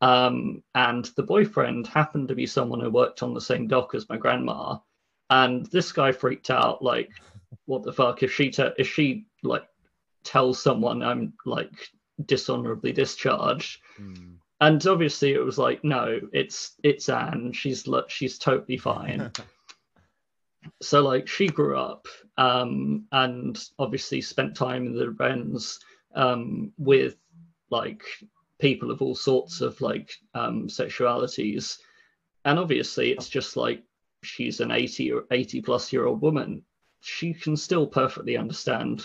um, 0.00 0.62
and 0.74 1.04
the 1.16 1.22
boyfriend 1.22 1.86
happened 1.86 2.28
to 2.28 2.34
be 2.34 2.46
someone 2.46 2.80
who 2.80 2.90
worked 2.90 3.22
on 3.22 3.34
the 3.34 3.40
same 3.40 3.68
dock 3.68 3.94
as 3.94 4.08
my 4.08 4.16
grandma. 4.16 4.78
And 5.28 5.66
this 5.66 5.92
guy 5.92 6.10
freaked 6.10 6.50
out, 6.50 6.82
like, 6.82 7.10
what 7.66 7.84
the 7.84 7.92
fuck? 7.92 8.22
If 8.24 8.32
she 8.32 8.50
te- 8.50 8.74
if 8.78 8.88
she 8.88 9.26
like 9.44 9.64
tell 10.24 10.54
someone 10.54 11.02
I'm 11.02 11.32
like 11.44 11.72
dishonorably 12.24 12.92
discharged. 12.92 13.80
Mm. 14.00 14.36
And 14.60 14.86
obviously 14.86 15.32
it 15.32 15.44
was 15.44 15.58
like, 15.58 15.82
no, 15.84 16.20
it's 16.32 16.74
it's 16.82 17.08
Anne. 17.08 17.52
She's 17.52 17.88
she's 18.08 18.38
totally 18.38 18.76
fine. 18.76 19.32
so 20.82 21.02
like 21.02 21.26
she 21.26 21.48
grew 21.48 21.78
up 21.78 22.06
um, 22.36 23.06
and 23.12 23.62
obviously 23.78 24.20
spent 24.20 24.54
time 24.54 24.86
in 24.86 24.94
the 24.94 25.10
Wrens 25.10 25.80
um, 26.14 26.72
with 26.76 27.16
like 27.70 28.02
people 28.58 28.90
of 28.90 29.00
all 29.00 29.14
sorts 29.14 29.62
of 29.62 29.80
like 29.80 30.12
um, 30.34 30.68
sexualities. 30.68 31.78
And 32.44 32.58
obviously 32.58 33.12
it's 33.12 33.28
just 33.28 33.56
like 33.56 33.82
she's 34.22 34.60
an 34.60 34.70
80 34.70 35.12
or 35.12 35.24
80 35.30 35.62
plus 35.62 35.92
year 35.92 36.06
old 36.06 36.20
woman. 36.20 36.62
She 37.00 37.32
can 37.32 37.56
still 37.56 37.86
perfectly 37.86 38.36
understand 38.36 39.02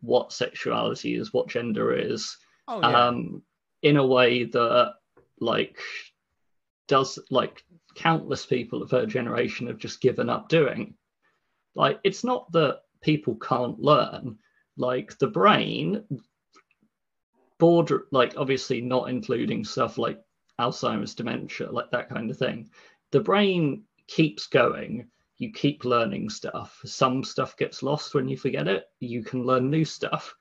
what 0.00 0.32
sexuality 0.32 1.14
is, 1.14 1.32
what 1.32 1.48
gender 1.48 1.94
is, 1.96 2.36
oh, 2.68 2.80
yeah. 2.80 3.06
um, 3.06 3.42
in 3.82 3.96
a 3.96 4.06
way 4.06 4.44
that 4.44 4.94
like 5.40 5.78
does 6.88 7.18
like 7.30 7.64
countless 7.94 8.44
people 8.44 8.82
of 8.82 8.90
her 8.90 9.06
generation 9.06 9.66
have 9.66 9.78
just 9.78 10.00
given 10.00 10.28
up 10.28 10.48
doing. 10.48 10.94
Like 11.74 12.00
it's 12.04 12.24
not 12.24 12.50
that 12.52 12.80
people 13.00 13.36
can't 13.36 13.78
learn. 13.78 14.38
Like 14.76 15.16
the 15.18 15.28
brain, 15.28 16.04
border 17.58 18.06
like 18.10 18.34
obviously 18.36 18.80
not 18.80 19.08
including 19.08 19.64
stuff 19.64 19.98
like 19.98 20.20
Alzheimer's, 20.60 21.14
dementia, 21.14 21.70
like 21.70 21.90
that 21.90 22.08
kind 22.08 22.30
of 22.30 22.38
thing. 22.38 22.70
The 23.12 23.20
brain 23.20 23.84
keeps 24.06 24.46
going 24.46 25.08
you 25.38 25.52
keep 25.52 25.84
learning 25.84 26.30
stuff. 26.30 26.80
Some 26.84 27.24
stuff 27.24 27.56
gets 27.56 27.82
lost 27.82 28.14
when 28.14 28.28
you 28.28 28.36
forget 28.36 28.68
it. 28.68 28.86
You 29.00 29.22
can 29.22 29.44
learn 29.44 29.70
new 29.70 29.84
stuff. 29.84 30.34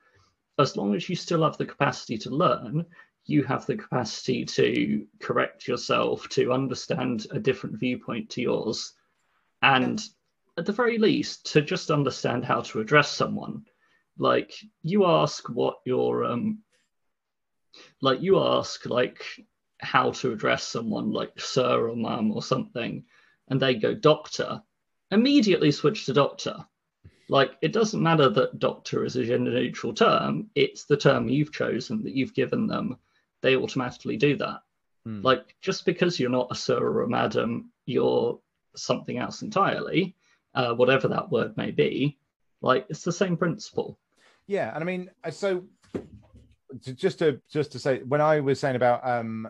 As 0.59 0.77
long 0.77 0.93
as 0.93 1.09
you 1.09 1.15
still 1.15 1.43
have 1.43 1.57
the 1.57 1.65
capacity 1.65 2.17
to 2.19 2.29
learn, 2.29 2.85
you 3.25 3.43
have 3.43 3.65
the 3.65 3.75
capacity 3.75 4.45
to 4.45 5.07
correct 5.19 5.67
yourself, 5.67 6.27
to 6.29 6.51
understand 6.51 7.25
a 7.31 7.39
different 7.39 7.79
viewpoint 7.79 8.29
to 8.31 8.41
yours, 8.41 8.93
and 9.61 10.01
at 10.57 10.65
the 10.65 10.71
very 10.71 10.99
least, 10.99 11.51
to 11.53 11.61
just 11.61 11.89
understand 11.89 12.45
how 12.45 12.61
to 12.61 12.79
address 12.79 13.11
someone. 13.11 13.65
Like 14.19 14.53
you 14.83 15.05
ask 15.05 15.49
what 15.49 15.77
your 15.85 16.25
um, 16.25 16.59
like 18.01 18.21
you 18.21 18.39
ask 18.39 18.85
like 18.85 19.23
how 19.79 20.11
to 20.11 20.31
address 20.31 20.63
someone 20.63 21.11
like 21.11 21.39
sir 21.39 21.89
or 21.89 21.95
mum 21.95 22.31
or 22.31 22.43
something, 22.43 23.05
and 23.47 23.59
they 23.59 23.73
go 23.73 23.95
doctor 23.95 24.61
immediately 25.13 25.71
switch 25.71 26.05
to 26.05 26.13
doctor. 26.13 26.57
Like, 27.29 27.53
it 27.61 27.71
doesn't 27.71 28.03
matter 28.03 28.29
that 28.29 28.59
doctor 28.59 29.05
is 29.05 29.15
a 29.15 29.23
gender 29.23 29.51
neutral 29.51 29.93
term, 29.93 30.49
it's 30.55 30.85
the 30.85 30.97
term 30.97 31.29
you've 31.29 31.53
chosen 31.53 32.03
that 32.03 32.13
you've 32.13 32.33
given 32.33 32.67
them. 32.67 32.97
They 33.41 33.55
automatically 33.55 34.17
do 34.17 34.35
that. 34.37 34.61
Hmm. 35.05 35.21
Like, 35.21 35.55
just 35.61 35.85
because 35.85 36.19
you're 36.19 36.29
not 36.29 36.51
a 36.51 36.55
sir 36.55 36.79
or 36.79 37.03
a 37.03 37.09
madam, 37.09 37.71
you're 37.85 38.39
something 38.75 39.17
else 39.17 39.41
entirely, 39.41 40.15
uh, 40.53 40.73
whatever 40.73 41.07
that 41.09 41.31
word 41.31 41.55
may 41.57 41.71
be. 41.71 42.17
Like, 42.61 42.85
it's 42.89 43.03
the 43.03 43.11
same 43.11 43.37
principle. 43.37 43.97
Yeah. 44.47 44.73
And 44.73 44.83
I 44.83 44.85
mean, 44.85 45.09
uh, 45.23 45.31
so 45.31 45.63
just 46.81 47.19
to 47.19 47.39
just 47.51 47.71
to 47.71 47.79
say 47.79 47.99
when 47.99 48.21
i 48.21 48.39
was 48.39 48.59
saying 48.59 48.75
about 48.75 49.05
um 49.07 49.47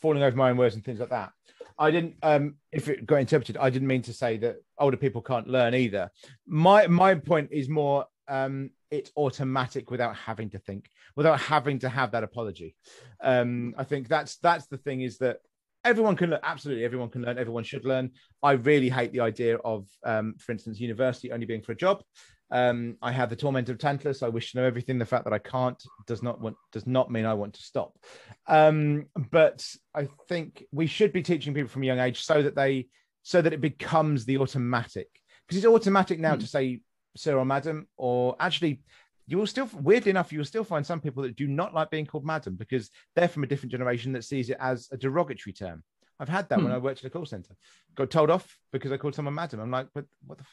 falling 0.00 0.22
over 0.22 0.36
my 0.36 0.50
own 0.50 0.56
words 0.56 0.74
and 0.74 0.84
things 0.84 1.00
like 1.00 1.10
that 1.10 1.32
I 1.78 1.90
didn't. 1.90 2.16
Um, 2.22 2.54
if 2.72 2.88
it 2.88 3.06
got 3.06 3.16
interpreted, 3.16 3.56
I 3.56 3.70
didn't 3.70 3.88
mean 3.88 4.02
to 4.02 4.12
say 4.12 4.36
that 4.38 4.56
older 4.78 4.96
people 4.96 5.22
can't 5.22 5.48
learn 5.48 5.74
either. 5.74 6.10
My 6.46 6.86
my 6.86 7.14
point 7.14 7.50
is 7.52 7.68
more. 7.68 8.06
Um, 8.28 8.70
it's 8.90 9.10
automatic 9.16 9.90
without 9.90 10.14
having 10.14 10.50
to 10.50 10.58
think, 10.58 10.88
without 11.16 11.40
having 11.40 11.80
to 11.80 11.88
have 11.88 12.12
that 12.12 12.22
apology. 12.22 12.76
Um, 13.20 13.74
I 13.76 13.84
think 13.84 14.08
that's 14.08 14.36
that's 14.36 14.66
the 14.66 14.78
thing 14.78 15.00
is 15.02 15.18
that 15.18 15.38
everyone 15.84 16.16
can 16.16 16.30
learn. 16.30 16.40
Absolutely, 16.42 16.84
everyone 16.84 17.10
can 17.10 17.22
learn. 17.22 17.38
Everyone 17.38 17.64
should 17.64 17.84
learn. 17.84 18.10
I 18.42 18.52
really 18.52 18.88
hate 18.88 19.12
the 19.12 19.20
idea 19.20 19.56
of, 19.58 19.86
um, 20.04 20.34
for 20.38 20.52
instance, 20.52 20.80
university 20.80 21.32
only 21.32 21.46
being 21.46 21.62
for 21.62 21.72
a 21.72 21.76
job. 21.76 22.02
Um, 22.50 22.96
I 23.02 23.10
have 23.10 23.30
the 23.30 23.36
torment 23.36 23.68
of 23.68 23.78
Tantalus. 23.78 24.22
I 24.22 24.28
wish 24.28 24.52
to 24.52 24.58
know 24.58 24.66
everything. 24.66 24.98
The 24.98 25.06
fact 25.06 25.24
that 25.24 25.32
I 25.32 25.38
can't 25.38 25.82
does 26.06 26.22
not 26.22 26.40
want 26.40 26.56
does 26.72 26.86
not 26.86 27.10
mean 27.10 27.24
I 27.24 27.34
want 27.34 27.54
to 27.54 27.62
stop. 27.62 27.98
Um, 28.46 29.06
but 29.30 29.66
I 29.94 30.08
think 30.28 30.64
we 30.70 30.86
should 30.86 31.12
be 31.12 31.22
teaching 31.22 31.54
people 31.54 31.70
from 31.70 31.82
a 31.82 31.86
young 31.86 31.98
age 31.98 32.22
so 32.22 32.42
that 32.42 32.54
they 32.54 32.88
so 33.22 33.40
that 33.42 33.52
it 33.52 33.60
becomes 33.60 34.24
the 34.24 34.38
automatic 34.38 35.08
because 35.48 35.56
it's 35.56 35.66
automatic 35.66 36.20
now 36.20 36.36
mm. 36.36 36.40
to 36.40 36.46
say 36.46 36.80
sir 37.16 37.36
or 37.36 37.44
madam 37.44 37.88
or 37.96 38.36
actually 38.38 38.82
you 39.26 39.38
will 39.38 39.46
still 39.46 39.68
weirdly 39.80 40.10
enough 40.10 40.32
you 40.32 40.38
will 40.38 40.44
still 40.44 40.64
find 40.64 40.86
some 40.86 41.00
people 41.00 41.22
that 41.22 41.36
do 41.36 41.46
not 41.46 41.74
like 41.74 41.90
being 41.90 42.06
called 42.06 42.24
madam 42.24 42.54
because 42.54 42.90
they're 43.16 43.28
from 43.28 43.42
a 43.42 43.46
different 43.46 43.72
generation 43.72 44.12
that 44.12 44.24
sees 44.24 44.50
it 44.50 44.56
as 44.60 44.88
a 44.92 44.96
derogatory 44.96 45.52
term 45.52 45.82
i've 46.20 46.28
had 46.28 46.48
that 46.48 46.58
when 46.58 46.68
hmm. 46.68 46.72
i 46.72 46.78
worked 46.78 46.98
at 47.00 47.06
a 47.06 47.10
call 47.10 47.24
center 47.24 47.54
got 47.94 48.10
told 48.10 48.30
off 48.30 48.58
because 48.72 48.92
i 48.92 48.96
called 48.96 49.14
someone 49.14 49.34
madam 49.34 49.60
i'm 49.60 49.70
like 49.70 49.88
but 49.94 50.04
what 50.26 50.38
the 50.38 50.44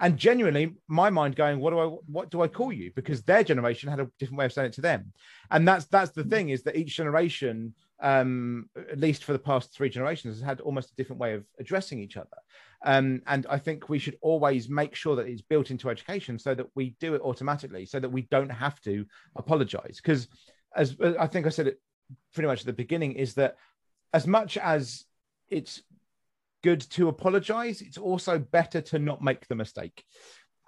and 0.00 0.16
genuinely 0.16 0.74
my 0.88 1.10
mind 1.10 1.36
going 1.36 1.60
what 1.60 1.70
do 1.70 1.78
i 1.78 1.84
what 1.84 2.30
do 2.30 2.42
i 2.42 2.48
call 2.48 2.72
you? 2.72 2.90
Because 2.94 3.22
their 3.22 3.44
generation 3.44 3.88
had 3.88 4.00
a 4.00 4.10
different 4.18 4.38
way 4.38 4.44
of 4.46 4.52
saying 4.52 4.68
it 4.68 4.72
to 4.74 4.80
them. 4.80 5.12
And 5.50 5.66
that's 5.66 5.86
that's 5.86 6.12
the 6.12 6.24
thing 6.24 6.50
is 6.50 6.62
that 6.64 6.76
each 6.76 6.96
generation 6.96 7.74
um 8.02 8.68
at 8.90 8.98
least 8.98 9.24
for 9.24 9.32
the 9.32 9.38
past 9.38 9.72
three 9.72 9.88
generations 9.88 10.36
has 10.36 10.44
had 10.44 10.60
almost 10.60 10.90
a 10.90 10.94
different 10.96 11.20
way 11.20 11.34
of 11.34 11.44
addressing 11.58 12.00
each 12.00 12.16
other. 12.16 12.38
Um 12.84 13.22
and 13.26 13.46
i 13.48 13.58
think 13.58 13.88
we 13.88 13.98
should 13.98 14.18
always 14.20 14.68
make 14.68 14.94
sure 14.94 15.16
that 15.16 15.26
it's 15.26 15.42
built 15.42 15.70
into 15.70 15.90
education 15.90 16.38
so 16.38 16.54
that 16.54 16.66
we 16.74 16.96
do 17.00 17.14
it 17.14 17.22
automatically 17.22 17.86
so 17.86 18.00
that 18.00 18.10
we 18.10 18.22
don't 18.22 18.50
have 18.50 18.80
to 18.82 19.04
apologize. 19.36 20.00
Because 20.02 20.28
as 20.76 20.96
i 21.18 21.26
think 21.26 21.46
i 21.46 21.50
said 21.50 21.68
it 21.68 21.80
pretty 22.34 22.48
much 22.48 22.60
at 22.60 22.66
the 22.66 22.72
beginning 22.72 23.12
is 23.12 23.34
that 23.34 23.56
as 24.12 24.26
much 24.26 24.56
as 24.56 25.04
it's 25.48 25.82
good 26.64 26.80
to 26.80 27.08
apologize. 27.08 27.82
It's 27.82 27.98
also 27.98 28.38
better 28.38 28.80
to 28.80 28.98
not 28.98 29.22
make 29.22 29.46
the 29.46 29.54
mistake. 29.54 30.02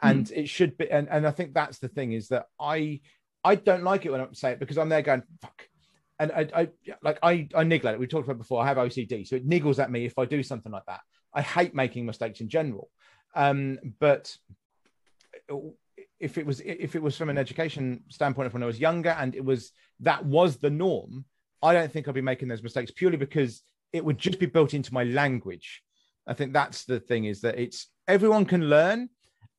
And 0.03 0.31
it 0.31 0.47
should 0.47 0.77
be, 0.77 0.91
and, 0.91 1.09
and 1.11 1.27
I 1.27 1.31
think 1.31 1.55
that's 1.55 1.79
the 1.79 1.89
thing 1.89 2.13
is 2.13 2.29
that 2.29 2.45
I 2.61 3.01
I 3.43 3.55
don't 3.55 3.83
like 3.83 4.05
it 4.05 4.13
when 4.13 4.21
I 4.21 4.27
say 4.33 4.53
it 4.53 4.61
because 4.61 4.77
I'm 4.77 4.91
there 4.91 5.01
going, 5.01 5.23
fuck. 5.41 5.69
And 6.19 6.31
I, 6.33 6.49
I 6.55 6.69
like 7.03 7.19
I 7.23 7.49
I 7.55 7.65
niggle 7.65 7.89
at 7.89 7.95
it. 7.95 8.01
We 8.01 8.07
talked 8.07 8.25
about 8.25 8.35
it 8.35 8.45
before. 8.45 8.63
I 8.63 8.67
have 8.67 8.77
OCD, 8.77 9.27
so 9.27 9.37
it 9.37 9.49
niggles 9.49 9.83
at 9.83 9.91
me 9.91 10.05
if 10.05 10.19
I 10.19 10.27
do 10.27 10.43
something 10.43 10.71
like 10.71 10.85
that. 10.87 11.01
I 11.33 11.41
hate 11.41 11.75
making 11.75 12.05
mistakes 12.05 12.41
in 12.41 12.49
general. 12.49 12.91
Um, 13.35 13.79
but 13.99 14.37
if 16.21 16.37
it 16.37 16.45
was 16.45 16.61
if 16.61 16.95
it 16.95 17.03
was 17.03 17.17
from 17.17 17.31
an 17.31 17.39
education 17.39 18.03
standpoint 18.09 18.47
of 18.47 18.53
when 18.53 18.63
I 18.63 18.67
was 18.67 18.81
younger 18.81 19.11
and 19.11 19.35
it 19.35 19.45
was 19.45 19.73
that 20.01 20.25
was 20.25 20.57
the 20.59 20.71
norm, 20.71 21.25
I 21.63 21.73
don't 21.73 21.91
think 21.91 22.07
I'd 22.07 22.15
be 22.15 22.21
making 22.21 22.49
those 22.49 22.63
mistakes 22.63 22.91
purely 22.91 23.17
because 23.17 23.63
it 23.93 24.05
would 24.05 24.19
just 24.19 24.39
be 24.39 24.47
built 24.47 24.75
into 24.75 24.93
my 24.93 25.05
language. 25.05 25.83
I 26.27 26.35
think 26.35 26.53
that's 26.53 26.85
the 26.85 27.01
thing 27.01 27.25
is 27.27 27.41
that 27.43 27.59
it's 27.59 27.89
everyone 28.09 28.45
can 28.45 28.69
learn 28.69 29.09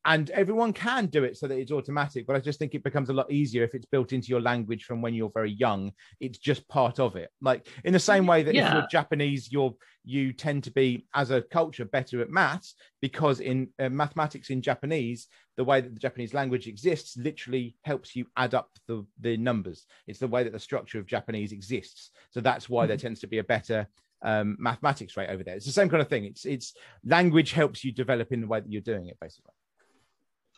and 0.05 0.29
everyone 0.29 0.71
can 0.71 1.07
do 1.07 1.25
it 1.25 1.35
so 1.37 1.47
that 1.47 1.57
it's 1.59 1.71
automatic 1.71 2.25
but 2.25 2.35
i 2.35 2.39
just 2.39 2.59
think 2.59 2.73
it 2.73 2.83
becomes 2.83 3.09
a 3.09 3.13
lot 3.13 3.29
easier 3.29 3.63
if 3.63 3.75
it's 3.75 3.85
built 3.85 4.13
into 4.13 4.29
your 4.29 4.39
language 4.39 4.85
from 4.85 5.01
when 5.01 5.13
you're 5.13 5.31
very 5.33 5.51
young. 5.51 5.91
It's 6.21 6.37
just 6.37 6.65
part 6.69 6.97
of 6.99 7.15
it. 7.17 7.29
Like 7.41 7.67
in 7.83 7.91
the 7.91 7.99
same 7.99 8.25
way 8.25 8.41
that 8.43 8.55
Yeah. 8.55 8.67
if 8.67 8.73
you're 8.73 8.87
japanese 8.87 9.51
you're 9.51 9.75
you 10.05 10.31
tend 10.31 10.63
to 10.63 10.71
be 10.71 11.05
as 11.13 11.31
a 11.31 11.41
culture 11.41 11.83
better 11.83 12.21
at 12.21 12.29
maths 12.29 12.75
because 13.01 13.41
in 13.41 13.69
uh, 13.79 13.89
mathematics 13.89 14.49
in 14.49 14.61
japanese 14.61 15.27
the 15.57 15.63
way 15.63 15.81
that 15.81 15.93
the 15.93 15.99
japanese 15.99 16.33
language 16.33 16.67
exists 16.67 17.17
literally 17.17 17.75
helps 17.83 18.15
you 18.15 18.25
add 18.37 18.53
up 18.53 18.69
the 18.87 19.05
the 19.19 19.35
numbers. 19.35 19.85
It's 20.07 20.19
the 20.19 20.27
way 20.27 20.43
that 20.43 20.53
the 20.53 20.59
structure 20.59 20.99
of 20.99 21.05
japanese 21.05 21.51
exists. 21.51 22.11
So 22.29 22.39
that's 22.39 22.69
why 22.69 22.85
there 22.85 22.97
tends 22.97 23.19
to 23.21 23.27
be 23.27 23.39
a 23.39 23.43
better 23.43 23.87
um, 24.21 24.57
mathematics 24.59 25.15
rate 25.17 25.29
over 25.29 25.43
there. 25.43 25.55
It's 25.55 25.65
the 25.65 25.71
same 25.71 25.89
kind 25.89 26.01
of 26.01 26.09
thing. 26.09 26.25
It's 26.25 26.45
it's 26.45 26.73
language 27.05 27.51
helps 27.51 27.83
you 27.83 27.91
develop 27.91 28.31
in 28.31 28.41
the 28.41 28.47
way 28.47 28.59
that 28.59 28.71
you're 28.71 28.81
doing 28.81 29.07
it 29.07 29.17
basically. 29.19 29.51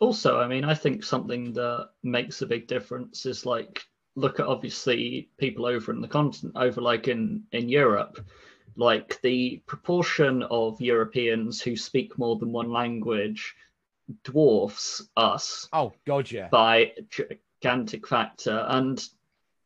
Also 0.02 0.40
i 0.40 0.48
mean 0.48 0.64
i 0.64 0.74
think 0.74 1.04
something 1.04 1.52
that 1.52 1.90
makes 2.04 2.42
a 2.42 2.48
big 2.48 2.68
difference 2.68 3.26
is 3.26 3.46
like 3.46 3.84
look 4.16 4.40
at 4.40 4.48
obviously 4.48 5.30
people 5.38 5.66
over 5.66 5.92
in 5.92 6.00
the 6.00 6.08
continent 6.08 6.56
over 6.58 6.80
like 6.80 7.10
in 7.10 7.44
in 7.52 7.68
europe 7.68 8.26
like 8.78 9.20
the 9.24 9.62
proportion 9.66 10.42
of 10.44 10.80
europeans 10.80 11.62
who 11.62 11.76
speak 11.76 12.18
more 12.18 12.38
than 12.38 12.54
one 12.54 12.72
language 12.72 13.54
dwarfs 14.24 15.06
us 15.18 15.68
oh 15.74 15.92
god 16.08 16.32
yeah. 16.32 16.48
by 16.48 16.94
a 16.98 17.26
gigantic 17.62 18.08
factor. 18.08 18.66
And 18.68 19.04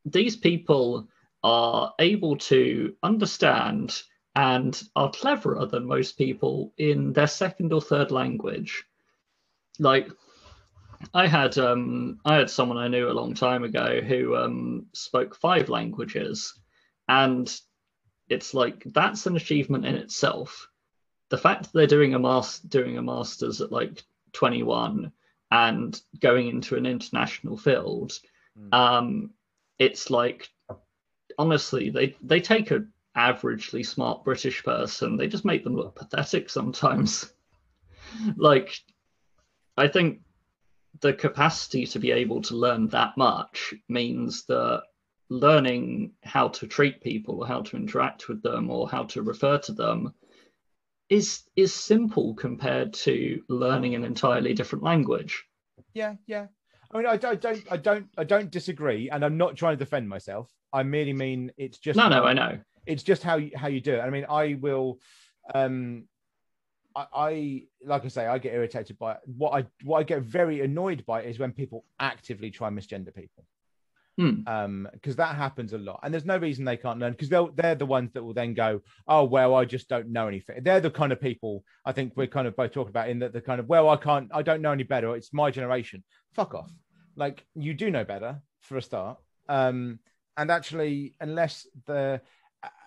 these 0.05 0.35
people 0.35 1.07
are 1.43 1.93
able 1.99 2.37
to 2.37 2.95
understand 3.03 4.01
and 4.35 4.81
are 4.95 5.11
cleverer 5.11 5.65
than 5.65 5.85
most 5.85 6.17
people 6.17 6.73
in 6.77 7.13
their 7.13 7.27
second 7.27 7.71
or 7.73 7.81
third 7.81 8.11
language 8.11 8.83
like 9.79 10.09
i 11.13 11.27
had 11.27 11.57
um 11.57 12.19
i 12.25 12.35
had 12.35 12.49
someone 12.49 12.77
i 12.77 12.87
knew 12.87 13.09
a 13.09 13.19
long 13.19 13.33
time 13.33 13.63
ago 13.63 14.01
who 14.01 14.35
um 14.35 14.85
spoke 14.93 15.35
five 15.35 15.69
languages 15.69 16.53
and 17.09 17.59
it's 18.29 18.53
like 18.53 18.83
that's 18.85 19.25
an 19.25 19.35
achievement 19.35 19.85
in 19.85 19.95
itself 19.95 20.69
the 21.29 21.37
fact 21.37 21.63
that 21.63 21.73
they're 21.73 21.87
doing 21.87 22.13
a 22.13 22.19
master 22.19 22.67
doing 22.67 22.97
a 22.97 23.01
masters 23.01 23.61
at 23.61 23.71
like 23.71 24.01
21 24.31 25.11
and 25.51 26.01
going 26.19 26.47
into 26.47 26.75
an 26.75 26.85
international 26.85 27.57
field 27.57 28.13
Mm. 28.55 28.71
um 28.71 29.31
it's 29.79 30.11
like 30.11 30.47
honestly 31.37 31.89
they 31.89 32.15
they 32.21 32.39
take 32.39 32.71
an 32.71 32.91
averagely 33.15 33.85
smart 33.85 34.23
british 34.23 34.63
person. 34.63 35.17
They 35.17 35.27
just 35.27 35.45
make 35.45 35.63
them 35.63 35.75
look 35.75 35.95
pathetic 35.95 36.49
sometimes. 36.49 37.31
Like 38.37 38.77
i 39.75 39.87
think 39.87 40.19
the 41.01 41.13
capacity 41.13 41.85
to 41.87 41.99
be 41.99 42.11
able 42.11 42.41
to 42.43 42.55
learn 42.55 42.87
that 42.89 43.17
much 43.17 43.73
means 43.89 44.45
that 44.45 44.83
learning 45.29 46.11
how 46.23 46.47
to 46.49 46.67
treat 46.67 47.01
people 47.01 47.39
or 47.39 47.47
how 47.47 47.61
to 47.61 47.75
interact 47.77 48.27
with 48.27 48.43
them 48.43 48.69
or 48.69 48.89
how 48.89 49.03
to 49.03 49.23
refer 49.23 49.57
to 49.57 49.71
them 49.71 50.13
is 51.09 51.43
is 51.55 51.73
simple 51.73 52.33
compared 52.35 52.93
to 52.93 53.41
learning 53.49 53.95
an 53.95 54.03
entirely 54.03 54.53
different 54.53 54.83
language. 54.83 55.43
Yeah 55.93 56.15
yeah. 56.27 56.47
I 56.91 56.97
mean 56.97 57.07
i 57.07 57.17
don't, 57.17 57.41
don't 57.41 57.71
i 57.71 57.77
don't 57.77 58.07
i 58.17 58.23
don't 58.23 58.51
disagree 58.51 59.09
and 59.09 59.25
i'm 59.25 59.37
not 59.37 59.55
trying 59.55 59.73
to 59.77 59.83
defend 59.83 60.07
myself 60.07 60.51
i 60.73 60.83
merely 60.83 61.13
mean 61.13 61.51
it's 61.57 61.77
just 61.77 61.97
no 61.97 62.09
no 62.09 62.15
how- 62.15 62.25
i 62.25 62.33
know 62.33 62.59
it's 62.85 63.03
just 63.03 63.23
how 63.23 63.37
you 63.37 63.51
how 63.55 63.67
you 63.67 63.79
do 63.79 63.93
it 63.95 64.01
i 64.01 64.09
mean 64.09 64.25
i 64.29 64.57
will 64.59 64.99
um 65.53 66.03
I, 66.95 67.07
I 67.13 67.63
like 67.83 68.05
I 68.05 68.07
say, 68.07 68.25
I 68.27 68.37
get 68.37 68.53
irritated 68.53 68.97
by 68.99 69.13
it. 69.13 69.17
What 69.25 69.51
I 69.51 69.65
what 69.83 69.99
I 69.99 70.03
get 70.03 70.21
very 70.21 70.61
annoyed 70.61 71.05
by 71.05 71.23
is 71.23 71.39
when 71.39 71.51
people 71.51 71.85
actively 71.99 72.51
try 72.51 72.67
and 72.67 72.77
misgender 72.77 73.13
people. 73.13 73.45
Hmm. 74.17 74.41
Um, 74.45 74.87
because 74.93 75.15
that 75.15 75.35
happens 75.35 75.73
a 75.73 75.77
lot, 75.79 76.01
and 76.03 76.13
there's 76.13 76.25
no 76.25 76.37
reason 76.37 76.65
they 76.65 76.77
can't 76.77 76.99
learn 76.99 77.13
because 77.13 77.29
they'll 77.29 77.51
they're 77.51 77.73
the 77.73 77.85
ones 77.87 78.11
that 78.13 78.23
will 78.23 78.33
then 78.33 78.53
go, 78.53 78.81
oh 79.07 79.23
well, 79.23 79.55
I 79.55 79.65
just 79.65 79.89
don't 79.89 80.09
know 80.09 80.27
anything. 80.27 80.61
They're 80.61 80.79
the 80.81 80.91
kind 80.91 81.11
of 81.11 81.19
people 81.19 81.63
I 81.83 81.93
think 81.93 82.13
we're 82.15 82.27
kind 82.27 82.47
of 82.47 82.55
both 82.55 82.71
talking 82.71 82.91
about 82.91 83.09
in 83.09 83.19
that 83.19 83.33
the 83.33 83.41
kind 83.41 83.59
of 83.59 83.67
well, 83.67 83.89
I 83.89 83.95
can't, 83.95 84.29
I 84.31 84.43
don't 84.43 84.61
know 84.61 84.71
any 84.71 84.83
better. 84.83 85.15
It's 85.15 85.33
my 85.33 85.49
generation. 85.49 86.03
Fuck 86.35 86.53
off. 86.53 86.71
Like 87.15 87.43
you 87.55 87.73
do 87.73 87.89
know 87.89 88.03
better 88.03 88.39
for 88.61 88.77
a 88.77 88.81
start. 88.83 89.17
Um, 89.49 89.99
and 90.37 90.51
actually, 90.51 91.15
unless 91.19 91.67
the 91.85 92.21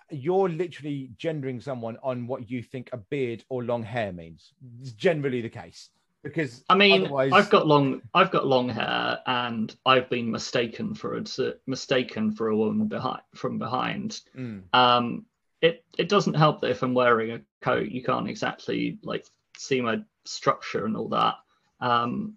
you're 0.09 0.49
literally 0.49 1.09
gendering 1.17 1.59
someone 1.59 1.97
on 2.01 2.27
what 2.27 2.49
you 2.49 2.63
think 2.63 2.89
a 2.93 2.97
beard 2.97 3.43
or 3.49 3.63
long 3.63 3.83
hair 3.83 4.13
means. 4.13 4.53
It's 4.81 4.93
generally 4.93 5.41
the 5.41 5.49
case 5.49 5.89
because 6.23 6.63
I 6.69 6.75
mean, 6.75 7.03
otherwise, 7.03 7.31
I've 7.33 7.49
got 7.49 7.67
long, 7.67 8.01
I've 8.13 8.31
got 8.31 8.45
long 8.47 8.69
hair, 8.69 9.19
and 9.25 9.73
I've 9.85 10.09
been 10.09 10.29
mistaken 10.29 10.93
for 10.93 11.17
a 11.17 11.23
mistaken 11.65 12.31
for 12.31 12.49
a 12.49 12.57
woman 12.57 12.87
behind 12.87 13.21
from 13.35 13.57
behind. 13.57 14.21
Mm, 14.35 14.63
Um, 14.73 15.25
it 15.61 15.83
it 15.97 16.09
doesn't 16.09 16.35
help 16.35 16.61
that 16.61 16.71
if 16.71 16.83
I'm 16.83 16.93
wearing 16.93 17.31
a 17.31 17.41
coat, 17.61 17.89
you 17.89 18.03
can't 18.03 18.29
exactly 18.29 18.99
like 19.03 19.25
see 19.57 19.81
my 19.81 20.01
structure 20.25 20.85
and 20.85 20.95
all 20.95 21.09
that. 21.09 21.35
Um, 21.79 22.35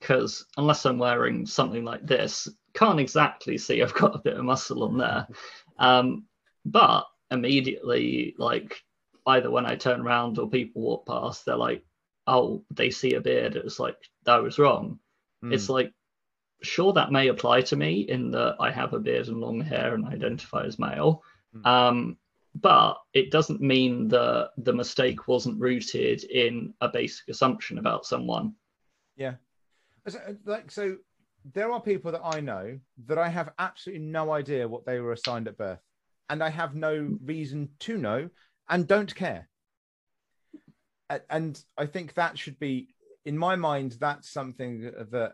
because 0.00 0.44
unless 0.58 0.84
I'm 0.84 0.98
wearing 0.98 1.46
something 1.46 1.82
like 1.82 2.06
this, 2.06 2.46
can't 2.74 3.00
exactly 3.00 3.56
see 3.58 3.82
I've 3.82 3.94
got 3.94 4.16
a 4.16 4.20
bit 4.22 4.36
of 4.36 4.44
muscle 4.44 4.82
on 4.84 4.98
there. 4.98 5.26
Um, 5.78 6.24
but 6.64 7.06
immediately, 7.30 8.34
like 8.38 8.82
either 9.26 9.50
when 9.50 9.66
I 9.66 9.76
turn 9.76 10.00
around 10.00 10.38
or 10.38 10.48
people 10.48 10.82
walk 10.82 11.06
past, 11.06 11.44
they're 11.44 11.56
like, 11.56 11.84
"Oh, 12.26 12.64
they 12.70 12.90
see 12.90 13.14
a 13.14 13.20
beard." 13.20 13.56
It's 13.56 13.78
like 13.78 13.96
that 14.24 14.42
was 14.42 14.58
wrong. 14.58 14.98
mm. 15.42 15.52
It's 15.52 15.68
like, 15.68 15.92
sure, 16.62 16.92
that 16.92 17.12
may 17.12 17.28
apply 17.28 17.62
to 17.62 17.76
me 17.76 18.00
in 18.00 18.30
that 18.32 18.56
I 18.60 18.70
have 18.70 18.92
a 18.92 18.98
beard 18.98 19.28
and 19.28 19.40
long 19.40 19.60
hair 19.60 19.94
and 19.94 20.06
identify 20.06 20.64
as 20.64 20.78
male. 20.78 21.22
Mm. 21.54 21.66
Um, 21.66 22.16
but 22.60 22.98
it 23.12 23.30
doesn't 23.30 23.60
mean 23.60 24.08
that 24.08 24.50
the 24.58 24.72
mistake 24.72 25.26
wasn't 25.26 25.60
rooted 25.60 26.22
in 26.24 26.72
a 26.80 26.88
basic 26.88 27.28
assumption 27.28 27.78
about 27.78 28.06
someone. 28.06 28.54
Yeah. 29.16 29.34
So, 30.06 30.18
uh, 30.18 30.32
Like 30.44 30.70
so 30.70 30.98
there 31.52 31.70
are 31.72 31.80
people 31.80 32.12
that 32.12 32.22
I 32.24 32.40
know 32.40 32.78
that 33.06 33.18
I 33.18 33.28
have 33.28 33.52
absolutely 33.58 34.04
no 34.06 34.32
idea 34.32 34.68
what 34.68 34.86
they 34.86 35.00
were 35.00 35.12
assigned 35.12 35.48
at 35.48 35.58
birth. 35.58 35.80
And 36.30 36.42
I 36.42 36.48
have 36.48 36.74
no 36.74 37.18
reason 37.22 37.68
to 37.80 37.98
know 37.98 38.30
and 38.68 38.86
don't 38.86 39.14
care. 39.14 39.48
And 41.28 41.62
I 41.76 41.86
think 41.86 42.14
that 42.14 42.38
should 42.38 42.58
be 42.58 42.94
in 43.26 43.36
my 43.36 43.56
mind, 43.56 43.96
that's 44.00 44.30
something 44.30 44.90
that 45.10 45.32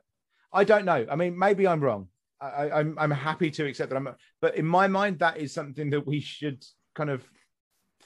I 0.52 0.64
don't 0.64 0.84
know. 0.84 1.06
I 1.10 1.16
mean, 1.16 1.38
maybe 1.38 1.66
I'm 1.66 1.80
wrong. 1.80 2.08
I, 2.40 2.46
I, 2.46 2.80
I'm 2.80 2.98
I'm 2.98 3.10
happy 3.10 3.50
to 3.52 3.66
accept 3.66 3.90
that 3.90 3.96
I'm 3.96 4.08
but 4.40 4.56
in 4.56 4.66
my 4.66 4.88
mind, 4.88 5.20
that 5.20 5.38
is 5.38 5.54
something 5.54 5.90
that 5.90 6.06
we 6.06 6.20
should 6.20 6.64
kind 6.94 7.10
of 7.10 7.24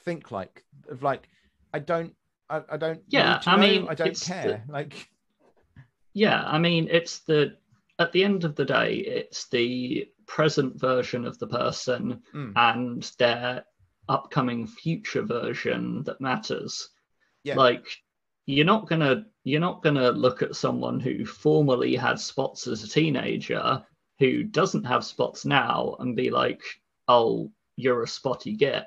think 0.03 0.31
like 0.31 0.63
of 0.89 1.01
like 1.01 1.27
I 1.73 1.79
don't 1.79 2.13
I, 2.49 2.61
I 2.69 2.77
don't 2.77 3.01
Yeah, 3.07 3.41
I 3.45 3.55
know, 3.55 3.61
mean, 3.61 3.87
I 3.89 3.95
don't 3.95 4.19
care. 4.19 4.63
Like 4.69 5.09
Yeah, 6.13 6.43
I 6.43 6.59
mean, 6.59 6.87
it's 6.89 7.19
the 7.19 7.57
at 7.99 8.11
the 8.11 8.23
end 8.23 8.43
of 8.43 8.55
the 8.55 8.65
day, 8.65 8.95
it's 8.95 9.47
the 9.49 10.07
present 10.27 10.79
version 10.79 11.25
of 11.25 11.37
the 11.39 11.47
person 11.47 12.21
Mm. 12.33 12.53
and 12.55 13.11
their 13.19 13.65
upcoming 14.09 14.67
future 14.67 15.21
version 15.23 16.03
that 16.03 16.21
matters. 16.21 16.89
Yeah. 17.43 17.55
Like 17.55 17.85
you're 18.45 18.65
not 18.65 18.87
gonna 18.87 19.25
you're 19.43 19.61
not 19.61 19.81
gonna 19.81 20.11
look 20.11 20.41
at 20.41 20.55
someone 20.55 20.99
who 20.99 21.25
formerly 21.25 21.95
had 21.95 22.19
spots 22.19 22.67
as 22.67 22.83
a 22.83 22.89
teenager 22.89 23.83
who 24.19 24.43
doesn't 24.43 24.83
have 24.83 25.03
spots 25.05 25.45
now 25.45 25.95
and 25.99 26.15
be 26.15 26.29
like, 26.29 26.61
oh, 27.07 27.51
you're 27.75 28.03
a 28.03 28.07
spotty 28.07 28.53
git. 28.53 28.85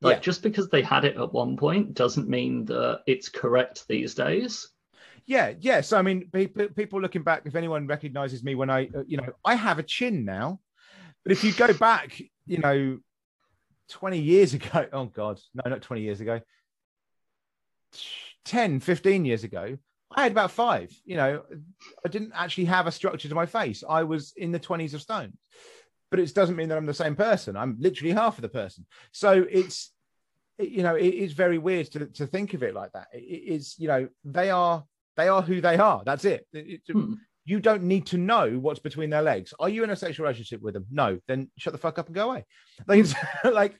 Like 0.00 0.16
Yeah. 0.16 0.20
just 0.20 0.42
because 0.42 0.68
they 0.68 0.82
had 0.82 1.04
it 1.04 1.16
at 1.16 1.32
one 1.32 1.56
point 1.56 1.94
doesn't 1.94 2.28
mean 2.28 2.64
that 2.66 3.02
it's 3.06 3.28
correct 3.28 3.86
these 3.88 4.14
days. 4.14 4.68
Yeah. 5.26 5.80
So 5.80 5.98
I 5.98 6.02
mean, 6.02 6.30
people, 6.30 7.00
looking 7.00 7.22
back, 7.22 7.42
if 7.44 7.54
anyone 7.56 7.86
recognizes 7.86 8.44
me 8.44 8.54
when 8.54 8.70
I, 8.70 8.88
uh, 8.94 9.02
you 9.06 9.16
know, 9.16 9.32
I 9.44 9.54
have 9.54 9.78
a 9.78 9.82
chin 9.82 10.24
now, 10.24 10.60
but 11.24 11.32
if 11.32 11.42
you 11.42 11.52
go 11.52 11.72
back, 11.72 12.20
you 12.46 12.58
know, 12.58 12.98
twenty 13.90 14.20
years 14.20 14.54
ago, 14.58 14.86
oh 14.92 15.06
god, 15.06 15.40
no, 15.54 15.68
not 15.68 15.82
twenty 15.82 16.02
years 16.02 16.20
ago, 16.20 16.40
10, 18.46 18.80
15 18.80 19.24
years 19.24 19.44
ago, 19.44 19.76
I 20.10 20.22
had 20.22 20.32
about 20.32 20.52
five. 20.52 20.96
You 21.04 21.16
know, 21.16 21.42
I 22.04 22.08
didn't 22.08 22.32
actually 22.34 22.66
have 22.66 22.86
a 22.86 22.92
structure 22.92 23.28
to 23.28 23.34
my 23.34 23.46
face. 23.46 23.82
I 23.88 24.04
was 24.04 24.32
in 24.36 24.52
the 24.52 24.60
20s 24.60 24.94
of 24.94 25.02
stones, 25.02 25.36
but 26.10 26.20
it 26.20 26.32
doesn't 26.34 26.56
mean 26.56 26.68
that 26.68 26.78
I'm 26.78 26.86
the 26.86 26.94
same 26.94 27.16
person. 27.16 27.56
I'm 27.56 27.76
literally 27.78 28.12
half 28.12 28.38
of 28.38 28.42
the 28.42 28.48
person. 28.48 28.86
So 29.12 29.44
it's, 29.50 29.92
you 30.58 30.82
know, 30.82 30.94
it 30.94 31.12
is 31.12 31.32
very 31.32 31.58
weird 31.58 31.90
to, 31.92 32.06
to 32.06 32.26
think 32.26 32.54
of 32.54 32.62
it 32.62 32.74
like 32.74 32.92
that. 32.92 33.08
It 33.12 33.18
is, 33.18 33.74
you 33.78 33.88
know, 33.88 34.08
they 34.24 34.50
are 34.50 34.84
they 35.16 35.28
are 35.28 35.42
who 35.42 35.60
they 35.60 35.76
are. 35.76 36.02
That's 36.04 36.24
it. 36.24 36.46
it 36.52 36.82
Hmm. 36.90 37.14
You 37.44 37.60
don't 37.60 37.84
need 37.84 38.06
to 38.06 38.18
know 38.18 38.58
what's 38.58 38.80
between 38.80 39.08
their 39.08 39.22
legs. 39.22 39.54
Are 39.60 39.68
you 39.68 39.84
in 39.84 39.90
a 39.90 39.96
sexual 39.96 40.24
relationship 40.24 40.60
with 40.60 40.74
them? 40.74 40.86
No. 40.90 41.20
Then 41.28 41.48
shut 41.56 41.72
the 41.72 41.78
fuck 41.78 41.98
up 41.98 42.06
and 42.06 42.14
go 42.14 42.30
away. 42.30 42.44
Like, 42.88 43.06
like 43.44 43.78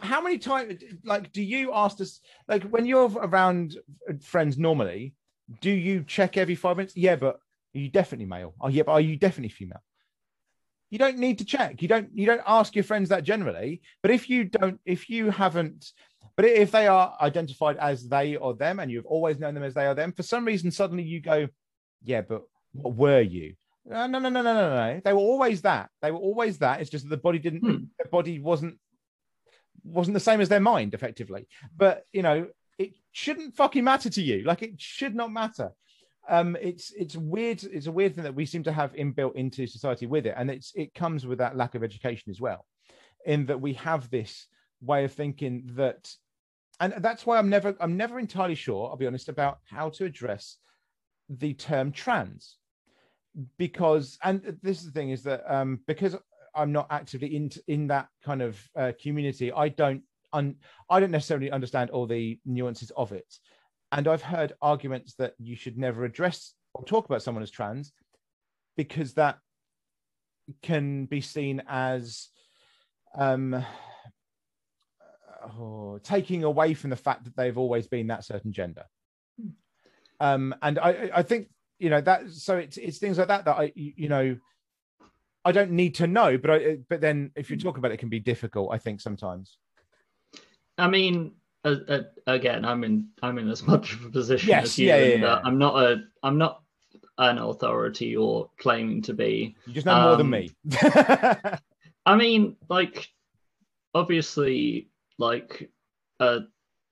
how 0.00 0.22
many 0.22 0.38
times? 0.38 0.82
Like, 1.04 1.32
do 1.32 1.42
you 1.42 1.72
ask 1.72 2.00
us? 2.00 2.20
Like, 2.48 2.64
when 2.64 2.86
you're 2.86 3.10
around 3.10 3.76
friends 4.22 4.56
normally, 4.56 5.14
do 5.60 5.70
you 5.70 6.04
check 6.04 6.36
every 6.36 6.54
five 6.54 6.76
minutes? 6.76 6.96
Yeah, 6.96 7.16
but 7.16 7.36
are 7.74 7.78
you 7.78 7.88
definitely 7.88 8.26
male? 8.26 8.54
Oh, 8.60 8.68
yeah, 8.68 8.84
but 8.84 8.92
are 8.92 9.00
you 9.00 9.16
definitely 9.16 9.50
female? 9.50 9.82
You 10.90 10.98
don't 10.98 11.18
need 11.18 11.38
to 11.38 11.44
check. 11.44 11.82
You 11.82 11.88
don't. 11.88 12.08
You 12.14 12.26
don't 12.26 12.42
ask 12.46 12.74
your 12.74 12.84
friends 12.84 13.08
that 13.08 13.24
generally. 13.24 13.82
But 14.00 14.12
if 14.12 14.30
you 14.30 14.44
don't, 14.44 14.80
if 14.84 15.10
you 15.10 15.30
haven't, 15.30 15.92
but 16.36 16.46
if 16.46 16.70
they 16.70 16.86
are 16.86 17.16
identified 17.20 17.76
as 17.76 18.08
they 18.08 18.36
or 18.36 18.54
them, 18.54 18.80
and 18.80 18.90
you've 18.90 19.06
always 19.06 19.38
known 19.38 19.54
them 19.54 19.62
as 19.62 19.74
they 19.74 19.86
or 19.86 19.94
them, 19.94 20.12
for 20.12 20.22
some 20.22 20.44
reason 20.44 20.70
suddenly 20.70 21.02
you 21.02 21.20
go, 21.20 21.48
yeah, 22.02 22.22
but 22.22 22.42
what 22.72 22.94
were 22.94 23.20
you? 23.20 23.54
No, 23.86 24.06
no, 24.06 24.18
no, 24.18 24.28
no, 24.30 24.42
no, 24.42 24.54
no, 24.54 24.70
no. 24.70 25.00
They 25.04 25.12
were 25.12 25.18
always 25.18 25.62
that. 25.62 25.90
They 26.00 26.10
were 26.10 26.18
always 26.18 26.58
that. 26.58 26.80
It's 26.80 26.90
just 26.90 27.04
that 27.04 27.10
the 27.10 27.22
body 27.22 27.38
didn't. 27.38 27.60
Hmm. 27.60 27.84
The 27.98 28.08
body 28.10 28.38
wasn't 28.40 28.78
wasn't 29.84 30.14
the 30.14 30.20
same 30.20 30.40
as 30.40 30.48
their 30.48 30.60
mind, 30.60 30.94
effectively. 30.94 31.46
But 31.76 32.04
you 32.12 32.22
know, 32.22 32.48
it 32.78 32.94
shouldn't 33.12 33.54
fucking 33.54 33.84
matter 33.84 34.10
to 34.10 34.22
you. 34.22 34.42
Like 34.44 34.62
it 34.62 34.80
should 34.80 35.14
not 35.14 35.30
matter. 35.30 35.72
Um, 36.28 36.56
it's 36.60 36.92
it's 36.92 37.16
weird. 37.16 37.62
It's 37.64 37.86
a 37.86 37.92
weird 37.92 38.14
thing 38.14 38.24
that 38.24 38.34
we 38.34 38.46
seem 38.46 38.62
to 38.64 38.72
have 38.72 38.94
inbuilt 38.94 39.34
into 39.34 39.66
society 39.66 40.06
with 40.06 40.26
it, 40.26 40.34
and 40.36 40.50
it's 40.50 40.72
it 40.74 40.94
comes 40.94 41.26
with 41.26 41.38
that 41.38 41.56
lack 41.56 41.74
of 41.74 41.84
education 41.84 42.30
as 42.30 42.40
well, 42.40 42.64
in 43.26 43.46
that 43.46 43.60
we 43.60 43.74
have 43.74 44.10
this 44.10 44.46
way 44.80 45.04
of 45.04 45.12
thinking 45.12 45.70
that, 45.74 46.10
and 46.80 46.94
that's 46.98 47.24
why 47.24 47.38
I'm 47.38 47.48
never 47.48 47.74
I'm 47.80 47.96
never 47.96 48.18
entirely 48.18 48.54
sure. 48.54 48.88
I'll 48.88 48.96
be 48.96 49.06
honest 49.06 49.28
about 49.28 49.58
how 49.64 49.90
to 49.90 50.04
address 50.04 50.58
the 51.28 51.54
term 51.54 51.92
trans, 51.92 52.56
because 53.58 54.18
and 54.22 54.58
this 54.62 54.80
is 54.80 54.86
the 54.86 54.92
thing 54.92 55.10
is 55.10 55.22
that 55.24 55.42
um, 55.48 55.80
because 55.86 56.16
I'm 56.54 56.72
not 56.72 56.88
actively 56.90 57.34
in 57.36 57.50
in 57.66 57.86
that 57.88 58.08
kind 58.24 58.42
of 58.42 58.60
uh, 58.76 58.92
community, 59.00 59.52
I 59.52 59.68
don't 59.68 60.02
un, 60.32 60.56
I 60.90 61.00
don't 61.00 61.10
necessarily 61.10 61.50
understand 61.50 61.90
all 61.90 62.06
the 62.06 62.38
nuances 62.44 62.90
of 62.96 63.12
it. 63.12 63.32
And 63.92 64.08
I've 64.08 64.22
heard 64.22 64.54
arguments 64.60 65.14
that 65.14 65.34
you 65.38 65.54
should 65.54 65.78
never 65.78 66.04
address 66.04 66.54
or 66.74 66.84
talk 66.84 67.06
about 67.06 67.22
someone 67.22 67.42
as 67.42 67.50
trans 67.50 67.92
because 68.76 69.14
that 69.14 69.38
can 70.62 71.06
be 71.06 71.20
seen 71.20 71.62
as 71.68 72.28
um, 73.16 73.64
oh, 75.46 75.98
taking 76.02 76.44
away 76.44 76.74
from 76.74 76.90
the 76.90 76.96
fact 76.96 77.24
that 77.24 77.36
they've 77.36 77.56
always 77.58 77.86
been 77.86 78.06
that 78.08 78.24
certain 78.24 78.52
gender. 78.52 78.84
Um, 80.20 80.54
and 80.62 80.78
I, 80.78 81.10
I 81.14 81.22
think 81.22 81.48
you 81.78 81.90
know 81.90 82.00
that. 82.00 82.30
So 82.30 82.56
it's 82.56 82.76
it's 82.76 82.98
things 82.98 83.18
like 83.18 83.28
that 83.28 83.44
that 83.46 83.56
I 83.56 83.72
you 83.74 84.08
know 84.08 84.36
I 85.44 85.52
don't 85.52 85.72
need 85.72 85.96
to 85.96 86.06
know, 86.06 86.38
but 86.38 86.50
I 86.50 86.78
but 86.88 87.00
then 87.00 87.30
if 87.36 87.50
you 87.50 87.56
talk 87.56 87.76
about 87.78 87.90
it, 87.90 87.94
it 87.94 88.00
can 88.00 88.08
be 88.08 88.20
difficult. 88.20 88.70
I 88.72 88.78
think 88.78 89.00
sometimes. 89.00 89.58
I 90.78 90.88
mean, 90.88 91.32
uh, 91.64 91.76
uh, 91.88 92.00
again, 92.26 92.64
I'm 92.64 92.84
in 92.84 93.08
I'm 93.22 93.38
in 93.38 93.48
as 93.50 93.62
much 93.66 93.92
of 93.94 94.04
a 94.04 94.10
position 94.10 94.48
Yes, 94.50 94.64
as 94.64 94.78
you. 94.78 94.88
yeah, 94.88 94.96
yeah, 94.98 95.14
yeah. 95.16 95.40
I'm 95.44 95.58
not 95.58 95.82
a 95.82 96.02
I'm 96.22 96.38
not 96.38 96.62
an 97.18 97.38
authority 97.38 98.16
or 98.16 98.50
claiming 98.58 99.02
to 99.02 99.14
be. 99.14 99.56
You 99.66 99.72
just 99.74 99.86
know 99.86 100.00
more 100.02 100.16
than 100.16 100.26
Um, 100.26 100.30
me. 100.30 100.50
I 102.06 102.16
mean, 102.16 102.56
like, 102.68 103.08
obviously, 103.94 104.88
like 105.18 105.70
a 106.20 106.40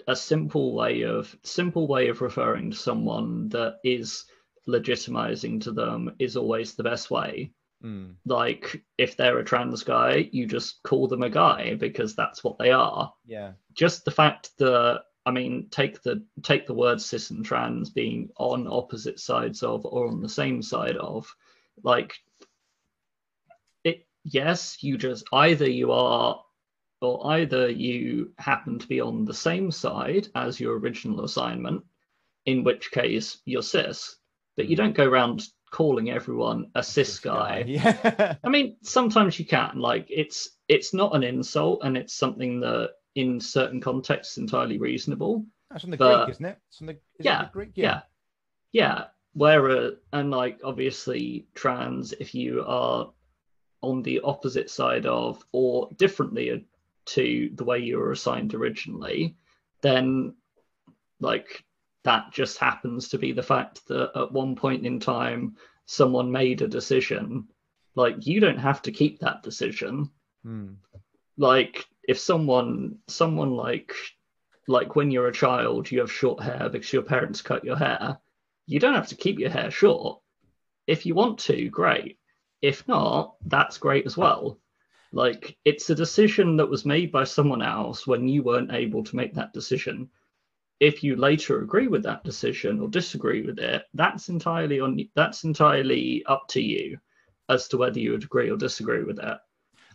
a 0.08 0.16
simple 0.16 0.74
way 0.74 1.02
of 1.02 1.34
simple 1.44 1.86
way 1.86 2.08
of 2.08 2.20
referring 2.22 2.70
to 2.72 2.76
someone 2.76 3.48
that 3.50 3.76
is 3.84 4.24
legitimizing 4.68 5.60
to 5.62 5.72
them 5.72 6.14
is 6.18 6.36
always 6.36 6.74
the 6.74 6.82
best 6.82 7.10
way. 7.10 7.52
Mm, 7.84 8.14
Like, 8.24 8.84
if 8.96 9.16
they're 9.16 9.38
a 9.38 9.44
trans 9.44 9.82
guy, 9.82 10.28
you 10.32 10.46
just 10.46 10.82
call 10.84 11.08
them 11.08 11.22
a 11.24 11.30
guy 11.30 11.74
because 11.74 12.14
that's 12.14 12.44
what 12.44 12.58
they 12.58 12.70
are. 12.70 13.12
yeah. 13.26 13.52
Just 13.74 14.04
the 14.04 14.10
fact 14.12 14.50
that 14.58 15.02
I 15.24 15.30
mean, 15.30 15.68
take 15.70 16.02
the 16.02 16.24
take 16.42 16.66
the 16.66 16.74
word 16.74 17.00
cis 17.00 17.30
and 17.30 17.44
trans 17.44 17.90
being 17.90 18.30
on 18.38 18.66
opposite 18.68 19.20
sides 19.20 19.62
of 19.62 19.84
or 19.86 20.08
on 20.08 20.20
the 20.20 20.28
same 20.28 20.62
side 20.62 20.96
of, 20.96 21.32
like 21.84 22.14
it. 23.84 24.06
Yes, 24.24 24.82
you 24.82 24.98
just 24.98 25.24
either 25.32 25.68
you 25.68 25.92
are, 25.92 26.42
or 27.04 27.32
either 27.32 27.68
you 27.70 28.32
happen 28.38 28.78
to 28.78 28.86
be 28.86 29.00
on 29.00 29.24
the 29.24 29.34
same 29.34 29.70
side 29.70 30.28
as 30.34 30.60
your 30.60 30.78
original 30.78 31.24
assignment, 31.24 31.84
in 32.46 32.64
which 32.64 32.90
case 32.90 33.38
you're 33.44 33.62
cis. 33.62 34.16
But 34.56 34.68
you 34.68 34.76
don't 34.76 34.94
go 34.94 35.04
around 35.08 35.42
calling 35.70 36.10
everyone 36.10 36.70
a 36.74 36.82
cis 36.82 37.18
guy. 37.18 37.64
Yeah. 37.66 38.34
I 38.44 38.48
mean, 38.48 38.76
sometimes 38.82 39.38
you 39.38 39.46
can. 39.46 39.78
Like, 39.78 40.06
it's 40.10 40.50
it's 40.68 40.92
not 40.92 41.14
an 41.16 41.22
insult, 41.22 41.80
and 41.82 41.96
it's 41.96 42.14
something 42.14 42.60
that, 42.60 42.90
in 43.14 43.40
certain 43.40 43.80
contexts, 43.80 44.36
entirely 44.38 44.78
reasonable. 44.78 45.44
That's 45.70 45.82
from 45.82 45.90
the 45.90 45.96
But- 45.96 46.24
Greek, 46.26 46.34
isn't 46.36 46.44
it? 46.46 46.58
It's 46.68 46.78
from 46.78 46.86
the, 46.88 46.92
is 46.92 46.98
it 47.18 47.24
Yeah, 47.24 47.44
the 47.44 47.50
Greek? 47.52 47.70
Yeah, 47.74 48.00
yeah. 48.72 49.04
Where 49.34 49.70
uh, 49.70 49.90
and 50.12 50.30
like 50.30 50.60
obviously 50.62 51.46
trans, 51.54 52.12
if 52.12 52.34
you 52.34 52.62
are 52.66 53.10
on 53.80 54.02
the 54.02 54.20
opposite 54.20 54.68
side 54.70 55.06
of 55.06 55.42
or 55.52 55.88
differently 55.96 56.66
to 57.06 57.50
the 57.54 57.64
way 57.64 57.78
you 57.78 57.98
were 57.98 58.12
assigned 58.12 58.54
originally, 58.54 59.36
then 59.80 60.34
like 61.20 61.64
that 62.04 62.32
just 62.32 62.58
happens 62.58 63.08
to 63.08 63.18
be 63.18 63.32
the 63.32 63.42
fact 63.42 63.86
that 63.88 64.10
at 64.16 64.32
one 64.32 64.56
point 64.56 64.86
in 64.86 64.98
time 65.00 65.56
someone 65.86 66.30
made 66.32 66.62
a 66.62 66.68
decision. 66.68 67.48
Like 67.94 68.26
you 68.26 68.40
don't 68.40 68.58
have 68.58 68.82
to 68.82 68.92
keep 68.92 69.20
that 69.20 69.42
decision 69.42 70.10
Hmm. 70.42 70.72
like 71.36 71.86
if 72.08 72.18
someone 72.18 72.98
someone 73.06 73.52
like 73.52 73.94
like 74.66 74.96
when 74.96 75.10
you're 75.10 75.28
a 75.28 75.32
child 75.32 75.90
you 75.90 76.00
have 76.00 76.10
short 76.10 76.42
hair 76.42 76.68
because 76.68 76.92
your 76.92 77.02
parents 77.02 77.42
cut 77.42 77.64
your 77.64 77.76
hair 77.76 78.18
you 78.66 78.80
don't 78.80 78.94
have 78.94 79.08
to 79.08 79.14
keep 79.14 79.38
your 79.38 79.50
hair 79.50 79.70
short 79.70 80.20
if 80.88 81.06
you 81.06 81.14
want 81.14 81.38
to 81.38 81.68
great 81.68 82.18
if 82.60 82.86
not 82.88 83.36
that's 83.46 83.78
great 83.78 84.04
as 84.04 84.16
well 84.16 84.58
like 85.12 85.56
it's 85.64 85.90
a 85.90 85.94
decision 85.94 86.56
that 86.56 86.68
was 86.68 86.84
made 86.86 87.12
by 87.12 87.24
someone 87.24 87.62
else 87.62 88.06
when 88.06 88.26
you 88.28 88.42
weren't 88.42 88.72
able 88.72 89.04
to 89.04 89.16
make 89.16 89.34
that 89.34 89.52
decision 89.52 90.08
if 90.80 91.02
you 91.04 91.14
later 91.16 91.62
agree 91.62 91.86
with 91.86 92.02
that 92.02 92.24
decision 92.24 92.80
or 92.80 92.88
disagree 92.88 93.42
with 93.42 93.58
it 93.58 93.84
that's 93.94 94.28
entirely 94.28 94.80
on 94.80 94.98
that's 95.14 95.44
entirely 95.44 96.24
up 96.26 96.44
to 96.48 96.60
you 96.60 96.98
as 97.48 97.68
to 97.68 97.76
whether 97.76 97.98
you 98.00 98.10
would 98.12 98.24
agree 98.24 98.50
or 98.50 98.56
disagree 98.56 99.04
with 99.04 99.18
it 99.18 99.38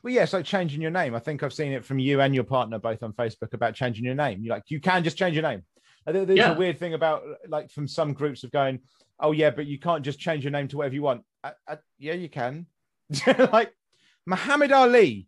Well, 0.03 0.13
yeah, 0.13 0.23
it's 0.23 0.33
like 0.33 0.45
changing 0.45 0.81
your 0.81 0.91
name. 0.91 1.15
I 1.15 1.19
think 1.19 1.41
I've 1.41 1.53
seen 1.53 1.71
it 1.71 1.83
from 1.83 1.97
you 1.99 2.21
and 2.21 2.33
your 2.35 2.43
partner 2.43 2.77
both 2.79 3.01
on 3.03 3.13
Facebook 3.13 3.53
about 3.53 3.73
changing 3.73 4.05
your 4.05 4.15
name. 4.15 4.41
You 4.43 4.51
like 4.51 4.63
you 4.67 4.79
can 4.79 5.03
just 5.03 5.17
change 5.17 5.33
your 5.35 5.43
name. 5.43 5.63
There's 6.05 6.37
Yeah. 6.37 6.53
a 6.53 6.57
weird 6.57 6.77
thing 6.79 6.93
about 6.93 7.23
like 7.49 7.69
from 7.71 7.87
some 7.87 8.13
groups 8.13 8.43
of 8.43 8.51
going, 8.51 8.79
oh 9.19 9.31
yeah, 9.31 9.49
but 9.49 9.65
you 9.65 9.79
can't 9.79 10.05
just 10.05 10.19
change 10.19 10.43
your 10.43 10.51
name 10.51 10.67
to 10.69 10.77
whatever 10.77 10.95
you 10.95 11.01
want. 11.01 11.23
I, 11.43 11.51
I, 11.67 11.77
yeah, 11.97 12.13
you 12.13 12.29
can. 12.29 12.67
like 13.51 13.73
Muhammad 14.27 14.71
Ali, 14.71 15.27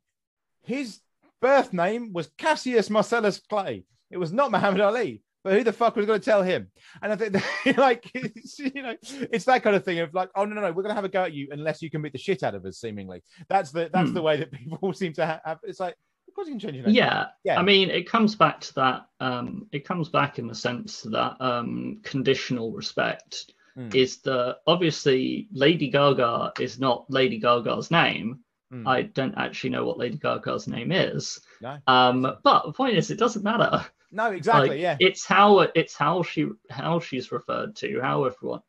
his 0.63 0.99
birth 1.41 1.73
name 1.73 2.13
was 2.13 2.29
Cassius 2.37 2.89
Marcellus 2.89 3.39
Clay. 3.49 3.85
It 4.11 4.17
was 4.17 4.31
not 4.31 4.51
Muhammad 4.51 4.81
Ali. 4.81 5.23
But 5.41 5.53
who 5.53 5.63
the 5.63 5.71
fuck 5.71 5.95
was 5.95 6.05
going 6.05 6.19
to 6.19 6.25
tell 6.25 6.43
him? 6.43 6.69
And 7.01 7.13
I 7.13 7.15
think, 7.15 7.31
that, 7.31 7.77
like, 7.77 8.11
it's, 8.13 8.59
you 8.59 8.81
know, 8.83 8.93
it's 9.31 9.45
that 9.45 9.63
kind 9.63 9.73
of 9.73 9.85
thing 9.85 9.99
of 9.99 10.13
like, 10.13 10.29
oh 10.35 10.43
no, 10.43 10.53
no, 10.53 10.59
no, 10.61 10.67
we're 10.67 10.83
going 10.83 10.89
to 10.89 10.95
have 10.95 11.05
a 11.05 11.09
go 11.09 11.23
at 11.23 11.31
you 11.33 11.47
unless 11.51 11.81
you 11.81 11.89
can 11.89 12.01
beat 12.01 12.11
the 12.11 12.17
shit 12.17 12.43
out 12.43 12.55
of 12.55 12.65
us. 12.65 12.77
Seemingly, 12.79 13.23
that's 13.47 13.71
the 13.71 13.89
that's 13.93 14.09
Hmm. 14.09 14.15
the 14.15 14.21
way 14.21 14.35
that 14.35 14.51
people 14.59 14.91
seem 14.91 15.13
to 15.13 15.25
ha- 15.25 15.39
have. 15.45 15.59
It's 15.63 15.79
like, 15.79 15.95
of 16.27 16.33
course 16.33 16.47
you 16.47 16.53
can 16.55 16.59
change 16.59 16.75
your 16.75 16.85
name. 16.87 16.93
yeah 16.93 17.27
yeah. 17.45 17.57
I 17.57 17.63
mean, 17.63 17.89
it 17.89 18.07
comes 18.09 18.35
back 18.35 18.59
to 18.59 18.73
that. 18.75 19.05
Um, 19.21 19.67
it 19.71 19.85
comes 19.87 20.09
back 20.09 20.39
in 20.39 20.47
the 20.47 20.53
sense 20.55 21.03
that 21.03 21.37
um, 21.39 22.01
conditional 22.03 22.73
respect 22.73 23.53
Mm. 23.77 23.93
is 23.95 24.17
that 24.23 24.57
obviously 24.67 25.47
Lady 25.53 25.89
Gaga 25.89 26.53
is 26.59 26.79
not 26.79 27.05
Lady 27.07 27.37
Gaga's 27.39 27.91
name. 27.91 28.39
Mm. 28.71 28.87
I 28.87 29.01
don't 29.03 29.35
actually 29.37 29.71
know 29.71 29.85
what 29.85 29.97
Lady 29.97 30.17
Gaga's 30.17 30.67
name 30.67 30.91
is. 30.91 31.41
No. 31.61 31.77
Um, 31.87 32.37
but 32.43 32.65
the 32.65 32.73
point 32.73 32.97
is, 32.97 33.09
it 33.11 33.17
doesn't 33.19 33.43
matter. 33.43 33.85
no, 34.11 34.31
exactly. 34.31 34.69
Like, 34.69 34.79
yeah. 34.79 34.97
It's 34.99 35.25
how 35.25 35.59
it's 35.59 35.95
how 35.95 36.23
she 36.23 36.49
how 36.69 36.99
she's 36.99 37.31
referred 37.31 37.75
to, 37.77 37.99
how 38.01 38.25
everyone 38.25 38.61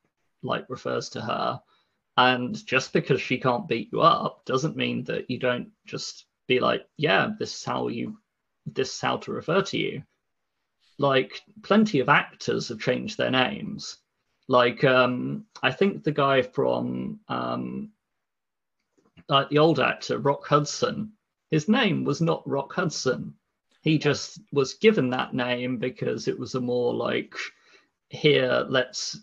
like 0.42 0.64
refers 0.70 1.10
to 1.10 1.20
her, 1.20 1.60
and 2.16 2.54
just 2.66 2.92
because 2.92 3.20
she 3.20 3.38
can't 3.38 3.68
beat 3.68 3.90
you 3.92 4.00
up 4.00 4.44
doesn't 4.46 4.76
mean 4.76 5.04
that 5.04 5.30
you 5.30 5.38
don't 5.38 5.68
just 5.86 6.24
be 6.46 6.60
like, 6.60 6.86
yeah, 6.96 7.30
this 7.38 7.54
is 7.54 7.64
how 7.64 7.88
you 7.88 8.18
this 8.66 8.94
is 8.94 9.00
how 9.00 9.18
to 9.18 9.32
refer 9.32 9.62
to 9.62 9.78
you. 9.78 10.02
like 10.98 11.40
plenty 11.62 12.00
of 12.00 12.08
actors 12.08 12.68
have 12.68 12.80
changed 12.80 13.16
their 13.16 13.30
names. 13.30 13.98
Like 14.48 14.84
um, 14.84 15.46
I 15.62 15.70
think 15.72 16.04
the 16.04 16.12
guy 16.12 16.42
from 16.42 17.20
um, 17.28 17.92
like 19.30 19.48
the 19.48 19.58
old 19.58 19.80
actor 19.80 20.18
Rock 20.18 20.46
Hudson, 20.46 21.12
his 21.50 21.68
name 21.68 22.04
was 22.04 22.20
not 22.20 22.46
Rock 22.46 22.72
Hudson. 22.74 23.34
He 23.82 23.98
just 23.98 24.40
was 24.52 24.74
given 24.74 25.10
that 25.10 25.32
name 25.32 25.78
because 25.78 26.28
it 26.28 26.38
was 26.38 26.54
a 26.54 26.60
more 26.60 26.92
like 26.92 27.34
here 28.10 28.66
let's 28.68 29.18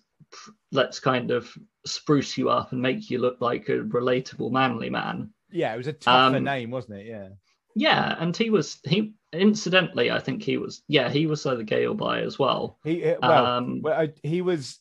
let's 0.71 0.99
kind 0.99 1.29
of 1.29 1.55
spruce 1.85 2.37
you 2.37 2.49
up 2.49 2.71
and 2.71 2.81
make 2.81 3.09
you 3.09 3.19
look 3.19 3.39
like 3.39 3.69
a 3.69 3.79
relatable 3.79 4.51
manly 4.51 4.89
man. 4.89 5.31
Yeah, 5.51 5.73
it 5.73 5.77
was 5.77 5.87
a 5.87 5.93
tougher 5.93 6.37
Um, 6.37 6.43
name, 6.43 6.71
wasn't 6.71 6.99
it? 6.99 7.05
Yeah. 7.05 7.29
Yeah, 7.75 8.15
and 8.19 8.35
he 8.35 8.49
was 8.49 8.79
he 8.83 9.13
incidentally 9.33 10.09
I 10.09 10.19
think 10.19 10.41
he 10.41 10.57
was 10.57 10.81
yeah 10.87 11.09
he 11.09 11.27
was 11.27 11.45
either 11.45 11.63
gay 11.63 11.85
or 11.85 11.95
bi 11.95 12.21
as 12.21 12.39
well. 12.39 12.79
He 12.83 13.05
uh, 13.05 13.17
well, 13.21 13.45
um, 13.45 13.81
well 13.83 13.99
I, 13.99 14.13
he 14.23 14.41
was. 14.41 14.79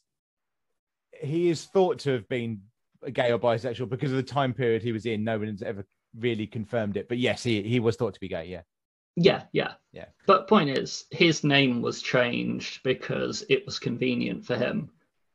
He 1.20 1.48
is 1.48 1.64
thought 1.64 1.98
to 2.00 2.12
have 2.12 2.28
been 2.28 2.62
gay 3.12 3.32
or 3.32 3.38
bisexual 3.38 3.88
because 3.88 4.10
of 4.10 4.16
the 4.16 4.22
time 4.22 4.52
period 4.54 4.82
he 4.82 4.92
was 4.92 5.06
in. 5.06 5.24
No 5.24 5.38
one's 5.38 5.62
ever 5.62 5.86
really 6.18 6.46
confirmed 6.46 6.96
it, 6.96 7.08
but 7.08 7.18
yes, 7.18 7.42
he 7.42 7.62
he 7.62 7.80
was 7.80 7.96
thought 7.96 8.14
to 8.14 8.20
be 8.20 8.28
gay. 8.28 8.46
Yeah. 8.46 8.62
Yeah, 9.16 9.44
yeah. 9.52 9.72
Yeah. 9.92 10.06
But 10.26 10.46
point 10.46 10.70
is, 10.70 11.04
his 11.10 11.42
name 11.42 11.80
was 11.80 12.02
changed 12.02 12.82
because 12.82 13.44
it 13.48 13.64
was 13.64 13.78
convenient 13.78 14.44
for 14.44 14.56
him. 14.56 14.90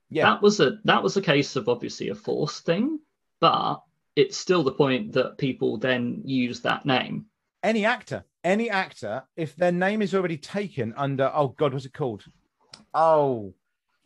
Yeah. 0.10 0.26
That 0.30 0.41
was 0.41 0.60
a 0.60 0.80
that 0.84 1.02
was 1.02 1.18
a 1.18 1.22
case 1.22 1.56
of 1.56 1.68
obviously 1.68 2.10
a 2.10 2.15
forced 2.15 2.65
thing, 2.65 2.99
but 3.39 3.81
it's 4.15 4.38
still 4.38 4.61
the 4.61 4.73
point 4.73 5.14
that 5.14 5.38
people 5.38 5.77
then 5.77 6.22
use 6.26 6.60
that 6.61 6.85
name. 6.85 7.26
any 7.64 7.85
actor, 7.85 8.23
any 8.43 8.69
actor, 8.69 9.23
if 9.35 9.56
their 9.56 9.72
name 9.72 10.02
is 10.02 10.14
already 10.14 10.38
taken 10.38 10.93
under 10.98 11.31
oh 11.34 11.49
god, 11.49 11.73
what's 11.73 11.85
it 11.85 11.93
called? 11.93 12.23
Oh, 12.93 13.53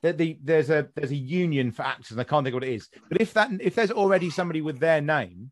the, 0.06 0.14
the 0.14 0.40
there's 0.44 0.69
a 0.69 0.88
there's 0.95 1.11
a 1.11 1.15
union 1.15 1.72
for 1.72 1.84
actors, 1.84 2.11
and 2.11 2.22
I 2.22 2.23
can't 2.23 2.44
think 2.45 2.53
what 2.53 2.64
it 2.64 2.73
is. 2.73 2.90
But 3.10 3.22
if 3.22 3.34
that 3.34 3.49
if 3.60 3.76
there's 3.76 3.91
already 3.91 4.30
somebody 4.30 4.61
with 4.61 4.80
their 4.80 5.02
name, 5.02 5.52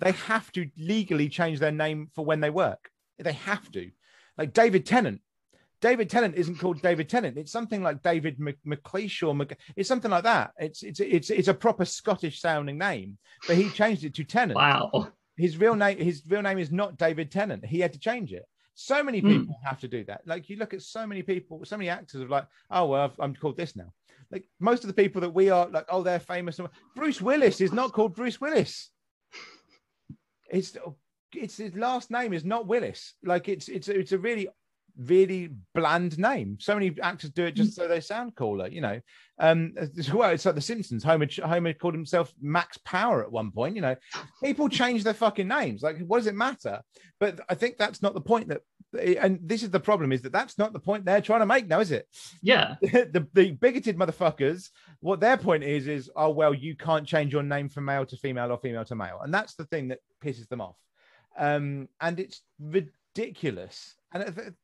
they 0.00 0.12
have 0.12 0.50
to 0.52 0.68
legally 0.76 1.28
change 1.28 1.58
their 1.58 1.72
name 1.72 2.10
for 2.14 2.24
when 2.24 2.40
they 2.40 2.50
work. 2.50 2.90
They 3.18 3.32
have 3.32 3.70
to. 3.72 3.90
Like 4.36 4.52
David 4.52 4.86
Tennant. 4.86 5.20
David 5.80 6.08
Tennant 6.08 6.36
isn't 6.36 6.60
called 6.60 6.80
David 6.80 7.08
Tennant. 7.08 7.36
It's 7.36 7.50
something 7.50 7.82
like 7.82 8.02
David 8.02 8.38
Mc- 8.38 8.64
McLeish 8.64 9.26
or 9.26 9.34
Mc- 9.34 9.58
it's 9.76 9.88
something 9.88 10.10
like 10.10 10.24
that. 10.24 10.52
It's 10.58 10.82
it's 10.82 11.00
it's 11.00 11.30
it's 11.30 11.48
a 11.48 11.54
proper 11.54 11.84
Scottish 11.84 12.40
sounding 12.40 12.78
name, 12.78 13.18
but 13.46 13.56
he 13.56 13.68
changed 13.70 14.04
it 14.04 14.14
to 14.14 14.24
Tennant 14.24 14.56
Wow. 14.56 15.08
his 15.36 15.56
real 15.58 15.74
name 15.74 15.98
his 15.98 16.22
real 16.28 16.42
name 16.42 16.58
is 16.58 16.70
not 16.70 16.96
David 16.98 17.30
Tennant. 17.30 17.64
He 17.66 17.80
had 17.80 17.92
to 17.94 17.98
change 17.98 18.32
it. 18.32 18.44
So 18.74 19.02
many 19.02 19.20
Hmm. 19.20 19.28
people 19.28 19.58
have 19.64 19.80
to 19.80 19.88
do 19.88 20.04
that. 20.04 20.22
Like 20.26 20.48
you 20.48 20.56
look 20.56 20.74
at 20.74 20.82
so 20.82 21.06
many 21.06 21.22
people, 21.22 21.64
so 21.64 21.76
many 21.76 21.88
actors 21.90 22.20
of 22.20 22.30
like, 22.30 22.46
oh 22.70 22.86
well, 22.86 23.02
I've, 23.02 23.20
I'm 23.20 23.34
called 23.34 23.56
this 23.56 23.76
now. 23.76 23.92
Like 24.30 24.48
most 24.60 24.82
of 24.84 24.88
the 24.88 24.94
people 24.94 25.20
that 25.20 25.30
we 25.34 25.50
are 25.50 25.68
like, 25.68 25.86
oh, 25.90 26.02
they're 26.02 26.18
famous. 26.20 26.58
Bruce 26.96 27.20
Willis 27.20 27.60
is 27.60 27.72
not 27.72 27.92
called 27.92 28.14
Bruce 28.14 28.40
Willis. 28.40 28.90
It's 30.50 30.76
it's 31.34 31.56
his 31.56 31.74
last 31.74 32.10
name 32.10 32.32
is 32.32 32.44
not 32.44 32.66
Willis. 32.66 33.14
Like 33.22 33.48
it's 33.48 33.68
it's 33.68 33.88
it's 33.88 34.12
a 34.12 34.18
really 34.18 34.48
really 34.98 35.50
bland 35.74 36.18
name. 36.18 36.58
So 36.60 36.74
many 36.74 36.94
actors 37.02 37.30
do 37.30 37.44
it 37.44 37.52
just 37.52 37.74
so 37.74 37.88
they 37.88 38.00
sound 38.00 38.34
cooler, 38.34 38.68
you 38.68 38.80
know. 38.80 39.00
Um, 39.38 39.74
well, 40.12 40.30
it's 40.30 40.44
like 40.44 40.54
The 40.54 40.60
Simpsons. 40.60 41.04
Homer 41.04 41.28
Homer 41.44 41.72
called 41.72 41.94
himself 41.94 42.32
Max 42.40 42.78
Power 42.78 43.22
at 43.22 43.32
one 43.32 43.50
point. 43.50 43.76
You 43.76 43.82
know, 43.82 43.96
people 44.42 44.68
change 44.68 45.04
their 45.04 45.14
fucking 45.14 45.48
names. 45.48 45.82
Like, 45.82 45.98
what 46.06 46.18
does 46.18 46.26
it 46.26 46.34
matter? 46.34 46.80
But 47.18 47.40
I 47.48 47.54
think 47.54 47.78
that's 47.78 48.02
not 48.02 48.14
the 48.14 48.20
point. 48.20 48.48
That 48.48 48.62
and 49.18 49.38
this 49.42 49.62
is 49.62 49.70
the 49.70 49.80
problem: 49.80 50.12
is 50.12 50.22
that 50.22 50.32
that's 50.32 50.58
not 50.58 50.72
the 50.72 50.78
point 50.78 51.04
they're 51.04 51.20
trying 51.20 51.40
to 51.40 51.46
make 51.46 51.66
now, 51.66 51.80
is 51.80 51.90
it? 51.90 52.06
Yeah. 52.42 52.76
the, 52.82 53.26
the 53.32 53.52
bigoted 53.52 53.96
motherfuckers, 53.96 54.70
what 55.00 55.20
their 55.20 55.36
point 55.36 55.64
is, 55.64 55.86
is, 55.86 56.10
oh, 56.14 56.30
well, 56.30 56.54
you 56.54 56.76
can't 56.76 57.06
change 57.06 57.32
your 57.32 57.42
name 57.42 57.68
from 57.68 57.86
male 57.86 58.06
to 58.06 58.16
female 58.16 58.52
or 58.52 58.58
female 58.58 58.84
to 58.84 58.94
male. 58.94 59.20
And 59.22 59.32
that's 59.32 59.54
the 59.54 59.64
thing 59.64 59.88
that 59.88 60.00
pisses 60.22 60.48
them 60.48 60.60
off. 60.60 60.76
Um, 61.38 61.88
and 62.00 62.20
it's 62.20 62.42
ridiculous. 62.60 62.98
And 64.12 64.22
it, 64.22 64.54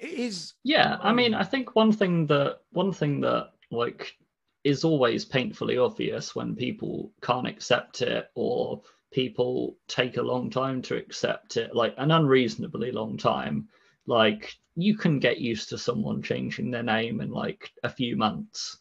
is, 0.00 0.54
Yeah. 0.64 0.98
I 1.00 1.12
mean, 1.12 1.34
I 1.34 1.44
think 1.44 1.74
one 1.74 1.92
thing 1.92 2.26
that 2.26 2.60
one 2.70 2.92
thing 2.92 3.20
that 3.20 3.50
like 3.70 4.16
is 4.64 4.84
always 4.84 5.24
painfully 5.24 5.78
obvious 5.78 6.34
when 6.34 6.54
people 6.56 7.12
can't 7.22 7.46
accept 7.46 8.02
it 8.02 8.30
or 8.34 8.82
people 9.12 9.76
take 9.88 10.16
a 10.16 10.22
long 10.22 10.50
time 10.50 10.82
to 10.82 10.96
accept 10.96 11.56
it, 11.56 11.74
like 11.74 11.94
an 11.98 12.10
unreasonably 12.10 12.92
long 12.92 13.16
time. 13.16 13.68
Like 14.06 14.54
you 14.76 14.96
can 14.96 15.18
get 15.18 15.38
used 15.38 15.68
to 15.70 15.78
someone 15.78 16.22
changing 16.22 16.70
their 16.70 16.82
name 16.82 17.20
in 17.20 17.30
like 17.30 17.70
a 17.82 17.88
few 17.88 18.16
months, 18.16 18.78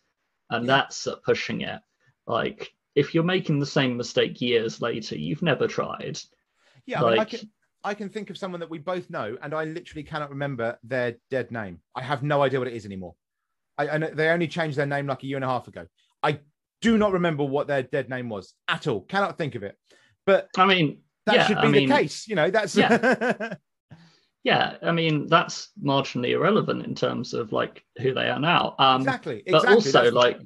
and 0.49 0.65
Yeah. 0.65 0.77
that's 0.77 1.07
uh, 1.07 1.15
pushing 1.17 1.61
it. 1.61 1.81
Like 2.27 2.73
if 2.95 3.13
you're 3.13 3.23
making 3.23 3.59
the 3.59 3.65
same 3.65 3.97
mistake 3.97 4.41
years 4.41 4.81
later, 4.81 5.17
you've 5.17 5.41
never 5.41 5.67
tried. 5.67 6.19
yeah, 6.85 7.01
I, 7.01 7.03
mean, 7.03 7.13
I 7.13 7.15
like 7.17 7.29
can, 7.29 7.51
I 7.83 7.93
can 7.93 8.09
think 8.09 8.29
of 8.29 8.37
someone 8.37 8.59
that 8.59 8.69
we 8.69 8.77
both 8.77 9.09
know, 9.09 9.37
and 9.41 9.53
I 9.53 9.63
literally 9.63 10.03
cannot 10.03 10.29
remember 10.29 10.77
their 10.83 11.15
dead 11.29 11.51
name. 11.51 11.79
I 11.95 12.01
have 12.01 12.23
no 12.23 12.41
idea 12.41 12.59
what 12.59 12.67
it 12.67 12.73
is 12.73 12.85
anymore. 12.85 13.15
I, 13.77 13.89
I 13.89 13.97
know 13.97 14.09
they 14.09 14.29
only 14.29 14.47
changed 14.47 14.77
their 14.77 14.85
name 14.85 15.07
like 15.07 15.23
a 15.23 15.27
year 15.27 15.37
and 15.37 15.45
a 15.45 15.47
half 15.47 15.67
ago. 15.67 15.85
I 16.21 16.39
do 16.81 16.97
not 16.97 17.13
remember 17.13 17.43
what 17.43 17.67
their 17.67 17.83
dead 17.83 18.09
name 18.09 18.29
was 18.29 18.53
at 18.67 18.87
all. 18.87 19.01
Cannot 19.01 19.37
think 19.37 19.55
of 19.55 19.63
it. 19.63 19.77
But 20.25 20.49
I 20.57 20.65
mean, 20.65 21.01
that 21.25 21.35
yeah, 21.35 21.47
should 21.47 21.61
be 21.61 21.67
I 21.67 21.71
mean, 21.71 21.89
the 21.89 21.95
case. 21.95 22.27
You 22.27 22.35
know, 22.35 22.51
that's 22.51 22.75
Yeah, 22.75 23.53
yeah. 24.43 24.75
I 24.81 24.91
mean 24.91 25.27
that's 25.27 25.69
marginally 25.81 26.31
irrelevant 26.31 26.85
in 26.85 26.95
terms 26.95 27.33
of 27.33 27.53
like 27.53 27.83
who 27.99 28.13
they 28.13 28.29
are 28.29 28.39
now. 28.39 28.75
Um, 28.77 29.01
exactly. 29.01 29.43
but 29.45 29.55
exactly. 29.55 29.75
also, 29.75 30.03
That's 30.03 30.13
like- 30.13 30.41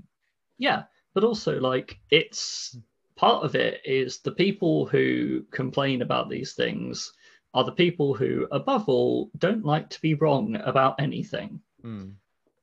yeah, 0.60 0.84
but 1.16 1.24
also 1.24 1.60
like 1.60 1.98
it's 2.12 2.78
part 3.16 3.44
of 3.44 3.56
it 3.56 3.82
is 3.86 4.20
the 4.20 4.32
people 4.32 4.86
who 4.86 5.44
complain 5.52 6.02
about 6.02 6.30
these 6.30 6.54
things 6.54 7.14
are 7.54 7.64
the 7.64 7.72
people 7.72 8.14
who, 8.14 8.48
above 8.52 8.90
all, 8.90 9.30
don't 9.38 9.66
like 9.66 9.90
to 9.90 10.02
be 10.02 10.16
wrong 10.16 10.56
about 10.56 11.00
anything. 11.00 11.62
Mm. 11.84 12.14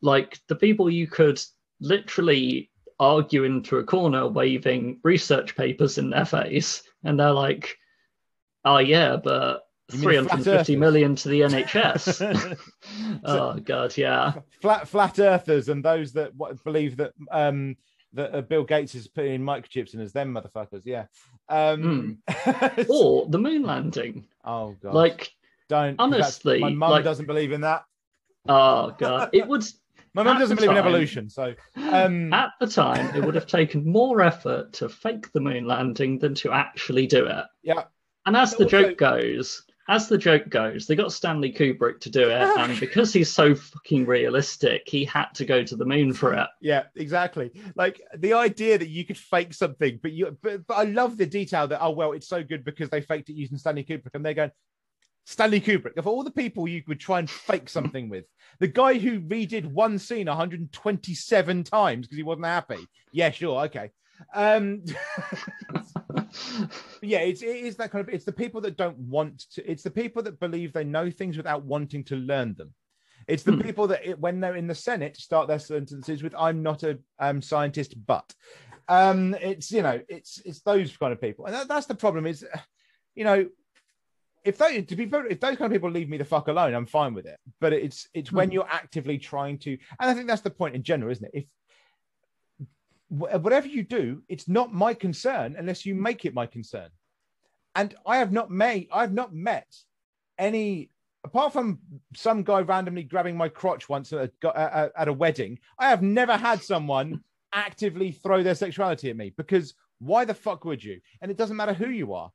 Like 0.03 0.39
the 0.49 0.57
people 0.57 0.91
you 0.91 1.07
could 1.07 1.41
literally 1.81 2.71
argue 2.99 3.45
into 3.45 3.79
a 3.79 3.85
corner, 3.85 4.27
waving 4.29 5.01
research 5.05 5.57
papers 5.57 5.99
in 5.99 6.11
their 6.11 6.25
face, 6.25 6.83
and 7.05 7.19
they're 7.19 7.33
like, 7.33 7.77
"Oh 8.65 8.79
yeah, 8.79 9.17
but." 9.17 9.63
You 9.93 10.07
mean 10.07 10.25
flat 10.29 10.45
350 10.45 10.51
earthers? 10.53 10.79
million 10.79 11.17
to 11.17 11.29
the 11.29 11.41
NHS. 11.41 12.57
oh 13.25 13.55
god, 13.55 13.97
yeah. 13.97 14.35
flat 14.63 14.87
flat 14.87 15.19
earthers 15.19 15.69
and 15.69 15.85
those 15.85 16.13
that 16.13 16.31
believe 16.63 16.99
that 16.99 17.13
um 17.33 17.77
that 18.15 18.35
uh, 18.35 18.41
Bill 18.41 18.65
Gates 18.65 18.95
is 18.95 19.09
putting 19.09 19.35
in 19.35 19.43
microchips 19.43 19.95
in 19.95 20.01
as 20.01 20.13
them 20.13 20.35
motherfuckers. 20.35 20.83
Yeah. 20.85 21.07
Um. 21.49 22.19
Or 22.89 23.27
the 23.29 23.39
moon 23.39 23.63
landing. 23.63 24.27
oh 24.45 24.77
god. 24.83 24.95
Like, 24.95 25.31
don't 25.69 25.97
honestly, 25.99 26.61
my 26.61 26.71
mum 26.71 26.91
like- 26.91 27.05
doesn't 27.05 27.27
believe 27.27 27.53
in 27.53 27.61
that. 27.63 27.85
oh 28.49 28.95
god, 28.99 29.31
it 29.33 29.47
would 29.47 29.65
My 30.15 30.25
mum 30.25 30.41
doesn't 30.41 30.57
believe 30.57 30.73
in 30.73 30.77
evolution. 30.77 31.31
So 31.31 31.55
um. 31.77 32.33
at 32.33 32.51
the 32.59 32.67
time 32.67 33.15
it 33.15 33.25
would 33.25 33.37
have 33.37 33.47
taken 33.47 33.87
more 33.91 34.21
effort 34.23 34.73
to 34.75 34.89
fake 34.89 35.31
the 35.33 35.41
moon 35.41 35.67
landing 35.67 36.19
than 36.19 36.35
to 36.37 36.53
actually 36.53 37.07
do 37.07 37.27
it. 37.27 37.45
yeah. 37.63 37.85
And 38.27 38.37
as 38.37 38.55
the 38.55 38.67
joke 38.67 38.99
goes, 38.99 39.63
as 39.89 40.09
the 40.09 40.19
joke 40.19 40.49
goes, 40.49 40.87
they 40.87 40.95
got 40.95 41.13
Stanley 41.13 41.53
Kubrick 41.53 42.01
to 42.01 42.11
do 42.11 42.29
it, 42.29 42.59
and 42.59 42.79
because 42.81 43.13
he's 43.13 43.31
so 43.31 43.55
fucking 43.55 44.07
realistic, 44.07 44.83
he 44.87 45.05
had 45.05 45.27
to 45.35 45.45
go 45.45 45.65
to 45.65 45.77
the 45.77 45.85
moon 45.85 46.13
for 46.13 46.35
it. 46.35 46.47
Yeah, 46.61 46.85
exactly. 46.95 47.51
Like 47.75 48.01
the 48.17 48.35
idea 48.35 48.79
that 48.79 48.89
you 48.89 49.05
could 49.05 49.19
fake 49.19 49.55
something, 49.55 49.99
but 50.03 50.13
you 50.13 50.37
but, 50.43 50.67
but 50.67 50.75
I 50.75 50.85
love 50.85 51.17
the 51.17 51.27
detail 51.27 51.67
that 51.69 51.83
oh 51.83 51.91
well, 51.91 52.13
it's 52.13 52.29
so 52.29 52.43
good 52.43 52.65
because 52.65 52.91
they 52.91 53.01
faked 53.01 53.31
it 53.31 53.35
using 53.35 53.59
Stanley 53.59 53.85
Kubrick, 53.85 54.15
and 54.15 54.25
they're 54.25 54.35
going 54.35 54.53
Stanley 55.27 55.61
Kubrick. 55.61 55.97
Of 55.97 56.07
all 56.07 56.25
the 56.25 56.31
people 56.31 56.69
you 56.69 56.83
would 56.87 57.01
try 57.01 57.19
and 57.19 57.29
fake 57.29 57.69
something 57.69 58.09
with, 58.09 58.25
the 58.59 58.69
guy 58.69 58.99
who 58.99 59.21
redid 59.21 59.67
one 59.67 59.99
scene 59.99 60.27
127 60.27 61.65
times 61.65 62.07
because 62.07 62.17
he 62.17 62.23
wasn't 62.23 62.47
happy. 62.47 62.87
Yeah, 63.13 63.31
sure, 63.31 63.65
okay. 63.65 63.91
Um 64.35 64.83
yeah, 67.03 67.21
it's 67.21 67.43
it 67.43 67.57
is 67.57 67.77
that 67.77 67.91
kind 67.91 68.07
of 68.07 68.13
it's 68.13 68.25
the 68.25 68.33
people 68.33 68.61
that 68.63 68.77
don't 68.77 68.99
want 68.99 69.41
to, 69.53 69.71
it's 69.71 69.83
the 69.83 69.91
people 69.91 70.23
that 70.23 70.41
believe 70.41 70.73
they 70.73 70.85
know 70.85 71.11
things 71.11 71.37
without 71.37 71.65
wanting 71.65 72.05
to 72.05 72.17
learn 72.17 72.55
them. 72.55 72.75
It's 73.27 73.43
the 73.43 73.53
Hmm. 73.53 73.61
people 73.61 73.87
that, 73.89 74.05
it, 74.05 74.19
when 74.19 74.41
they're 74.41 74.57
in 74.57 74.67
the 74.67 74.75
Senate, 74.75 75.17
start 75.17 75.47
their 75.49 75.59
sentences 75.59 76.23
with 76.23 76.35
"I'm 76.37 76.63
not 76.63 76.83
a 76.83 76.99
um, 77.19 77.43
scientist, 77.43 77.95
but." 78.07 78.35
Um, 78.89 79.35
it's 79.35 79.71
you 79.71 79.83
know, 79.83 80.01
it's 80.09 80.41
it's 80.45 80.63
those 80.63 80.97
kind 80.97 81.13
of 81.13 81.21
people, 81.21 81.47
and 81.47 81.55
that, 81.55 81.69
that's 81.69 81.87
the 81.87 81.95
problem. 81.95 82.27
Is 82.27 82.45
you 83.15 83.25
know, 83.25 83.47
if 84.45 84.59
they 84.59 84.83
to 84.83 84.97
be 84.97 85.05
if 85.05 85.41
those 85.41 85.57
kind 85.57 85.63
of 85.63 85.73
people 85.73 85.91
leave 85.91 86.09
me 86.09 86.17
the 86.17 86.25
fuck 86.25 86.49
alone, 86.49 86.75
I'm 86.75 86.87
fine 86.87 87.15
with 87.15 87.27
it. 87.27 87.39
But 87.61 87.73
it's 87.73 88.09
it's 88.15 88.33
when 88.33 88.49
Hmm. 88.49 88.55
you're 88.55 88.69
actively 88.69 89.19
trying 89.19 89.59
to, 89.61 89.71
and 90.01 90.11
I 90.11 90.15
think 90.15 90.27
that's 90.27 90.43
the 90.43 90.51
point 90.51 90.75
in 90.75 90.83
general, 90.83 91.13
isn't 91.13 91.25
it? 91.27 91.31
If 91.35 91.45
whatever 93.11 93.67
you 93.67 93.83
do, 93.83 94.23
it's 94.29 94.49
not 94.49 94.73
my 94.73 94.95
concern 94.95 95.57
unless 95.59 95.85
you 95.85 95.95
make 95.95 96.25
it 96.25 96.35
my 96.35 96.47
concern. 96.47 96.89
And 97.75 97.95
I 98.07 98.17
have 98.19 98.33
not 98.33 98.51
made, 98.51 98.89
I've 98.93 99.13
not 99.13 99.35
met 99.35 99.77
any 100.39 100.91
apart 101.25 101.53
from 101.53 101.79
some 102.15 102.43
guy 102.43 102.61
randomly 102.61 103.03
grabbing 103.03 103.37
my 103.37 103.49
crotch 103.49 103.89
once 103.89 104.13
at 104.13 104.33
a, 104.43 104.91
at 104.97 105.09
a 105.09 105.13
wedding, 105.13 105.59
I 105.79 105.89
have 105.89 106.03
never 106.03 106.37
had 106.37 106.63
someone 106.63 107.23
actively 107.53 108.13
throw 108.13 108.43
their 108.43 108.55
sexuality 108.55 109.11
at 109.11 109.17
me 109.17 109.35
because 109.37 109.75
why 109.99 110.25
the 110.25 110.35
fuck 110.35 110.65
would 110.65 110.83
you? 110.83 111.01
And 111.21 111.31
it 111.31 111.37
doesn't 111.37 111.57
matter 111.57 111.75
who 111.75 111.91
you 111.91 112.15
are. 112.15 112.31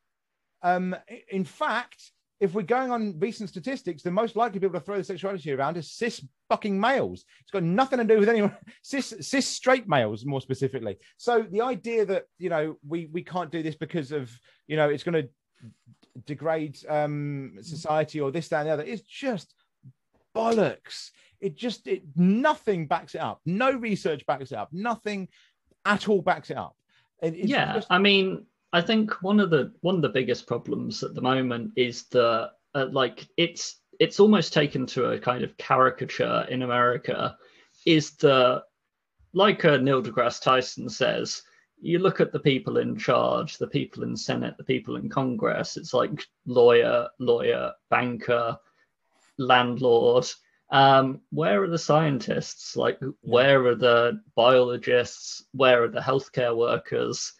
Um, 0.61 0.95
in 1.29 1.45
fact, 1.45 2.11
if 2.39 2.53
we're 2.53 2.63
going 2.63 2.91
on 2.91 3.17
recent 3.19 3.49
statistics, 3.49 4.03
the 4.03 4.11
most 4.11 4.35
likely 4.35 4.59
people 4.59 4.77
to 4.77 4.85
throw 4.85 4.95
their 4.95 5.03
sexuality 5.03 5.53
around 5.53 5.77
is 5.77 5.91
cis 5.91 6.23
fucking 6.49 6.79
males. 6.79 7.23
It's 7.41 7.51
got 7.51 7.63
nothing 7.63 7.99
to 7.99 8.05
do 8.05 8.19
with 8.19 8.29
anyone 8.29 8.55
cis 8.81 9.13
cis 9.21 9.47
straight 9.47 9.87
males 9.87 10.25
more 10.25 10.41
specifically. 10.41 10.97
So 11.17 11.45
the 11.49 11.61
idea 11.61 12.05
that 12.05 12.25
you 12.37 12.49
know 12.49 12.77
we 12.85 13.07
we 13.11 13.23
can't 13.23 13.51
do 13.51 13.63
this 13.63 13.75
because 13.75 14.11
of 14.11 14.29
you 14.67 14.75
know 14.75 14.89
it's 14.89 15.03
going 15.03 15.23
to 15.23 15.29
degrade 16.25 16.77
um, 16.87 17.57
society 17.61 18.19
or 18.19 18.31
this 18.31 18.47
that 18.49 18.61
and 18.61 18.69
the 18.69 18.73
other 18.73 18.83
is 18.83 19.01
just 19.01 19.53
bollocks. 20.35 21.11
It 21.39 21.55
just 21.55 21.87
it 21.87 22.03
nothing 22.15 22.87
backs 22.87 23.15
it 23.15 23.21
up. 23.21 23.41
No 23.45 23.71
research 23.71 24.25
backs 24.25 24.51
it 24.51 24.57
up. 24.57 24.69
Nothing 24.71 25.29
at 25.85 26.09
all 26.09 26.21
backs 26.21 26.49
it 26.49 26.57
up. 26.57 26.75
It, 27.21 27.35
yeah, 27.35 27.75
just... 27.75 27.87
I 27.89 27.99
mean, 27.99 28.45
I 28.75 28.81
think 28.81 29.23
one 29.23 29.39
of 29.39 29.51
the 29.51 29.71
one 29.79 29.95
of 29.95 30.01
the 30.01 30.09
biggest 30.09 30.47
problems 30.47 31.01
at 31.01 31.15
the 31.15 31.21
moment 31.21 31.71
is 31.77 32.07
that 32.09 32.51
uh, 32.73 32.87
like 32.91 33.25
it's 33.37 33.79
it's 34.01 34.19
almost 34.19 34.51
taken 34.51 34.85
to 34.87 35.11
a 35.11 35.19
kind 35.19 35.45
of 35.45 35.55
caricature 35.55 36.45
in 36.49 36.61
America. 36.61 37.37
Is 37.85 38.17
that 38.17 38.63
like 39.31 39.63
uh, 39.63 39.77
Neil 39.77 40.03
deGrasse 40.03 40.41
Tyson 40.41 40.89
says, 40.89 41.41
you 41.79 41.99
look 41.99 42.19
at 42.19 42.33
the 42.33 42.39
people 42.51 42.75
in 42.75 42.97
charge, 42.97 43.57
the 43.57 43.67
people 43.67 44.03
in 44.03 44.17
Senate, 44.17 44.57
the 44.57 44.63
people 44.65 44.97
in 44.97 45.07
Congress. 45.07 45.77
It's 45.77 45.93
like 45.93 46.25
lawyer, 46.45 47.07
lawyer, 47.17 47.71
banker, 47.89 48.57
landlord. 49.37 50.27
Um, 50.69 51.21
where 51.29 51.63
are 51.63 51.69
the 51.69 51.77
scientists? 51.77 52.75
Like, 52.75 52.99
where 53.21 53.65
are 53.67 53.75
the 53.75 54.21
biologists? 54.35 55.45
Where 55.53 55.83
are 55.83 55.87
the 55.87 56.01
healthcare 56.01 56.57
workers? 56.57 57.31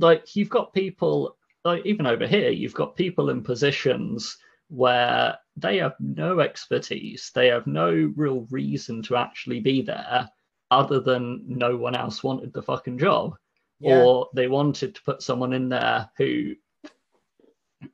Like, 0.00 0.34
you've 0.34 0.48
got 0.48 0.72
people, 0.72 1.36
like, 1.64 1.84
even 1.84 2.06
over 2.06 2.26
here, 2.26 2.50
you've 2.50 2.74
got 2.74 2.96
people 2.96 3.30
in 3.30 3.42
positions 3.42 4.36
where 4.68 5.36
they 5.56 5.78
have 5.78 5.94
no 5.98 6.40
expertise, 6.40 7.30
they 7.34 7.48
have 7.48 7.66
no 7.66 8.12
real 8.16 8.46
reason 8.50 9.02
to 9.02 9.16
actually 9.16 9.60
be 9.60 9.82
there 9.82 10.28
other 10.70 11.00
than 11.00 11.44
no 11.46 11.76
one 11.76 11.96
else 11.96 12.22
wanted 12.22 12.52
the 12.52 12.62
fucking 12.62 12.98
job. 12.98 13.34
Yeah. 13.80 14.02
Or 14.02 14.28
they 14.34 14.46
wanted 14.46 14.94
to 14.94 15.02
put 15.02 15.22
someone 15.22 15.52
in 15.52 15.68
there 15.68 16.08
who 16.16 16.54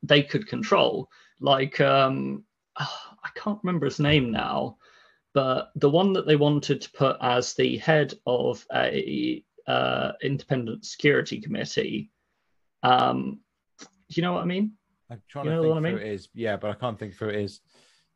they 0.02 0.22
could 0.22 0.48
control. 0.48 1.08
Like, 1.40 1.80
um, 1.80 2.44
I 2.76 3.30
can't 3.34 3.60
remember 3.62 3.86
his 3.86 4.00
name 4.00 4.30
now, 4.30 4.76
but 5.32 5.70
the 5.76 5.90
one 5.90 6.12
that 6.14 6.26
they 6.26 6.36
wanted 6.36 6.80
to 6.82 6.90
put 6.92 7.16
as 7.20 7.54
the 7.54 7.78
head 7.78 8.14
of 8.26 8.64
a 8.72 9.44
uh, 9.66 10.12
independent 10.22 10.84
security 10.84 11.40
committee. 11.40 12.10
Um, 12.82 13.40
do 13.80 13.86
you 14.10 14.22
know 14.22 14.32
what 14.32 14.42
I 14.42 14.46
mean? 14.46 14.72
I'm 15.10 15.22
trying 15.28 15.46
you 15.46 15.50
to 15.52 15.56
think 15.58 15.68
what 15.68 15.78
I 15.78 15.80
mean? 15.80 15.92
who 15.92 15.98
it 15.98 16.12
is. 16.12 16.28
Yeah, 16.34 16.56
but 16.56 16.70
I 16.70 16.74
can't 16.74 16.98
think 16.98 17.14
who 17.14 17.28
it 17.28 17.36
is. 17.36 17.60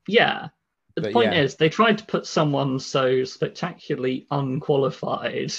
Yeah. 0.08 0.48
The 0.96 1.12
point 1.12 1.32
yeah. 1.32 1.42
is, 1.42 1.54
they 1.54 1.68
tried 1.68 1.98
to 1.98 2.06
put 2.06 2.26
someone 2.26 2.78
so 2.78 3.24
spectacularly 3.24 4.26
unqualified 4.30 5.52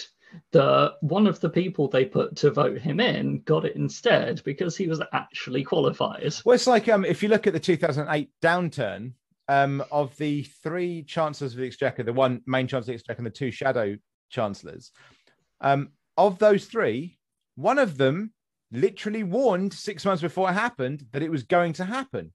that 0.52 0.96
one 1.02 1.28
of 1.28 1.40
the 1.40 1.50
people 1.50 1.88
they 1.88 2.06
put 2.06 2.36
to 2.38 2.52
vote 2.52 2.78
him 2.78 3.00
in 3.00 3.42
got 3.42 3.66
it 3.66 3.76
instead 3.76 4.42
because 4.44 4.78
he 4.78 4.88
was 4.88 5.02
actually 5.14 5.64
qualified. 5.64 6.34
Well, 6.46 6.56
it's 6.56 6.68
like 6.68 6.88
um, 6.90 7.06
if 7.06 7.24
you 7.24 7.30
look 7.30 7.48
at 7.48 7.54
the 7.54 7.60
2008 7.60 8.30
downturn, 8.42 9.14
um, 9.52 9.84
of 9.92 10.16
the 10.16 10.44
three 10.64 11.04
chancellors 11.04 11.54
of 11.54 11.60
the 11.60 11.68
exchequer, 11.68 12.04
the 12.04 12.14
one 12.14 12.42
main 12.46 12.68
chancellor 12.68 12.80
of 12.80 12.86
the 12.86 12.94
exchequer 12.94 13.18
and 13.18 13.26
the 13.26 13.32
two 13.32 13.52
shadow 13.52 13.98
chancellors, 14.30 14.92
um, 15.62 15.90
of 16.18 16.40
those 16.40 16.66
three, 16.66 17.18
one 17.56 17.80
of 17.80 17.98
them 17.98 18.34
literally 18.72 19.24
warned 19.24 19.74
six 19.74 20.06
months 20.06 20.22
before 20.22 20.50
it 20.50 20.54
happened 20.54 21.06
that 21.12 21.22
it 21.22 21.32
was 21.32 21.44
going 21.44 21.74
to 21.74 21.86
happen. 21.86 22.34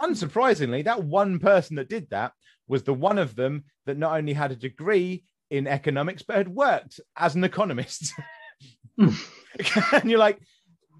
Unsurprisingly, 0.00 0.84
that 0.84 1.04
one 1.04 1.38
person 1.38 1.76
that 1.76 1.88
did 1.88 2.10
that 2.10 2.32
was 2.66 2.82
the 2.82 2.94
one 2.94 3.18
of 3.18 3.36
them 3.36 3.64
that 3.86 3.98
not 3.98 4.16
only 4.16 4.32
had 4.32 4.50
a 4.50 4.56
degree 4.56 5.24
in 5.50 5.66
economics 5.66 6.22
but 6.22 6.36
had 6.36 6.48
worked 6.48 7.00
as 7.16 7.34
an 7.34 7.44
economist. 7.44 8.12
and 8.98 9.14
you're 10.04 10.18
like, 10.18 10.40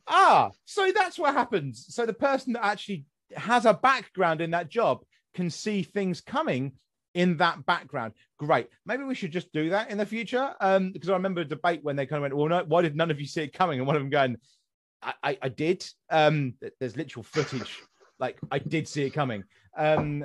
ah, 0.07 0.51
so 0.65 0.93
that's 0.95 1.19
what 1.19 1.35
happens. 1.35 1.87
So 1.89 2.07
the 2.07 2.13
person 2.13 2.53
that 2.53 2.65
actually 2.65 3.07
has 3.35 3.65
a 3.65 3.75
background 3.75 4.41
in 4.41 4.53
that 4.53 4.69
job 4.69 5.03
can 5.35 5.51
see 5.51 5.83
things 5.83 6.21
coming 6.21 6.73
in 7.15 7.36
that 7.39 7.65
background. 7.65 8.12
Great. 8.39 8.69
Maybe 8.85 9.05
we 9.05 9.15
should 9.15 9.32
just 9.32 9.53
do 9.53 9.70
that 9.70 9.91
in 9.91 9.99
the 9.99 10.07
future. 10.07 10.55
Um, 10.61 10.93
because 10.93 11.09
I 11.09 11.15
remember 11.15 11.41
a 11.41 11.45
debate 11.45 11.82
when 11.82 11.97
they 11.97 12.07
kind 12.07 12.19
of 12.19 12.23
went, 12.23 12.36
well, 12.36 12.49
no, 12.49 12.65
why 12.66 12.82
did 12.82 12.97
none 12.97 13.11
of 13.11 13.20
you 13.20 13.27
see 13.27 13.43
it 13.43 13.53
coming? 13.53 13.78
And 13.78 13.86
one 13.86 13.97
of 13.97 14.03
them 14.03 14.11
going, 14.11 14.36
I, 15.03 15.15
I, 15.23 15.39
I 15.43 15.49
did. 15.49 15.86
Um, 16.11 16.55
there's 16.81 16.97
literal 16.97 17.23
footage. 17.23 17.81
like 18.19 18.39
I 18.51 18.59
did 18.59 18.89
see 18.89 19.05
it 19.05 19.11
coming. 19.11 19.45
Um, 19.77 20.25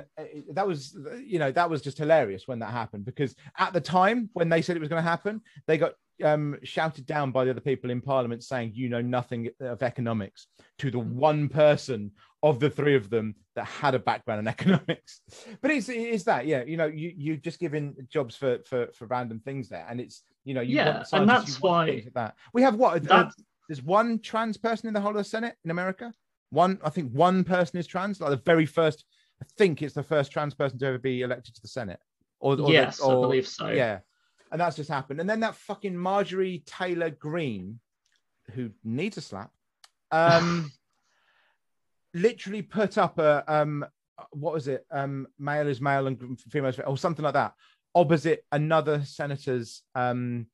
that 0.52 0.66
was, 0.66 0.96
you 1.24 1.38
know, 1.38 1.50
that 1.52 1.68
was 1.68 1.82
just 1.82 1.98
hilarious 1.98 2.46
when 2.46 2.60
that 2.60 2.70
happened 2.70 3.04
because 3.04 3.34
at 3.58 3.72
the 3.72 3.80
time 3.80 4.30
when 4.32 4.48
they 4.48 4.62
said 4.62 4.76
it 4.76 4.80
was 4.80 4.88
going 4.88 5.02
to 5.02 5.08
happen, 5.08 5.40
they 5.66 5.78
got 5.78 5.94
um, 6.24 6.58
shouted 6.62 7.06
down 7.06 7.30
by 7.30 7.44
the 7.44 7.50
other 7.50 7.60
people 7.60 7.90
in 7.90 8.00
Parliament 8.00 8.44
saying, 8.44 8.72
"You 8.74 8.88
know 8.88 9.00
nothing 9.00 9.48
of 9.60 9.82
economics." 9.82 10.46
To 10.78 10.90
the 10.90 10.98
one 10.98 11.48
person 11.48 12.12
of 12.42 12.60
the 12.60 12.70
three 12.70 12.94
of 12.94 13.10
them 13.10 13.34
that 13.54 13.66
had 13.66 13.94
a 13.94 13.98
background 13.98 14.40
in 14.40 14.48
economics. 14.48 15.20
But 15.60 15.70
it's 15.70 15.88
it's 15.88 16.24
that 16.24 16.46
yeah, 16.46 16.62
you 16.64 16.76
know, 16.76 16.86
you 16.86 17.12
you 17.16 17.36
just 17.36 17.58
giving 17.58 17.96
jobs 18.08 18.36
for 18.36 18.58
for 18.66 18.88
for 18.94 19.06
random 19.06 19.40
things 19.40 19.68
there, 19.68 19.86
and 19.88 20.00
it's 20.00 20.22
you 20.44 20.54
know, 20.54 20.60
you 20.60 20.76
yeah, 20.76 21.04
and 21.12 21.28
that's 21.28 21.60
why 21.60 22.04
that 22.14 22.34
we 22.52 22.62
have 22.62 22.76
what 22.76 23.10
uh, 23.10 23.30
there's 23.68 23.82
one 23.82 24.18
trans 24.18 24.56
person 24.56 24.88
in 24.88 24.94
the 24.94 25.00
whole 25.00 25.12
of 25.12 25.18
the 25.18 25.24
Senate 25.24 25.56
in 25.64 25.70
America. 25.70 26.12
One, 26.50 26.80
I 26.82 26.90
think, 26.90 27.12
one 27.12 27.44
person 27.44 27.78
is 27.78 27.86
trans. 27.86 28.20
Like 28.20 28.30
the 28.30 28.36
very 28.36 28.66
first, 28.66 29.04
I 29.42 29.46
think 29.56 29.82
it's 29.82 29.94
the 29.94 30.02
first 30.02 30.32
trans 30.32 30.54
person 30.54 30.78
to 30.78 30.86
ever 30.86 30.98
be 30.98 31.22
elected 31.22 31.54
to 31.54 31.62
the 31.62 31.68
Senate. 31.68 32.00
Or, 32.40 32.58
or 32.60 32.72
yes, 32.72 32.98
the, 32.98 33.04
or, 33.04 33.18
I 33.18 33.20
believe 33.20 33.46
so. 33.46 33.68
Yeah, 33.68 34.00
and 34.50 34.60
that's 34.60 34.76
just 34.76 34.90
happened. 34.90 35.20
And 35.20 35.28
then 35.28 35.40
that 35.40 35.54
fucking 35.54 35.96
Marjorie 35.96 36.62
Taylor 36.66 37.10
Greene, 37.10 37.80
who 38.54 38.70
needs 38.84 39.16
a 39.16 39.20
slap. 39.20 39.50
Um, 40.10 40.72
literally 42.14 42.62
put 42.62 42.98
up 42.98 43.18
a 43.18 43.44
um 43.46 43.84
what 44.32 44.52
was 44.52 44.68
it 44.68 44.84
um 44.90 45.26
male 45.38 45.68
is 45.68 45.80
male 45.80 46.06
and 46.06 46.40
female 46.50 46.70
is 46.70 46.80
or 46.80 46.98
something 46.98 47.24
like 47.24 47.34
that 47.34 47.54
opposite 47.94 48.44
another 48.52 49.02
senator's 49.04 49.82
um 49.94 50.46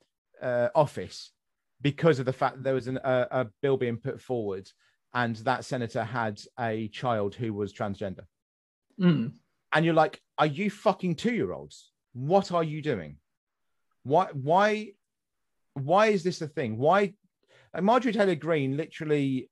uh, 0.42 0.68
office 0.74 1.32
because 1.80 2.18
of 2.18 2.26
the 2.26 2.32
fact 2.32 2.56
that 2.56 2.62
there 2.62 2.74
was 2.74 2.88
an, 2.88 2.98
a, 3.02 3.26
a 3.30 3.46
bill 3.62 3.78
being 3.78 3.96
put 3.96 4.20
forward 4.20 4.70
and 5.14 5.36
that 5.36 5.64
senator 5.64 6.04
had 6.04 6.38
a 6.60 6.88
child 6.88 7.34
who 7.34 7.54
was 7.54 7.72
transgender 7.72 8.24
mm. 9.00 9.32
and 9.72 9.84
you're 9.84 9.94
like 9.94 10.20
are 10.38 10.46
you 10.46 10.70
fucking 10.70 11.14
two 11.14 11.32
year 11.32 11.52
olds 11.52 11.92
what 12.12 12.52
are 12.52 12.64
you 12.64 12.82
doing 12.82 13.16
why 14.02 14.26
why 14.32 14.92
why 15.74 16.06
is 16.06 16.22
this 16.22 16.40
a 16.40 16.48
thing 16.48 16.78
why 16.78 17.12
marjorie 17.80 18.12
taylor 18.12 18.34
greene 18.34 18.76
literally 18.76 19.50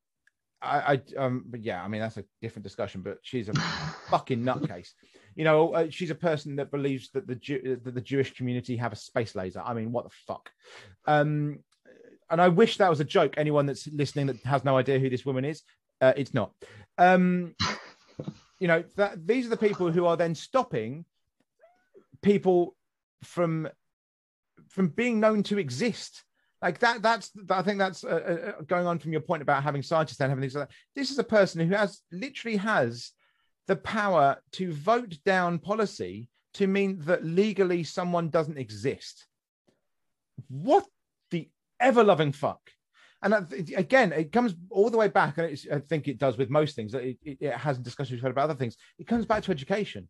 I, 0.65 0.95
I 0.95 1.19
um, 1.19 1.45
but 1.47 1.62
yeah, 1.62 1.83
I 1.83 1.89
mean 1.89 2.01
that's 2.01 2.16
a 2.16 2.25
different 2.41 2.65
discussion. 2.65 3.03
But 3.03 3.19
she's 3.23 3.49
a 3.49 3.55
fucking 4.09 4.43
nutcase. 4.43 4.91
You 5.35 5.45
know, 5.45 5.75
uh, 5.75 5.87
she's 5.91 6.11
a 6.11 6.15
person 6.15 6.57
that 6.57 6.71
believes 6.71 7.11
that 7.11 7.27
the 7.27 7.35
Jew, 7.35 7.81
that 7.85 7.95
the 7.95 8.01
Jewish 8.01 8.35
community 8.35 8.77
have 8.77 8.93
a 8.93 8.97
space 8.97 9.35
laser. 9.35 9.62
I 9.65 9.75
mean, 9.75 9.93
what 9.93 10.05
the 10.05 10.15
fuck? 10.27 10.51
Um, 11.07 11.59
and 12.31 12.41
I 12.41 12.49
wish 12.49 12.79
that 12.79 12.91
was 12.91 13.01
a 13.01 13.05
joke. 13.05 13.35
Anyone 13.37 13.66
that's 13.66 13.87
listening 13.89 14.27
that 14.27 14.41
has 14.45 14.65
no 14.65 14.77
idea 14.77 14.99
who 14.99 15.11
this 15.11 15.27
woman 15.27 15.45
is, 15.45 15.62
uh, 16.01 16.12
it's 16.16 16.35
not. 16.35 16.53
Um, 16.99 17.55
you 18.59 18.68
know, 18.68 18.85
that 18.97 19.26
these 19.26 19.47
are 19.47 19.51
the 19.51 19.56
people 19.56 19.90
who 19.90 20.06
are 20.06 20.16
then 20.16 20.35
stopping 20.35 21.05
people 22.22 22.76
from 23.22 23.68
from 24.68 24.89
being 24.89 25.20
known 25.20 25.43
to 25.44 25.59
exist. 25.59 26.24
Like 26.62 26.78
that 26.78 27.02
that's 27.02 27.31
i 27.51 27.60
think 27.60 27.78
that's 27.78 28.05
uh, 28.05 28.55
uh, 28.56 28.62
going 28.62 28.86
on 28.86 28.98
from 28.98 29.12
your 29.12 29.20
point 29.20 29.43
about 29.43 29.62
having 29.62 29.82
scientists 29.82 30.20
and 30.20 30.31
having 30.31 30.43
things 30.43 30.55
like 30.55 30.68
that. 30.68 30.74
This 30.94 31.10
is 31.10 31.18
a 31.18 31.24
person 31.24 31.68
who 31.68 31.74
has 31.74 32.01
literally 32.10 32.56
has 32.56 33.12
the 33.66 33.76
power 33.76 34.36
to 34.52 34.72
vote 34.72 35.18
down 35.24 35.59
policy 35.59 36.28
to 36.55 36.66
mean 36.66 36.98
that 37.01 37.24
legally 37.24 37.82
someone 37.82 38.31
doesn't 38.31 38.59
exist. 38.59 39.26
What 40.48 40.86
the 41.31 41.48
ever-loving 41.81 42.32
fuck 42.32 42.60
and 43.24 43.34
again 43.76 44.12
it 44.12 44.30
comes 44.30 44.55
all 44.70 44.90
the 44.90 44.96
way 44.96 45.09
back 45.09 45.38
and 45.38 45.59
i 45.72 45.78
think 45.78 46.06
it 46.06 46.18
does 46.18 46.38
with 46.38 46.51
most 46.51 46.76
things 46.76 46.94
it, 46.94 47.18
it, 47.24 47.38
it 47.40 47.55
has 47.55 47.78
discussions 47.78 48.12
we've 48.12 48.22
had 48.22 48.30
about 48.30 48.51
other 48.51 48.59
things 48.59 48.76
it 48.98 49.06
comes 49.09 49.26
back 49.26 49.42
to 49.42 49.51
education 49.51 50.09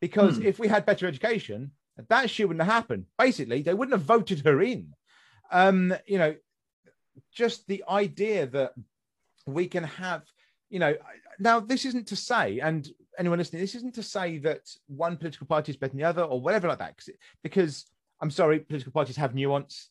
because 0.00 0.38
hmm. 0.38 0.46
if 0.46 0.58
we 0.58 0.66
had 0.66 0.84
better 0.84 1.06
education 1.06 1.70
that 2.08 2.28
shit 2.28 2.48
wouldn't 2.48 2.64
have 2.64 2.72
happened 2.72 3.04
basically 3.18 3.62
they 3.62 3.74
wouldn't 3.74 3.96
have 3.96 4.06
voted 4.06 4.40
her 4.44 4.60
in 4.62 4.92
um, 5.50 5.94
you 6.06 6.18
know, 6.18 6.34
just 7.32 7.66
the 7.66 7.84
idea 7.88 8.46
that 8.46 8.72
we 9.46 9.66
can 9.66 9.84
have, 9.84 10.22
you 10.70 10.78
know, 10.78 10.94
now 11.38 11.60
this 11.60 11.84
isn't 11.84 12.08
to 12.08 12.16
say, 12.16 12.60
and 12.60 12.88
anyone 13.18 13.38
listening, 13.38 13.62
this 13.62 13.74
isn't 13.74 13.94
to 13.94 14.02
say 14.02 14.38
that 14.38 14.62
one 14.86 15.16
political 15.16 15.46
party 15.46 15.70
is 15.70 15.76
better 15.76 15.90
than 15.90 15.98
the 15.98 16.04
other 16.04 16.22
or 16.22 16.40
whatever 16.40 16.68
like 16.68 16.78
that, 16.78 16.98
because 17.42 17.86
I'm 18.20 18.30
sorry, 18.30 18.60
political 18.60 18.92
parties 18.92 19.16
have 19.16 19.34
nuance. 19.34 19.90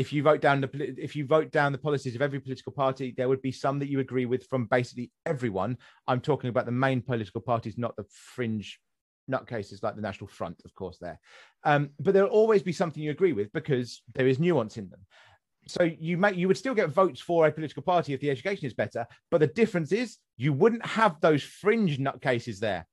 If 0.00 0.14
you 0.14 0.22
vote 0.22 0.40
down 0.40 0.62
the 0.62 0.94
if 0.96 1.14
you 1.14 1.26
vote 1.26 1.50
down 1.52 1.72
the 1.72 1.78
policies 1.78 2.14
of 2.14 2.22
every 2.22 2.40
political 2.40 2.72
party, 2.72 3.12
there 3.14 3.28
would 3.28 3.42
be 3.42 3.52
some 3.52 3.78
that 3.80 3.90
you 3.90 4.00
agree 4.00 4.24
with 4.24 4.46
from 4.46 4.64
basically 4.64 5.10
everyone. 5.26 5.76
I'm 6.08 6.22
talking 6.22 6.48
about 6.48 6.64
the 6.64 6.72
main 6.72 7.02
political 7.02 7.42
parties, 7.42 7.76
not 7.76 7.96
the 7.96 8.06
fringe 8.34 8.80
nutcases 9.30 9.82
like 9.82 9.96
the 9.96 10.00
National 10.00 10.28
Front, 10.28 10.62
of 10.64 10.74
course. 10.74 10.96
There, 10.98 11.20
um, 11.64 11.90
but 11.98 12.14
there'll 12.14 12.30
always 12.30 12.62
be 12.62 12.72
something 12.72 13.02
you 13.02 13.10
agree 13.10 13.34
with 13.34 13.52
because 13.52 14.00
there 14.14 14.26
is 14.26 14.38
nuance 14.38 14.78
in 14.78 14.88
them 14.88 15.00
so 15.66 15.82
you 15.82 16.16
make 16.16 16.36
you 16.36 16.48
would 16.48 16.56
still 16.56 16.74
get 16.74 16.88
votes 16.88 17.20
for 17.20 17.46
a 17.46 17.52
political 17.52 17.82
party 17.82 18.14
if 18.14 18.20
the 18.20 18.30
education 18.30 18.64
is 18.64 18.72
better 18.72 19.06
but 19.30 19.38
the 19.38 19.46
difference 19.46 19.92
is 19.92 20.16
you 20.38 20.54
wouldn't 20.54 20.84
have 20.86 21.20
those 21.20 21.42
fringe 21.42 21.98
nutcases 21.98 22.58
there 22.58 22.86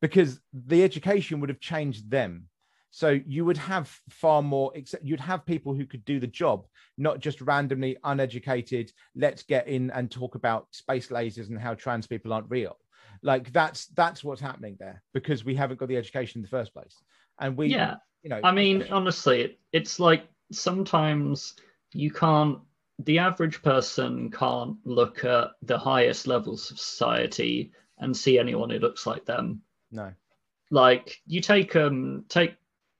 because 0.00 0.40
the 0.52 0.84
education 0.84 1.40
would 1.40 1.48
have 1.48 1.60
changed 1.60 2.08
them 2.08 2.46
so 2.94 3.18
you 3.26 3.44
would 3.44 3.56
have 3.56 3.90
far 4.10 4.42
more 4.42 4.70
you'd 5.02 5.18
have 5.18 5.44
people 5.46 5.74
who 5.74 5.86
could 5.86 6.04
do 6.04 6.20
the 6.20 6.26
job 6.26 6.66
not 6.98 7.18
just 7.18 7.40
randomly 7.40 7.96
uneducated 8.04 8.92
let's 9.16 9.42
get 9.42 9.66
in 9.66 9.90
and 9.90 10.10
talk 10.10 10.34
about 10.34 10.66
space 10.72 11.08
lasers 11.08 11.48
and 11.48 11.58
how 11.58 11.74
trans 11.74 12.06
people 12.06 12.32
aren't 12.32 12.50
real. 12.50 12.76
Like 13.22 13.52
that's 13.52 13.86
that's 13.86 14.22
what's 14.22 14.40
happening 14.40 14.76
there 14.78 15.02
because 15.14 15.44
we 15.44 15.54
haven't 15.54 15.78
got 15.78 15.88
the 15.88 15.96
education 15.96 16.38
in 16.38 16.42
the 16.42 16.48
first 16.48 16.72
place. 16.72 16.96
And 17.38 17.56
we 17.56 17.68
yeah. 17.68 17.96
you 18.22 18.30
know 18.30 18.40
i 18.44 18.52
mean 18.52 18.86
honestly 18.90 19.58
it's 19.72 19.98
like 19.98 20.24
sometimes 20.52 21.54
you 21.92 22.10
can't 22.10 22.58
the 23.00 23.18
average 23.18 23.62
person 23.62 24.30
can't 24.30 24.76
look 24.84 25.24
at 25.24 25.50
the 25.62 25.78
highest 25.78 26.26
levels 26.26 26.70
of 26.70 26.78
society 26.78 27.72
and 27.98 28.16
see 28.16 28.38
anyone 28.38 28.70
who 28.70 28.78
looks 28.78 29.06
like 29.06 29.24
them. 29.24 29.62
No. 29.90 30.12
Like 30.70 31.20
you 31.26 31.40
take 31.40 31.74
um 31.74 32.24
take 32.28 32.54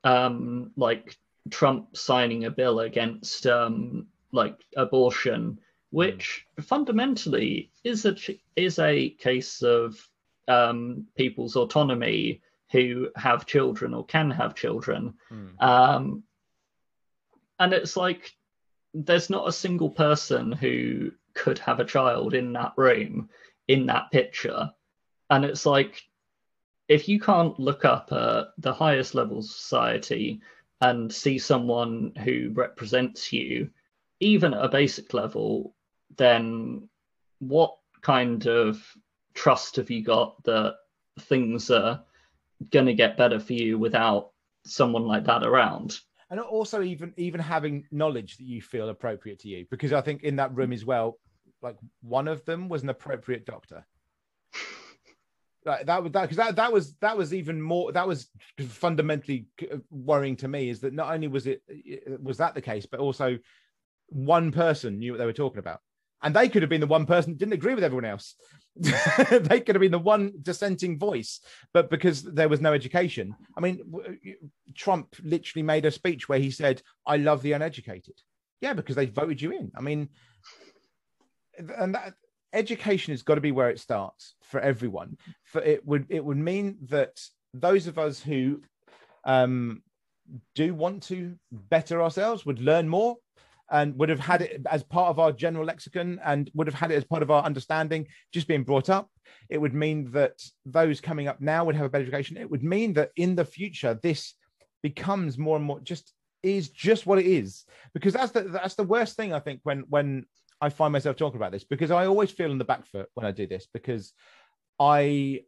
um 0.05 0.71
like 0.77 1.17
trump 1.51 1.97
signing 1.97 2.45
a 2.45 2.51
bill 2.51 2.81
against 2.81 3.47
um 3.47 4.07
like 4.33 4.57
abortion 4.77 5.59
which 5.91 6.47
mm. 6.59 6.65
fundamentally 6.65 7.71
is 7.85 8.05
a 8.05 8.17
is 8.57 8.79
a 8.79 9.11
case 9.11 9.63
of 9.63 9.97
um 10.49 11.07
people's 11.17 11.57
autonomy 11.57 12.41
who 12.71 13.09
have 13.17 13.47
children 13.47 13.93
or 13.95 14.05
can 14.07 14.31
have 14.31 14.55
children 14.55 15.15
mm. 15.31 15.63
um 15.63 16.23
and 17.59 17.73
it's 17.73 17.97
like 17.97 18.33
there's 18.95 19.31
not 19.31 19.49
a 19.49 19.53
single 19.53 19.91
person 19.91 20.53
who 20.53 21.11
could 21.35 21.59
have 21.59 21.81
a 21.81 21.85
child 21.85 22.35
in 22.35 22.53
that 22.53 22.73
room 22.77 23.29
in 23.69 23.87
that 23.87 24.11
picture 24.11 24.71
and 25.31 25.45
it's 25.45 25.65
like 25.65 26.03
if 26.93 27.09
you 27.09 27.19
can't 27.19 27.59
look 27.59 27.87
up 27.87 28.13
at 28.13 28.49
the 28.59 28.73
highest 28.73 29.15
level 29.15 29.41
society 29.41 30.43
and 30.83 31.11
see 31.11 31.39
someone 31.39 32.13
who 32.23 32.51
represents 32.53 33.33
you 33.33 33.71
even 34.21 34.53
at 34.53 34.65
a 34.65 34.69
basic 34.69 35.15
level 35.15 35.75
then 36.19 36.87
what 37.39 37.75
kind 38.03 38.47
of 38.47 38.85
trust 39.33 39.77
have 39.77 39.91
you 39.91 40.03
got 40.03 40.43
that 40.45 40.75
things 41.21 41.71
are 41.71 42.03
going 42.71 42.87
to 42.87 42.93
get 42.93 43.17
better 43.17 43.41
for 43.41 43.55
you 43.55 43.79
without 43.79 44.33
someone 44.65 45.07
like 45.07 45.25
that 45.25 45.45
around? 45.45 45.99
And 46.29 46.41
also 46.41 46.83
even 46.83 47.15
even 47.17 47.41
having 47.41 47.87
knowledge 47.91 48.37
that 48.37 48.45
you 48.45 48.61
feel 48.61 48.91
appropriate 48.91 49.39
to 49.41 49.49
you 49.49 49.67
because 49.71 49.93
i 49.93 50.01
think 50.01 50.23
in 50.23 50.37
that 50.37 50.55
room 50.55 50.73
as 50.73 50.83
well 50.83 51.19
like 51.61 51.77
one 52.01 52.27
of 52.27 52.43
them 52.47 52.71
was 52.71 52.83
an 52.83 52.89
appropriate 52.89 53.45
doctor 53.45 53.85
like 55.65 55.87
that 55.87 56.03
was 56.03 56.13
that 56.13 56.23
because 56.23 56.37
that, 56.37 56.57
that 56.57 56.73
was 56.73 56.95
that 56.97 57.17
was 57.17 57.33
even 57.33 57.61
more 57.61 57.93
that 57.93 58.07
was 58.07 58.29
fundamentally 58.69 59.47
uh, 59.71 59.77
worrying 59.91 60.37
to 60.37 60.49
me 60.49 60.69
is 60.69 60.81
that 60.81 60.93
not 60.93 61.13
only 61.13 61.29
was 61.29 61.47
it 61.47 61.63
uh, 61.71 62.17
was 62.21 62.39
that 62.39 62.55
the 62.55 62.61
case 62.61 62.87
but 62.87 63.01
also 63.01 63.39
one 64.13 64.53
person 64.53 64.99
knew 64.99 65.13
what 65.13 65.19
they 65.19 65.27
were 65.27 65.33
talking 65.33 65.59
about. 65.59 65.81
And 66.25 66.37
they 66.37 66.49
could 66.49 66.63
have 66.63 66.69
been 66.69 66.81
the 66.81 66.87
one 66.87 67.07
person 67.07 67.33
that 67.33 67.39
didn't 67.39 67.55
agree 67.55 67.75
with 67.75 67.83
everyone 67.83 68.05
else. 68.05 68.37
They 69.31 69.61
could 69.61 69.75
have 69.75 69.81
been 69.81 69.91
the 69.91 69.99
one 69.99 70.33
dissenting 70.41 70.99
voice 70.99 71.41
but 71.75 71.91
because 71.91 72.23
there 72.23 72.49
was 72.49 72.61
no 72.61 72.73
education. 72.73 73.35
I 73.57 73.61
mean 73.61 73.81
trump 74.75 75.15
literally 75.23 75.63
made 75.63 75.85
a 75.85 75.91
speech 75.91 76.29
where 76.29 76.39
he 76.39 76.51
said 76.51 76.83
i 77.07 77.17
love 77.17 77.43
the 77.43 77.53
uneducated. 77.53 78.15
Yeah 78.61 78.75
because 78.75 78.97
they 78.97 79.07
voted 79.07 79.41
you 79.41 79.53
in. 79.53 79.73
I 79.77 79.81
mean 79.81 80.09
and 81.59 81.95
that 81.95 82.15
education 82.53 83.13
has 83.13 83.23
got 83.23 83.37
to 83.37 83.41
be 83.41 83.53
where 83.53 83.71
it 83.71 83.81
starts 83.81 84.35
for 84.43 84.61
everyone. 84.61 85.17
For 85.45 85.63
it 85.63 85.87
would 85.87 86.07
it 86.09 86.25
would 86.25 86.37
mean 86.37 86.79
that 86.89 87.21
those 87.55 87.87
of 87.87 87.99
us 87.99 88.21
who 88.21 88.61
um 89.25 89.83
do 90.55 90.75
want 90.75 91.03
to 91.05 91.37
better 91.51 92.03
ourselves 92.03 92.47
would 92.47 92.61
learn 92.61 92.89
more 92.89 93.17
and 93.71 93.99
would 93.99 94.09
have 94.09 94.21
had 94.21 94.43
it 94.43 94.63
as 94.71 94.83
part 94.83 95.09
of 95.09 95.19
our 95.19 95.33
general 95.33 95.65
lexicon 95.65 96.21
and 96.25 96.51
would 96.55 96.67
have 96.67 96.75
had 96.75 96.91
it 96.91 96.97
as 96.97 97.05
part 97.05 97.23
of 97.23 97.31
our 97.31 97.43
understanding 97.43 98.07
just 98.33 98.47
being 98.47 98.65
brought 98.65 98.91
up. 98.91 99.09
It 99.49 99.59
would 99.59 99.75
mean 99.75 100.11
that 100.13 100.35
those 100.67 101.01
coming 101.01 101.27
up 101.27 101.41
now 101.41 101.65
would 101.65 101.75
have 101.75 101.87
a 101.87 101.89
better 101.89 102.05
education. 102.05 102.37
It 102.37 102.51
would 102.51 102.63
mean 102.63 102.93
that 102.95 103.11
in 103.17 103.35
the 103.35 103.45
future 103.45 103.99
this 104.03 104.35
becomes 104.83 105.39
more 105.39 105.57
and 105.57 105.65
more 105.65 105.81
just 105.81 106.13
is 106.43 106.69
just 106.69 107.07
what 107.07 107.19
it 107.19 107.27
is. 107.27 107.65
Because 107.95 108.13
that's 108.13 108.33
the 108.33 108.43
that's 108.43 108.75
the 108.75 108.85
worst 108.85 109.17
thing 109.17 109.33
i 109.33 109.41
think 109.41 109.61
when 109.63 109.85
when 109.89 110.27
i 110.63 110.71
find 110.71 110.93
myself 110.93 111.17
talking 111.17 111.37
about 111.37 111.53
this 111.53 111.65
because 111.65 111.91
i 111.91 112.07
always 112.07 112.31
feel 112.31 112.51
on 112.51 112.59
the 112.59 112.65
back 112.65 112.87
foot 112.87 113.09
when 113.15 113.27
i 113.27 113.31
do 113.31 113.47
this 113.47 113.69
because 113.75 114.15
i 114.81 115.41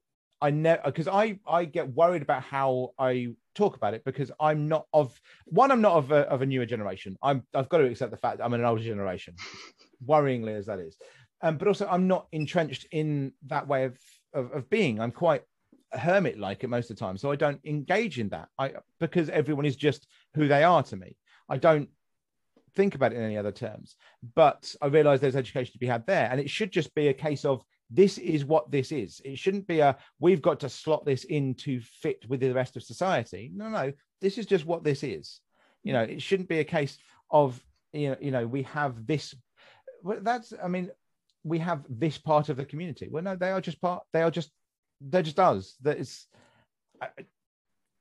I 0.44 0.50
never 0.50 0.82
because 0.84 1.08
I 1.08 1.38
I 1.46 1.64
get 1.64 1.94
worried 1.94 2.20
about 2.20 2.42
how 2.42 2.90
I 2.98 3.28
talk 3.54 3.76
about 3.76 3.94
it 3.94 4.04
because 4.04 4.30
I'm 4.38 4.68
not 4.68 4.86
of 4.92 5.18
one 5.46 5.70
I'm 5.70 5.80
not 5.80 5.94
of 5.94 6.12
a, 6.12 6.28
of 6.28 6.42
a 6.42 6.46
newer 6.46 6.66
generation. 6.66 7.16
I'm 7.22 7.44
I've 7.54 7.70
got 7.70 7.78
to 7.78 7.86
accept 7.86 8.10
the 8.10 8.18
fact 8.18 8.40
I'm 8.42 8.52
an 8.52 8.62
older 8.62 8.82
generation, 8.82 9.36
worryingly 10.06 10.54
as 10.54 10.66
that 10.66 10.80
is, 10.80 10.98
um, 11.40 11.56
but 11.56 11.66
also 11.66 11.88
I'm 11.90 12.08
not 12.08 12.26
entrenched 12.32 12.86
in 12.92 13.32
that 13.46 13.66
way 13.66 13.84
of 13.84 13.98
of, 14.34 14.52
of 14.52 14.68
being. 14.68 15.00
I'm 15.00 15.12
quite 15.12 15.44
hermit 15.92 16.38
like 16.38 16.62
it 16.62 16.68
most 16.68 16.90
of 16.90 16.96
the 16.96 17.00
time, 17.00 17.16
so 17.16 17.30
I 17.30 17.36
don't 17.36 17.60
engage 17.64 18.18
in 18.18 18.28
that. 18.28 18.48
I 18.58 18.72
because 19.00 19.30
everyone 19.30 19.64
is 19.64 19.76
just 19.76 20.06
who 20.34 20.46
they 20.46 20.62
are 20.62 20.82
to 20.82 20.96
me. 20.96 21.16
I 21.48 21.56
don't 21.56 21.88
think 22.76 22.94
about 22.94 23.12
it 23.12 23.16
in 23.16 23.22
any 23.22 23.38
other 23.38 23.52
terms, 23.52 23.96
but 24.34 24.74
I 24.82 24.86
realize 24.86 25.20
there's 25.20 25.36
education 25.36 25.72
to 25.72 25.78
be 25.78 25.86
had 25.86 26.06
there, 26.06 26.28
and 26.30 26.40
it 26.40 26.50
should 26.50 26.70
just 26.70 26.94
be 26.94 27.08
a 27.08 27.14
case 27.14 27.44
of 27.44 27.62
this 27.90 28.18
is 28.18 28.44
what 28.44 28.70
this 28.70 28.92
is. 28.92 29.20
It 29.24 29.38
shouldn't 29.38 29.66
be 29.66 29.80
a 29.80 29.96
we've 30.20 30.42
got 30.42 30.60
to 30.60 30.68
slot 30.68 31.04
this 31.04 31.24
in 31.24 31.54
to 31.56 31.80
fit 31.80 32.24
with 32.28 32.40
the 32.40 32.52
rest 32.52 32.76
of 32.76 32.82
society. 32.82 33.50
No, 33.54 33.68
no, 33.68 33.92
this 34.20 34.38
is 34.38 34.46
just 34.46 34.66
what 34.66 34.84
this 34.84 35.02
is. 35.02 35.40
You 35.82 35.92
know, 35.92 36.02
it 36.02 36.22
shouldn't 36.22 36.48
be 36.48 36.60
a 36.60 36.64
case 36.64 36.96
of 37.30 37.62
you 37.92 38.10
know, 38.10 38.16
you 38.20 38.30
know, 38.30 38.46
we 38.46 38.62
have 38.64 39.06
this. 39.06 39.34
Well, 40.02 40.18
that's 40.22 40.52
I 40.62 40.68
mean, 40.68 40.90
we 41.44 41.58
have 41.60 41.84
this 41.88 42.18
part 42.18 42.48
of 42.48 42.56
the 42.56 42.64
community. 42.64 43.08
Well, 43.10 43.22
no, 43.22 43.36
they 43.36 43.52
are 43.52 43.60
just 43.60 43.80
part. 43.80 44.02
They 44.12 44.22
are 44.22 44.30
just 44.30 44.50
they're 45.00 45.22
just 45.22 45.38
us. 45.38 45.76
That 45.82 45.98
is, 45.98 46.26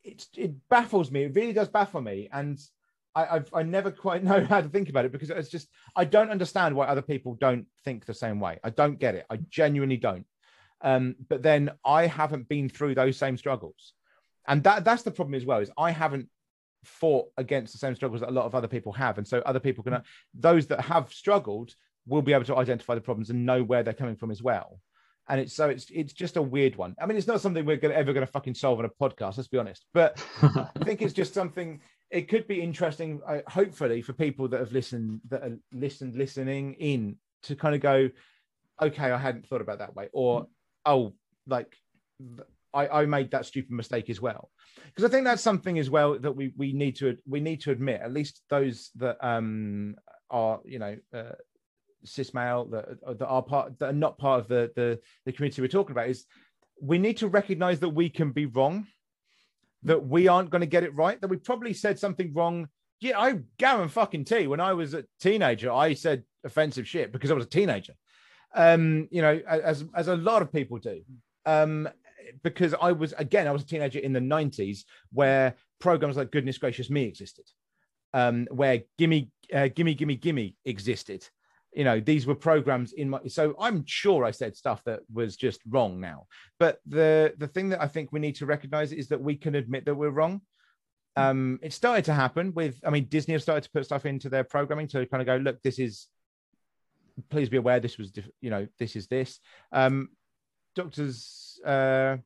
it's 0.03 0.27
it 0.35 0.53
baffles 0.69 1.11
me. 1.11 1.23
It 1.23 1.35
really 1.35 1.53
does 1.53 1.69
baffle 1.69 2.01
me, 2.01 2.29
and 2.31 2.59
I, 3.15 3.35
I've, 3.35 3.53
I 3.53 3.63
never 3.63 3.91
quite 3.91 4.23
know 4.29 4.43
how 4.45 4.61
to 4.61 4.69
think 4.69 4.89
about 4.89 5.05
it 5.05 5.11
because 5.11 5.29
it's 5.29 5.49
just 5.49 5.69
I 5.95 6.05
don't 6.05 6.29
understand 6.29 6.75
why 6.75 6.87
other 6.87 7.01
people 7.01 7.35
don't 7.35 7.67
think 7.83 8.05
the 8.05 8.13
same 8.13 8.39
way. 8.39 8.59
I 8.63 8.69
don't 8.69 8.99
get 8.99 9.15
it. 9.15 9.25
I 9.29 9.37
genuinely 9.49 9.97
don't. 9.97 10.25
Um, 10.81 11.15
but 11.29 11.41
then 11.41 11.71
I 11.85 12.07
haven't 12.07 12.49
been 12.49 12.67
through 12.69 12.95
those 12.95 13.17
same 13.17 13.37
struggles, 13.37 13.93
and 14.47 14.63
that 14.63 14.83
that's 14.83 15.03
the 15.03 15.11
problem 15.11 15.35
as 15.35 15.45
well. 15.45 15.59
Is 15.59 15.71
I 15.77 15.91
haven't 15.91 16.27
fought 16.83 17.29
against 17.37 17.71
the 17.71 17.79
same 17.79 17.95
struggles 17.95 18.19
that 18.19 18.29
a 18.29 18.33
lot 18.33 18.45
of 18.45 18.53
other 18.55 18.67
people 18.67 18.91
have, 18.93 19.17
and 19.17 19.27
so 19.27 19.39
other 19.45 19.61
people 19.61 19.83
can 19.83 20.01
those 20.33 20.67
that 20.67 20.81
have 20.81 21.13
struggled 21.13 21.73
will 22.05 22.21
be 22.21 22.33
able 22.33 22.43
to 22.45 22.57
identify 22.57 22.95
the 22.95 23.01
problems 23.01 23.29
and 23.29 23.45
know 23.45 23.63
where 23.63 23.83
they're 23.83 23.93
coming 23.93 24.17
from 24.17 24.31
as 24.31 24.43
well. 24.43 24.79
And 25.29 25.39
it's 25.39 25.53
so 25.53 25.69
it's 25.69 25.85
it's 25.89 26.11
just 26.11 26.35
a 26.35 26.41
weird 26.41 26.75
one. 26.75 26.95
I 27.01 27.05
mean, 27.05 27.17
it's 27.17 27.27
not 27.27 27.39
something 27.39 27.65
we're 27.65 27.77
gonna, 27.77 27.93
ever 27.93 28.11
going 28.11 28.25
to 28.25 28.31
fucking 28.31 28.55
solve 28.55 28.79
on 28.79 28.85
a 28.85 28.89
podcast. 28.89 29.37
Let's 29.37 29.47
be 29.47 29.57
honest. 29.57 29.85
But 29.93 30.21
I 30.41 30.67
think 30.83 31.01
it's 31.01 31.13
just 31.13 31.33
something 31.33 31.79
it 32.13 32.29
could 32.29 32.47
be 32.47 32.61
interesting, 32.61 33.21
uh, 33.27 33.39
hopefully, 33.47 34.01
for 34.01 34.13
people 34.13 34.47
that 34.49 34.59
have 34.59 34.71
listened, 34.71 35.21
that 35.29 35.41
are 35.41 35.57
listened, 35.73 36.15
listening 36.15 36.75
in 36.75 37.17
to 37.43 37.55
kind 37.55 37.73
of 37.73 37.81
go, 37.81 38.09
okay, 38.81 39.11
I 39.11 39.17
hadn't 39.17 39.47
thought 39.47 39.61
about 39.61 39.79
that 39.79 39.95
way, 39.95 40.09
or 40.13 40.45
oh, 40.85 41.13
like 41.47 41.75
I, 42.71 42.87
I 42.87 43.05
made 43.07 43.31
that 43.31 43.47
stupid 43.47 43.71
mistake 43.71 44.11
as 44.11 44.21
well. 44.21 44.51
Because 44.85 45.05
I 45.05 45.11
think 45.11 45.25
that's 45.25 45.41
something 45.41 45.79
as 45.79 45.89
well 45.89 46.19
that 46.19 46.31
we 46.31 46.53
we 46.55 46.71
need 46.71 46.95
to 46.97 47.17
we 47.27 47.39
need 47.39 47.61
to 47.61 47.71
admit, 47.71 48.01
at 48.01 48.13
least 48.13 48.41
those 48.49 48.91
that 48.95 49.17
um 49.25 49.95
are 50.29 50.59
you 50.65 50.79
know 50.79 50.95
uh, 51.15 51.35
cis 52.05 52.33
male 52.33 52.65
that 52.65 53.19
that 53.19 53.25
are 53.25 53.41
part 53.41 53.79
that 53.79 53.89
are 53.89 53.93
not 53.93 54.19
part 54.19 54.41
of 54.41 54.47
the 54.47 54.71
the 54.75 54.99
the 55.25 55.31
community 55.31 55.61
we're 55.61 55.67
talking 55.67 55.93
about 55.93 56.09
is 56.09 56.25
we 56.79 56.99
need 56.99 57.17
to 57.17 57.27
recognize 57.27 57.79
that 57.79 57.89
we 57.89 58.09
can 58.09 58.31
be 58.31 58.45
wrong 58.45 58.85
that 59.83 60.05
we 60.05 60.27
aren't 60.27 60.49
going 60.49 60.61
to 60.61 60.67
get 60.67 60.83
it 60.83 60.95
right, 60.95 61.19
that 61.19 61.29
we 61.29 61.37
probably 61.37 61.73
said 61.73 61.99
something 61.99 62.33
wrong. 62.33 62.67
Yeah, 62.99 63.19
I 63.19 63.39
Garen 63.57 63.89
fucking 63.89 64.25
T. 64.25 64.47
When 64.47 64.59
I 64.59 64.73
was 64.73 64.93
a 64.93 65.05
teenager, 65.19 65.71
I 65.71 65.93
said 65.93 66.23
offensive 66.43 66.87
shit 66.87 67.11
because 67.11 67.31
I 67.31 67.33
was 67.33 67.45
a 67.45 67.49
teenager. 67.49 67.93
Um, 68.55 69.07
you 69.11 69.21
know, 69.21 69.41
as 69.47 69.83
as 69.95 70.07
a 70.07 70.15
lot 70.15 70.41
of 70.41 70.53
people 70.53 70.77
do. 70.77 71.01
Um, 71.45 71.89
because 72.43 72.73
I 72.73 72.91
was 72.91 73.13
again 73.17 73.47
I 73.47 73.51
was 73.51 73.63
a 73.63 73.67
teenager 73.67 73.99
in 73.99 74.13
the 74.13 74.19
'90s 74.19 74.83
where 75.11 75.55
programs 75.79 76.17
like 76.17 76.31
Goodness 76.31 76.57
Gracious 76.57 76.89
Me 76.89 77.03
existed, 77.03 77.45
um, 78.13 78.47
where 78.51 78.83
Gimme 78.97 79.29
uh, 79.53 79.67
Gimme 79.67 79.95
Gimme 79.95 80.15
Gimme 80.15 80.55
existed. 80.65 81.27
You 81.75 81.83
know, 81.83 81.99
these 81.99 82.27
were 82.27 82.35
programs 82.35 82.93
in 82.93 83.09
my. 83.09 83.19
So 83.27 83.55
I'm 83.59 83.83
sure 83.85 84.25
I 84.25 84.31
said 84.31 84.55
stuff 84.55 84.83
that 84.85 85.01
was 85.11 85.35
just 85.35 85.59
wrong 85.67 85.99
now. 85.99 86.27
But 86.59 86.79
the 86.85 87.33
the 87.37 87.47
thing 87.47 87.69
that 87.69 87.81
I 87.81 87.87
think 87.87 88.11
we 88.11 88.19
need 88.19 88.35
to 88.35 88.45
recognize 88.45 88.91
is 88.91 89.07
that 89.07 89.21
we 89.21 89.35
can 89.35 89.55
admit 89.55 89.85
that 89.85 89.95
we're 89.95 90.09
wrong. 90.09 90.41
Um, 91.15 91.59
it 91.61 91.73
started 91.73 92.05
to 92.05 92.13
happen 92.13 92.53
with. 92.53 92.79
I 92.85 92.89
mean, 92.89 93.05
Disney 93.05 93.33
have 93.33 93.41
started 93.41 93.63
to 93.63 93.71
put 93.71 93.85
stuff 93.85 94.05
into 94.05 94.29
their 94.29 94.43
programming 94.43 94.87
to 94.89 95.05
kind 95.05 95.21
of 95.21 95.27
go, 95.27 95.37
look, 95.37 95.61
this 95.61 95.79
is. 95.79 96.07
Please 97.29 97.47
be 97.47 97.57
aware 97.57 97.79
this 97.79 97.99
was, 97.99 98.11
you 98.41 98.49
know, 98.49 98.67
this 98.79 98.95
is 98.95 99.05
this. 99.05 99.39
Um, 99.71 100.09
doctors, 100.75 101.59
uh, 101.63 102.17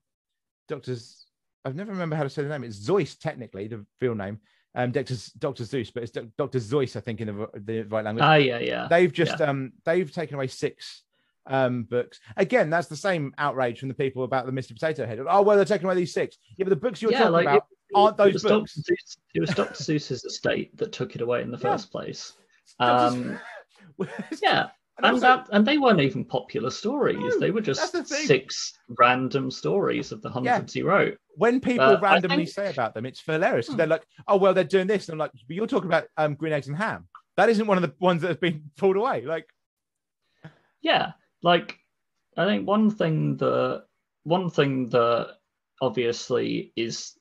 doctors. 0.69 1.25
I've 1.65 1.75
never 1.75 1.91
remember 1.91 2.15
how 2.15 2.23
to 2.23 2.29
say 2.29 2.43
the 2.43 2.49
name. 2.49 2.63
It's 2.63 2.79
Seuss, 2.79 3.19
technically, 3.19 3.67
the 3.67 3.85
real 3.99 4.15
name 4.15 4.39
um, 4.75 4.91
Dr. 4.91 5.15
Dr. 5.39 5.63
Seuss, 5.63 5.91
but 5.93 6.03
it's 6.03 6.11
Dr. 6.11 6.59
Seuss, 6.59 6.95
I 6.95 6.99
think, 6.99 7.21
in 7.21 7.27
the, 7.27 7.49
the 7.55 7.81
right 7.83 8.05
language. 8.05 8.23
Ah, 8.23 8.35
yeah, 8.35 8.59
yeah. 8.59 8.87
They've 8.89 9.11
just 9.11 9.39
yeah. 9.39 9.47
um, 9.47 9.73
they've 9.85 10.11
taken 10.11 10.35
away 10.35 10.47
six 10.47 11.03
um, 11.47 11.83
books. 11.83 12.19
Again, 12.35 12.69
that's 12.69 12.87
the 12.87 12.95
same 12.95 13.33
outrage 13.37 13.79
from 13.79 13.89
the 13.89 13.95
people 13.95 14.23
about 14.23 14.45
the 14.45 14.51
Mr. 14.51 14.73
Potato 14.73 15.05
Head. 15.05 15.19
Oh, 15.27 15.41
well, 15.41 15.55
they're 15.55 15.65
taking 15.65 15.85
away 15.85 15.95
these 15.95 16.13
six. 16.13 16.37
Yeah, 16.57 16.65
but 16.65 16.69
the 16.69 16.75
books 16.75 17.01
you're 17.01 17.11
yeah, 17.11 17.19
talking 17.19 17.33
like 17.33 17.45
about 17.45 17.57
it, 17.57 17.95
aren't 17.95 18.17
those 18.17 18.43
it 18.43 18.47
books. 18.47 18.77
Seuss, 18.77 19.17
it 19.33 19.39
was 19.39 19.49
Dr. 19.51 19.73
Seuss's 19.73 20.23
estate 20.25 20.75
that 20.77 20.91
took 20.91 21.15
it 21.15 21.21
away 21.21 21.41
in 21.41 21.51
the 21.51 21.57
yeah. 21.63 21.71
first 21.71 21.91
place. 21.91 22.33
Um, 22.79 23.39
yeah, 24.41 24.67
and 25.03 25.21
that 25.21 25.47
and 25.51 25.65
they 25.65 25.77
weren't 25.77 26.01
even 26.01 26.25
popular 26.25 26.69
stories. 26.69 27.17
No, 27.19 27.39
they 27.39 27.51
were 27.51 27.61
just 27.61 27.93
the 27.93 28.03
six 28.03 28.73
random 28.97 29.51
stories 29.51 30.11
of 30.11 30.21
the 30.21 30.29
hundreds 30.29 30.75
yeah. 30.75 30.79
he 30.79 30.83
wrote. 30.83 31.17
When 31.35 31.59
people 31.59 31.99
randomly 31.99 32.45
think... 32.45 32.49
say 32.49 32.71
about 32.71 32.93
them, 32.93 33.05
it's 33.05 33.21
hilarious. 33.21 33.67
Hmm. 33.67 33.77
They're 33.77 33.87
like, 33.87 34.05
"Oh 34.27 34.37
well, 34.37 34.53
they're 34.53 34.63
doing 34.63 34.87
this," 34.87 35.07
and 35.07 35.13
I'm 35.13 35.19
like, 35.19 35.31
"But 35.47 35.55
you're 35.55 35.67
talking 35.67 35.89
about 35.89 36.07
um, 36.17 36.33
green 36.35 36.53
eggs 36.53 36.67
and 36.67 36.75
ham. 36.75 37.07
That 37.35 37.49
isn't 37.49 37.67
one 37.67 37.77
of 37.77 37.83
the 37.83 37.93
ones 37.99 38.21
that 38.21 38.29
has 38.29 38.37
been 38.37 38.71
pulled 38.77 38.97
away." 38.97 39.23
Like, 39.23 39.47
yeah, 40.81 41.11
like 41.43 41.77
I 42.35 42.45
think 42.45 42.67
one 42.67 42.89
thing 42.89 43.37
that 43.37 43.85
one 44.23 44.49
thing 44.49 44.89
that 44.89 45.37
obviously 45.81 46.73
is 46.75 47.16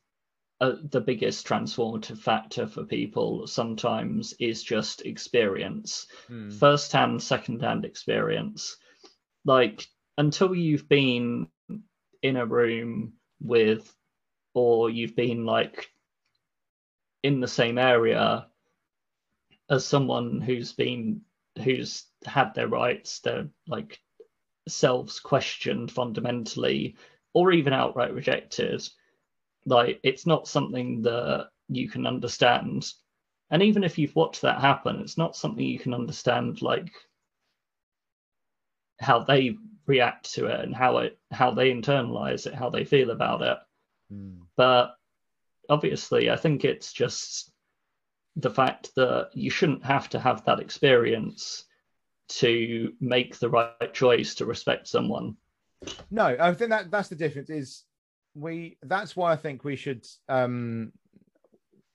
uh, 0.61 0.77
the 0.91 1.01
biggest 1.01 1.47
transformative 1.47 2.19
factor 2.19 2.66
for 2.66 2.85
people 2.85 3.47
sometimes 3.47 4.33
is 4.41 4.62
just 4.62 5.05
experience 5.05 6.07
mm. 6.31 6.53
first 6.53 6.93
hand 6.93 7.23
second 7.23 7.61
hand 7.61 7.85
experience 7.85 8.77
like 9.45 9.87
until 10.19 10.55
you've 10.55 10.89
been 10.89 11.47
in 12.23 12.37
a 12.37 12.47
room 12.47 13.12
with 13.41 13.95
or 14.55 14.89
you've 14.89 15.15
been 15.15 15.45
like 15.45 15.91
in 17.23 17.41
the 17.41 17.49
same 17.49 17.77
area 17.77 18.47
as 19.69 19.85
someone 19.85 20.41
who's 20.41 20.73
been 20.73 21.20
who's 21.62 22.05
had 22.24 22.55
their 22.55 22.69
rights 22.69 23.20
their 23.20 23.49
like 23.66 24.01
selves 24.69 25.20
questioned 25.20 25.91
fundamentally 25.91 26.97
or 27.35 27.53
even 27.53 27.73
outright 27.73 28.15
rejected 28.15 28.83
like 29.66 30.01
it's 30.02 30.26
not 30.26 30.48
something 30.48 31.02
that 31.02 31.48
you 31.68 31.88
can 31.88 32.06
understand. 32.06 32.86
And 33.51 33.62
even 33.62 33.84
if 33.84 33.98
you've 33.98 34.16
watched 34.16 34.43
that 34.43 34.60
happen, 34.60 35.01
it's 35.01 35.18
not 35.18 35.36
something 35.36 35.64
you 35.64 35.78
can 35.78 35.94
understand 35.94 36.62
like 36.62 36.93
how 39.01 39.20
they 39.20 39.56
react 39.86 40.34
to 40.34 40.47
it 40.47 40.60
and 40.60 40.74
how 40.74 40.98
it 40.98 41.18
how 41.30 41.51
they 41.51 41.70
internalize 41.70 42.47
it, 42.47 42.55
how 42.55 42.70
they 42.70 42.84
feel 42.84 43.10
about 43.10 43.43
it. 43.43 43.59
Mm. 44.12 44.38
But 44.56 44.97
obviously, 45.68 46.30
I 46.30 46.36
think 46.36 46.64
it's 46.64 46.93
just 46.93 47.52
the 48.36 48.51
fact 48.51 48.94
that 48.97 49.30
you 49.34 49.51
shouldn't 49.51 49.84
have 49.84 50.09
to 50.10 50.20
have 50.20 50.44
that 50.44 50.60
experience 50.60 51.64
to 52.28 52.93
make 53.01 53.38
the 53.38 53.48
right 53.48 53.94
choice 53.94 54.34
to 54.36 54.47
respect 54.47 54.88
someone. 54.88 55.36
No, 56.10 56.36
I 56.38 56.52
think 56.55 56.70
that 56.70 56.90
that's 56.90 57.09
the 57.09 57.16
difference. 57.16 57.51
Is 57.51 57.84
we 58.36 58.76
that's 58.82 59.16
why 59.16 59.32
I 59.32 59.36
think 59.36 59.64
we 59.64 59.76
should 59.76 60.06
um 60.28 60.92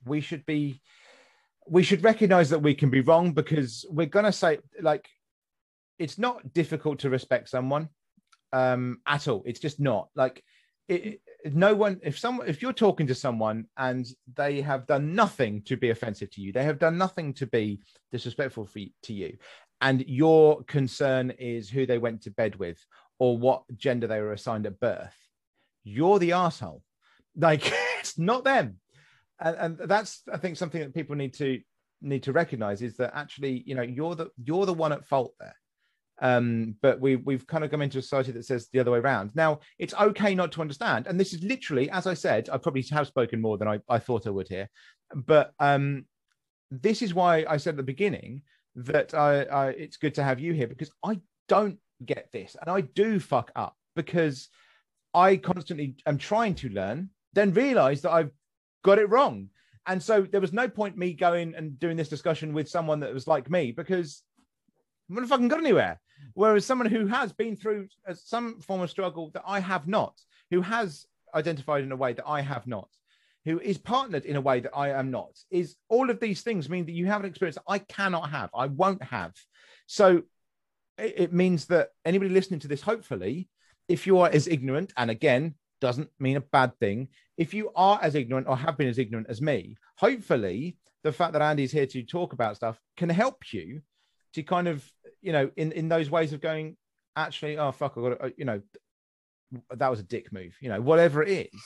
we 0.05 0.21
should 0.21 0.45
be 0.45 0.81
we 1.67 1.83
should 1.83 2.03
recognize 2.03 2.49
that 2.49 2.59
we 2.59 2.73
can 2.73 2.89
be 2.89 3.01
wrong 3.01 3.31
because 3.31 3.85
we're 3.89 4.07
gonna 4.07 4.31
say 4.31 4.59
like 4.81 5.07
it's 5.99 6.17
not 6.17 6.53
difficult 6.53 6.99
to 6.99 7.09
respect 7.09 7.49
someone 7.49 7.89
um 8.53 8.99
at 9.05 9.27
all. 9.27 9.43
It's 9.45 9.59
just 9.59 9.79
not. 9.79 10.09
Like 10.15 10.43
it, 10.87 11.19
it, 11.43 11.53
no 11.53 11.75
one 11.75 11.99
if 12.03 12.17
someone 12.17 12.47
if 12.47 12.61
you're 12.61 12.73
talking 12.73 13.07
to 13.07 13.15
someone 13.15 13.65
and 13.77 14.07
they 14.35 14.61
have 14.61 14.87
done 14.87 15.13
nothing 15.15 15.61
to 15.63 15.77
be 15.77 15.89
offensive 15.89 16.29
to 16.31 16.41
you 16.41 16.51
they 16.51 16.63
have 16.63 16.79
done 16.79 16.97
nothing 16.97 17.33
to 17.33 17.47
be 17.47 17.79
disrespectful 18.11 18.65
for, 18.65 18.79
to 19.03 19.13
you 19.13 19.37
and 19.79 20.03
your 20.07 20.63
concern 20.63 21.31
is 21.31 21.69
who 21.69 21.85
they 21.85 21.97
went 21.97 22.21
to 22.21 22.31
bed 22.31 22.55
with 22.57 22.83
or 23.19 23.37
what 23.37 23.63
gender 23.77 24.05
they 24.05 24.19
were 24.19 24.33
assigned 24.33 24.65
at 24.65 24.79
birth 24.79 25.15
you're 25.83 26.19
the 26.19 26.33
asshole. 26.33 26.81
Like 27.35 27.71
it's 27.99 28.17
not 28.17 28.43
them. 28.43 28.77
And, 29.39 29.79
and 29.79 29.89
that's 29.89 30.21
I 30.31 30.37
think 30.37 30.57
something 30.57 30.81
that 30.81 30.93
people 30.93 31.15
need 31.15 31.33
to 31.35 31.59
need 32.01 32.23
to 32.23 32.33
recognize 32.33 32.81
is 32.81 32.97
that 32.97 33.11
actually, 33.15 33.63
you 33.65 33.75
know, 33.75 33.81
you're 33.81 34.15
the 34.15 34.29
you're 34.43 34.65
the 34.65 34.73
one 34.73 34.91
at 34.91 35.07
fault 35.07 35.33
there. 35.39 35.55
Um, 36.21 36.75
but 36.83 36.99
we 36.99 37.15
we've 37.15 37.47
kind 37.47 37.63
of 37.63 37.71
come 37.71 37.81
into 37.81 37.97
a 37.97 38.01
society 38.01 38.31
that 38.33 38.45
says 38.45 38.67
the 38.71 38.79
other 38.79 38.91
way 38.91 38.99
around. 38.99 39.31
Now 39.33 39.59
it's 39.79 39.93
okay 39.95 40.35
not 40.35 40.51
to 40.53 40.61
understand, 40.61 41.07
and 41.07 41.19
this 41.19 41.33
is 41.33 41.43
literally, 41.43 41.89
as 41.89 42.05
I 42.05 42.13
said, 42.13 42.49
I 42.51 42.57
probably 42.57 42.83
have 42.91 43.07
spoken 43.07 43.41
more 43.41 43.57
than 43.57 43.67
I, 43.67 43.79
I 43.89 43.97
thought 43.97 44.27
I 44.27 44.31
would 44.31 44.47
here. 44.47 44.69
But 45.15 45.51
um, 45.59 46.05
this 46.69 47.01
is 47.01 47.13
why 47.13 47.45
I 47.49 47.57
said 47.57 47.71
at 47.71 47.77
the 47.77 47.83
beginning 47.83 48.43
that 48.75 49.13
I, 49.15 49.43
I 49.43 49.67
it's 49.69 49.97
good 49.97 50.15
to 50.15 50.23
have 50.23 50.39
you 50.39 50.53
here 50.53 50.67
because 50.67 50.91
I 51.03 51.19
don't 51.47 51.79
get 52.05 52.29
this, 52.31 52.55
and 52.59 52.69
I 52.69 52.81
do 52.81 53.19
fuck 53.19 53.51
up 53.55 53.75
because 53.95 54.47
I 55.13 55.37
constantly 55.37 55.95
am 56.05 56.17
trying 56.17 56.55
to 56.55 56.69
learn, 56.69 57.09
then 57.33 57.53
realize 57.53 58.01
that 58.01 58.11
I've 58.11 58.31
got 58.83 58.99
it 58.99 59.09
wrong. 59.09 59.49
And 59.87 60.01
so 60.01 60.21
there 60.21 60.41
was 60.41 60.53
no 60.53 60.67
point 60.67 60.97
me 60.97 61.13
going 61.13 61.55
and 61.55 61.79
doing 61.79 61.97
this 61.97 62.09
discussion 62.09 62.53
with 62.53 62.69
someone 62.69 62.99
that 62.99 63.13
was 63.13 63.27
like 63.27 63.49
me 63.49 63.71
because 63.71 64.23
I'm 65.09 65.15
not 65.15 65.27
fucking 65.27 65.47
got 65.47 65.59
anywhere. 65.59 65.99
Whereas 66.33 66.65
someone 66.65 66.87
who 66.87 67.07
has 67.07 67.33
been 67.33 67.55
through 67.55 67.87
uh, 68.07 68.13
some 68.13 68.59
form 68.61 68.81
of 68.81 68.89
struggle 68.89 69.31
that 69.33 69.43
I 69.45 69.59
have 69.59 69.87
not, 69.87 70.19
who 70.51 70.61
has 70.61 71.05
identified 71.33 71.83
in 71.83 71.91
a 71.91 71.95
way 71.95 72.13
that 72.13 72.27
I 72.27 72.41
have 72.41 72.67
not, 72.67 72.89
who 73.45 73.59
is 73.59 73.77
partnered 73.77 74.25
in 74.25 74.35
a 74.35 74.41
way 74.41 74.59
that 74.59 74.75
I 74.75 74.89
am 74.91 75.09
not, 75.09 75.31
is 75.49 75.75
all 75.89 76.09
of 76.09 76.19
these 76.19 76.41
things 76.41 76.69
mean 76.69 76.85
that 76.85 76.91
you 76.91 77.07
have 77.07 77.21
an 77.21 77.29
experience 77.29 77.55
that 77.55 77.63
I 77.67 77.79
cannot 77.79 78.29
have, 78.29 78.51
I 78.53 78.67
won't 78.67 79.01
have. 79.03 79.33
So 79.87 80.23
it, 80.97 81.13
it 81.17 81.33
means 81.33 81.65
that 81.67 81.89
anybody 82.05 82.29
listening 82.29 82.59
to 82.61 82.67
this, 82.67 82.81
hopefully, 82.81 83.49
if 83.91 84.07
you 84.07 84.19
are 84.19 84.29
as 84.29 84.47
ignorant, 84.47 84.93
and 84.97 85.11
again, 85.11 85.55
doesn't 85.81 86.09
mean 86.19 86.37
a 86.37 86.41
bad 86.41 86.77
thing, 86.79 87.07
if 87.37 87.53
you 87.53 87.71
are 87.75 87.99
as 88.01 88.15
ignorant 88.15 88.47
or 88.47 88.55
have 88.55 88.77
been 88.77 88.87
as 88.87 88.99
ignorant 88.99 89.27
as 89.29 89.41
me, 89.41 89.75
hopefully 89.97 90.77
the 91.03 91.11
fact 91.11 91.33
that 91.33 91.41
Andy's 91.41 91.71
here 91.71 91.87
to 91.87 92.03
talk 92.03 92.33
about 92.33 92.55
stuff 92.55 92.79
can 92.97 93.09
help 93.09 93.51
you 93.51 93.81
to 94.33 94.43
kind 94.43 94.67
of, 94.67 94.89
you 95.21 95.31
know, 95.31 95.49
in, 95.57 95.71
in 95.71 95.89
those 95.89 96.09
ways 96.09 96.33
of 96.33 96.41
going, 96.41 96.77
actually, 97.15 97.57
oh, 97.57 97.71
fuck, 97.71 97.93
I 97.97 98.01
got 98.01 98.09
to, 98.09 98.23
uh, 98.25 98.29
you 98.37 98.45
know, 98.45 98.61
that 99.71 99.89
was 99.89 99.99
a 99.99 100.03
dick 100.03 100.31
move, 100.31 100.55
you 100.61 100.69
know, 100.69 100.79
whatever 100.79 101.23
it 101.23 101.49
is. 101.53 101.61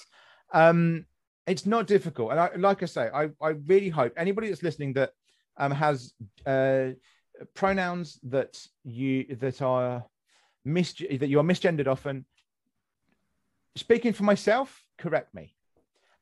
Um, 0.53 1.06
it's 1.45 1.65
not 1.65 1.85
difficult. 1.85 2.31
And 2.31 2.39
I, 2.39 2.49
like 2.57 2.81
I 2.81 2.88
say, 2.88 3.10
I, 3.14 3.30
I 3.41 3.49
really 3.68 3.89
hope 3.89 4.14
anybody 4.18 4.47
that's 4.49 4.64
listening 4.64 4.93
that 4.93 5.11
um, 5.57 5.72
has 5.72 6.14
uh, 6.45 6.91
pronouns 7.53 8.19
that 8.23 8.57
you 8.84 9.26
that 9.39 9.61
are 9.61 10.03
mis- 10.66 10.94
that 10.94 11.30
you 11.30 11.40
are 11.40 11.44
misgendered 11.44 11.88
often. 11.88 12.26
Speaking 13.76 14.14
for 14.14 14.24
myself, 14.24 14.84
correct 14.98 15.34
me. 15.34 15.54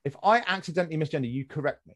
If 0.05 0.15
I 0.23 0.43
accidentally 0.45 0.97
misgender 0.97 1.31
you, 1.31 1.45
correct 1.45 1.85
me. 1.87 1.95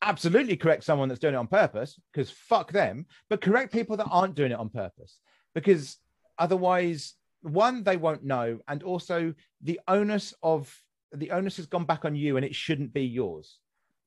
Absolutely 0.00 0.56
correct 0.56 0.84
someone 0.84 1.08
that's 1.08 1.20
doing 1.20 1.34
it 1.34 1.38
on 1.38 1.46
purpose, 1.46 2.00
because 2.12 2.30
fuck 2.30 2.72
them. 2.72 3.06
But 3.28 3.40
correct 3.40 3.72
people 3.72 3.96
that 3.98 4.08
aren't 4.10 4.34
doing 4.34 4.52
it 4.52 4.58
on 4.58 4.68
purpose, 4.70 5.18
because 5.54 5.98
otherwise, 6.38 7.14
one, 7.42 7.82
they 7.82 7.96
won't 7.96 8.24
know, 8.24 8.58
and 8.68 8.82
also 8.82 9.34
the 9.60 9.80
onus 9.86 10.34
of 10.42 10.74
the 11.12 11.30
onus 11.30 11.58
has 11.58 11.66
gone 11.66 11.84
back 11.84 12.04
on 12.04 12.16
you, 12.16 12.36
and 12.36 12.46
it 12.46 12.54
shouldn't 12.54 12.94
be 12.94 13.04
yours. 13.04 13.58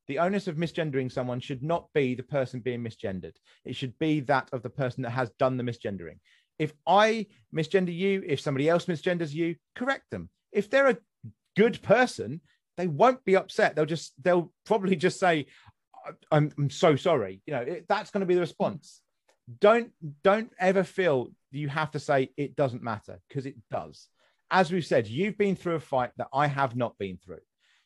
The 0.08 0.18
onus 0.18 0.48
of 0.48 0.56
misgendering 0.56 1.10
someone 1.10 1.40
should 1.40 1.62
not 1.62 1.88
be 1.92 2.14
the 2.14 2.22
person 2.22 2.60
being 2.60 2.82
misgendered. 2.82 3.36
It 3.64 3.76
should 3.76 3.98
be 3.98 4.20
that 4.20 4.48
of 4.52 4.62
the 4.62 4.70
person 4.70 5.02
that 5.02 5.10
has 5.10 5.30
done 5.38 5.56
the 5.56 5.64
misgendering 5.64 6.18
if 6.58 6.72
I 6.86 7.26
misgender 7.54 7.94
you, 7.94 8.22
if 8.26 8.40
somebody 8.40 8.68
else 8.68 8.86
misgenders 8.86 9.32
you, 9.32 9.56
correct 9.74 10.10
them. 10.10 10.30
If 10.52 10.70
they're 10.70 10.88
a 10.88 10.98
good 11.56 11.82
person, 11.82 12.40
they 12.76 12.86
won't 12.86 13.24
be 13.24 13.36
upset. 13.36 13.74
They'll 13.74 13.86
just, 13.86 14.12
they'll 14.22 14.52
probably 14.64 14.96
just 14.96 15.18
say, 15.18 15.46
I'm, 16.30 16.52
I'm 16.58 16.70
so 16.70 16.96
sorry. 16.96 17.42
You 17.46 17.54
know, 17.54 17.62
it, 17.62 17.86
that's 17.88 18.10
going 18.10 18.20
to 18.20 18.26
be 18.26 18.34
the 18.34 18.40
response. 18.40 19.02
Don't, 19.60 19.92
don't 20.22 20.52
ever 20.58 20.84
feel 20.84 21.28
you 21.50 21.68
have 21.68 21.90
to 21.92 21.98
say 21.98 22.30
it 22.36 22.56
doesn't 22.56 22.82
matter 22.82 23.20
because 23.28 23.46
it 23.46 23.56
does. 23.70 24.08
as 24.50 24.72
we've 24.72 24.86
said, 24.86 25.06
you've 25.06 25.38
been 25.38 25.56
through 25.56 25.74
a 25.74 25.80
fight 25.80 26.10
that 26.16 26.28
I 26.32 26.46
have 26.46 26.76
not 26.76 26.96
been 26.98 27.18
through. 27.18 27.40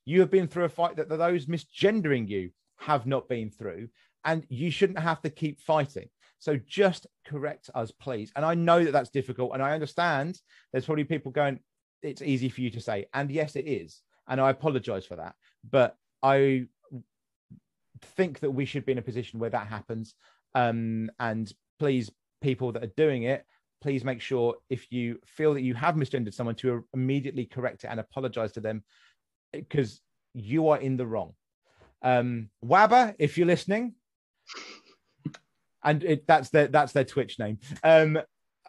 You 0.05 0.21
have 0.21 0.31
been 0.31 0.49
through 0.49 0.65
a 0.65 0.69
fight 0.69 0.97
that 0.97 1.09
those 1.09 1.47
misgendering 1.47 2.29
you 2.29 2.51
have 2.79 3.07
not 3.07 3.29
been 3.29 3.51
through, 3.51 3.89
and 4.25 4.45
you 4.49 4.71
shouldn't 4.71 4.99
have 4.99 5.21
to 5.23 5.31
keep 5.31 5.61
fighting. 5.61 6.09
So 6.41 6.59
just 6.67 7.07
correct 7.27 7.71
us, 7.75 7.91
please. 7.91 8.33
And 8.35 8.45
I 8.45 8.55
know 8.55 8.83
that 8.85 8.93
that's 8.93 9.11
difficult, 9.11 9.53
and 9.55 9.63
I 9.63 9.73
understand 9.73 10.41
there's 10.73 10.87
probably 10.87 11.05
people 11.05 11.31
going, 11.31 11.61
it's 12.03 12.23
easy 12.23 12.49
for 12.49 12.63
you 12.63 12.71
to 12.71 12.81
say. 12.81 13.07
And 13.15 13.31
yes, 13.31 13.57
it 13.57 13.69
is. 13.69 14.01
And 14.27 14.41
I 14.41 14.51
apologize 14.51 15.05
for 15.07 15.17
that. 15.17 15.35
But 15.71 15.97
I 16.23 16.67
think 18.03 18.41
that 18.41 18.51
we 18.51 18.65
should 18.65 18.87
be 18.87 18.93
in 18.93 18.99
a 18.99 19.03
position 19.03 19.39
where 19.39 19.51
that 19.51 19.67
happens. 19.67 20.15
Um, 20.55 21.11
and 21.19 21.53
please, 21.79 22.11
people 22.41 22.73
that 22.73 22.85
are 22.85 22.93
doing 22.97 23.25
it, 23.25 23.45
please 23.83 24.05
make 24.05 24.21
sure 24.21 24.57
if 24.69 24.91
you 24.91 25.19
feel 25.25 25.55
that 25.55 25.63
you 25.63 25.75
have 25.75 25.95
misgendered 25.95 26.35
someone 26.35 26.55
to 26.57 26.85
immediately 26.95 27.45
correct 27.45 27.85
it 27.85 27.89
and 27.89 28.01
apologize 28.01 28.53
to 28.53 28.61
them 28.61 28.83
because 29.53 30.01
you 30.35 30.69
are 30.69 30.79
in 30.79 30.97
the 30.97 31.07
wrong. 31.07 31.35
Um, 32.03 32.51
Wabba, 32.65 33.15
if 33.19 33.37
you're 33.37 33.47
listening, 33.47 33.95
and 35.83 36.03
it, 36.05 36.27
that's 36.27 36.51
their 36.51 36.69
that's 36.69 36.93
their 36.93 37.05
Twitch 37.05 37.39
name. 37.39 37.59
Um, 37.83 38.19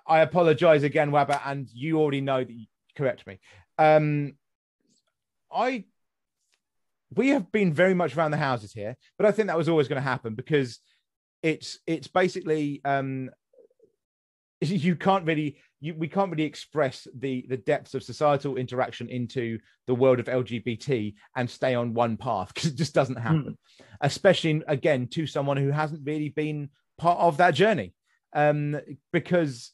I 0.08 0.20
apologize 0.20 0.84
again, 0.84 1.12
Webber, 1.12 1.40
and 1.46 1.70
you 1.74 2.00
already 2.00 2.22
know 2.22 2.44
that. 2.44 2.52
You, 2.52 2.66
correct 2.96 3.26
me. 3.26 3.40
Um, 3.78 4.34
I 5.52 5.86
we 7.14 7.30
have 7.30 7.52
been 7.52 7.74
very 7.74 7.94
much 7.94 8.16
around 8.16 8.32
the 8.32 8.38
houses 8.38 8.74
here, 8.74 8.96
but 9.18 9.26
I 9.26 9.32
think 9.32 9.48
that 9.48 9.58
was 9.58 9.70
always 9.70 9.88
going 9.88 10.02
to 10.02 10.08
happen 10.08 10.36
because 10.36 10.80
it's 11.44 11.80
it's 11.86 12.08
basically 12.08 12.82
um, 12.86 13.30
you 14.62 14.96
can't 14.96 15.26
really 15.26 15.58
you, 15.80 15.96
we 15.96 16.08
can't 16.08 16.32
really 16.32 16.44
express 16.44 17.08
the 17.16 17.46
the 17.50 17.58
depths 17.58 17.94
of 17.94 18.04
societal 18.04 18.58
interaction 18.58 19.10
into 19.10 19.60
the 19.88 19.96
world 19.96 20.20
of 20.20 20.28
LGBT 20.28 21.16
and 21.36 21.50
stay 21.50 21.76
on 21.76 21.94
one 21.94 22.18
path 22.18 22.54
because 22.54 22.70
it 22.70 22.76
just 22.76 22.94
doesn't 22.94 23.18
happen, 23.18 23.58
hmm. 23.78 23.84
especially 24.02 24.64
again 24.68 25.08
to 25.08 25.28
someone 25.28 25.58
who 25.58 25.72
hasn't 25.72 26.06
really 26.06 26.30
been 26.30 26.70
part 27.02 27.20
of 27.20 27.38
that 27.38 27.56
journey, 27.56 27.96
um, 28.34 28.80
because 29.12 29.72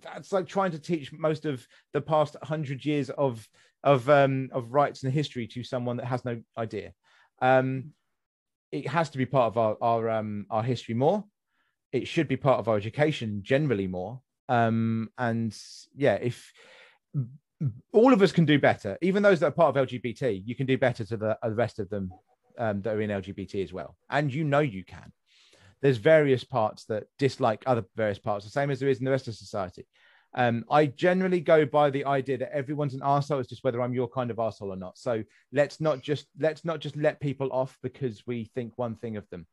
that's 0.00 0.32
like 0.32 0.46
trying 0.46 0.70
to 0.70 0.78
teach 0.78 1.12
most 1.12 1.44
of 1.44 1.66
the 1.92 2.00
past 2.00 2.36
hundred 2.42 2.84
years 2.84 3.10
of 3.10 3.46
of 3.82 4.08
um, 4.08 4.48
of 4.52 4.72
rights 4.72 5.02
and 5.02 5.12
history 5.12 5.48
to 5.48 5.64
someone 5.64 5.96
that 5.96 6.06
has 6.06 6.24
no 6.24 6.40
idea. 6.56 6.92
Um, 7.40 7.90
it 8.70 8.86
has 8.86 9.10
to 9.10 9.18
be 9.18 9.26
part 9.26 9.48
of 9.48 9.58
our 9.58 9.76
our 9.82 10.10
um, 10.10 10.46
our 10.48 10.62
history 10.62 10.94
more. 10.94 11.24
It 11.90 12.06
should 12.06 12.28
be 12.28 12.36
part 12.36 12.60
of 12.60 12.68
our 12.68 12.76
education 12.76 13.40
generally 13.42 13.88
more. 13.88 14.20
Um, 14.48 15.10
and 15.18 15.56
yeah, 15.94 16.14
if 16.14 16.52
all 17.92 18.12
of 18.12 18.22
us 18.22 18.32
can 18.32 18.44
do 18.44 18.60
better, 18.60 18.96
even 19.02 19.22
those 19.24 19.40
that 19.40 19.48
are 19.48 19.50
part 19.50 19.76
of 19.76 19.88
LGBT, 19.88 20.40
you 20.46 20.54
can 20.54 20.66
do 20.66 20.78
better 20.78 21.04
to 21.04 21.16
the, 21.16 21.38
the 21.42 21.54
rest 21.54 21.80
of 21.80 21.90
them 21.90 22.12
um, 22.58 22.80
that 22.82 22.94
are 22.94 23.00
in 23.00 23.10
LGBT 23.10 23.62
as 23.62 23.72
well. 23.72 23.96
And 24.08 24.32
you 24.32 24.44
know 24.44 24.60
you 24.60 24.84
can. 24.84 25.12
There's 25.82 25.98
various 25.98 26.44
parts 26.44 26.84
that 26.86 27.04
dislike 27.18 27.62
other 27.66 27.84
various 27.96 28.18
parts, 28.18 28.44
the 28.44 28.50
same 28.50 28.70
as 28.70 28.80
there 28.80 28.88
is 28.88 28.98
in 28.98 29.04
the 29.04 29.10
rest 29.10 29.28
of 29.28 29.34
society. 29.34 29.86
Um, 30.34 30.64
I 30.70 30.86
generally 30.86 31.40
go 31.40 31.66
by 31.66 31.90
the 31.90 32.06
idea 32.06 32.38
that 32.38 32.54
everyone's 32.54 32.94
an 32.94 33.00
arsehole. 33.00 33.40
It's 33.40 33.50
just 33.50 33.64
whether 33.64 33.82
I'm 33.82 33.92
your 33.92 34.08
kind 34.08 34.30
of 34.30 34.38
arsehole 34.38 34.72
or 34.72 34.76
not. 34.76 34.96
So 34.96 35.22
let's 35.52 35.80
not 35.80 36.00
just 36.00 36.26
let's 36.38 36.64
not 36.64 36.80
just 36.80 36.96
let 36.96 37.20
people 37.20 37.52
off 37.52 37.76
because 37.82 38.26
we 38.26 38.46
think 38.54 38.72
one 38.76 38.96
thing 38.96 39.16
of 39.16 39.28
them. 39.28 39.46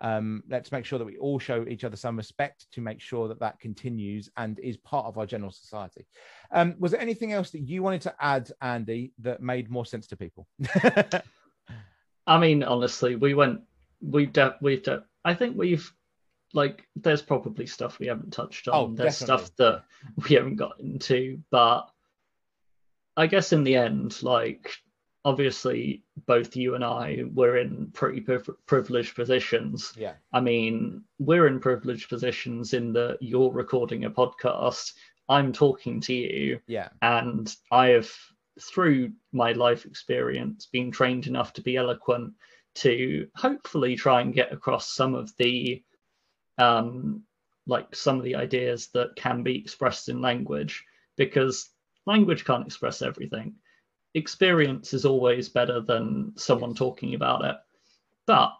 Um, 0.00 0.44
let's 0.48 0.70
make 0.70 0.84
sure 0.84 0.98
that 0.98 1.04
we 1.04 1.18
all 1.18 1.38
show 1.38 1.66
each 1.66 1.82
other 1.82 1.96
some 1.96 2.16
respect 2.16 2.66
to 2.72 2.80
make 2.80 3.00
sure 3.00 3.26
that 3.28 3.40
that 3.40 3.58
continues 3.58 4.30
and 4.36 4.58
is 4.60 4.76
part 4.76 5.06
of 5.06 5.18
our 5.18 5.26
general 5.26 5.50
society. 5.50 6.06
Um, 6.52 6.76
was 6.78 6.92
there 6.92 7.00
anything 7.00 7.32
else 7.32 7.50
that 7.50 7.60
you 7.60 7.82
wanted 7.82 8.02
to 8.02 8.14
add, 8.20 8.50
Andy, 8.60 9.12
that 9.20 9.42
made 9.42 9.70
more 9.70 9.84
sense 9.84 10.06
to 10.08 10.16
people? 10.16 10.46
I 12.26 12.38
mean, 12.38 12.62
honestly, 12.62 13.16
we 13.16 13.34
went, 13.34 13.62
we've, 14.00 14.32
de- 14.32 14.56
we've, 14.60 14.82
de- 14.82 15.04
I 15.24 15.34
think 15.34 15.56
we've 15.56 15.92
like 16.54 16.86
there's 16.96 17.22
probably 17.22 17.66
stuff 17.66 17.98
we 17.98 18.06
haven't 18.06 18.32
touched 18.32 18.68
on. 18.68 18.74
Oh, 18.74 18.94
there's 18.94 19.18
definitely. 19.18 19.44
stuff 19.44 19.56
that 19.56 19.84
we 20.16 20.36
haven't 20.36 20.56
got 20.56 20.80
into, 20.80 21.40
but 21.50 21.88
I 23.16 23.26
guess 23.26 23.52
in 23.52 23.64
the 23.64 23.76
end, 23.76 24.22
like 24.22 24.72
obviously 25.24 26.04
both 26.26 26.56
you 26.56 26.74
and 26.74 26.84
I 26.84 27.24
were 27.34 27.58
in 27.58 27.90
pretty 27.92 28.24
privileged 28.66 29.14
positions. 29.14 29.92
Yeah. 29.96 30.14
I 30.32 30.40
mean, 30.40 31.02
we're 31.18 31.48
in 31.48 31.60
privileged 31.60 32.08
positions 32.08 32.72
in 32.72 32.92
that 32.94 33.18
you're 33.20 33.52
recording 33.52 34.04
a 34.04 34.10
podcast, 34.10 34.92
I'm 35.28 35.52
talking 35.52 36.00
to 36.02 36.14
you. 36.14 36.60
Yeah. 36.66 36.88
And 37.02 37.54
I 37.70 37.88
have 37.88 38.10
through 38.60 39.12
my 39.32 39.52
life 39.52 39.84
experience 39.84 40.66
been 40.66 40.90
trained 40.90 41.26
enough 41.26 41.52
to 41.54 41.60
be 41.60 41.76
eloquent 41.76 42.32
to 42.78 43.28
hopefully 43.34 43.96
try 43.96 44.20
and 44.20 44.34
get 44.34 44.52
across 44.52 44.92
some 44.92 45.14
of 45.14 45.36
the 45.36 45.82
um, 46.58 47.22
like 47.66 47.94
some 47.94 48.18
of 48.18 48.24
the 48.24 48.34
ideas 48.34 48.88
that 48.94 49.14
can 49.16 49.42
be 49.42 49.56
expressed 49.56 50.08
in 50.08 50.20
language 50.20 50.84
because 51.16 51.70
language 52.06 52.44
can't 52.44 52.66
express 52.66 53.02
everything. 53.02 53.54
Experience 54.14 54.94
is 54.94 55.04
always 55.04 55.48
better 55.48 55.80
than 55.80 56.32
someone 56.36 56.74
talking 56.74 57.14
about 57.14 57.44
it. 57.44 57.56
But 58.26 58.54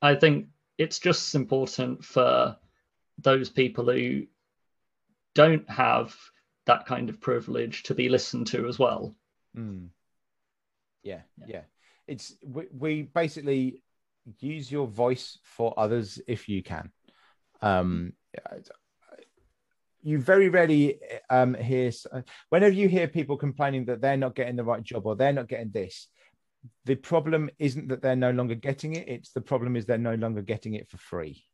I 0.00 0.16
think 0.16 0.48
it's 0.78 0.98
just 0.98 1.34
important 1.34 2.04
for 2.04 2.56
those 3.18 3.48
people 3.48 3.90
who 3.90 4.26
don't 5.34 5.68
have 5.70 6.14
that 6.66 6.86
kind 6.86 7.08
of 7.08 7.20
privilege 7.20 7.84
to 7.84 7.94
be 7.94 8.08
listened 8.08 8.48
to 8.48 8.66
as 8.66 8.78
well. 8.78 9.14
Mm. 9.56 9.88
Yeah, 11.02 11.20
yeah, 11.38 11.46
yeah. 11.46 11.60
It's 12.06 12.34
we, 12.44 12.64
we 12.76 13.02
basically 13.02 13.82
use 14.40 14.70
your 14.70 14.86
voice 14.86 15.38
for 15.42 15.74
others 15.76 16.20
if 16.26 16.48
you 16.48 16.62
can. 16.62 16.90
Um, 17.60 18.12
you 20.02 20.18
very 20.18 20.48
rarely 20.48 20.98
um, 21.30 21.54
hear 21.54 21.90
whenever 22.48 22.74
you 22.74 22.88
hear 22.88 23.06
people 23.06 23.36
complaining 23.36 23.84
that 23.86 24.00
they're 24.00 24.16
not 24.16 24.34
getting 24.34 24.56
the 24.56 24.64
right 24.64 24.82
job 24.82 25.06
or 25.06 25.16
they're 25.16 25.32
not 25.32 25.48
getting 25.48 25.70
this 25.70 26.08
the 26.84 26.94
problem 26.94 27.50
isn't 27.58 27.88
that 27.88 28.02
they're 28.02 28.16
no 28.16 28.30
longer 28.30 28.54
getting 28.54 28.94
it 28.94 29.08
it's 29.08 29.32
the 29.32 29.40
problem 29.40 29.76
is 29.76 29.86
they're 29.86 29.98
no 29.98 30.14
longer 30.14 30.42
getting 30.42 30.74
it 30.74 30.88
for 30.88 30.96
free 30.98 31.44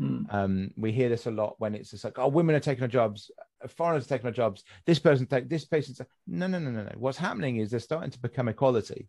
mm. 0.00 0.32
um, 0.32 0.70
we 0.76 0.92
hear 0.92 1.08
this 1.08 1.26
a 1.26 1.30
lot 1.30 1.54
when 1.58 1.74
it's 1.74 1.90
just 1.90 2.04
like 2.04 2.18
oh 2.18 2.28
women 2.28 2.54
are 2.54 2.60
taking 2.60 2.82
our 2.82 2.88
jobs 2.88 3.30
foreigners 3.68 4.04
are 4.06 4.08
taking 4.08 4.26
our 4.26 4.32
jobs 4.32 4.64
this 4.86 4.98
person 4.98 5.26
take 5.26 5.48
this 5.48 5.64
person's 5.64 6.00
no 6.26 6.46
no 6.46 6.58
no 6.58 6.70
no 6.70 6.82
no 6.82 6.92
what's 6.96 7.18
happening 7.18 7.56
is 7.56 7.70
they're 7.70 7.80
starting 7.80 8.10
to 8.10 8.20
become 8.20 8.48
equality 8.48 9.08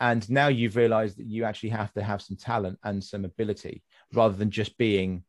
and 0.00 0.28
now 0.30 0.48
you've 0.48 0.76
realized 0.76 1.18
that 1.18 1.26
you 1.26 1.44
actually 1.44 1.68
have 1.68 1.92
to 1.92 2.02
have 2.02 2.22
some 2.22 2.36
talent 2.36 2.78
and 2.82 3.04
some 3.04 3.24
ability 3.24 3.82
rather 4.14 4.34
than 4.34 4.50
just 4.50 4.76
being 4.78 5.22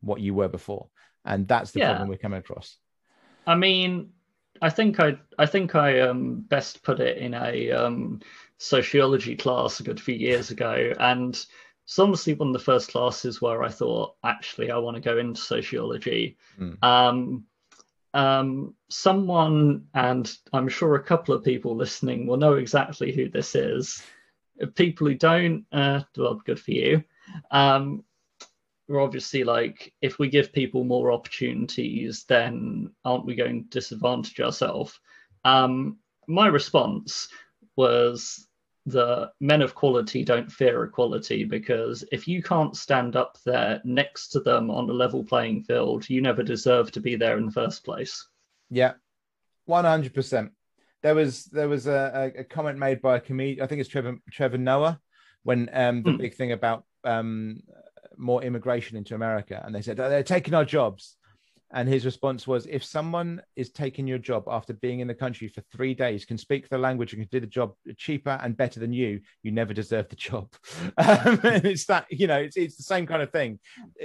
what 0.00 0.20
you 0.20 0.34
were 0.34 0.48
before 0.48 0.88
and 1.24 1.48
that's 1.48 1.72
the 1.72 1.80
yeah. 1.80 1.88
problem 1.88 2.08
we're 2.08 2.16
coming 2.16 2.38
across 2.38 2.76
i 3.46 3.54
mean 3.54 4.10
i 4.62 4.70
think 4.70 5.00
i 5.00 5.16
i 5.38 5.46
think 5.46 5.74
i 5.74 6.00
um 6.00 6.44
best 6.48 6.82
put 6.82 7.00
it 7.00 7.16
in 7.18 7.34
a 7.34 7.70
um 7.72 8.20
sociology 8.58 9.34
class 9.34 9.80
a 9.80 9.82
good 9.82 10.00
few 10.00 10.14
years 10.14 10.50
ago 10.50 10.92
and 11.00 11.46
it's 11.84 11.98
honestly 11.98 12.34
one 12.34 12.48
of 12.48 12.52
the 12.52 12.58
first 12.58 12.90
classes 12.90 13.40
where 13.40 13.62
i 13.62 13.68
thought 13.68 14.14
actually 14.24 14.70
i 14.70 14.76
want 14.76 14.94
to 14.94 15.00
go 15.00 15.18
into 15.18 15.40
sociology 15.40 16.36
mm. 16.60 16.76
um 16.84 17.44
um, 18.14 18.74
someone, 18.88 19.86
and 19.94 20.30
I'm 20.52 20.68
sure 20.68 20.94
a 20.94 21.02
couple 21.02 21.34
of 21.34 21.44
people 21.44 21.76
listening 21.76 22.26
will 22.26 22.36
know 22.36 22.54
exactly 22.54 23.12
who 23.12 23.28
this 23.28 23.54
is, 23.54 24.02
people 24.74 25.06
who 25.06 25.14
don't, 25.14 25.64
uh, 25.72 26.02
well, 26.16 26.40
good 26.44 26.60
for 26.60 26.72
you. 26.72 27.04
Um, 27.50 28.04
we're 28.88 29.02
obviously 29.02 29.44
like, 29.44 29.92
if 30.00 30.18
we 30.18 30.28
give 30.28 30.52
people 30.52 30.84
more 30.84 31.12
opportunities, 31.12 32.24
then 32.24 32.90
aren't 33.04 33.26
we 33.26 33.34
going 33.34 33.64
to 33.64 33.68
disadvantage 33.68 34.40
ourselves? 34.40 34.98
Um, 35.44 35.98
my 36.26 36.46
response 36.46 37.28
was 37.76 38.46
the 38.86 39.30
men 39.40 39.60
of 39.60 39.74
quality 39.74 40.24
don't 40.24 40.50
fear 40.50 40.84
equality 40.84 41.44
because 41.44 42.04
if 42.10 42.26
you 42.26 42.42
can't 42.42 42.76
stand 42.76 43.16
up 43.16 43.36
there 43.44 43.80
next 43.84 44.28
to 44.28 44.40
them 44.40 44.70
on 44.70 44.88
a 44.88 44.92
level 44.92 45.22
playing 45.22 45.62
field, 45.62 46.08
you 46.08 46.22
never 46.22 46.42
deserve 46.42 46.90
to 46.92 47.00
be 47.00 47.14
there 47.14 47.36
in 47.36 47.46
the 47.46 47.52
first 47.52 47.84
place. 47.84 48.26
Yeah, 48.70 48.94
100% 49.68 50.50
there 51.02 51.14
was 51.14 51.44
there 51.46 51.68
was 51.68 51.86
a, 51.86 52.32
a 52.36 52.44
comment 52.44 52.78
made 52.78 53.00
by 53.00 53.16
a 53.16 53.20
comedian. 53.20 53.62
I 53.62 53.66
think 53.66 53.80
it's 53.80 53.88
Trevor 53.88 54.18
Trevor 54.30 54.58
Noah 54.58 55.00
when 55.42 55.70
um, 55.72 56.02
the 56.02 56.10
mm. 56.10 56.18
big 56.18 56.34
thing 56.34 56.52
about 56.52 56.84
um, 57.04 57.60
more 58.16 58.42
immigration 58.42 58.96
into 58.96 59.14
America, 59.14 59.62
and 59.64 59.74
they 59.74 59.82
said 59.82 59.96
they're 59.96 60.22
taking 60.22 60.54
our 60.54 60.64
jobs. 60.64 61.16
And 61.70 61.86
his 61.86 62.06
response 62.06 62.46
was, 62.46 62.66
if 62.66 62.82
someone 62.82 63.42
is 63.54 63.68
taking 63.68 64.06
your 64.06 64.16
job 64.16 64.44
after 64.48 64.72
being 64.72 65.00
in 65.00 65.06
the 65.06 65.14
country 65.14 65.48
for 65.48 65.60
three 65.70 65.92
days, 65.92 66.24
can 66.24 66.38
speak 66.38 66.66
the 66.66 66.78
language 66.78 67.12
and 67.12 67.20
can 67.20 67.28
do 67.30 67.40
the 67.40 67.46
job 67.46 67.74
cheaper 67.98 68.40
and 68.42 68.56
better 68.56 68.80
than 68.80 68.94
you, 68.94 69.20
you 69.42 69.52
never 69.52 69.74
deserve 69.74 70.08
the 70.08 70.16
job. 70.16 70.48
Um, 70.96 71.40
and 71.44 71.66
it's 71.66 71.84
that, 71.84 72.06
you 72.08 72.26
know, 72.26 72.38
it's, 72.38 72.56
it's 72.56 72.76
the 72.76 72.84
same 72.84 73.06
kind 73.06 73.20
of 73.20 73.30
thing. 73.32 73.58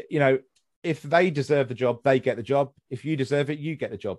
You 0.10 0.20
know, 0.20 0.40
if 0.84 1.02
they 1.04 1.32
deserve 1.32 1.70
the 1.70 1.74
job, 1.74 2.00
they 2.04 2.20
get 2.20 2.36
the 2.36 2.44
job. 2.44 2.72
If 2.90 3.06
you 3.06 3.16
deserve 3.16 3.50
it, 3.50 3.60
you 3.60 3.78
get 3.78 3.92
the 3.92 3.98
job 3.98 4.18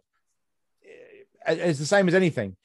it's 1.46 1.78
the 1.78 1.86
same 1.86 2.08
as 2.08 2.14
anything. 2.14 2.56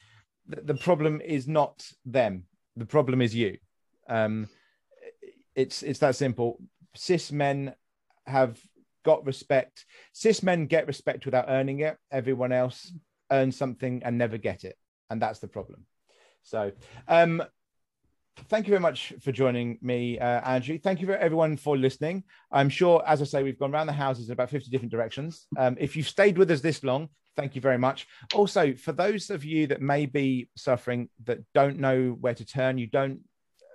The, 0.47 0.61
the 0.61 0.75
problem 0.75 1.21
is 1.21 1.47
not 1.47 1.85
them. 2.05 2.45
The 2.75 2.85
problem 2.85 3.21
is 3.21 3.35
you. 3.35 3.57
Um, 4.07 4.47
it's 5.55 5.83
it's 5.83 5.99
that 5.99 6.15
simple. 6.15 6.59
Cis 6.95 7.31
men 7.31 7.73
have 8.25 8.59
got 9.03 9.25
respect. 9.25 9.85
Cis 10.13 10.43
men 10.43 10.65
get 10.65 10.87
respect 10.87 11.25
without 11.25 11.45
earning 11.47 11.79
it. 11.79 11.97
Everyone 12.11 12.51
else 12.51 12.91
earns 13.31 13.57
something 13.57 14.01
and 14.03 14.17
never 14.17 14.37
get 14.37 14.63
it, 14.63 14.77
and 15.09 15.21
that's 15.21 15.39
the 15.39 15.47
problem. 15.47 15.85
So, 16.43 16.71
um, 17.07 17.43
thank 18.47 18.67
you 18.67 18.71
very 18.71 18.81
much 18.81 19.13
for 19.21 19.31
joining 19.31 19.77
me, 19.81 20.17
uh, 20.19 20.41
Andrew. 20.41 20.77
Thank 20.77 21.01
you 21.01 21.07
for 21.07 21.17
everyone 21.17 21.57
for 21.57 21.77
listening. 21.77 22.23
I'm 22.51 22.69
sure, 22.69 23.03
as 23.05 23.21
I 23.21 23.25
say, 23.25 23.43
we've 23.43 23.59
gone 23.59 23.73
around 23.73 23.87
the 23.87 23.93
houses 23.93 24.27
in 24.29 24.33
about 24.33 24.49
50 24.49 24.69
different 24.69 24.91
directions. 24.91 25.47
Um, 25.57 25.75
if 25.79 25.95
you've 25.95 26.07
stayed 26.07 26.37
with 26.37 26.49
us 26.51 26.61
this 26.61 26.83
long, 26.83 27.09
thank 27.35 27.55
you 27.55 27.61
very 27.61 27.77
much. 27.77 28.07
Also, 28.33 28.73
for 28.73 28.91
those 28.91 29.29
of 29.29 29.43
you 29.43 29.67
that 29.67 29.81
may 29.81 30.05
be 30.05 30.49
suffering 30.55 31.09
that 31.25 31.39
don't 31.53 31.79
know 31.79 32.17
where 32.19 32.35
to 32.35 32.45
turn, 32.45 32.77
you 32.77 32.87
don't 32.87 33.21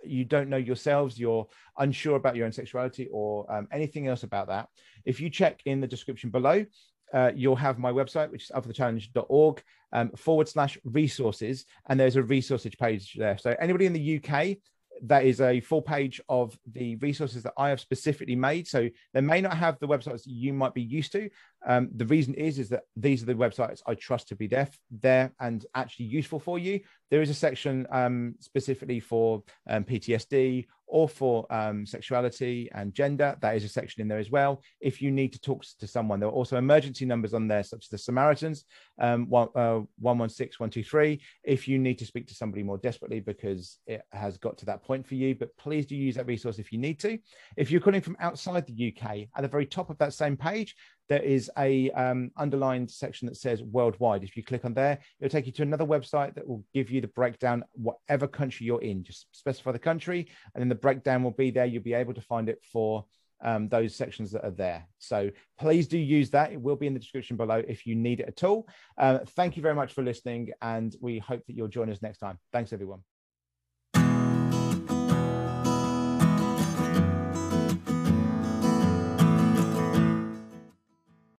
you 0.06 0.24
don't 0.24 0.50
know 0.50 0.58
yourselves, 0.58 1.18
you're 1.18 1.46
unsure 1.78 2.16
about 2.16 2.36
your 2.36 2.44
own 2.44 2.52
sexuality 2.52 3.08
or 3.10 3.50
um, 3.50 3.66
anything 3.72 4.06
else 4.06 4.22
about 4.22 4.48
that, 4.48 4.68
if 5.04 5.20
you 5.20 5.30
check 5.30 5.60
in 5.64 5.80
the 5.80 5.86
description 5.86 6.28
below, 6.30 6.64
uh, 7.12 7.30
you'll 7.34 7.56
have 7.56 7.78
my 7.78 7.92
website, 7.92 8.30
which 8.30 8.44
is 8.44 8.50
up4thechallenge.org 8.50 9.62
um, 9.92 10.10
forward 10.10 10.48
slash 10.48 10.76
resources. 10.84 11.64
And 11.88 11.98
there's 11.98 12.16
a 12.16 12.22
resources 12.22 12.74
page 12.74 13.14
there. 13.14 13.38
So 13.38 13.54
anybody 13.58 13.86
in 13.86 13.92
the 13.92 14.20
UK 14.22 14.58
that 15.02 15.24
is 15.24 15.40
a 15.40 15.60
full 15.60 15.82
page 15.82 16.20
of 16.28 16.56
the 16.70 16.96
resources 16.96 17.42
that 17.42 17.52
I 17.58 17.68
have 17.70 17.80
specifically 17.80 18.36
made. 18.36 18.66
So 18.66 18.88
they 19.12 19.20
may 19.20 19.40
not 19.40 19.56
have 19.56 19.78
the 19.78 19.88
websites 19.88 20.22
you 20.24 20.52
might 20.52 20.74
be 20.74 20.82
used 20.82 21.12
to. 21.12 21.28
Um, 21.66 21.88
the 21.94 22.06
reason 22.06 22.34
is 22.34 22.58
is 22.58 22.68
that 22.70 22.82
these 22.96 23.22
are 23.22 23.26
the 23.26 23.34
websites 23.34 23.80
I 23.86 23.94
trust 23.94 24.28
to 24.28 24.36
be 24.36 24.46
there, 24.46 24.68
there 24.90 25.32
and 25.40 25.64
actually 25.74 26.06
useful 26.06 26.38
for 26.38 26.58
you. 26.58 26.80
There 27.10 27.22
is 27.22 27.30
a 27.30 27.34
section 27.34 27.86
um, 27.90 28.34
specifically 28.40 29.00
for 29.00 29.42
um, 29.68 29.84
PTSD 29.84 30.66
or 30.86 31.08
for 31.08 31.46
um, 31.52 31.86
sexuality 31.86 32.68
and 32.72 32.94
gender. 32.94 33.36
That 33.40 33.56
is 33.56 33.64
a 33.64 33.68
section 33.68 34.02
in 34.02 34.08
there 34.08 34.18
as 34.18 34.30
well. 34.30 34.62
If 34.80 35.00
you 35.00 35.10
need 35.10 35.32
to 35.32 35.40
talk 35.40 35.64
to 35.78 35.86
someone, 35.86 36.20
there 36.20 36.28
are 36.28 36.32
also 36.32 36.56
emergency 36.56 37.04
numbers 37.04 37.34
on 37.34 37.48
there, 37.48 37.62
such 37.62 37.86
as 37.86 37.88
the 37.88 37.98
Samaritans, 37.98 38.64
um, 39.00 39.28
one, 39.28 39.48
uh, 39.54 39.80
116, 39.98 40.56
123. 40.58 41.20
If 41.42 41.66
you 41.68 41.78
need 41.78 41.98
to 41.98 42.06
speak 42.06 42.26
to 42.28 42.34
somebody 42.34 42.62
more 42.62 42.78
desperately 42.78 43.20
because 43.20 43.78
it 43.86 44.02
has 44.12 44.36
got 44.38 44.58
to 44.58 44.66
that 44.66 44.82
point 44.82 45.06
for 45.06 45.14
you, 45.14 45.34
but 45.34 45.56
please 45.56 45.86
do 45.86 45.96
use 45.96 46.16
that 46.16 46.26
resource 46.26 46.58
if 46.58 46.72
you 46.72 46.78
need 46.78 47.00
to. 47.00 47.18
If 47.56 47.70
you're 47.70 47.80
calling 47.80 48.00
from 48.00 48.16
outside 48.20 48.66
the 48.66 48.94
UK, 48.94 49.28
at 49.34 49.42
the 49.42 49.48
very 49.48 49.66
top 49.66 49.90
of 49.90 49.98
that 49.98 50.12
same 50.12 50.36
page, 50.36 50.76
there 51.08 51.22
is 51.22 51.50
a 51.58 51.90
um, 51.90 52.30
underlined 52.36 52.90
section 52.90 53.26
that 53.26 53.36
says 53.36 53.62
worldwide. 53.62 54.24
If 54.24 54.36
you 54.36 54.42
click 54.42 54.64
on 54.64 54.74
there, 54.74 54.98
it'll 55.20 55.32
take 55.32 55.46
you 55.46 55.52
to 55.52 55.62
another 55.62 55.84
website 55.84 56.34
that 56.34 56.46
will 56.46 56.64
give 56.72 56.90
you 56.90 57.00
the 57.00 57.08
breakdown, 57.08 57.64
whatever 57.72 58.26
country 58.26 58.66
you're 58.66 58.82
in. 58.82 59.04
Just 59.04 59.26
specify 59.32 59.72
the 59.72 59.78
country, 59.78 60.28
and 60.54 60.60
then 60.60 60.68
the 60.68 60.74
breakdown 60.74 61.22
will 61.22 61.30
be 61.30 61.50
there. 61.50 61.66
You'll 61.66 61.82
be 61.82 61.94
able 61.94 62.14
to 62.14 62.20
find 62.20 62.48
it 62.48 62.62
for 62.72 63.04
um, 63.42 63.68
those 63.68 63.94
sections 63.94 64.32
that 64.32 64.44
are 64.44 64.50
there. 64.50 64.86
So 64.98 65.30
please 65.58 65.86
do 65.86 65.98
use 65.98 66.30
that. 66.30 66.52
It 66.52 66.60
will 66.60 66.76
be 66.76 66.86
in 66.86 66.94
the 66.94 67.00
description 67.00 67.36
below 67.36 67.62
if 67.66 67.86
you 67.86 67.94
need 67.94 68.20
it 68.20 68.28
at 68.28 68.44
all. 68.44 68.68
Uh, 68.96 69.18
thank 69.36 69.56
you 69.56 69.62
very 69.62 69.74
much 69.74 69.92
for 69.92 70.02
listening, 70.02 70.50
and 70.62 70.94
we 71.00 71.18
hope 71.18 71.44
that 71.46 71.54
you'll 71.54 71.68
join 71.68 71.90
us 71.90 72.02
next 72.02 72.18
time. 72.18 72.38
Thanks, 72.52 72.72
everyone. 72.72 73.13